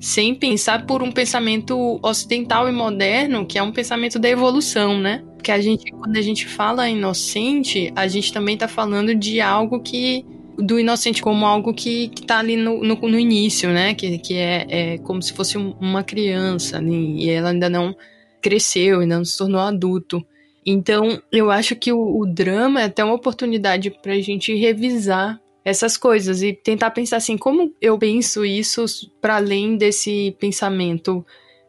sem 0.00 0.34
pensar 0.34 0.86
por 0.86 1.02
um 1.02 1.12
pensamento 1.12 2.00
ocidental 2.02 2.66
e 2.66 2.72
moderno, 2.72 3.44
que 3.44 3.58
é 3.58 3.62
um 3.62 3.70
pensamento 3.70 4.18
da 4.18 4.30
evolução, 4.30 4.98
né? 4.98 5.22
Porque 5.34 5.52
a 5.52 5.60
gente, 5.60 5.92
quando 5.92 6.16
a 6.16 6.22
gente 6.22 6.46
fala 6.46 6.88
inocente, 6.88 7.92
a 7.94 8.08
gente 8.08 8.32
também 8.32 8.56
tá 8.56 8.66
falando 8.66 9.14
de 9.14 9.40
algo 9.40 9.80
que 9.80 10.24
do 10.56 10.78
inocente 10.78 11.22
como 11.22 11.46
algo 11.46 11.72
que, 11.72 12.08
que 12.08 12.22
tá 12.22 12.38
ali 12.38 12.56
no, 12.56 12.82
no, 12.82 12.94
no 12.96 13.18
início, 13.18 13.70
né? 13.70 13.94
Que, 13.94 14.18
que 14.18 14.34
é, 14.34 14.66
é 14.68 14.98
como 14.98 15.22
se 15.22 15.32
fosse 15.32 15.56
uma 15.56 16.02
criança 16.02 16.78
ali, 16.78 17.24
e 17.24 17.30
ela 17.30 17.50
ainda 17.50 17.68
não 17.68 17.94
cresceu, 18.40 19.00
ainda 19.00 19.18
não 19.18 19.24
se 19.24 19.36
tornou 19.36 19.60
adulto. 19.60 20.24
Então, 20.64 21.22
eu 21.32 21.50
acho 21.50 21.74
que 21.74 21.92
o, 21.92 22.20
o 22.20 22.26
drama 22.26 22.82
é 22.82 22.84
até 22.84 23.02
uma 23.02 23.14
oportunidade 23.14 23.90
para 23.90 24.12
a 24.12 24.20
gente 24.20 24.54
revisar 24.54 25.40
essas 25.64 25.96
coisas 25.96 26.42
e 26.42 26.52
tentar 26.52 26.90
pensar 26.90 27.16
assim, 27.16 27.36
como 27.36 27.74
eu 27.80 27.98
penso 27.98 28.44
isso 28.44 28.84
para 29.20 29.36
além 29.36 29.76
desse 29.76 30.36
pensamento 30.38 31.24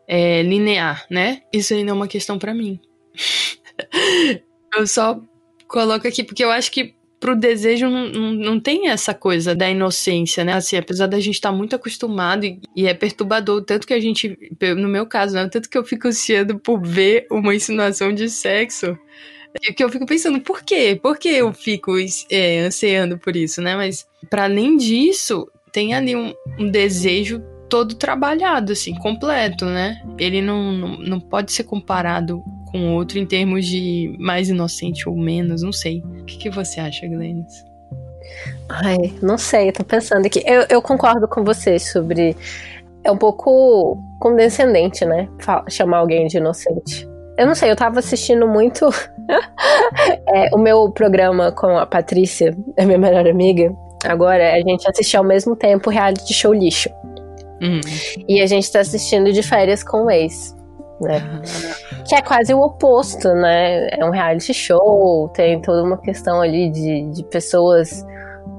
é, 0.08 0.42
linear, 0.44 1.06
né? 1.10 1.42
Isso 1.52 1.74
ainda 1.74 1.92
é 1.92 1.94
uma 1.94 2.08
questão 2.08 2.38
para 2.38 2.54
mim. 2.54 2.80
eu 4.76 4.88
só 4.88 5.22
coloco 5.68 6.08
aqui 6.08 6.24
porque 6.24 6.44
eu 6.44 6.52
acho 6.52 6.72
que 6.72 6.94
pro 7.22 7.36
desejo 7.36 7.88
não, 7.88 8.10
não, 8.10 8.32
não, 8.32 8.60
tem 8.60 8.90
essa 8.90 9.14
coisa 9.14 9.54
da 9.54 9.70
inocência, 9.70 10.44
né? 10.44 10.54
Assim, 10.54 10.76
apesar 10.76 11.06
da 11.06 11.20
gente 11.20 11.36
estar 11.36 11.52
tá 11.52 11.56
muito 11.56 11.76
acostumado 11.76 12.44
e, 12.44 12.60
e, 12.76 12.88
é 12.88 12.96
perturbador, 12.96 13.64
tanto 13.64 13.86
que 13.86 13.94
a 13.94 14.00
gente, 14.00 14.36
no 14.76 14.90
meu 14.90 15.06
caso, 15.06 15.36
né? 15.36 15.48
Tanto 15.48 15.70
que 15.70 15.78
eu 15.78 15.86
fico 15.86 16.08
ansiando 16.08 16.58
por 16.60 16.82
ver 16.82 17.28
uma 17.30 17.54
insinuação 17.54 18.12
de 18.12 18.28
sexo. 18.28 18.98
Que 19.76 19.84
eu 19.84 19.90
fico 19.90 20.06
pensando, 20.06 20.42
por 20.42 20.64
quê? 20.64 21.00
Por 21.02 21.18
que 21.18 21.30
eu 21.30 21.54
fico 21.54 21.94
é, 22.30 22.60
ansiando 22.62 23.20
por 23.20 23.36
isso, 23.36 23.62
né? 23.62 23.76
Mas, 23.76 24.08
para 24.30 24.46
além 24.46 24.76
disso, 24.76 25.48
tem 25.72 25.94
ali 25.94 26.16
um, 26.16 26.34
um 26.58 26.72
desejo 26.72 27.44
todo 27.72 27.96
trabalhado, 27.96 28.74
assim, 28.74 28.94
completo, 28.94 29.66
né? 29.66 30.02
Ele 30.20 30.42
não, 30.42 30.74
não, 30.74 30.98
não 30.98 31.20
pode 31.22 31.54
ser 31.54 31.64
comparado 31.64 32.44
com 32.70 32.94
outro 32.96 33.18
em 33.18 33.26
termos 33.26 33.66
de 33.66 34.14
mais 34.20 34.50
inocente 34.50 35.08
ou 35.08 35.16
menos, 35.16 35.64
não 35.64 35.72
sei. 35.72 36.04
O 36.20 36.26
que, 36.26 36.38
que 36.38 36.50
você 36.50 36.82
acha, 36.82 37.08
Glennis? 37.08 37.64
Ai, 38.68 39.14
não 39.22 39.38
sei, 39.38 39.70
eu 39.70 39.74
tô 39.74 39.86
pensando 39.86 40.26
aqui. 40.26 40.44
Eu, 40.46 40.66
eu 40.70 40.82
concordo 40.82 41.30
com 41.30 41.46
você 41.46 41.80
sobre. 41.80 42.36
É 43.06 43.12
um 43.12 43.18
pouco 43.18 43.98
condescendente, 44.20 45.06
né? 45.06 45.30
Chamar 45.70 46.00
alguém 46.00 46.28
de 46.28 46.38
inocente. 46.38 47.08
Eu 47.38 47.48
não 47.48 47.56
sei, 47.56 47.72
eu 47.72 47.76
tava 47.76 48.00
assistindo 48.00 48.46
muito 48.48 48.90
é, 50.28 50.54
o 50.54 50.58
meu 50.58 50.92
programa 50.92 51.54
com 51.54 51.78
a 51.78 51.86
Patrícia, 51.86 52.56
a 52.78 52.86
minha 52.86 53.00
melhor 53.00 53.26
amiga. 53.26 53.74
Agora, 54.04 54.54
a 54.54 54.60
gente 54.60 54.88
assistiu 54.90 55.22
ao 55.22 55.26
mesmo 55.26 55.56
tempo 55.56 55.90
reality 55.90 56.34
show 56.34 56.54
lixo. 56.54 56.90
Uhum. 57.62 57.82
E 58.28 58.42
a 58.42 58.48
gente 58.48 58.72
tá 58.72 58.80
assistindo 58.80 59.32
de 59.32 59.44
férias 59.44 59.84
com 59.84 60.06
o 60.06 60.12
ex 60.12 60.56
né? 61.02 61.42
Que 62.08 62.16
é 62.16 62.22
quase 62.22 62.54
o 62.54 62.62
oposto, 62.62 63.34
né? 63.34 63.88
É 63.90 64.06
um 64.06 64.12
reality 64.12 64.54
show, 64.54 65.30
tem 65.30 65.60
toda 65.62 65.84
uma 65.84 65.98
questão 65.98 66.42
ali 66.42 66.70
de, 66.70 67.12
de 67.12 67.24
pessoas 67.24 68.06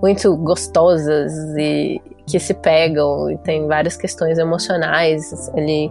muito 0.03 0.37
gostosas 0.37 1.33
e 1.57 2.01
que 2.27 2.39
se 2.39 2.55
pegam, 2.55 3.31
e 3.31 3.39
tem 3.39 3.67
várias 3.67 3.97
questões 3.97 4.39
emocionais 4.39 5.51
ali. 5.57 5.91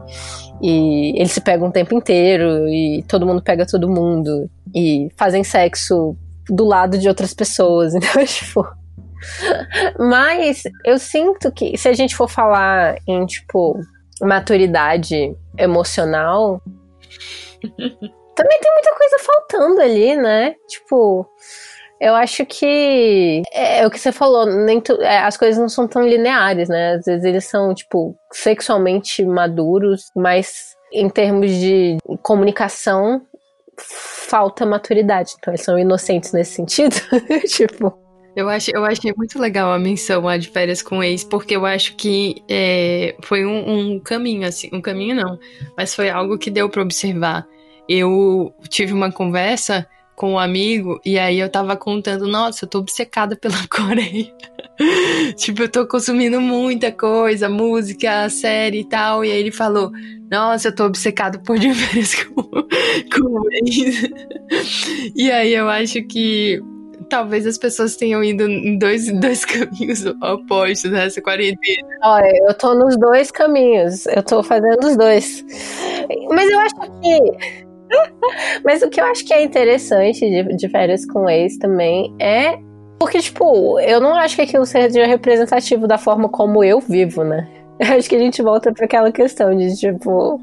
E 0.61 1.13
eles 1.15 1.31
se 1.31 1.41
pegam 1.41 1.69
o 1.69 1.71
tempo 1.71 1.95
inteiro, 1.95 2.67
e 2.67 3.03
todo 3.07 3.25
mundo 3.25 3.41
pega 3.41 3.65
todo 3.65 3.89
mundo, 3.89 4.49
e 4.73 5.09
fazem 5.17 5.43
sexo 5.43 6.15
do 6.49 6.65
lado 6.65 6.97
de 6.97 7.07
outras 7.07 7.33
pessoas, 7.33 7.93
então, 7.95 8.25
tipo. 8.25 8.80
Mas 9.99 10.63
eu 10.85 10.97
sinto 10.97 11.51
que 11.51 11.77
se 11.77 11.87
a 11.87 11.93
gente 11.93 12.15
for 12.15 12.29
falar 12.29 12.95
em, 13.07 13.25
tipo, 13.25 13.79
maturidade 14.21 15.35
emocional, 15.57 16.61
também 18.35 18.59
tem 18.59 18.73
muita 18.73 18.95
coisa 18.95 19.17
faltando 19.19 19.81
ali, 19.81 20.15
né? 20.15 20.55
Tipo, 20.67 21.27
eu 21.99 22.15
acho 22.15 22.45
que 22.45 23.43
é, 23.53 23.79
é 23.79 23.87
o 23.87 23.91
que 23.91 23.99
você 23.99 24.11
falou, 24.11 24.45
nem 24.45 24.81
tu, 24.81 24.93
é, 25.01 25.19
as 25.19 25.37
coisas 25.37 25.59
não 25.59 25.69
são 25.69 25.87
tão 25.87 26.07
lineares, 26.07 26.67
né? 26.67 26.93
Às 26.93 27.05
vezes 27.05 27.23
eles 27.23 27.45
são, 27.45 27.73
tipo, 27.73 28.15
sexualmente 28.31 29.23
maduros, 29.23 30.05
mas 30.15 30.75
em 30.91 31.09
termos 31.09 31.51
de 31.51 31.97
comunicação, 32.21 33.21
falta 33.77 34.65
maturidade. 34.65 35.35
Então 35.37 35.53
eles 35.53 35.63
são 35.63 35.77
inocentes 35.77 36.31
nesse 36.33 36.53
sentido. 36.53 36.95
tipo. 37.47 37.93
Eu, 38.35 38.47
acho, 38.47 38.71
eu 38.73 38.85
achei 38.85 39.13
muito 39.15 39.37
legal 39.37 39.71
a 39.71 39.79
menção 39.79 40.27
a 40.27 40.37
de 40.37 40.47
férias 40.47 40.81
com 40.81 41.03
ex, 41.03 41.23
porque 41.23 41.55
eu 41.55 41.65
acho 41.65 41.95
que 41.95 42.41
é, 42.49 43.15
foi 43.23 43.45
um, 43.45 43.93
um, 43.95 43.99
caminho, 43.99 44.47
assim, 44.47 44.69
um 44.71 44.81
caminho 44.81 45.15
não, 45.15 45.37
mas 45.77 45.93
foi 45.93 46.09
algo 46.09 46.37
que 46.37 46.49
deu 46.49 46.69
para 46.69 46.81
observar. 46.81 47.45
Eu 47.89 48.53
tive 48.69 48.93
uma 48.93 49.11
conversa 49.11 49.85
com 50.15 50.33
um 50.33 50.39
amigo 50.39 51.01
e 51.03 51.17
aí 51.17 51.39
eu 51.39 51.49
tava 51.49 51.75
contando, 51.75 52.27
nossa, 52.27 52.63
eu 52.63 52.69
tô 52.69 52.79
obcecada 52.79 53.35
pela 53.35 53.57
Coreia. 53.67 54.31
tipo, 55.35 55.63
eu 55.63 55.69
tô 55.69 55.85
consumindo 55.85 56.39
muita 56.39 56.91
coisa, 56.91 57.49
música, 57.49 58.29
série 58.29 58.81
e 58.81 58.85
tal. 58.85 59.25
E 59.25 59.31
aí 59.31 59.39
ele 59.39 59.51
falou, 59.51 59.91
nossa, 60.29 60.69
eu 60.69 60.75
tô 60.75 60.85
obcecado 60.85 61.39
por 61.41 61.57
de 61.59 61.73
férias 61.73 62.15
com, 62.15 62.43
com 62.43 63.43
ex. 63.65 64.09
e 65.15 65.29
aí 65.31 65.53
eu 65.53 65.67
acho 65.67 66.01
que 66.03 66.61
talvez 67.11 67.45
as 67.45 67.57
pessoas 67.57 67.97
tenham 67.97 68.23
ido 68.23 68.47
em 68.47 68.77
dois, 68.77 69.11
dois 69.19 69.43
caminhos 69.43 70.05
opostos 70.05 70.89
nessa 70.89 71.21
quarentena. 71.21 71.87
Olha, 72.01 72.31
eu 72.47 72.53
tô 72.53 72.73
nos 72.73 72.97
dois 72.97 73.29
caminhos. 73.29 74.07
Eu 74.07 74.23
tô 74.23 74.41
fazendo 74.41 74.87
os 74.87 74.97
dois. 74.97 75.45
Mas 76.29 76.49
eu 76.49 76.59
acho 76.59 76.75
que. 76.75 77.61
Mas 78.63 78.81
o 78.81 78.89
que 78.89 79.01
eu 79.01 79.05
acho 79.05 79.25
que 79.25 79.33
é 79.33 79.43
interessante 79.43 80.21
de, 80.21 80.55
de 80.55 80.69
férias 80.69 81.05
com 81.05 81.29
ex 81.29 81.57
também 81.57 82.15
é. 82.19 82.57
Porque, 82.97 83.19
tipo, 83.19 83.79
eu 83.79 83.99
não 83.99 84.15
acho 84.15 84.35
que 84.35 84.43
aquilo 84.43 84.65
seja 84.65 85.05
representativo 85.05 85.87
da 85.87 85.97
forma 85.97 86.29
como 86.29 86.63
eu 86.63 86.79
vivo, 86.79 87.23
né? 87.23 87.47
Acho 87.97 88.07
que 88.07 88.15
a 88.15 88.19
gente 88.19 88.41
volta 88.43 88.71
para 88.71 88.85
aquela 88.85 89.11
questão 89.11 89.55
de, 89.55 89.75
tipo, 89.75 90.39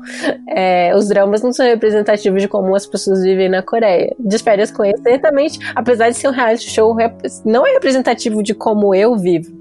é, 0.48 0.94
os 0.96 1.08
dramas 1.08 1.40
não 1.40 1.52
são 1.52 1.64
representativos 1.64 2.42
de 2.42 2.48
como 2.48 2.74
as 2.74 2.86
pessoas 2.86 3.22
vivem 3.22 3.48
na 3.48 3.62
Coreia. 3.62 4.14
De 4.18 4.38
férias 4.38 4.70
com 4.70 4.82
certamente, 5.02 5.58
apesar 5.74 6.10
de 6.10 6.16
ser 6.16 6.28
um 6.28 6.32
reality 6.32 6.68
show, 6.68 6.96
não 7.44 7.66
é 7.66 7.72
representativo 7.72 8.42
de 8.42 8.54
como 8.54 8.94
eu 8.94 9.16
vivo. 9.16 9.52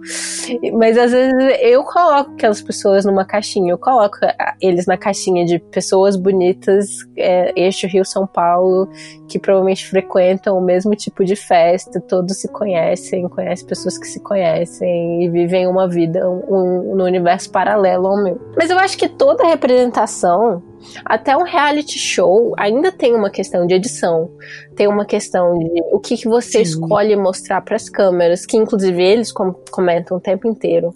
Mas 0.74 0.98
às 0.98 1.12
vezes 1.12 1.34
eu 1.62 1.84
coloco 1.84 2.32
aquelas 2.32 2.62
pessoas 2.62 3.06
numa 3.06 3.26
caixinha, 3.26 3.74
eu 3.74 3.78
coloco 3.78 4.18
eles 4.62 4.86
na 4.86 4.98
caixinha 4.98 5.45
de 5.45 5.60
pessoas 5.60 6.16
bonitas, 6.16 6.88
é, 7.16 7.52
eixo 7.56 7.86
Rio-São 7.86 8.26
Paulo, 8.26 8.90
que 9.28 9.38
provavelmente 9.38 9.88
frequentam 9.88 10.58
o 10.58 10.62
mesmo 10.62 10.95
tipo 10.95 11.24
de 11.26 11.36
festa, 11.36 11.99
todos 11.99 12.38
se 12.38 12.48
conhecem, 12.48 13.28
conhecem 13.28 13.68
pessoas 13.68 13.98
que 13.98 14.08
se 14.08 14.20
conhecem 14.22 15.24
e 15.24 15.30
vivem 15.30 15.68
uma 15.68 15.88
vida 15.88 16.30
um, 16.30 16.44
um, 16.48 16.95
no 16.95 17.04
universo 17.04 17.52
paralelo 17.52 18.08
ao 18.08 18.24
meu. 18.24 18.40
Mas 18.56 18.70
eu 18.70 18.80
acho 18.80 18.98
que 18.98 19.10
toda 19.10 19.48
representação, 19.48 20.64
até 21.06 21.36
um 21.36 21.44
reality 21.44 21.99
show, 21.99 22.54
ainda 22.58 22.91
tem 22.91 23.14
uma 23.14 23.30
questão 23.30 23.68
de 23.68 23.74
edição, 23.74 24.30
tem 24.76 24.88
uma 24.88 25.06
questão 25.06 25.58
de 25.60 25.82
o 25.91 25.99
que, 25.99 26.16
que 26.18 26.28
você 26.28 26.64
Sim. 26.64 26.82
escolhe 26.82 27.16
mostrar 27.16 27.62
para 27.62 27.76
as 27.76 27.90
câmeras, 27.90 28.45
que 28.45 28.58
inclusive 28.58 29.04
eles 29.04 29.32
comentam 29.32 30.18
o 30.18 30.22
tempo 30.22 30.48
inteiro 30.48 30.95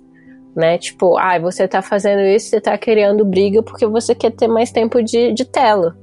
né? 0.56 0.78
Tipo, 0.78 1.18
ah, 1.18 1.40
você 1.40 1.68
tá 1.68 1.82
fazendo 1.82 2.22
isso, 2.22 2.50
você 2.50 2.60
tá 2.60 2.78
criando 2.78 3.26
briga 3.26 3.64
porque 3.64 3.88
você 3.88 4.14
quer 4.14 4.32
ter 4.32 4.48
mais 4.48 4.72
tempo 4.72 5.02
de, 5.02 5.34
de 5.34 5.46
tela. 5.46 5.96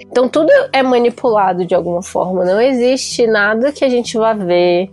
Então 0.00 0.28
tudo 0.28 0.50
é 0.72 0.82
manipulado 0.82 1.64
de 1.64 1.74
alguma 1.74 2.02
forma. 2.02 2.44
Não 2.44 2.60
existe 2.60 3.26
nada 3.26 3.72
que 3.72 3.84
a 3.84 3.88
gente 3.88 4.16
vá 4.16 4.32
ver 4.32 4.90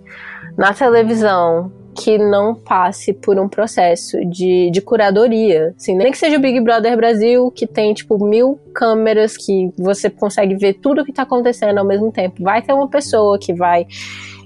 na 0.57 0.73
televisão 0.73 1.71
que 1.95 2.17
não 2.17 2.55
passe 2.55 3.11
por 3.11 3.37
um 3.37 3.49
processo 3.49 4.17
de, 4.25 4.69
de 4.71 4.81
curadoria. 4.81 5.73
Assim, 5.77 5.95
nem 5.95 6.11
que 6.11 6.17
seja 6.17 6.37
o 6.37 6.39
Big 6.39 6.61
Brother 6.61 6.95
Brasil, 6.95 7.51
que 7.51 7.67
tem, 7.67 7.93
tipo, 7.93 8.23
mil 8.23 8.57
câmeras 8.73 9.35
que 9.35 9.73
você 9.77 10.09
consegue 10.09 10.55
ver 10.55 10.75
tudo 10.75 11.01
o 11.01 11.05
que 11.05 11.11
está 11.11 11.23
acontecendo 11.23 11.77
ao 11.77 11.85
mesmo 11.85 12.11
tempo. 12.11 12.41
Vai 12.41 12.61
ter 12.61 12.71
uma 12.71 12.87
pessoa 12.87 13.37
que 13.37 13.53
vai 13.53 13.85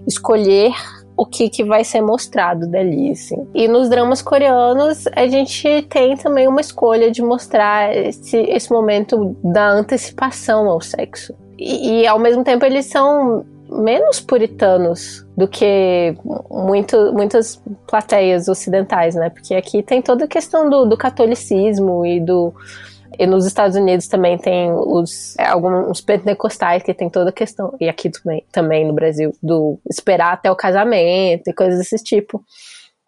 escolher 0.08 0.72
o 1.15 1.26
que, 1.26 1.49
que 1.49 1.64
vai 1.64 1.84
ser 1.84 2.02
mostrado 2.02 2.68
dali, 2.68 3.11
assim. 3.11 3.48
E 3.53 3.68
nos 3.68 3.90
dramas 3.90 4.22
coreanos, 4.22 5.06
a 5.15 5.27
gente 5.27 5.84
tem 5.84 6.18
também 6.18 6.48
uma 6.48 6.61
escolha 6.61 7.11
de 7.11 7.22
mostrar 7.22 7.95
esse, 7.95 8.38
esse 8.38 8.72
momento 8.72 9.35
da 9.44 9.69
antecipação 9.69 10.68
ao 10.68 10.81
sexo. 10.81 11.34
E, 11.57 12.02
e 12.02 12.07
ao 12.07 12.19
mesmo 12.19 12.44
tempo 12.44 12.65
eles 12.65 12.85
são 12.88 13.45
menos 13.69 14.19
puritanos 14.19 15.26
do 15.35 15.48
que 15.48 16.15
muito, 16.49 17.11
muitas 17.14 17.61
plateias 17.88 18.48
ocidentais, 18.48 19.15
né? 19.15 19.30
Porque 19.30 19.56
aqui 19.56 19.81
tem 19.81 20.02
toda 20.02 20.26
a 20.26 20.27
questão 20.27 20.69
do, 20.69 20.85
do 20.85 20.98
catolicismo 20.98 22.06
e 22.06 22.19
do 22.19 22.53
e 23.18 23.26
nos 23.27 23.45
Estados 23.45 23.76
Unidos 23.76 24.07
também 24.07 24.38
tem 24.38 24.72
os 24.72 25.38
é, 25.38 25.45
alguns 25.45 26.02
pentecostais 26.02 26.84
que 26.84 26.94
tem 26.94 27.10
toda 27.10 27.30
a 27.30 27.34
questão, 27.34 27.76
e 27.80 27.88
aqui 27.88 28.10
também, 28.10 28.45
também 28.52 28.85
no 28.85 28.94
Brasil, 28.94 29.35
do 29.41 29.80
esperar 29.90 30.34
até 30.34 30.52
o 30.52 30.56
casamento 30.56 31.48
e 31.48 31.53
coisas 31.53 31.80
desse 31.80 32.03
tipo, 32.03 32.44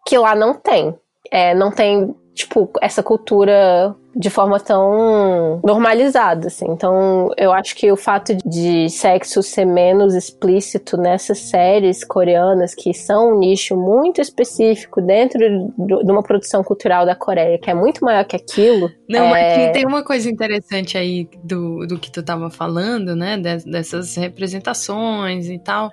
que 0.06 0.16
lá 0.16 0.34
não 0.34 0.54
tem. 0.54 0.94
É, 1.30 1.54
não 1.54 1.70
tem, 1.70 2.14
tipo, 2.34 2.70
essa 2.80 3.02
cultura 3.02 3.94
de 4.18 4.30
forma 4.30 4.58
tão 4.58 5.60
normalizada, 5.62 6.46
assim. 6.46 6.64
Então, 6.70 7.30
eu 7.36 7.52
acho 7.52 7.76
que 7.76 7.92
o 7.92 7.96
fato 7.96 8.34
de 8.46 8.88
sexo 8.88 9.42
ser 9.42 9.66
menos 9.66 10.14
explícito 10.14 10.96
nessas 10.96 11.38
séries 11.38 12.02
coreanas, 12.02 12.74
que 12.74 12.94
são 12.94 13.34
um 13.34 13.38
nicho 13.38 13.76
muito 13.76 14.18
específico 14.20 15.02
dentro 15.02 15.38
de 15.78 16.10
uma 16.10 16.22
produção 16.22 16.64
cultural 16.64 17.04
da 17.04 17.14
Coreia, 17.14 17.58
que 17.58 17.70
é 17.70 17.74
muito 17.74 18.02
maior 18.02 18.24
que 18.24 18.34
aquilo. 18.34 18.90
Não, 19.06 19.36
é... 19.36 19.68
tem 19.68 19.84
uma 19.84 20.02
coisa 20.02 20.30
interessante 20.30 20.96
aí 20.96 21.28
do, 21.44 21.86
do 21.86 21.98
que 21.98 22.10
tu 22.10 22.22
tava 22.22 22.48
falando, 22.48 23.14
né, 23.14 23.36
dessas 23.36 24.16
representações 24.16 25.50
e 25.50 25.58
tal, 25.58 25.90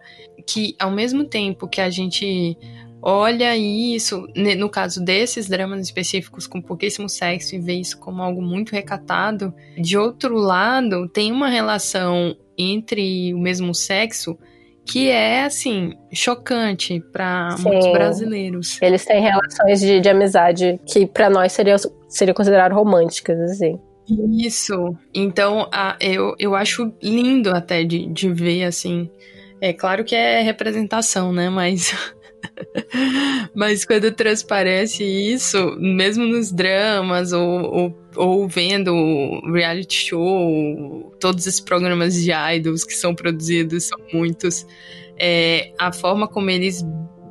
que 0.48 0.76
ao 0.80 0.92
mesmo 0.92 1.26
tempo 1.26 1.68
que 1.68 1.82
a 1.82 1.90
gente 1.90 2.58
olha 3.04 3.56
isso, 3.58 4.26
no 4.36 4.70
caso 4.70 5.04
desses 5.04 5.50
dramas 5.50 5.82
específicos 5.82 6.48
com 6.48 6.62
pouquíssimo 6.62 7.10
sexo 7.10 7.56
e 7.56 7.60
vê 7.60 7.74
isso 7.74 8.00
como 8.00 8.24
algo 8.24 8.42
muito 8.42 8.72
recatado. 8.72 9.54
De 9.78 9.98
outro 9.98 10.38
lado, 10.38 11.10
tem 11.10 11.32
uma 11.32 11.50
relação 11.50 12.36
entre 12.58 13.34
o 13.34 13.38
mesmo 13.38 13.76
sexo 13.76 14.38
que 14.86 15.10
é 15.10 15.46
assim 15.46 15.94
chocante 16.14 17.02
para 17.12 17.56
muitos 17.60 17.92
brasileiros. 17.92 18.82
Eles 18.82 19.06
têm 19.06 19.22
relações 19.22 19.80
de, 19.80 20.00
de 20.00 20.10
amizade 20.10 20.80
que 20.86 21.06
para 21.06 21.30
nós 21.30 21.52
seriam 21.52 21.78
seria 22.08 22.34
considerado 22.34 22.74
românticas 22.74 23.40
assim. 23.40 23.80
Isso. 24.38 24.96
Então, 25.14 25.70
a, 25.72 25.96
eu, 26.00 26.36
eu 26.38 26.56
acho 26.56 26.94
lindo 27.02 27.50
até 27.52 27.84
de, 27.84 28.06
de 28.08 28.32
ver 28.32 28.66
assim. 28.66 29.10
É 29.62 29.72
claro 29.72 30.04
que 30.04 30.16
é 30.16 30.42
representação, 30.42 31.32
né? 31.32 31.50
Mas 31.50 31.96
Mas 33.56 33.86
quando 33.86 34.12
transparece 34.12 35.04
isso, 35.04 35.76
mesmo 35.78 36.26
nos 36.26 36.52
dramas 36.52 37.32
ou, 37.32 37.62
ou, 37.64 38.08
ou, 38.16 38.48
vendo 38.48 39.42
reality 39.52 40.10
show, 40.10 41.16
todos 41.20 41.48
esses 41.48 41.62
programas 41.62 42.16
de 42.16 42.32
idols 42.32 42.84
que 42.84 42.94
são 42.94 43.16
produzidos, 43.16 43.86
são 43.86 44.00
muitos, 44.14 44.66
é, 45.20 45.72
a 45.80 45.92
forma 45.92 46.28
como 46.28 46.50
eles 46.50 46.84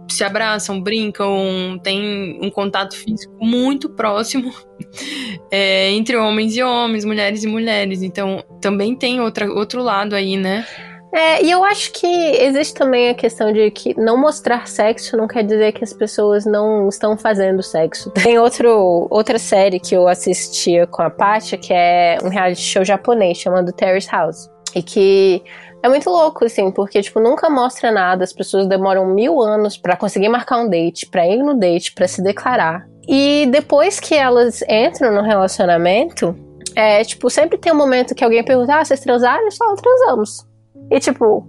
se 0.09 0.25
abraçam, 0.25 0.81
brincam, 0.81 1.81
tem 1.83 2.39
um 2.43 2.51
contato 2.51 2.95
físico 2.95 3.35
muito 3.41 3.89
próximo 3.89 4.53
é, 5.51 5.91
entre 5.91 6.17
homens 6.17 6.57
e 6.57 6.63
homens, 6.63 7.05
mulheres 7.05 7.45
e 7.45 7.47
mulheres. 7.47 8.03
Então 8.03 8.45
também 8.61 8.95
tem 8.95 9.21
outra, 9.21 9.51
outro 9.51 9.83
lado 9.83 10.15
aí, 10.15 10.37
né? 10.37 10.67
É, 11.15 11.45
e 11.45 11.51
eu 11.51 11.63
acho 11.63 11.93
que 11.93 12.07
existe 12.07 12.73
também 12.73 13.11
a 13.11 13.15
questão 13.15 13.53
de 13.53 13.71
que 13.71 13.99
não 14.01 14.17
mostrar 14.17 14.67
sexo 14.67 15.15
não 15.15 15.29
quer 15.29 15.43
dizer 15.43 15.73
que 15.73 15.85
as 15.85 15.93
pessoas 15.93 16.47
não 16.47 16.89
estão 16.89 17.19
fazendo 17.19 17.63
sexo. 17.63 18.11
Tem 18.17 18.39
outro, 18.39 19.07
outra 19.11 19.39
série 19.39 19.79
que 19.79 19.95
eu 19.95 20.09
assistia 20.09 20.87
com 20.87 21.03
a 21.03 21.11
Patia, 21.11 21.59
que 21.59 21.73
é 21.73 22.17
um 22.23 22.29
reality 22.29 22.63
show 22.63 22.83
japonês 22.83 23.37
chamado 23.37 23.73
Terrace 23.73 24.09
House. 24.11 24.51
E 24.75 24.83
que 24.83 25.43
é 25.83 25.89
muito 25.89 26.09
louco, 26.09 26.47
assim, 26.47 26.71
porque, 26.71 27.03
tipo, 27.03 27.21
nunca 27.21 27.51
mostra 27.51 27.91
nada, 27.91 28.25
as 28.25 28.33
pessoas 28.33 28.67
demoram 28.67 29.05
mil 29.05 29.39
anos 29.43 29.77
para 29.77 29.97
conseguir 29.97 30.31
marcar 30.31 30.59
um 30.59 30.69
date, 30.69 31.07
pra 31.07 31.27
ir 31.27 31.43
no 31.43 31.59
date, 31.59 31.93
para 31.93 32.09
se 32.09 32.23
declarar. 32.23 32.87
E 33.07 33.47
depois 33.51 34.01
que 34.01 34.15
elas 34.15 34.63
entram 34.63 35.13
no 35.13 35.21
relacionamento, 35.21 36.35
é, 36.75 37.05
tipo, 37.05 37.29
sempre 37.29 37.59
tem 37.59 37.71
um 37.71 37.77
momento 37.77 38.15
que 38.15 38.25
alguém 38.25 38.43
pergunta, 38.43 38.77
ah, 38.77 38.85
vocês 38.85 39.01
transaram? 39.01 39.43
Eles 39.43 39.57
falam, 39.57 39.75
transamos. 39.75 40.52
E 40.93 41.01
tipo, 41.01 41.45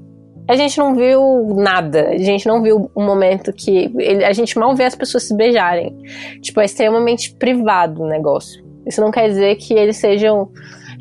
a 0.48 0.56
gente 0.56 0.78
não 0.78 0.96
viu 0.96 1.54
nada. 1.56 2.10
A 2.10 2.18
gente 2.18 2.48
não 2.48 2.62
viu 2.62 2.90
um 2.96 3.06
momento 3.06 3.52
que. 3.54 3.92
Ele, 3.98 4.24
a 4.24 4.34
gente 4.34 4.58
mal 4.58 4.76
vê 4.76 4.86
as 4.86 4.96
pessoas 4.96 5.24
se 5.24 5.36
beijarem. 5.36 5.96
Tipo, 6.42 6.62
é 6.62 6.66
extremamente 6.66 7.36
privado 7.36 8.04
o 8.04 8.08
negócio. 8.08 8.64
Isso 8.86 9.02
não 9.02 9.12
quer 9.12 9.28
dizer 9.28 9.56
que 9.56 9.74
eles 9.74 9.98
sejam 9.98 10.50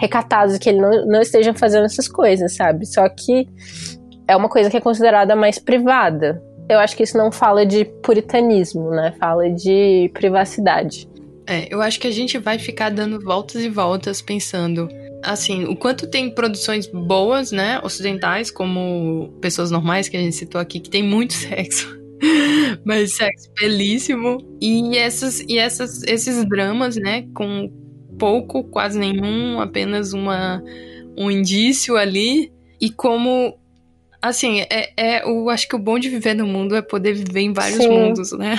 recatados, 0.00 0.58
que 0.58 0.68
eles 0.68 0.80
não, 0.80 1.06
não 1.06 1.20
estejam 1.20 1.54
fazendo 1.54 1.84
essas 1.84 2.08
coisas, 2.08 2.54
sabe? 2.54 2.84
Só 2.86 3.08
que 3.08 3.48
é 4.26 4.36
uma 4.36 4.48
coisa 4.48 4.68
que 4.68 4.76
é 4.76 4.80
considerada 4.80 5.34
mais 5.34 5.58
privada. 5.58 6.42
Eu 6.68 6.78
acho 6.78 6.96
que 6.96 7.02
isso 7.02 7.18
não 7.18 7.30
fala 7.30 7.66
de 7.66 7.84
puritanismo, 7.84 8.90
né? 8.90 9.14
Fala 9.18 9.50
de 9.50 10.10
privacidade. 10.14 11.08
É, 11.46 11.66
eu 11.72 11.82
acho 11.82 11.98
que 11.98 12.06
a 12.06 12.12
gente 12.12 12.38
vai 12.38 12.58
ficar 12.58 12.90
dando 12.90 13.20
voltas 13.20 13.62
e 13.62 13.68
voltas 13.68 14.22
pensando 14.22 14.88
assim, 15.22 15.64
o 15.64 15.76
quanto 15.76 16.06
tem 16.06 16.30
produções 16.30 16.86
boas, 16.86 17.52
né, 17.52 17.80
ocidentais, 17.82 18.50
como 18.50 19.32
Pessoas 19.40 19.70
Normais, 19.70 20.08
que 20.08 20.16
a 20.16 20.20
gente 20.20 20.36
citou 20.36 20.60
aqui, 20.60 20.80
que 20.80 20.90
tem 20.90 21.02
muito 21.02 21.32
sexo. 21.34 22.00
Mas 22.84 23.14
sexo 23.14 23.50
belíssimo. 23.58 24.38
E, 24.60 24.96
essas, 24.96 25.40
e 25.40 25.58
essas, 25.58 26.02
esses 26.04 26.44
dramas, 26.48 26.96
né, 26.96 27.26
com 27.34 27.70
pouco, 28.18 28.64
quase 28.64 28.98
nenhum, 28.98 29.60
apenas 29.60 30.12
uma, 30.12 30.62
um 31.16 31.30
indício 31.30 31.96
ali. 31.96 32.52
E 32.80 32.90
como 32.90 33.58
assim, 34.22 34.60
é, 34.70 34.92
é, 34.96 35.24
eu 35.24 35.50
acho 35.50 35.66
que 35.66 35.74
o 35.74 35.78
bom 35.78 35.98
de 35.98 36.08
viver 36.08 36.34
no 36.34 36.46
mundo 36.46 36.76
é 36.76 36.80
poder 36.80 37.12
viver 37.12 37.40
em 37.40 37.52
vários 37.52 37.82
Sim. 37.82 37.88
mundos, 37.88 38.30
né? 38.32 38.56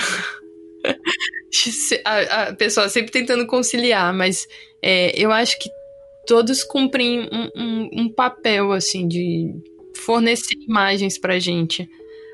a, 2.04 2.42
a, 2.42 2.54
pessoa 2.54 2.88
sempre 2.90 3.10
tentando 3.10 3.46
conciliar, 3.46 4.12
mas 4.12 4.46
é, 4.82 5.18
eu 5.18 5.32
acho 5.32 5.58
que 5.58 5.70
todos 6.26 6.62
cumprem 6.64 7.28
um, 7.32 7.48
um, 7.56 7.90
um 8.02 8.08
papel, 8.08 8.72
assim, 8.72 9.06
de 9.06 9.54
fornecer 9.96 10.54
imagens 10.68 11.18
pra 11.18 11.38
gente. 11.38 11.88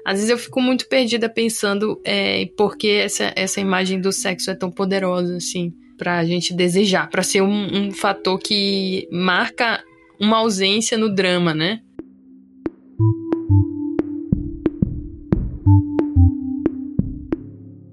Às 0.04 0.14
vezes 0.14 0.30
eu 0.30 0.38
fico 0.38 0.60
muito 0.60 0.88
perdida 0.88 1.28
pensando 1.28 2.00
é, 2.04 2.46
por 2.56 2.76
que 2.76 2.88
essa, 2.88 3.32
essa 3.36 3.60
imagem 3.60 4.00
do 4.00 4.12
sexo 4.12 4.50
é 4.50 4.54
tão 4.54 4.70
poderosa, 4.70 5.36
assim, 5.36 5.72
pra 5.98 6.24
gente 6.24 6.54
desejar, 6.54 7.10
pra 7.10 7.22
ser 7.22 7.42
um, 7.42 7.68
um 7.72 7.92
fator 7.92 8.38
que 8.38 9.06
marca 9.12 9.82
uma 10.18 10.38
ausência 10.38 10.96
no 10.96 11.14
drama, 11.14 11.54
né? 11.54 11.80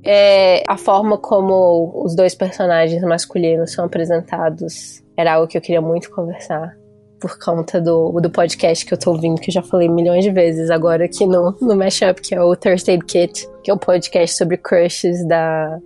É, 0.08 0.64
a 0.68 0.78
forma 0.78 1.18
como 1.18 1.92
os 2.04 2.16
dois 2.16 2.34
personagens 2.34 3.02
masculinos 3.04 3.74
são 3.74 3.86
apresentados 3.86 5.04
era 5.18 5.34
algo 5.34 5.48
que 5.48 5.58
eu 5.58 5.62
queria 5.62 5.82
muito 5.82 6.10
conversar 6.10 6.78
por 7.20 7.38
conta 7.40 7.82
do, 7.82 8.12
do 8.22 8.30
podcast 8.30 8.86
que 8.86 8.94
eu 8.94 8.98
tô 8.98 9.12
ouvindo, 9.12 9.42
que 9.42 9.50
eu 9.50 9.54
já 9.54 9.64
falei 9.64 9.90
milhões 9.90 10.24
de 10.24 10.32
vezes 10.32 10.70
agora 10.70 11.06
aqui 11.06 11.26
no, 11.26 11.56
no 11.60 11.76
Mashup, 11.76 12.22
que 12.22 12.36
é 12.36 12.42
o 12.42 12.56
Thursday 12.56 13.00
Kit, 13.00 13.48
que 13.64 13.72
é 13.72 13.74
o 13.74 13.78
podcast 13.78 14.38
sobre 14.38 14.58
crushes 14.58 15.28
da, 15.28 15.80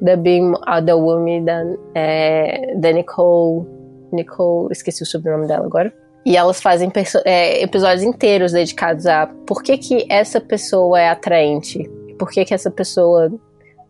da 0.00 0.16
Beam 0.16 0.54
Adawumi, 0.66 1.44
da, 1.44 1.62
é, 1.94 2.74
da 2.76 2.90
Nicole. 2.90 3.66
Nicole, 4.10 4.72
esqueci 4.72 5.02
o 5.02 5.06
sobrenome 5.06 5.46
dela 5.46 5.66
agora. 5.66 5.92
E 6.24 6.36
elas 6.36 6.60
fazem 6.60 6.90
é, 7.24 7.62
episódios 7.62 8.02
inteiros 8.02 8.52
dedicados 8.52 9.06
a 9.06 9.26
por 9.46 9.62
que, 9.62 9.76
que 9.78 10.06
essa 10.10 10.40
pessoa 10.40 10.98
é 10.98 11.08
atraente, 11.08 11.88
por 12.18 12.30
que, 12.30 12.44
que 12.44 12.54
essa 12.54 12.70
pessoa 12.70 13.30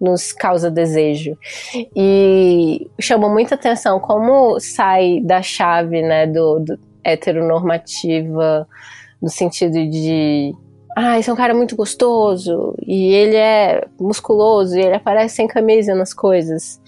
nos 0.01 0.33
causa 0.33 0.71
desejo. 0.71 1.37
E 1.95 2.89
chamou 3.01 3.31
muita 3.31 3.55
atenção 3.55 3.99
como 4.01 4.59
sai 4.61 5.21
da 5.21 5.43
chave, 5.43 6.03
né, 6.03 6.27
do, 6.27 6.61
do 6.61 6.79
heteronormativa, 7.05 8.69
no 9.21 9.29
sentido 9.29 9.75
de 9.89 10.55
ah, 11.01 11.17
esse 11.17 11.31
é 11.31 11.33
um 11.33 11.37
cara 11.37 11.55
muito 11.55 11.77
gostoso, 11.77 12.75
e 12.85 13.15
ele 13.15 13.37
é 13.37 13.87
musculoso, 14.01 14.77
e 14.77 14.81
ele 14.81 14.97
aparece 14.97 15.37
sem 15.37 15.47
camisa 15.47 15.95
nas 15.95 16.13
coisas. 16.13 16.81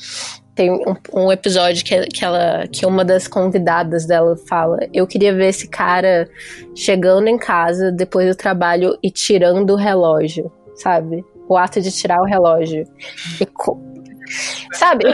Tem 0.52 0.68
um, 0.68 0.96
um 1.14 1.30
episódio 1.30 1.84
que, 1.84 2.06
que, 2.08 2.24
ela, 2.24 2.66
que 2.66 2.84
uma 2.84 3.04
das 3.04 3.28
convidadas 3.28 4.06
dela 4.06 4.36
fala: 4.48 4.78
Eu 4.92 5.06
queria 5.06 5.32
ver 5.32 5.50
esse 5.50 5.68
cara 5.68 6.28
chegando 6.74 7.28
em 7.28 7.38
casa 7.38 7.92
depois 7.92 8.28
do 8.28 8.34
trabalho 8.34 8.98
e 9.00 9.12
tirando 9.12 9.70
o 9.70 9.76
relógio, 9.76 10.50
sabe? 10.74 11.24
O 11.54 11.56
ato 11.56 11.80
de 11.80 11.90
tirar 11.90 12.20
o 12.20 12.24
relógio. 12.24 12.84
E, 13.40 13.46
sabe? 14.72 15.04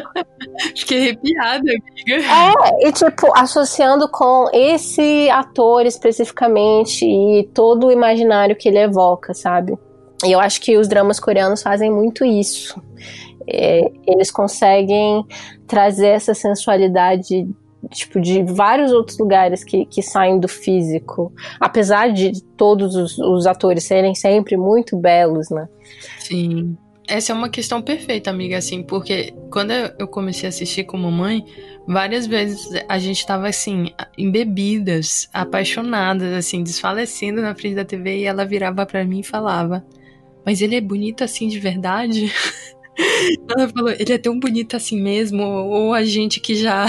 Fiquei 0.76 1.02
arrepiada, 1.02 1.58
amiga. 1.60 2.24
É, 2.24 2.88
e 2.88 2.92
tipo, 2.92 3.32
associando 3.36 4.08
com 4.08 4.48
esse 4.52 5.30
ator 5.30 5.86
especificamente 5.86 7.04
e 7.04 7.48
todo 7.54 7.86
o 7.86 7.92
imaginário 7.92 8.56
que 8.56 8.68
ele 8.68 8.78
evoca, 8.78 9.32
sabe? 9.34 9.78
E 10.24 10.32
eu 10.32 10.40
acho 10.40 10.60
que 10.60 10.76
os 10.76 10.88
dramas 10.88 11.20
coreanos 11.20 11.62
fazem 11.62 11.90
muito 11.90 12.24
isso. 12.24 12.80
É, 13.48 13.90
eles 14.06 14.30
conseguem 14.30 15.24
trazer 15.66 16.08
essa 16.08 16.34
sensualidade 16.34 17.46
tipo, 17.88 18.20
de 18.20 18.42
vários 18.42 18.92
outros 18.92 19.18
lugares 19.18 19.64
que, 19.64 19.86
que 19.86 20.02
saem 20.02 20.38
do 20.38 20.48
físico. 20.48 21.32
Apesar 21.60 22.12
de 22.12 22.42
todos 22.56 22.94
os, 22.94 23.18
os 23.18 23.46
atores 23.46 23.84
serem 23.84 24.14
sempre 24.14 24.56
muito 24.56 24.96
belos, 24.96 25.50
né? 25.50 25.68
Sim. 26.18 26.76
Essa 27.08 27.32
é 27.32 27.34
uma 27.34 27.48
questão 27.48 27.80
perfeita, 27.80 28.30
amiga, 28.30 28.58
assim, 28.58 28.82
porque 28.82 29.32
quando 29.50 29.70
eu 29.70 30.08
comecei 30.08 30.46
a 30.46 30.50
assistir 30.50 30.84
com 30.84 30.96
mamãe, 30.96 31.44
várias 31.86 32.26
vezes 32.26 32.68
a 32.88 32.98
gente 32.98 33.24
tava 33.24 33.48
assim, 33.48 33.92
embebidas, 34.18 35.28
apaixonadas, 35.32 36.32
assim, 36.32 36.64
desfalecendo 36.64 37.40
na 37.40 37.54
frente 37.54 37.76
da 37.76 37.84
TV 37.84 38.18
e 38.18 38.24
ela 38.24 38.44
virava 38.44 38.84
para 38.84 39.04
mim 39.04 39.20
e 39.20 39.24
falava: 39.24 39.86
Mas 40.44 40.60
ele 40.60 40.74
é 40.74 40.80
bonito 40.80 41.22
assim 41.22 41.46
de 41.46 41.60
verdade? 41.60 42.32
Ela 43.56 43.68
falou: 43.68 43.90
Ele 43.90 44.12
é 44.12 44.18
tão 44.18 44.38
bonito 44.38 44.76
assim 44.76 45.00
mesmo? 45.00 45.42
Ou 45.42 45.94
a 45.94 46.04
gente 46.04 46.40
que 46.40 46.54
já 46.54 46.86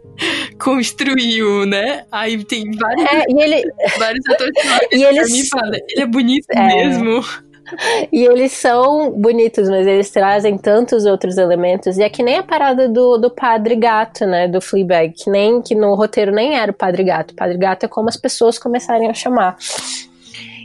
construiu, 0.58 1.66
né? 1.66 2.04
Aí 2.10 2.42
tem 2.44 2.70
vários, 2.72 3.04
é, 3.04 3.24
e 3.28 3.42
ele... 3.42 3.72
vários 3.98 4.26
atores 4.28 4.52
que 4.90 4.96
e 4.96 5.04
eles... 5.04 5.30
mim 5.30 5.44
falam, 5.46 5.74
ele 5.74 6.02
é 6.02 6.06
bonito 6.06 6.46
é. 6.50 6.66
mesmo. 6.66 7.24
E 8.12 8.24
eles 8.24 8.52
são 8.52 9.10
bonitos, 9.10 9.68
mas 9.68 9.86
eles 9.86 10.10
trazem 10.10 10.56
tantos 10.56 11.04
outros 11.04 11.36
elementos. 11.36 11.98
E 11.98 12.02
é 12.02 12.08
que 12.08 12.22
nem 12.22 12.36
a 12.36 12.42
parada 12.42 12.88
do, 12.88 13.18
do 13.18 13.28
Padre 13.28 13.74
Gato, 13.74 14.24
né? 14.24 14.46
Do 14.46 14.60
Fleabag. 14.60 15.12
Que 15.12 15.28
nem 15.28 15.60
que 15.60 15.74
no 15.74 15.94
roteiro 15.94 16.30
nem 16.30 16.56
era 16.56 16.70
o 16.70 16.74
Padre 16.74 17.02
Gato. 17.02 17.32
O 17.32 17.34
Padre 17.34 17.58
Gato 17.58 17.84
é 17.84 17.88
como 17.88 18.08
as 18.08 18.16
pessoas 18.16 18.56
começarem 18.56 19.08
a 19.08 19.14
chamar. 19.14 19.56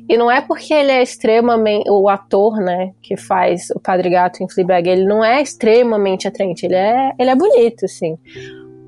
E 0.09 0.17
não 0.17 0.29
é 0.29 0.41
porque 0.41 0.73
ele 0.73 0.91
é 0.91 1.01
extremamente. 1.01 1.89
O 1.89 2.09
ator, 2.09 2.57
né? 2.57 2.93
Que 3.01 3.15
faz 3.15 3.69
o 3.75 3.79
Padre 3.79 4.09
Gato 4.09 4.43
em 4.43 4.49
Fleabag, 4.49 4.89
ele 4.89 5.05
não 5.05 5.23
é 5.23 5.41
extremamente 5.41 6.27
atraente. 6.27 6.65
Ele 6.65 6.75
é, 6.75 7.11
ele 7.17 7.29
é 7.29 7.35
bonito, 7.35 7.85
assim. 7.85 8.17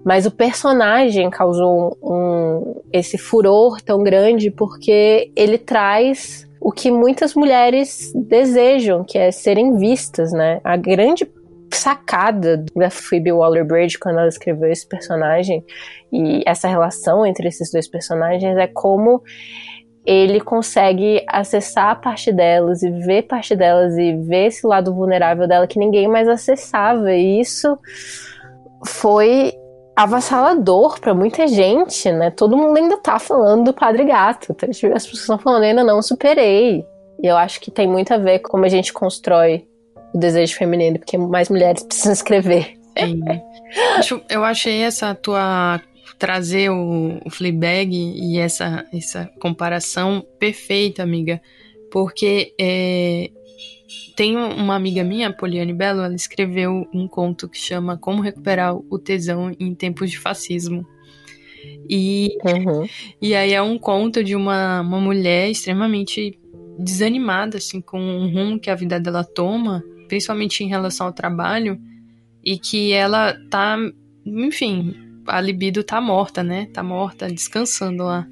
Mas 0.04 0.26
o 0.26 0.32
personagem 0.32 1.30
causou 1.30 1.98
um, 2.04 2.82
esse 2.92 3.18
furor 3.18 3.82
tão 3.82 4.04
grande 4.04 4.52
porque 4.52 5.32
ele 5.36 5.58
traz 5.58 6.46
o 6.60 6.72
que 6.72 6.92
muitas 6.92 7.34
mulheres 7.36 8.12
desejam, 8.14 9.04
que 9.04 9.18
é 9.18 9.32
serem 9.32 9.78
vistas, 9.78 10.32
né? 10.32 10.60
A 10.64 10.76
grande 10.76 11.30
sacada 11.74 12.64
da 12.76 12.90
Phoebe 12.90 13.32
Waller-Bridge 13.32 13.98
quando 13.98 14.20
ela 14.20 14.28
escreveu 14.28 14.72
esse 14.72 14.88
personagem 14.88 15.64
e 16.12 16.44
essa 16.46 16.68
relação 16.68 17.26
entre 17.26 17.48
esses 17.48 17.72
dois 17.72 17.88
personagens 17.88 18.56
é 18.58 18.68
como 18.68 19.24
ele 20.06 20.42
consegue 20.42 21.24
acessar 21.28 21.92
a 21.92 21.96
parte 21.96 22.32
delas 22.32 22.84
e 22.84 22.90
ver 22.90 23.24
parte 23.24 23.56
delas 23.56 23.98
e 23.98 24.14
ver 24.14 24.48
esse 24.48 24.68
lado 24.68 24.94
vulnerável 24.94 25.48
dela 25.48 25.68
que 25.68 25.80
ninguém 25.80 26.08
mais 26.08 26.28
acessava. 26.28 27.12
E 27.14 27.40
isso 27.40 27.78
foi 28.86 29.54
avassalador 29.96 31.00
para 31.00 31.14
muita 31.14 31.48
gente, 31.48 32.12
né? 32.12 32.32
Todo 32.32 32.58
mundo 32.58 32.78
ainda 32.78 32.98
tá 32.98 33.18
falando 33.18 33.66
do 33.66 33.74
Padre 33.74 34.04
Gato. 34.04 34.54
Tá? 34.54 34.68
As 34.68 34.80
pessoas 34.80 35.14
estão 35.14 35.38
falando, 35.38 35.64
ainda 35.64 35.84
não 35.84 36.02
superei. 36.02 36.86
E 37.22 37.28
eu 37.28 37.38
acho 37.38 37.62
que 37.62 37.72
tem 37.72 37.88
muito 37.88 38.14
a 38.14 38.18
ver 38.18 38.40
com 38.40 38.52
como 38.52 38.66
a 38.66 38.70
gente 38.70 38.92
constrói 38.92 39.66
o 40.14 40.18
desejo 40.18 40.56
feminino, 40.56 41.00
porque 41.00 41.18
mais 41.18 41.48
mulheres 41.48 41.84
precisam 41.84 42.12
escrever. 42.12 42.78
Sim. 42.98 43.22
eu 44.30 44.44
achei 44.44 44.84
essa 44.84 45.16
tua 45.16 45.80
trazer 46.18 46.70
o, 46.70 47.20
o 47.26 47.30
Fleabag 47.30 47.94
e 47.94 48.38
essa, 48.38 48.86
essa 48.94 49.26
comparação 49.40 50.26
perfeita, 50.40 51.04
amiga. 51.04 51.42
Porque 51.92 52.54
é, 52.60 53.30
tem 54.16 54.38
uma 54.38 54.76
amiga 54.76 55.04
minha, 55.04 55.32
Poliane 55.34 55.74
Belo, 55.74 56.02
ela 56.02 56.16
escreveu 56.16 56.88
um 56.94 57.08
conto 57.08 57.50
que 57.50 57.58
chama 57.58 57.98
Como 57.98 58.22
Recuperar 58.22 58.76
o 58.76 59.00
Tesão 59.00 59.52
em 59.60 59.74
Tempos 59.74 60.12
de 60.12 60.20
Fascismo. 60.20 60.86
E, 61.90 62.38
uhum. 62.44 62.88
e 63.22 63.34
aí 63.36 63.54
é 63.54 63.62
um 63.62 63.78
conto 63.78 64.24
de 64.24 64.36
uma, 64.36 64.82
uma 64.82 65.00
mulher 65.00 65.50
extremamente 65.50 66.40
desanimada, 66.78 67.58
assim, 67.58 67.82
com 67.82 68.00
o 68.00 68.32
rumo 68.32 68.60
que 68.60 68.70
a 68.70 68.76
vida 68.76 69.00
dela 69.00 69.24
toma, 69.24 69.84
principalmente 70.08 70.64
em 70.64 70.68
relação 70.68 71.08
ao 71.08 71.14
trabalho, 71.14 71.80
e 72.44 72.58
que 72.58 72.92
ela 72.92 73.34
tá, 73.50 73.78
enfim, 74.26 74.94
a 75.28 75.42
libido 75.42 75.84
tá 75.84 76.00
morta, 76.00 76.44
né? 76.44 76.68
Tá 76.74 76.84
morta, 76.84 77.28
descansando 77.28 78.04
lá. 78.04 78.28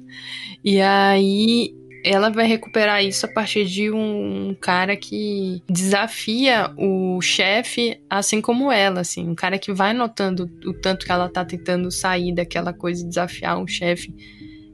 E 0.64 0.80
aí 0.80 1.74
ela 2.04 2.30
vai 2.30 2.46
recuperar 2.46 3.04
isso 3.04 3.26
a 3.26 3.28
partir 3.28 3.64
de 3.64 3.90
um 3.90 4.56
cara 4.60 4.96
que 4.96 5.62
desafia 5.68 6.72
o 6.76 7.20
chefe, 7.20 8.00
assim 8.10 8.40
como 8.40 8.72
ela, 8.72 9.00
assim, 9.00 9.28
um 9.28 9.34
cara 9.34 9.58
que 9.58 9.72
vai 9.72 9.92
notando 9.92 10.50
o 10.66 10.72
tanto 10.72 11.06
que 11.06 11.12
ela 11.12 11.28
tá 11.28 11.44
tentando 11.44 11.90
sair 11.90 12.34
daquela 12.34 12.72
coisa 12.72 13.04
e 13.04 13.08
desafiar 13.08 13.62
o 13.62 13.68
chefe. 13.68 14.12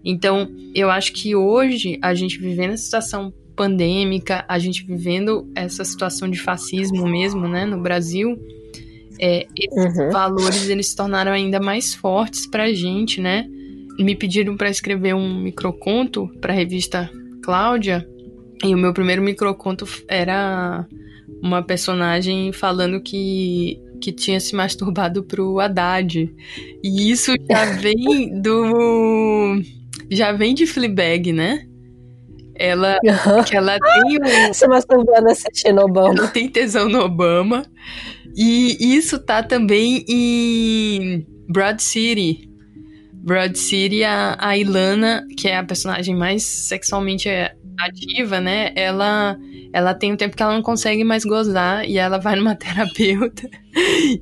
Então, 0.05 0.49
eu 0.75 0.91
acho 0.91 1.13
que 1.13 1.35
hoje 1.35 1.99
a 2.01 2.15
gente 2.15 2.39
vivendo 2.39 2.73
a 2.73 2.77
situação 2.79 3.33
pandêmica, 3.55 4.45
a 4.49 4.59
gente 4.59 4.85
vivendo 4.85 5.51
essa 5.55 5.85
situação 5.85 6.31
de 6.31 6.39
fascismo 6.39 7.07
mesmo, 7.07 7.47
né, 7.49 7.67
no 7.67 7.83
Brasil, 7.83 8.39
é, 9.21 9.47
esses 9.57 9.99
uhum. 9.99 10.11
valores 10.11 10.69
eles 10.69 10.91
se 10.91 10.97
tornaram 10.97 11.33
ainda 11.33 11.61
mais 11.61 11.95
fortes 11.95 12.47
pra 12.47 12.73
gente, 12.73 13.21
né? 13.21 13.47
Me 13.99 14.15
pediram 14.15 14.57
para 14.57 14.71
escrever 14.71 15.15
um 15.15 15.43
microconto 15.43 16.29
para 16.41 16.53
a 16.53 16.57
revista 16.57 17.11
Cláudia, 17.43 18.07
e 18.65 18.75
o 18.75 18.79
meu 18.79 18.93
primeiro 18.93 19.23
microconto 19.23 19.87
era 20.09 20.87
uma 21.43 21.63
personagem 21.63 22.53
falando 22.53 23.01
que 23.01 23.81
que 24.01 24.13
tinha 24.13 24.39
se 24.39 24.55
masturbado 24.55 25.25
pro 25.25 25.59
Haddad. 25.59 26.33
E 26.83 27.11
isso 27.11 27.33
já 27.51 27.65
vem 27.77 28.41
do 28.41 29.61
já 30.11 30.33
vem 30.33 30.55
de 30.55 30.67
Fleabag, 30.67 31.33
né? 31.33 31.65
Ela, 32.55 32.99
que 33.47 33.57
ela 33.57 33.79
tem 33.79 34.19
um, 34.21 34.53
se 34.55 34.67
masturbando 34.67 35.31
assistindo 35.31 35.81
Obama. 35.81 36.19
Ela 36.19 36.29
tem 36.29 36.49
tesão 36.49 36.89
no 36.89 37.01
Obama. 37.01 37.65
E 38.41 38.97
isso 38.97 39.19
tá 39.19 39.43
também 39.43 40.05
em 40.09 41.27
Broad 41.49 41.83
City. 41.83 42.49
Broad 43.13 43.59
City, 43.59 44.05
a, 44.05 44.37
a 44.39 44.57
Ilana, 44.57 45.27
que 45.37 45.49
é 45.49 45.57
a 45.57 45.65
personagem 45.65 46.15
mais 46.15 46.45
sexualmente 46.45 47.29
ativa, 47.81 48.41
né? 48.41 48.71
Ela, 48.77 49.37
ela 49.73 49.93
tem 49.93 50.13
um 50.13 50.17
tempo 50.17 50.37
que 50.37 50.43
ela 50.43 50.55
não 50.55 50.63
consegue 50.63 51.03
mais 51.03 51.25
gozar 51.25 51.85
e 51.85 51.99
ela 51.99 52.19
vai 52.19 52.37
numa 52.37 52.55
terapeuta. 52.57 53.51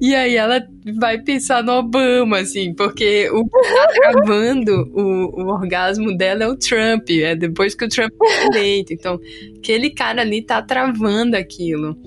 E 0.01 0.15
aí 0.15 0.35
ela 0.35 0.67
vai 0.99 1.21
pensar 1.21 1.63
no 1.63 1.73
Obama, 1.73 2.39
assim, 2.39 2.73
porque 2.75 3.29
o 3.31 3.45
que 3.45 3.51
tá 3.51 3.87
travando 3.89 4.73
o, 4.95 5.43
o 5.43 5.47
orgasmo 5.49 6.17
dela 6.17 6.45
é 6.45 6.49
o 6.49 6.57
Trump, 6.57 7.11
é 7.11 7.37
depois 7.37 7.75
que 7.75 7.85
o 7.85 7.89
Trump 7.89 8.13
foi 8.17 8.47
eleito. 8.47 8.95
Então, 8.95 9.21
aquele 9.59 9.91
cara 9.91 10.23
ali 10.23 10.41
tá 10.41 10.63
travando 10.63 11.37
aquilo. 11.37 11.99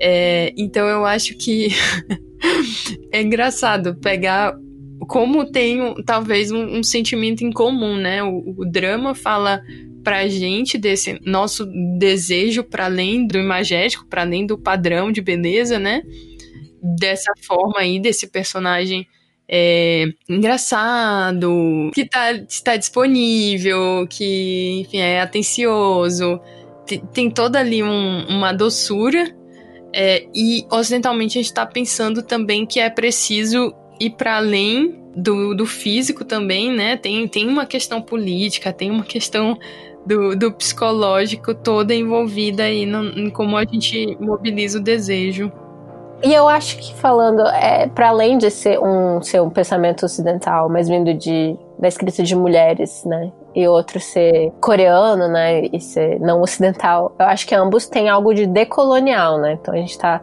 É, 0.00 0.52
então 0.56 0.86
eu 0.86 1.04
acho 1.04 1.36
que 1.36 1.68
é 3.12 3.20
engraçado 3.20 3.96
pegar 3.96 4.54
como 5.08 5.50
tem 5.50 5.94
talvez 6.04 6.50
um, 6.50 6.78
um, 6.78 6.82
sentimento 6.82 7.42
em 7.42 7.50
comum, 7.50 7.96
né? 7.96 8.22
O, 8.22 8.54
o, 8.58 8.64
drama 8.64 9.14
fala 9.14 9.60
pra 10.04 10.28
gente 10.28 10.78
desse 10.78 11.18
nosso 11.24 11.66
desejo 11.98 12.62
para 12.62 12.84
além 12.84 13.26
do 13.26 13.38
imagético, 13.38 14.06
para 14.06 14.22
além 14.22 14.46
do 14.46 14.58
padrão 14.58 15.10
de 15.10 15.20
beleza, 15.20 15.78
né? 15.78 16.02
Dessa 16.80 17.32
forma 17.42 17.80
aí, 17.80 17.98
desse 17.98 18.26
personagem 18.28 19.06
é, 19.48 20.06
engraçado, 20.28 21.90
que 21.94 22.06
tá, 22.06 22.32
está 22.32 22.76
disponível, 22.76 24.06
que, 24.08 24.80
enfim, 24.80 24.98
é 24.98 25.20
atencioso. 25.20 26.38
Tem, 26.86 27.00
tem 27.12 27.30
toda 27.30 27.58
ali 27.58 27.82
um, 27.82 28.26
uma 28.28 28.52
doçura 28.52 29.37
é, 29.92 30.26
e 30.34 30.66
ocidentalmente 30.70 31.38
a 31.38 31.42
gente 31.42 31.50
está 31.50 31.66
pensando 31.66 32.22
também 32.22 32.66
que 32.66 32.80
é 32.80 32.90
preciso 32.90 33.74
ir 34.00 34.10
para 34.10 34.36
além 34.36 35.02
do, 35.16 35.54
do 35.54 35.66
físico 35.66 36.24
também, 36.24 36.72
né? 36.72 36.96
Tem, 36.96 37.26
tem 37.26 37.48
uma 37.48 37.66
questão 37.66 38.00
política, 38.00 38.72
tem 38.72 38.90
uma 38.90 39.04
questão 39.04 39.58
do, 40.06 40.36
do 40.36 40.52
psicológico 40.52 41.54
toda 41.54 41.94
envolvida 41.94 42.62
aí 42.64 42.86
no, 42.86 43.04
em 43.18 43.30
como 43.30 43.56
a 43.56 43.64
gente 43.64 44.16
mobiliza 44.20 44.78
o 44.78 44.82
desejo. 44.82 45.50
E 46.22 46.34
eu 46.34 46.48
acho 46.48 46.78
que 46.78 46.94
falando, 46.94 47.46
é, 47.46 47.86
para 47.88 48.08
além 48.08 48.38
de 48.38 48.50
ser 48.50 48.80
um, 48.80 49.22
ser 49.22 49.40
um 49.40 49.50
pensamento 49.50 50.04
ocidental, 50.04 50.68
mas 50.68 50.88
vindo 50.88 51.14
de, 51.14 51.56
da 51.78 51.86
escrita 51.86 52.22
de 52.22 52.34
mulheres, 52.34 53.04
né? 53.04 53.30
E 53.54 53.66
outro 53.66 53.98
ser 53.98 54.52
coreano, 54.60 55.28
né? 55.28 55.66
E 55.66 55.80
ser 55.80 56.20
não 56.20 56.40
ocidental, 56.42 57.14
eu 57.18 57.26
acho 57.26 57.46
que 57.46 57.54
ambos 57.54 57.86
têm 57.86 58.08
algo 58.08 58.34
de 58.34 58.46
decolonial, 58.46 59.38
né? 59.38 59.58
Então 59.60 59.74
a 59.74 59.76
gente 59.78 59.90
está 59.90 60.22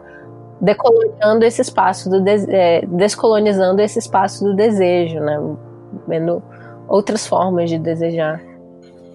decoloniando 0.60 1.44
esse 1.44 1.60
espaço 1.60 2.08
do 2.08 2.24
é, 2.28 2.82
descolonizando 2.86 3.82
esse 3.82 3.98
espaço 3.98 4.44
do 4.44 4.54
desejo, 4.54 5.20
né? 5.20 5.38
Vendo 6.06 6.42
outras 6.88 7.26
formas 7.26 7.68
de 7.68 7.78
desejar. 7.78 8.40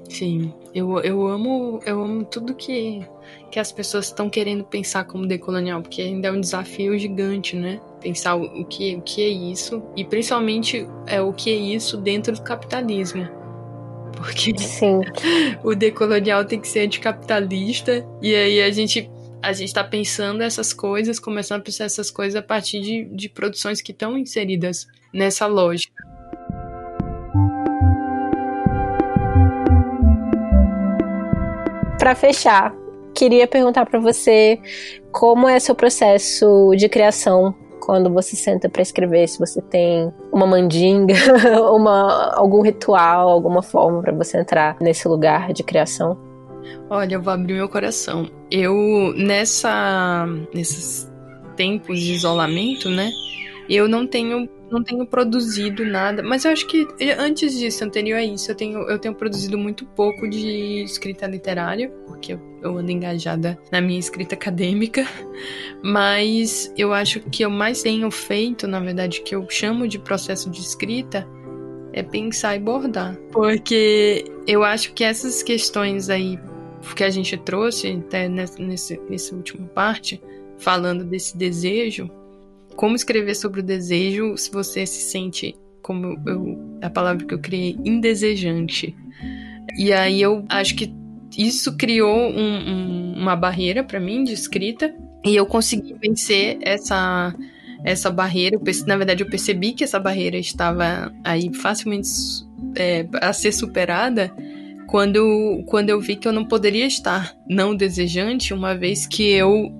Sim, 0.09 0.53
eu, 0.75 0.99
eu 0.99 1.27
amo 1.27 1.79
eu 1.85 2.03
amo 2.03 2.25
tudo 2.25 2.53
que 2.53 3.07
que 3.49 3.59
as 3.59 3.71
pessoas 3.71 4.05
estão 4.05 4.29
querendo 4.29 4.63
pensar 4.63 5.03
como 5.03 5.27
decolonial, 5.27 5.81
porque 5.81 6.01
ainda 6.01 6.29
é 6.29 6.31
um 6.31 6.39
desafio 6.39 6.97
gigante, 6.97 7.55
né? 7.55 7.79
Pensar 7.99 8.35
o, 8.35 8.43
o, 8.43 8.65
que, 8.65 8.95
o 8.95 9.01
que 9.01 9.21
é 9.21 9.27
isso, 9.27 9.83
e 9.95 10.05
principalmente 10.05 10.87
é 11.05 11.21
o 11.21 11.33
que 11.33 11.49
é 11.49 11.55
isso 11.55 11.97
dentro 11.97 12.33
do 12.33 12.41
capitalismo. 12.41 13.27
Porque 14.15 14.57
Sim. 14.57 15.01
o 15.63 15.75
decolonial 15.75 16.45
tem 16.45 16.59
que 16.59 16.67
ser 16.67 16.81
anticapitalista, 16.81 18.05
e 18.21 18.35
aí 18.35 18.61
a 18.61 18.71
gente 18.71 19.09
a 19.43 19.53
gente 19.53 19.69
está 19.69 19.83
pensando 19.83 20.43
essas 20.43 20.71
coisas, 20.71 21.19
começando 21.19 21.61
a 21.61 21.63
pensar 21.63 21.85
essas 21.85 22.11
coisas 22.11 22.35
a 22.35 22.43
partir 22.43 22.79
de, 22.79 23.05
de 23.05 23.27
produções 23.27 23.81
que 23.81 23.91
estão 23.91 24.15
inseridas 24.15 24.87
nessa 25.11 25.47
lógica. 25.47 26.03
Para 31.97 32.13
fechar, 32.13 32.73
queria 33.15 33.47
perguntar 33.47 33.85
para 33.85 33.99
você 33.99 34.59
como 35.11 35.49
é 35.49 35.59
seu 35.59 35.73
processo 35.73 36.71
de 36.75 36.87
criação 36.87 37.55
quando 37.81 38.09
você 38.09 38.35
senta 38.35 38.69
para 38.69 38.81
escrever, 38.81 39.27
se 39.27 39.39
você 39.39 39.61
tem 39.61 40.13
uma 40.31 40.45
mandinga, 40.45 41.13
uma, 41.73 42.33
algum 42.35 42.61
ritual, 42.61 43.29
alguma 43.29 43.61
forma 43.61 44.01
para 44.01 44.13
você 44.13 44.39
entrar 44.39 44.77
nesse 44.79 45.07
lugar 45.07 45.51
de 45.51 45.63
criação? 45.63 46.17
Olha, 46.89 47.15
eu 47.15 47.21
vou 47.21 47.33
abrir 47.33 47.55
meu 47.55 47.67
coração. 47.67 48.29
Eu 48.49 49.13
nessa 49.17 50.25
nesses 50.53 51.11
tempos 51.55 51.99
de 51.99 52.13
isolamento, 52.13 52.89
né? 52.89 53.09
Eu 53.69 53.87
não 53.87 54.05
tenho 54.07 54.47
não 54.71 54.81
tenho 54.83 55.05
produzido 55.05 55.85
nada, 55.85 56.23
mas 56.23 56.45
eu 56.45 56.51
acho 56.51 56.65
que 56.65 56.87
antes 57.19 57.59
disso, 57.59 57.83
anterior 57.83 58.17
a 58.17 58.23
isso, 58.23 58.49
eu 58.49 58.55
tenho, 58.55 58.79
eu 58.89 58.97
tenho 58.97 59.13
produzido 59.13 59.57
muito 59.57 59.85
pouco 59.85 60.29
de 60.29 60.81
escrita 60.83 61.27
literária, 61.27 61.89
porque 62.07 62.33
eu, 62.33 62.39
eu 62.61 62.77
ando 62.77 62.91
engajada 62.91 63.57
na 63.71 63.81
minha 63.81 63.99
escrita 63.99 64.35
acadêmica, 64.35 65.07
mas 65.83 66.71
eu 66.77 66.93
acho 66.93 67.19
que 67.19 67.43
eu 67.43 67.49
mais 67.49 67.81
tenho 67.81 68.09
feito, 68.11 68.67
na 68.67 68.79
verdade, 68.79 69.21
que 69.21 69.35
eu 69.35 69.45
chamo 69.49 69.87
de 69.87 69.99
processo 69.99 70.49
de 70.49 70.61
escrita, 70.61 71.27
é 71.93 72.03
pensar 72.03 72.55
e 72.55 72.59
bordar. 72.59 73.17
Porque 73.31 74.25
eu 74.47 74.63
acho 74.63 74.93
que 74.93 75.03
essas 75.03 75.43
questões 75.43 76.09
aí 76.09 76.39
que 76.95 77.03
a 77.03 77.09
gente 77.09 77.37
trouxe 77.37 77.91
até 77.91 78.27
nesse, 78.27 78.99
nesse 79.09 79.33
última 79.33 79.67
parte, 79.67 80.21
falando 80.57 81.03
desse 81.03 81.37
desejo, 81.37 82.09
como 82.75 82.95
escrever 82.95 83.35
sobre 83.35 83.59
o 83.59 83.63
desejo 83.63 84.37
se 84.37 84.51
você 84.51 84.85
se 84.85 85.03
sente, 85.03 85.55
como 85.81 86.19
eu, 86.25 86.57
a 86.81 86.89
palavra 86.89 87.25
que 87.25 87.33
eu 87.33 87.39
criei, 87.39 87.77
indesejante. 87.83 88.95
E 89.77 89.93
aí 89.93 90.21
eu 90.21 90.43
acho 90.49 90.75
que 90.75 90.93
isso 91.37 91.75
criou 91.77 92.29
um, 92.29 92.69
um, 92.69 93.13
uma 93.17 93.35
barreira 93.35 93.83
para 93.83 93.99
mim 93.99 94.23
de 94.23 94.33
escrita 94.33 94.93
e 95.23 95.35
eu 95.35 95.45
consegui 95.45 95.95
vencer 96.01 96.57
essa 96.61 97.33
essa 97.83 98.11
barreira. 98.11 98.59
Na 98.85 98.95
verdade, 98.95 99.23
eu 99.23 99.29
percebi 99.29 99.73
que 99.73 99.83
essa 99.83 99.99
barreira 99.99 100.37
estava 100.37 101.11
aí 101.23 101.51
facilmente 101.53 102.09
é, 102.75 103.07
a 103.19 103.33
ser 103.33 103.51
superada 103.51 104.31
quando, 104.87 105.63
quando 105.67 105.89
eu 105.89 105.99
vi 105.99 106.15
que 106.15 106.27
eu 106.27 106.33
não 106.33 106.45
poderia 106.45 106.85
estar 106.85 107.35
não 107.47 107.75
desejante, 107.75 108.53
uma 108.53 108.75
vez 108.75 109.07
que 109.07 109.23
eu 109.23 109.71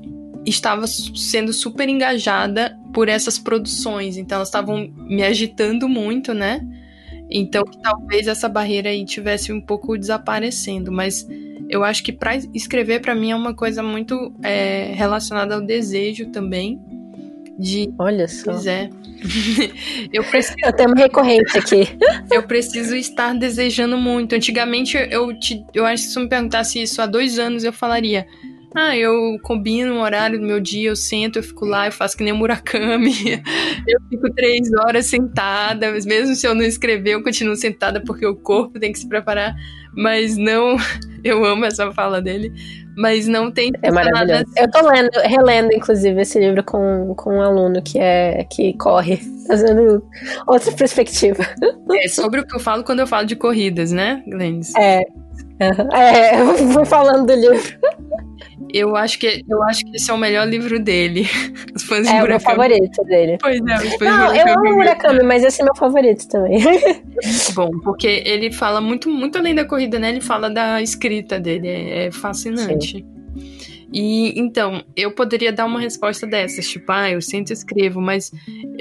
estava 0.46 0.88
sendo 0.88 1.54
super 1.54 1.88
engajada 1.88 2.78
por 2.94 3.08
essas 3.08 3.38
produções. 3.38 4.18
Então, 4.18 4.38
elas 4.38 4.48
estavam 4.48 4.92
me 4.98 5.24
agitando 5.24 5.88
muito, 5.88 6.34
né? 6.34 6.66
Então, 7.32 7.64
talvez 7.64 8.28
essa 8.28 8.50
barreira 8.50 8.90
aí 8.90 9.06
tivesse 9.06 9.54
um 9.54 9.62
pouco 9.62 9.98
desaparecendo, 9.98 10.92
mas 10.92 11.26
eu 11.70 11.84
acho 11.84 12.04
que 12.04 12.12
para 12.12 12.36
escrever 12.54 13.00
para 13.00 13.16
mim 13.16 13.32
é 13.32 13.36
uma 13.36 13.54
coisa 13.54 13.82
muito 13.82 14.34
é, 14.44 14.92
relacionada 14.94 15.56
ao 15.56 15.62
desejo 15.62 16.28
também 16.28 16.80
de. 17.58 17.94
Olha 17.98 18.28
só. 18.28 18.52
Pois 18.52 18.68
é. 18.68 18.90
eu 20.12 20.24
preciso. 20.26 20.58
Eu 20.66 20.74
tenho 20.74 20.94
recorrente 20.94 21.58
aqui. 21.58 21.88
eu 22.30 22.44
preciso 22.44 22.96
estar 22.96 23.34
desejando 23.34 23.98
muito. 23.98 24.36
Antigamente 24.36 24.98
eu 25.10 25.34
te, 25.40 25.66
eu 25.74 25.86
acho 25.86 26.04
que 26.04 26.10
se 26.10 26.14
você 26.16 26.20
me 26.20 26.28
perguntasse 26.28 26.82
isso 26.82 27.02
há 27.02 27.06
dois 27.06 27.40
anos 27.40 27.64
eu 27.64 27.72
falaria 27.72 28.28
ah, 28.74 28.96
eu 28.96 29.38
combino 29.42 29.94
um 29.94 30.02
horário 30.02 30.40
do 30.40 30.46
meu 30.46 30.60
dia, 30.60 30.90
eu 30.90 30.96
sento, 30.96 31.40
eu 31.40 31.44
fico 31.44 31.66
lá, 31.66 31.88
eu 31.88 31.92
faço 31.92 32.16
que 32.16 32.24
nem 32.24 32.32
o 32.32 32.36
Murakami. 32.38 33.12
eu 33.88 34.00
fico 34.10 34.34
três 34.34 34.72
horas 34.74 35.06
sentada, 35.06 35.92
mas 35.92 36.06
mesmo 36.06 36.36
se 36.36 36.48
eu 36.48 36.56
não 36.56 36.64
escrever, 36.64 37.12
eu 37.12 37.24
continuo 37.24 37.56
sentada 37.56 38.02
porque 38.02 38.26
o 38.26 38.36
corpo 38.36 38.80
tem 38.80 38.92
que 38.92 39.00
se 39.00 39.08
preparar. 39.08 39.54
Mas 39.94 40.38
não. 40.38 40.78
Eu 41.24 41.46
amo 41.46 41.66
essa 41.66 41.92
fala 41.92 42.20
dele. 42.20 42.52
Mas 42.98 43.28
não 43.28 43.52
tem. 43.52 43.72
É 43.84 43.92
maravilhoso. 43.92 44.44
Assim. 44.44 44.54
Eu 44.58 44.72
tô 44.72 44.88
lendo, 44.88 45.12
relendo, 45.24 45.72
inclusive, 45.72 46.20
esse 46.20 46.40
livro 46.40 46.64
com, 46.64 47.14
com 47.16 47.38
um 47.38 47.42
aluno 47.42 47.80
que 47.82 48.00
é 48.00 48.44
que 48.50 48.74
corre, 48.74 49.18
fazendo 49.48 50.04
outra 50.48 50.72
perspectiva. 50.72 51.44
É 51.94 52.08
sobre 52.08 52.40
o 52.40 52.48
que 52.48 52.56
eu 52.56 52.60
falo 52.60 52.84
quando 52.84 53.02
eu 53.02 53.08
falo 53.08 53.28
de 53.28 53.36
corridas, 53.36 53.92
né, 53.92 54.24
Glennis? 54.28 54.74
É. 54.76 55.02
É, 55.94 56.40
eu 56.40 56.56
vou 56.68 56.86
falando 56.86 57.28
do 57.28 57.34
livro. 57.34 57.80
Eu 58.74 58.96
acho 58.96 59.20
que 59.20 59.44
eu 59.50 59.62
acho 59.64 59.86
que 59.86 59.98
esse 59.98 60.10
é 60.10 60.14
o 60.14 60.18
melhor 60.18 60.48
livro 60.48 60.80
dele. 60.80 61.28
Os 61.76 61.84
fãs 61.84 62.08
de 62.08 62.14
é 62.14 62.22
Murakami. 62.22 62.26
O 62.26 62.30
meu 62.30 62.40
favorito 62.40 63.04
dele. 63.04 63.38
Pois 63.42 63.60
é, 63.60 63.76
os 63.76 63.96
fãs 63.96 64.10
Não, 64.10 64.32
de 64.32 64.40
eu 64.40 64.48
amo 64.48 64.76
Murakami, 64.76 65.24
mas 65.24 65.44
esse 65.44 65.62
é 65.62 65.66
meu 65.66 65.76
favorito 65.76 66.28
também. 66.28 66.60
Bom, 67.54 67.70
porque 67.84 68.24
ele 68.26 68.52
fala 68.52 68.80
muito, 68.80 69.10
muito 69.10 69.38
além 69.38 69.54
da 69.54 69.66
corrida, 69.66 70.00
né? 70.00 70.10
Ele 70.10 70.22
fala 70.22 70.50
da 70.50 70.82
escrita 70.82 71.40
dele. 71.40 71.68
É, 71.68 72.08
é 72.08 72.12
fascinante. 72.12 73.00
Sim. 73.00 73.21
E 73.92 74.40
então, 74.40 74.84
eu 74.96 75.12
poderia 75.12 75.52
dar 75.52 75.66
uma 75.66 75.80
resposta 75.80 76.26
dessas, 76.26 76.68
tipo, 76.68 76.92
ah, 76.92 77.12
eu 77.12 77.22
sempre 77.22 77.54
escrevo, 77.54 78.00
mas 78.00 78.32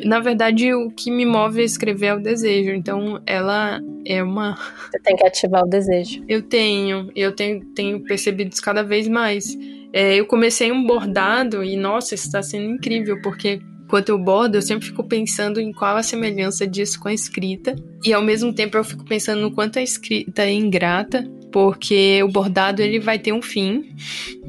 na 0.04 0.20
verdade 0.20 0.72
o 0.72 0.90
que 0.90 1.10
me 1.10 1.26
move 1.26 1.60
a 1.60 1.64
escrever 1.64 2.06
é 2.06 2.14
o 2.14 2.20
desejo. 2.20 2.70
Então, 2.70 3.20
ela 3.26 3.80
é 4.06 4.22
uma. 4.22 4.56
Você 4.90 5.00
tem 5.00 5.16
que 5.16 5.26
ativar 5.26 5.64
o 5.64 5.68
desejo. 5.68 6.22
Eu 6.28 6.42
tenho, 6.42 7.10
eu 7.14 7.32
tenho, 7.34 7.64
tenho 7.74 8.04
percebido 8.04 8.52
isso 8.52 8.62
cada 8.62 8.82
vez 8.82 9.08
mais. 9.08 9.56
É, 9.92 10.14
eu 10.14 10.26
comecei 10.26 10.70
um 10.70 10.86
bordado 10.86 11.64
e, 11.64 11.76
nossa, 11.76 12.14
isso 12.14 12.26
está 12.26 12.42
sendo 12.42 12.66
incrível, 12.66 13.20
porque 13.22 13.60
enquanto 13.84 14.10
eu 14.10 14.18
bordo, 14.18 14.56
eu 14.56 14.62
sempre 14.62 14.86
fico 14.86 15.02
pensando 15.02 15.60
em 15.60 15.72
qual 15.72 15.96
a 15.96 16.02
semelhança 16.02 16.64
disso 16.64 17.00
com 17.00 17.08
a 17.08 17.12
escrita. 17.12 17.74
E 18.04 18.12
ao 18.12 18.22
mesmo 18.22 18.52
tempo 18.52 18.76
eu 18.76 18.84
fico 18.84 19.04
pensando 19.04 19.40
no 19.40 19.50
quanto 19.50 19.80
a 19.80 19.82
escrita 19.82 20.42
é 20.42 20.52
ingrata, 20.52 21.28
porque 21.52 22.22
o 22.22 22.28
bordado 22.28 22.82
ele 22.82 22.98
vai 22.98 23.18
ter 23.18 23.32
um 23.32 23.42
fim. 23.42 23.94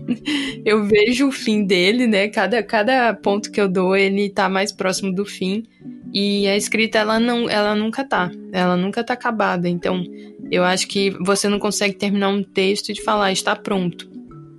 eu 0.65 0.83
vejo 0.85 1.27
o 1.27 1.31
fim 1.31 1.63
dele, 1.63 2.07
né? 2.07 2.27
Cada, 2.27 2.61
cada 2.63 3.13
ponto 3.13 3.51
que 3.51 3.59
eu 3.59 3.67
dou, 3.67 3.95
ele 3.95 4.29
tá 4.29 4.49
mais 4.49 4.71
próximo 4.71 5.13
do 5.13 5.25
fim. 5.25 5.63
E 6.13 6.47
a 6.47 6.57
escrita, 6.57 6.99
ela, 6.99 7.19
não, 7.19 7.49
ela 7.49 7.75
nunca 7.75 8.03
tá. 8.03 8.31
Ela 8.51 8.75
nunca 8.75 9.03
tá 9.03 9.13
acabada. 9.13 9.69
Então, 9.69 10.03
eu 10.49 10.63
acho 10.63 10.87
que 10.87 11.11
você 11.21 11.47
não 11.47 11.59
consegue 11.59 11.95
terminar 11.95 12.29
um 12.29 12.43
texto 12.43 12.93
de 12.93 13.01
falar, 13.01 13.31
está 13.31 13.55
pronto. 13.55 14.09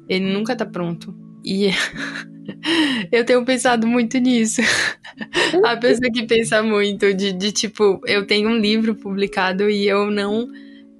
Ele 0.09 0.33
nunca 0.33 0.57
tá 0.57 0.65
pronto. 0.65 1.15
E 1.45 1.69
eu 3.13 3.25
tenho 3.25 3.45
pensado 3.45 3.87
muito 3.87 4.19
nisso. 4.19 4.63
A 5.65 5.77
pessoa 5.77 6.11
que 6.11 6.27
pensa 6.27 6.63
muito 6.63 7.13
de, 7.13 7.33
de 7.33 7.53
tipo, 7.53 8.01
eu 8.07 8.27
tenho 8.27 8.49
um 8.49 8.57
livro 8.57 8.95
publicado 8.95 9.69
e 9.69 9.87
eu 9.87 10.11
não 10.11 10.49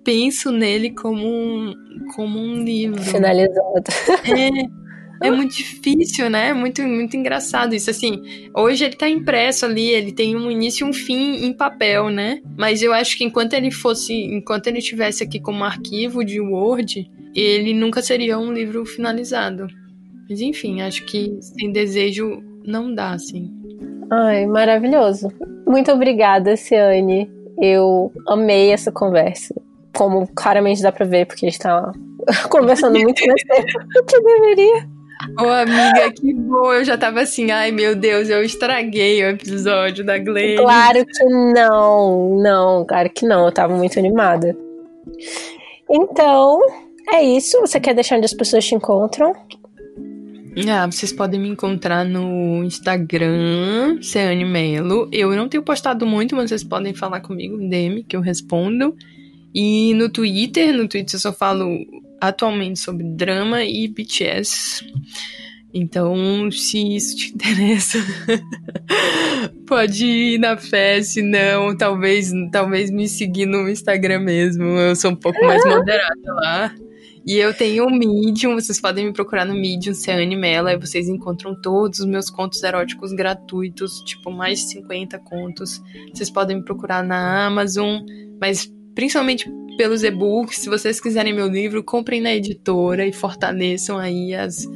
penso 0.05 0.51
nele 0.51 0.91
como 0.91 1.27
um, 1.27 1.75
como 2.15 2.39
um 2.39 2.63
livro. 2.63 3.01
Finalizado. 3.03 3.85
É, 4.25 5.27
é 5.27 5.31
muito 5.31 5.57
difícil, 5.57 6.29
né? 6.29 6.49
É 6.49 6.55
muito, 6.55 6.83
muito 6.83 7.17
engraçado 7.17 7.75
isso. 7.75 7.91
Assim, 7.91 8.23
hoje 8.55 8.85
ele 8.85 8.97
tá 8.97 9.09
impresso 9.09 9.65
ali, 9.65 9.89
ele 9.89 10.13
tem 10.13 10.37
um 10.37 10.51
início 10.51 10.87
e 10.87 10.91
um 10.91 10.93
fim 10.93 11.45
em 11.45 11.53
papel, 11.53 12.11
né? 12.11 12.41
Mas 12.57 12.83
eu 12.83 12.93
acho 12.93 13.17
que 13.17 13.25
enquanto 13.25 13.55
ele 13.55 13.71
fosse, 13.71 14.13
enquanto 14.13 14.67
ele 14.67 14.81
tivesse 14.81 15.23
aqui 15.23 15.41
como 15.41 15.65
arquivo 15.65 16.25
de 16.25 16.41
Word, 16.41 17.11
ele 17.35 17.73
nunca 17.75 18.03
seria 18.03 18.39
um 18.39 18.53
livro 18.53 18.85
finalizado. 18.85 19.67
Mas 20.29 20.41
enfim, 20.41 20.81
acho 20.83 21.05
que 21.05 21.37
sem 21.41 21.73
desejo 21.73 22.43
não 22.65 22.95
dá, 22.95 23.13
assim. 23.13 23.51
Ai, 24.11 24.47
maravilhoso. 24.47 25.29
Muito 25.67 25.91
obrigada, 25.91 26.57
Ciane. 26.57 27.31
Eu 27.61 28.13
amei 28.27 28.71
essa 28.71 28.91
conversa 28.91 29.55
como 30.03 30.27
claramente 30.35 30.83
dá 30.83 30.91
pra 30.91 31.07
ver, 31.07 31.27
porque 31.27 31.47
a 31.47 31.51
gente 31.51 31.61
tá 31.61 31.93
conversando 32.51 32.99
muito 32.99 33.25
mais 33.27 33.43
tempo 33.47 33.79
do 33.95 34.05
que 34.05 34.21
deveria. 34.21 34.89
Ô, 35.41 35.47
amiga, 35.47 36.13
que 36.13 36.35
bom. 36.35 36.73
Eu 36.73 36.85
já 36.85 36.99
tava 36.99 37.21
assim, 37.21 37.51
ai 37.51 37.71
meu 37.71 37.95
Deus, 37.95 38.29
eu 38.29 38.43
estraguei 38.43 39.23
o 39.23 39.29
episódio 39.29 40.05
da 40.05 40.19
Glenn. 40.19 40.57
Claro 40.57 41.07
que 41.07 41.25
não, 41.25 42.41
não, 42.43 42.85
claro 42.85 43.09
que 43.11 43.25
não. 43.25 43.47
Eu 43.47 43.53
tava 43.53 43.77
muito 43.77 43.99
animada. 43.99 44.57
Então, 45.89 46.61
é 47.13 47.23
isso. 47.23 47.61
Você 47.61 47.79
quer 47.79 47.95
deixar 47.95 48.17
onde 48.17 48.27
as 48.27 48.35
pessoas 48.35 48.65
te 48.65 48.75
encontram? 48.75 49.33
Ah, 50.69 50.87
vocês 50.87 51.13
podem 51.13 51.41
me 51.41 51.49
encontrar 51.49 52.05
no 52.05 52.63
Instagram, 52.65 54.03
Ceane 54.03 54.45
Melo. 54.45 55.09
Eu 55.11 55.31
não 55.33 55.49
tenho 55.49 55.63
postado 55.63 56.05
muito, 56.05 56.37
mas 56.37 56.51
vocês 56.51 56.63
podem 56.63 56.93
falar 56.93 57.21
comigo, 57.21 57.57
DM, 57.57 58.05
que 58.05 58.15
eu 58.15 58.21
respondo. 58.21 58.95
E 59.55 59.95
no 59.95 60.09
Twitter, 60.09 60.73
no 60.73 60.89
Twitter 60.89 61.15
eu 61.15 61.21
só 61.21 61.33
falo 61.33 61.79
atualmente 62.21 62.79
sobre 62.79 63.05
drama 63.05 63.65
e 63.65 63.89
BTS. 63.89 64.85
Então, 65.75 66.51
se 66.51 66.97
isso 66.97 67.17
te 67.17 67.33
interessa, 67.35 67.99
pode 69.67 70.05
ir 70.05 70.39
na 70.39 70.57
fé, 70.57 71.03
se 71.03 71.23
não, 71.23 71.75
talvez, 71.77 72.31
talvez 72.51 72.91
me 72.91 73.09
seguir 73.09 73.47
no 73.47 73.69
Instagram 73.69 74.21
mesmo. 74.21 74.65
Eu 74.65 74.95
sou 74.95 75.13
um 75.13 75.17
pouco 75.17 75.43
mais 75.45 75.65
moderada 75.65 76.35
lá. 76.35 76.75
E 77.25 77.39
eu 77.39 77.55
tenho 77.55 77.87
o 77.87 77.91
Medium, 77.91 78.55
vocês 78.55 78.81
podem 78.81 79.07
me 79.07 79.13
procurar 79.13 79.45
no 79.45 79.55
Medium, 79.55 79.95
Ciane 79.95 80.37
Mela, 80.37 80.73
e 80.73 80.77
vocês 80.77 81.09
encontram 81.09 81.55
todos 81.61 82.01
os 82.01 82.07
meus 82.07 82.29
contos 82.29 82.61
eróticos 82.65 83.13
gratuitos, 83.13 84.01
tipo 84.01 84.31
mais 84.31 84.59
de 84.59 84.71
50 84.71 85.21
contos. 85.21 85.81
Vocês 86.13 86.29
podem 86.31 86.57
me 86.57 86.65
procurar 86.65 87.03
na 87.05 87.47
Amazon, 87.47 88.01
mas 88.41 88.69
principalmente 88.95 89.51
pelos 89.77 90.03
e-books. 90.03 90.59
Se 90.59 90.69
vocês 90.69 91.01
quiserem 91.01 91.33
meu 91.33 91.49
livro, 91.49 91.83
comprem 91.83 92.21
na 92.21 92.35
editora 92.35 93.07
e 93.07 93.13
fortaleçam 93.13 93.99
aí 93.99 94.35
as, 94.35 94.67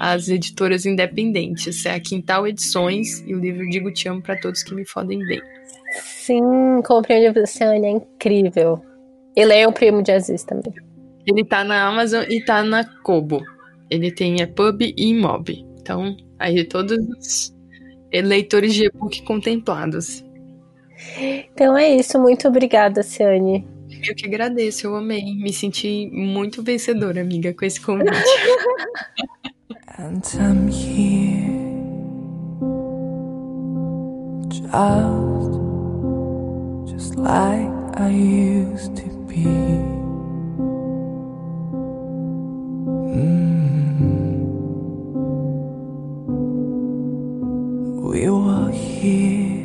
as 0.00 0.28
editoras 0.28 0.86
independentes. 0.86 1.84
É 1.86 1.94
a 1.94 2.00
Quintal 2.00 2.46
Edições 2.46 3.22
e 3.26 3.34
o 3.34 3.38
livro 3.38 3.68
Digo 3.68 3.92
Te 3.92 4.08
Amo 4.08 4.22
para 4.22 4.38
todos 4.40 4.62
que 4.62 4.74
me 4.74 4.84
fodem 4.84 5.18
bem. 5.26 5.40
Sim, 6.00 6.42
comprei 6.84 7.18
o 7.18 7.22
livro 7.22 7.40
da 7.40 7.46
Ciane, 7.46 7.86
é 7.86 7.90
incrível. 7.90 8.82
Ele 9.36 9.52
é 9.54 9.68
o 9.68 9.72
primo 9.72 10.02
de 10.02 10.12
Aziz 10.12 10.42
também. 10.44 10.72
Ele 11.26 11.44
tá 11.44 11.64
na 11.64 11.86
Amazon 11.86 12.24
e 12.28 12.44
tá 12.44 12.62
na 12.62 12.84
Kobo. 12.84 13.42
Ele 13.90 14.10
tem 14.10 14.40
é 14.40 14.46
Pub 14.46 14.80
e 14.82 15.14
Mob. 15.14 15.64
Então, 15.80 16.16
aí 16.38 16.64
todos 16.64 16.96
os 16.98 17.54
leitores 18.12 18.74
de 18.74 18.86
e-book 18.86 19.22
contemplados. 19.22 20.24
Então 21.18 21.76
é 21.76 21.94
isso, 21.94 22.18
muito 22.18 22.48
obrigada, 22.48 23.02
Ciane. 23.02 23.66
Eu 24.02 24.14
que 24.14 24.26
agradeço, 24.26 24.86
eu 24.86 24.96
amei. 24.96 25.24
Me 25.34 25.52
senti 25.52 26.10
muito 26.12 26.62
vencedora, 26.62 27.20
amiga, 27.20 27.52
com 27.54 27.64
esse 27.64 27.80
convite. 27.80 28.10
And 29.98 30.22
I'm 30.38 30.68
here 30.68 31.56
just, 34.50 34.70
just 36.92 37.14
like 37.16 37.70
I 37.96 38.10
used 38.10 38.94
to 38.96 39.08
be. 39.26 39.44
Mm. 43.16 43.62
We 48.02 48.28
were 48.28 48.70
here 48.70 49.55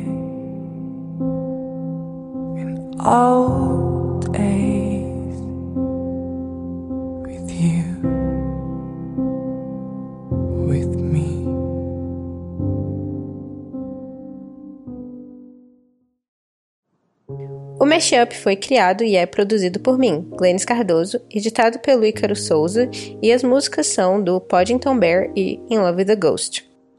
O 17.80 17.84
Mashup 17.84 18.36
foi 18.36 18.54
criado 18.54 19.02
e 19.02 19.16
é 19.16 19.26
produzido 19.26 19.80
por 19.80 19.98
mim, 19.98 20.24
Glennis 20.36 20.64
Cardoso, 20.64 21.20
editado 21.28 21.80
pelo 21.80 22.06
Ícaro 22.06 22.36
Souza, 22.36 22.88
e 23.20 23.32
as 23.32 23.42
músicas 23.42 23.88
são 23.88 24.22
do 24.22 24.40
Poddington 24.40 24.96
Bear 24.96 25.32
e 25.34 25.60
In 25.68 25.78
Love 25.78 26.04
with 26.04 26.12
a 26.12 26.14
Ghost. 26.14 26.71